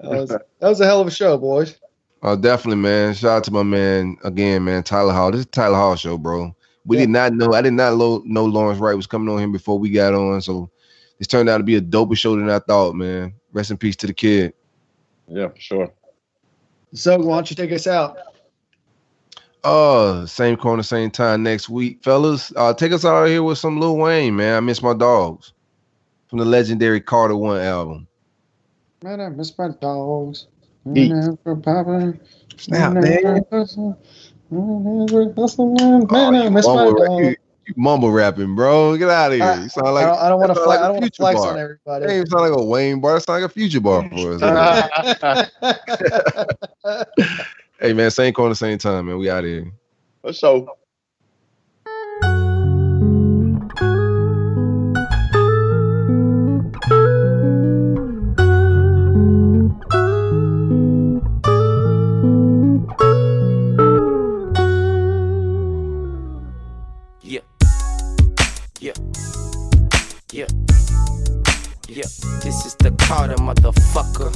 That 0.00 0.10
was, 0.10 0.28
that 0.28 0.44
was 0.60 0.80
a 0.80 0.86
hell 0.86 1.00
of 1.00 1.06
a 1.06 1.10
show, 1.10 1.38
boys. 1.38 1.76
Oh, 2.22 2.36
definitely, 2.36 2.82
man. 2.82 3.14
Shout 3.14 3.38
out 3.38 3.44
to 3.44 3.52
my 3.52 3.62
man 3.62 4.16
again, 4.24 4.64
man. 4.64 4.82
Tyler 4.82 5.12
Hall. 5.12 5.30
This 5.30 5.40
is 5.40 5.46
Tyler 5.46 5.76
Hall 5.76 5.94
show, 5.96 6.18
bro. 6.18 6.54
We 6.84 6.96
Yeah. 6.96 7.02
did 7.04 7.10
not 7.10 7.32
know. 7.34 7.52
I 7.52 7.62
did 7.62 7.72
not 7.74 7.94
lo- 7.94 8.22
know 8.26 8.44
Lawrence 8.44 8.80
Wright 8.80 8.96
was 8.96 9.06
coming 9.06 9.32
on 9.32 9.38
here 9.38 9.48
before 9.48 9.78
we 9.78 9.90
got 9.90 10.14
on. 10.14 10.40
So 10.42 10.68
this 11.18 11.28
turned 11.28 11.48
out 11.48 11.58
to 11.58 11.64
be 11.64 11.76
a 11.76 11.80
doper 11.80 12.16
show 12.16 12.34
than 12.36 12.50
I 12.50 12.58
thought, 12.58 12.94
man. 12.94 13.34
Rest 13.52 13.70
in 13.70 13.76
peace 13.78 13.96
to 13.96 14.06
the 14.08 14.14
kid. 14.14 14.52
yeah, 15.28 15.48
for 15.48 15.60
sure. 15.60 15.92
So, 16.94 17.18
why 17.18 17.36
don't 17.36 17.50
you 17.50 17.56
take 17.56 17.72
us 17.72 17.86
out? 17.86 18.18
Uh, 19.64 20.24
same 20.26 20.56
corner, 20.56 20.82
same 20.82 21.10
time 21.10 21.42
next 21.42 21.68
week, 21.68 22.02
fellas. 22.02 22.52
Uh, 22.56 22.72
take 22.72 22.92
us 22.92 23.04
out 23.04 23.24
of 23.24 23.28
here 23.28 23.42
with 23.42 23.58
some 23.58 23.80
Lil 23.80 23.96
Wayne, 23.96 24.36
man. 24.36 24.56
I 24.56 24.60
miss 24.60 24.82
my 24.82 24.94
dogs 24.94 25.52
from 26.28 26.38
the 26.38 26.44
legendary 26.44 27.00
Carter 27.00 27.36
One 27.36 27.60
album. 27.60 28.06
Man, 29.02 29.20
I 29.20 29.28
miss 29.28 29.56
my 29.58 29.68
dogs. 29.80 30.46
Eat. 30.94 31.12
Snap, 32.56 32.94
man. 32.94 33.44
Man, 36.10 36.34
I 36.34 36.48
miss 36.48 36.66
my 36.66 36.74
Mumble, 36.74 36.94
rap- 36.94 37.08
dog. 37.08 37.34
You, 37.68 37.74
you 37.76 37.82
mumble 37.82 38.10
rapping, 38.10 38.54
bro. 38.54 38.96
Get 38.96 39.08
out 39.10 39.32
of 39.32 39.38
here. 39.38 39.46
I- 39.46 39.62
You 39.62 39.68
sound 39.68 39.94
like 39.94 40.06
I 40.06 40.08
don't, 40.10 40.18
I 40.18 40.28
don't 40.28 40.40
want 40.40 40.50
to 40.50 40.54
sound 40.56 40.64
flex. 40.66 40.80
like 40.80 40.80
a 40.80 40.84
I 40.84 40.86
don't 40.88 40.96
want 40.96 41.12
to 41.12 41.16
flex 41.16 41.40
bar. 41.40 41.50
on 41.50 41.56
Hey, 41.56 41.62
everybody. 41.62 42.14
you 42.14 42.26
sound 42.26 42.42
like 42.50 42.58
a 42.58 42.64
Wayne 42.64 43.00
bar. 43.00 43.16
It 43.16 43.20
sound 43.20 43.42
like 43.42 43.50
a 43.50 43.52
future 43.52 43.80
bar 43.80 44.08
for 44.10 44.34
us. 44.34 44.40
hey 47.80 47.92
man, 47.92 48.10
same 48.10 48.32
corner, 48.32 48.54
same 48.54 48.78
time, 48.78 49.06
man. 49.06 49.18
We 49.18 49.30
out 49.30 49.44
here. 49.44 49.70
So, 50.32 50.56
Yeah. 50.56 50.72
The 72.90 73.04
Carter 73.04 73.34
motherfucker. 73.36 74.32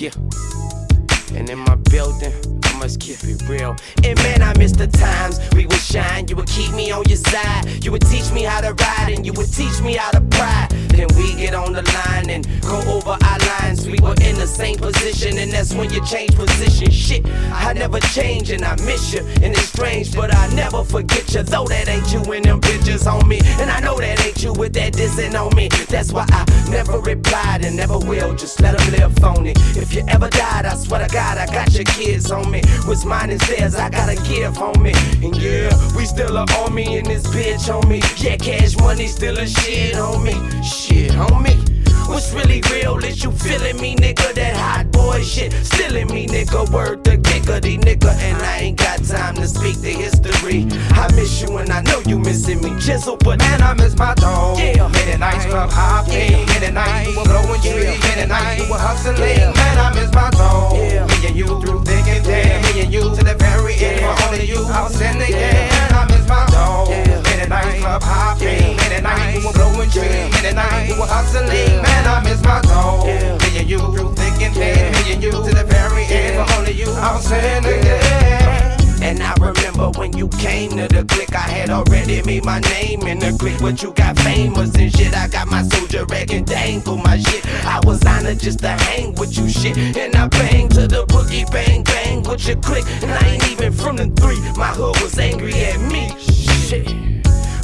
Yeah. 0.00 0.89
And 1.34 1.48
in 1.48 1.58
my 1.58 1.76
building, 1.90 2.32
I 2.64 2.78
must 2.78 3.00
keep 3.00 3.22
it 3.24 3.48
real. 3.48 3.76
And 4.04 4.18
man, 4.22 4.42
I 4.42 4.56
miss 4.58 4.72
the 4.72 4.86
times 4.86 5.38
we 5.54 5.66
would 5.66 5.80
shine. 5.80 6.28
You 6.28 6.36
would 6.36 6.48
keep 6.48 6.72
me 6.72 6.90
on 6.90 7.04
your 7.04 7.16
side. 7.16 7.84
You 7.84 7.92
would 7.92 8.06
teach 8.06 8.30
me 8.32 8.42
how 8.42 8.60
to 8.60 8.72
ride, 8.72 9.12
and 9.14 9.24
you 9.24 9.32
would 9.34 9.52
teach 9.52 9.80
me 9.80 9.94
how 9.94 10.10
to 10.10 10.20
pride. 10.20 10.68
Then 10.90 11.08
we 11.16 11.34
get 11.34 11.54
on 11.54 11.72
the 11.72 11.82
line 11.82 12.30
and 12.30 12.46
go 12.62 12.78
over 12.92 13.16
our 13.22 13.38
lines. 13.60 13.86
We 13.86 13.98
were 14.00 14.16
in 14.22 14.36
the 14.36 14.46
same 14.46 14.76
position, 14.76 15.38
and 15.38 15.50
that's 15.52 15.72
when 15.74 15.90
you 15.90 16.04
change 16.04 16.34
position. 16.34 16.90
Shit, 16.90 17.26
I 17.52 17.72
never 17.72 18.00
change, 18.00 18.50
and 18.50 18.64
I 18.64 18.74
miss 18.84 19.12
you. 19.14 19.20
And 19.42 19.52
it's 19.54 19.68
strange, 19.68 20.14
but 20.14 20.34
I 20.34 20.52
never 20.54 20.84
forget 20.84 21.32
you. 21.34 21.42
Though 21.42 21.66
that 21.66 21.88
ain't 21.88 22.12
you 22.12 22.20
in 22.32 22.42
them 22.42 22.60
pictures 22.60 23.06
on 23.06 23.26
me. 23.28 23.40
And 23.60 23.70
I 23.70 23.80
know 23.80 23.98
that 23.98 24.24
ain't 24.26 24.42
you 24.42 24.52
with 24.52 24.72
that 24.74 24.92
dissing 24.94 25.34
on 25.34 25.54
me. 25.56 25.68
That's 25.88 26.12
why 26.12 26.26
I 26.28 26.44
never 26.70 26.98
replied 26.98 27.64
and 27.64 27.76
never 27.76 27.98
will. 27.98 28.34
Just 28.34 28.60
let 28.60 28.76
them 28.76 28.90
live 28.92 29.14
phony. 29.18 29.52
If 29.76 29.94
you 29.94 30.04
ever 30.08 30.28
died, 30.28 30.66
I 30.66 30.74
swear 30.74 31.06
to 31.06 31.12
God, 31.12 31.19
I 31.20 31.46
got 31.46 31.72
your 31.74 31.84
kids 31.84 32.30
on 32.30 32.50
me. 32.50 32.62
What's 32.84 33.04
mine 33.04 33.30
is 33.30 33.40
theirs, 33.48 33.74
I 33.74 33.90
gotta 33.90 34.16
give, 34.16 34.54
homie. 34.54 34.94
And 35.24 35.36
yeah, 35.36 35.70
we 35.96 36.04
still 36.04 36.36
a 36.36 36.46
army 36.58 36.96
in 36.96 37.04
this 37.04 37.26
bitch, 37.26 37.68
homie. 37.68 38.02
Yeah, 38.22 38.36
cash 38.36 38.76
money 38.78 39.06
still 39.06 39.38
a 39.38 39.46
shit, 39.46 39.94
homie. 39.94 40.40
Shit, 40.64 41.12
homie. 41.12 41.69
What's 42.10 42.32
really 42.32 42.60
real 42.72 42.98
is 43.04 43.22
you 43.22 43.30
feeling 43.30 43.80
me, 43.80 43.94
nigga? 43.94 44.34
That 44.34 44.56
hot 44.56 44.90
boy 44.90 45.22
shit, 45.22 45.52
still 45.64 45.94
in 45.94 46.08
me, 46.08 46.26
nigga. 46.26 46.68
Word 46.72 47.04
the 47.04 47.16
giggity, 47.16 47.78
nigga. 47.78 48.10
And 48.18 48.36
I 48.42 48.58
ain't 48.58 48.78
got 48.78 49.04
time 49.04 49.36
to 49.36 49.46
speak 49.46 49.78
the 49.78 49.92
history. 49.92 50.66
I 50.98 51.06
miss 51.14 51.40
you 51.40 51.56
and 51.58 51.70
I 51.70 51.82
know 51.82 52.02
you 52.06 52.18
missing 52.18 52.60
me. 52.62 52.70
Chisel, 52.80 53.16
but 53.16 53.38
man, 53.38 53.62
I 53.62 53.74
miss 53.74 53.96
my 53.96 54.14
dog. 54.14 54.58
Yeah. 54.58 54.88
Midnight 54.88 55.48
club 55.48 55.70
hopping, 55.70 56.46
midnight 56.50 57.06
we 57.06 57.16
were 57.16 57.22
blowing 57.22 57.60
trees, 57.60 58.02
midnight 58.02 58.58
we 58.58 58.68
were 58.68 58.82
hustling. 58.82 59.54
Man, 59.54 59.78
I 59.78 59.94
miss 59.94 60.12
my 60.12 60.30
dog. 60.30 60.76
Yeah. 60.76 61.06
Me 61.06 61.28
and 61.28 61.36
you 61.36 61.46
through 61.62 61.84
thick 61.84 62.06
and 62.10 62.24
thin, 62.26 62.74
me 62.74 62.82
and 62.82 62.92
you 62.92 63.02
to 63.02 63.22
the 63.22 63.36
very 63.38 63.76
end. 63.78 64.02
For 64.02 64.26
only 64.26 64.46
you, 64.50 64.66
I 64.66 64.82
was 64.82 65.00
in 65.00 65.16
the 65.16 65.30
end. 65.30 65.70
Man, 65.70 65.94
I 65.94 66.04
miss 66.10 66.28
my 66.28 66.44
dog. 66.50 66.88
Yeah. 66.90 67.29
Club 67.50 68.02
hopping, 68.04 68.76
midnight 68.76 69.36
we 69.36 69.44
were 69.44 69.52
blowing 69.52 69.90
trees, 69.90 70.30
midnight 70.40 70.86
we 70.86 70.94
were 70.94 71.06
hustling. 71.06 71.82
Man, 71.82 72.06
I 72.06 72.22
miss 72.22 72.40
my 72.44 72.60
dog. 72.60 73.06
Me 73.06 73.58
and 73.58 73.68
you 73.68 73.78
through 73.78 74.14
thick 74.14 74.40
and 74.40 74.54
thin, 74.54 74.92
me 74.92 75.14
and 75.14 75.20
you 75.20 75.32
to 75.32 75.50
the 75.50 75.64
very 75.66 76.04
end. 76.04 76.46
For 76.46 76.56
only 76.56 76.70
you, 76.70 76.86
I 76.86 77.12
was 77.12 77.26
in 77.32 77.64
the. 77.64 78.70
And 79.02 79.20
I 79.20 79.34
remember 79.40 79.90
when 79.98 80.16
you 80.16 80.28
came 80.28 80.70
to 80.76 80.86
the 80.86 81.04
click, 81.04 81.34
I 81.34 81.40
had 81.40 81.70
already 81.70 82.22
made 82.22 82.44
my 82.44 82.60
name 82.60 83.02
in 83.02 83.18
the 83.18 83.36
click. 83.36 83.58
But 83.60 83.82
you 83.82 83.90
got 83.94 84.16
famous 84.20 84.72
and 84.76 84.94
shit. 84.94 85.12
I 85.12 85.26
got 85.26 85.48
my 85.48 85.62
soldier 85.64 86.04
rag 86.04 86.32
and 86.32 86.46
dangle 86.46 86.98
my 86.98 87.18
shit. 87.18 87.44
I 87.66 87.80
was 87.82 88.06
honored 88.06 88.38
just 88.38 88.60
to 88.60 88.68
hang 88.68 89.16
with 89.16 89.36
you 89.36 89.48
shit. 89.48 89.76
And 89.76 90.14
I 90.14 90.28
bang 90.28 90.68
to 90.68 90.86
the 90.86 91.04
boogie, 91.06 91.50
bang, 91.50 91.82
bang 91.82 92.22
with 92.22 92.46
your 92.46 92.58
click. 92.58 92.84
And 93.02 93.10
I 93.10 93.26
ain't 93.26 93.50
even 93.50 93.72
from 93.72 93.96
the 93.96 94.06
three. 94.06 94.38
My 94.56 94.68
hood 94.68 95.02
was 95.02 95.18
angry 95.18 95.54
at 95.64 95.80
me. 95.80 96.14
Shit. 96.20 96.99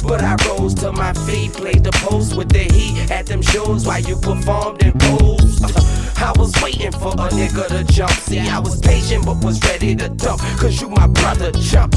But 0.07 0.23
I 0.23 0.37
rose 0.47 0.73
to 0.75 0.93
my 0.93 1.11
feet, 1.11 1.51
played 1.53 1.83
the 1.83 1.91
post 1.91 2.37
with 2.37 2.49
the 2.49 2.63
heat 2.63 3.11
at 3.11 3.25
them 3.25 3.41
shows 3.41 3.85
while 3.85 3.99
you 3.99 4.15
performed 4.15 4.81
and 4.81 4.97
posed. 4.97 5.65
I 6.17 6.31
was 6.37 6.53
waiting 6.63 6.93
for 6.93 7.11
a 7.11 7.27
nigga 7.35 7.67
to 7.67 7.83
jump. 7.83 8.11
See, 8.11 8.39
I 8.39 8.59
was 8.59 8.79
patient 8.79 9.25
but 9.25 9.43
was 9.43 9.61
ready 9.65 9.95
to 9.97 10.07
dump. 10.09 10.39
Cause 10.57 10.81
you 10.81 10.89
my 10.89 11.07
brother 11.07 11.51
jump. 11.51 11.93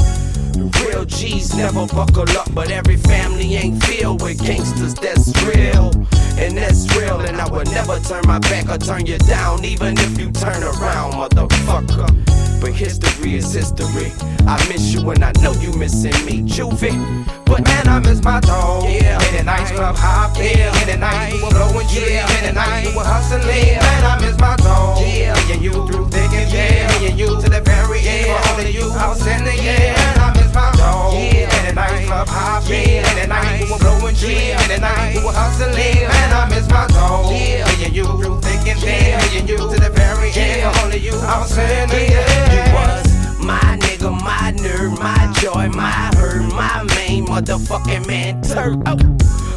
Real 0.83 1.05
G's 1.05 1.55
never 1.55 1.87
buckle 1.87 2.29
up, 2.37 2.53
but 2.53 2.69
every 2.69 2.97
family 2.97 3.55
ain't 3.55 3.81
filled 3.83 4.21
with 4.21 4.43
gangsters 4.43 4.93
that's 4.93 5.31
real. 5.43 5.91
And 6.37 6.57
that's 6.57 6.93
real, 6.97 7.19
and 7.21 7.39
I 7.39 7.49
would 7.49 7.71
never 7.71 7.97
turn 7.99 8.23
my 8.27 8.39
back 8.39 8.67
or 8.69 8.77
turn 8.77 9.05
you 9.05 9.17
down, 9.19 9.63
even 9.63 9.97
if 9.97 10.19
you 10.19 10.31
turn 10.31 10.61
around, 10.63 11.13
motherfucker. 11.13 12.50
But 12.61 12.73
history 12.73 13.37
is 13.37 13.51
history. 13.51 14.13
I 14.45 14.55
miss 14.69 14.93
you 14.93 15.09
and 15.09 15.23
I 15.23 15.31
know 15.41 15.51
you 15.53 15.73
missing 15.73 16.13
me, 16.27 16.43
Juvie. 16.43 16.93
But 17.43 17.65
man, 17.65 17.87
I 17.87 17.99
miss 17.99 18.23
my 18.23 18.39
dog. 18.39 18.83
Yeah, 18.83 19.17
in 19.29 19.37
the 19.37 19.43
night 19.43 19.65
club 19.73 19.95
hopping. 19.97 20.57
Yeah, 20.59 20.81
in 20.81 20.87
the 20.87 20.97
night 20.97 21.33
we 21.33 21.41
were 21.41 21.49
blowing 21.49 21.87
trees. 21.87 22.11
Yeah, 22.11 22.37
in 22.37 22.45
the 22.45 22.53
night 22.53 22.85
we 22.85 22.95
were 22.95 23.03
hustling. 23.03 23.41
Man, 23.41 24.05
I 24.05 24.21
miss 24.21 24.37
my 24.37 24.55
dog. 24.57 25.01
Yeah, 25.01 25.33
me 25.33 25.53
and 25.53 25.63
you 25.63 25.73
through 25.73 26.07
thick 26.09 26.31
and 26.37 26.51
thin. 26.51 27.01
Me 27.01 27.09
and 27.09 27.19
you 27.19 27.41
to 27.41 27.49
the 27.49 27.61
very 27.61 27.99
end. 28.05 28.29
For 28.29 28.53
only 28.53 28.71
you, 28.71 28.91
I 28.93 29.09
was 29.09 29.25
in 29.25 29.43
the 29.43 29.57
end. 29.57 29.97
Man, 29.97 30.19
I 30.21 30.29
miss 30.37 30.53
my 30.53 30.71
dog. 30.77 31.13
Yeah, 31.17 31.50
the 31.71 31.81
night 31.81 32.05
club 32.05 32.27
hopping. 32.27 32.99
In 32.99 33.15
the 33.15 33.27
night 33.27 33.63
we 33.63 33.71
were 33.71 33.79
blowing. 33.79 34.15
In 34.15 34.67
the 34.67 34.77
night 34.79 35.15
we 35.15 35.23
were 35.23 35.31
hustling. 35.31 35.75
Man, 35.75 36.33
I 36.33 36.49
miss 36.49 36.67
my 36.69 36.87
dog. 36.87 37.31
Yeah, 37.31 37.65
me 37.65 37.85
and 37.85 37.95
you 37.95 38.05
through 38.05 38.41
thick 38.41 38.67
and 38.67 38.79
thin. 38.79 39.17
Me 39.31 39.39
and 39.39 39.49
you 39.49 39.57
to 39.57 39.79
the 39.79 39.89
very 39.89 40.31
end. 40.35 40.75
Only 40.83 40.97
you, 40.99 41.15
I 41.15 41.39
was 41.39 41.57
in 41.57 41.89
the 41.89 42.03
end. 42.11 42.51
You 42.51 42.63
was 42.75 43.07
my 43.39 43.77
nigga, 43.79 44.11
my 44.11 44.51
nerd, 44.59 44.99
my 44.99 45.31
joy, 45.39 45.69
my 45.69 46.11
hurt, 46.15 46.43
my 46.53 46.83
motherfucking 47.19 48.07
man 48.07 48.41
turd. 48.41 48.81
Oh. 48.85 48.97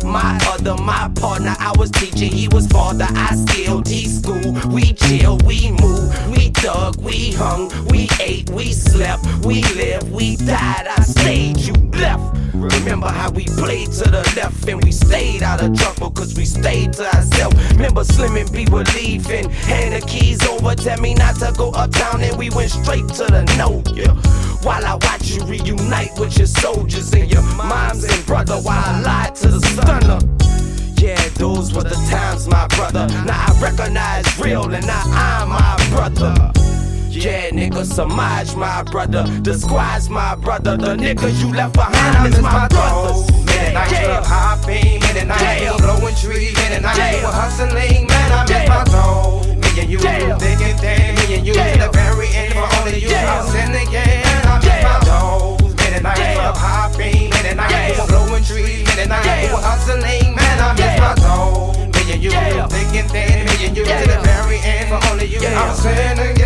My 0.05 0.39
other, 0.51 0.77
my 0.83 1.11
partner, 1.15 1.55
I 1.59 1.73
was 1.79 1.91
teaching, 1.91 2.31
he 2.31 2.49
was 2.49 2.67
father, 2.67 3.07
I 3.09 3.35
still 3.37 3.83
teach 3.83 4.09
school. 4.09 4.53
We 4.71 4.93
chill, 4.93 5.39
we 5.47 5.71
move, 5.71 6.31
we 6.31 6.51
dug, 6.51 6.97
we 6.97 7.33
hung, 7.33 7.71
we 7.87 8.09
ate, 8.21 8.51
we 8.51 8.73
slept, 8.73 9.25
we 9.45 9.63
lived, 9.75 10.11
we 10.11 10.37
died. 10.37 10.87
I 10.89 11.03
stayed, 11.03 11.59
you 11.59 11.73
left. 11.99 12.37
Remember 12.55 13.09
how 13.09 13.31
we 13.31 13.45
played 13.47 13.93
to 13.93 14.11
the 14.11 14.23
left 14.37 14.69
and 14.69 14.83
we 14.85 14.93
stayed 14.93 15.43
out 15.43 15.63
of 15.63 15.77
trouble 15.77 16.11
cause 16.11 16.35
we 16.37 16.45
stayed 16.45 16.93
to 16.95 17.05
ourselves. 17.17 17.57
Remember 17.73 18.05
Slim 18.05 18.37
and 18.37 18.51
B 18.53 18.67
were 18.71 18.85
leaving, 18.95 19.51
hand 19.51 19.95
the 19.95 20.07
keys 20.07 20.47
over, 20.47 20.75
tell 20.75 21.01
me 21.01 21.15
not 21.15 21.37
to 21.37 21.53
go 21.57 21.71
uptown 21.71 22.23
and 22.23 22.37
we 22.39 22.51
went 22.51 22.71
straight 22.71 23.09
to 23.09 23.25
the 23.25 23.45
no. 23.59 23.83
Yeah. 23.95 24.15
While 24.65 24.87
I 24.87 24.95
watch 24.95 25.29
you 25.29 25.45
reunite 25.45 26.19
with 26.19 26.39
your 26.39 26.47
soldiers 26.47 27.13
and 27.13 27.31
your 27.31 27.43
moms 27.57 28.05
and 28.05 28.27
brother 28.27 28.57
while 28.57 28.79
I 28.79 29.01
lied 29.01 29.35
to 29.37 29.49
the 29.49 29.61
stunner. 29.61 30.21
Yeah, 30.97 31.29
those 31.35 31.75
were 31.75 31.83
the 31.83 31.97
times, 32.11 32.49
my 32.49 32.67
brother. 32.69 33.07
Now 33.27 33.47
I 33.47 33.61
recognize 33.61 34.39
real 34.39 34.73
and 34.73 34.87
now 34.87 35.03
I'm 35.07 35.49
my 35.51 35.77
brother. 35.91 36.53
Yeah, 37.11 37.51
nigga, 37.51 37.85
Samaj, 37.85 38.57
my 38.57 38.83
brother. 38.83 39.23
The 39.43 39.55
squad's 39.55 40.09
my 40.11 40.35
brother. 40.35 40.77
The 40.77 40.97
niggas 40.97 41.41
you 41.41 41.53
left 41.53 41.75
behind 41.75 42.35
is 42.35 42.41
my, 42.41 42.53
my 42.53 42.69
brothers. 42.69 43.31
Man, 43.31 43.47
yeah. 43.47 43.81
I 43.81 43.91
yeah. 43.91 44.05
club 44.05 44.25
hopping, 44.25 45.01
man, 45.01 45.31
I 45.31 45.61
yeah. 45.61 45.77
blowing 45.77 46.15
trees, 46.17 46.55
man, 46.57 46.85
I 46.85 46.97
yeah. 46.97 47.31
hustling, 47.31 48.07
man, 48.09 48.33
I 48.33 48.43
miss 48.49 48.69
my 48.69 48.85
zone. 48.91 49.61
Me 49.61 49.87
you, 49.87 49.99
yeah. 50.01 50.39
thick 50.39 50.61
and 50.61 50.81
thin, 50.81 51.15
me 51.15 51.39
you, 51.47 51.53
in 51.55 51.79
the 51.79 51.91
very 51.93 52.29
end, 52.35 52.55
for 52.55 52.67
only 52.81 52.99
you, 52.99 53.09
yeah. 53.09 53.43
I'm 53.43 53.57
in 53.57 53.73
the 53.73 53.91
game 53.93 54.24
and 56.07 56.21
I 56.21 56.31
ain't 56.31 56.41
up 56.41 56.57
hopping, 56.57 57.31
man, 57.31 57.47
and 57.47 57.61
I 57.61 57.87
ain't 57.87 57.97
yeah. 57.97 58.07
blowing 58.07 58.45
trees, 58.45 58.85
man, 58.87 58.99
and 58.99 59.13
I 59.13 59.17
ain't 59.17 59.51
yeah. 59.51 59.61
hustling, 59.61 60.35
man, 60.35 60.61
I 60.61 60.73
miss 60.75 61.01
my 61.01 61.15
soul. 61.25 61.73
Me 61.73 62.13
and 62.13 62.23
you, 62.23 62.31
yeah. 62.31 62.67
thick 62.67 62.95
and 62.95 63.11
thin, 63.11 63.47
me 63.47 63.67
and 63.67 63.77
you 63.77 63.85
to 63.85 63.91
the 63.91 64.21
very 64.23 64.59
end, 64.59 64.89
for 64.89 65.01
only 65.11 65.27
you, 65.27 65.39
I'm 65.41 65.75
saying 65.75 66.19
again. 66.19 66.45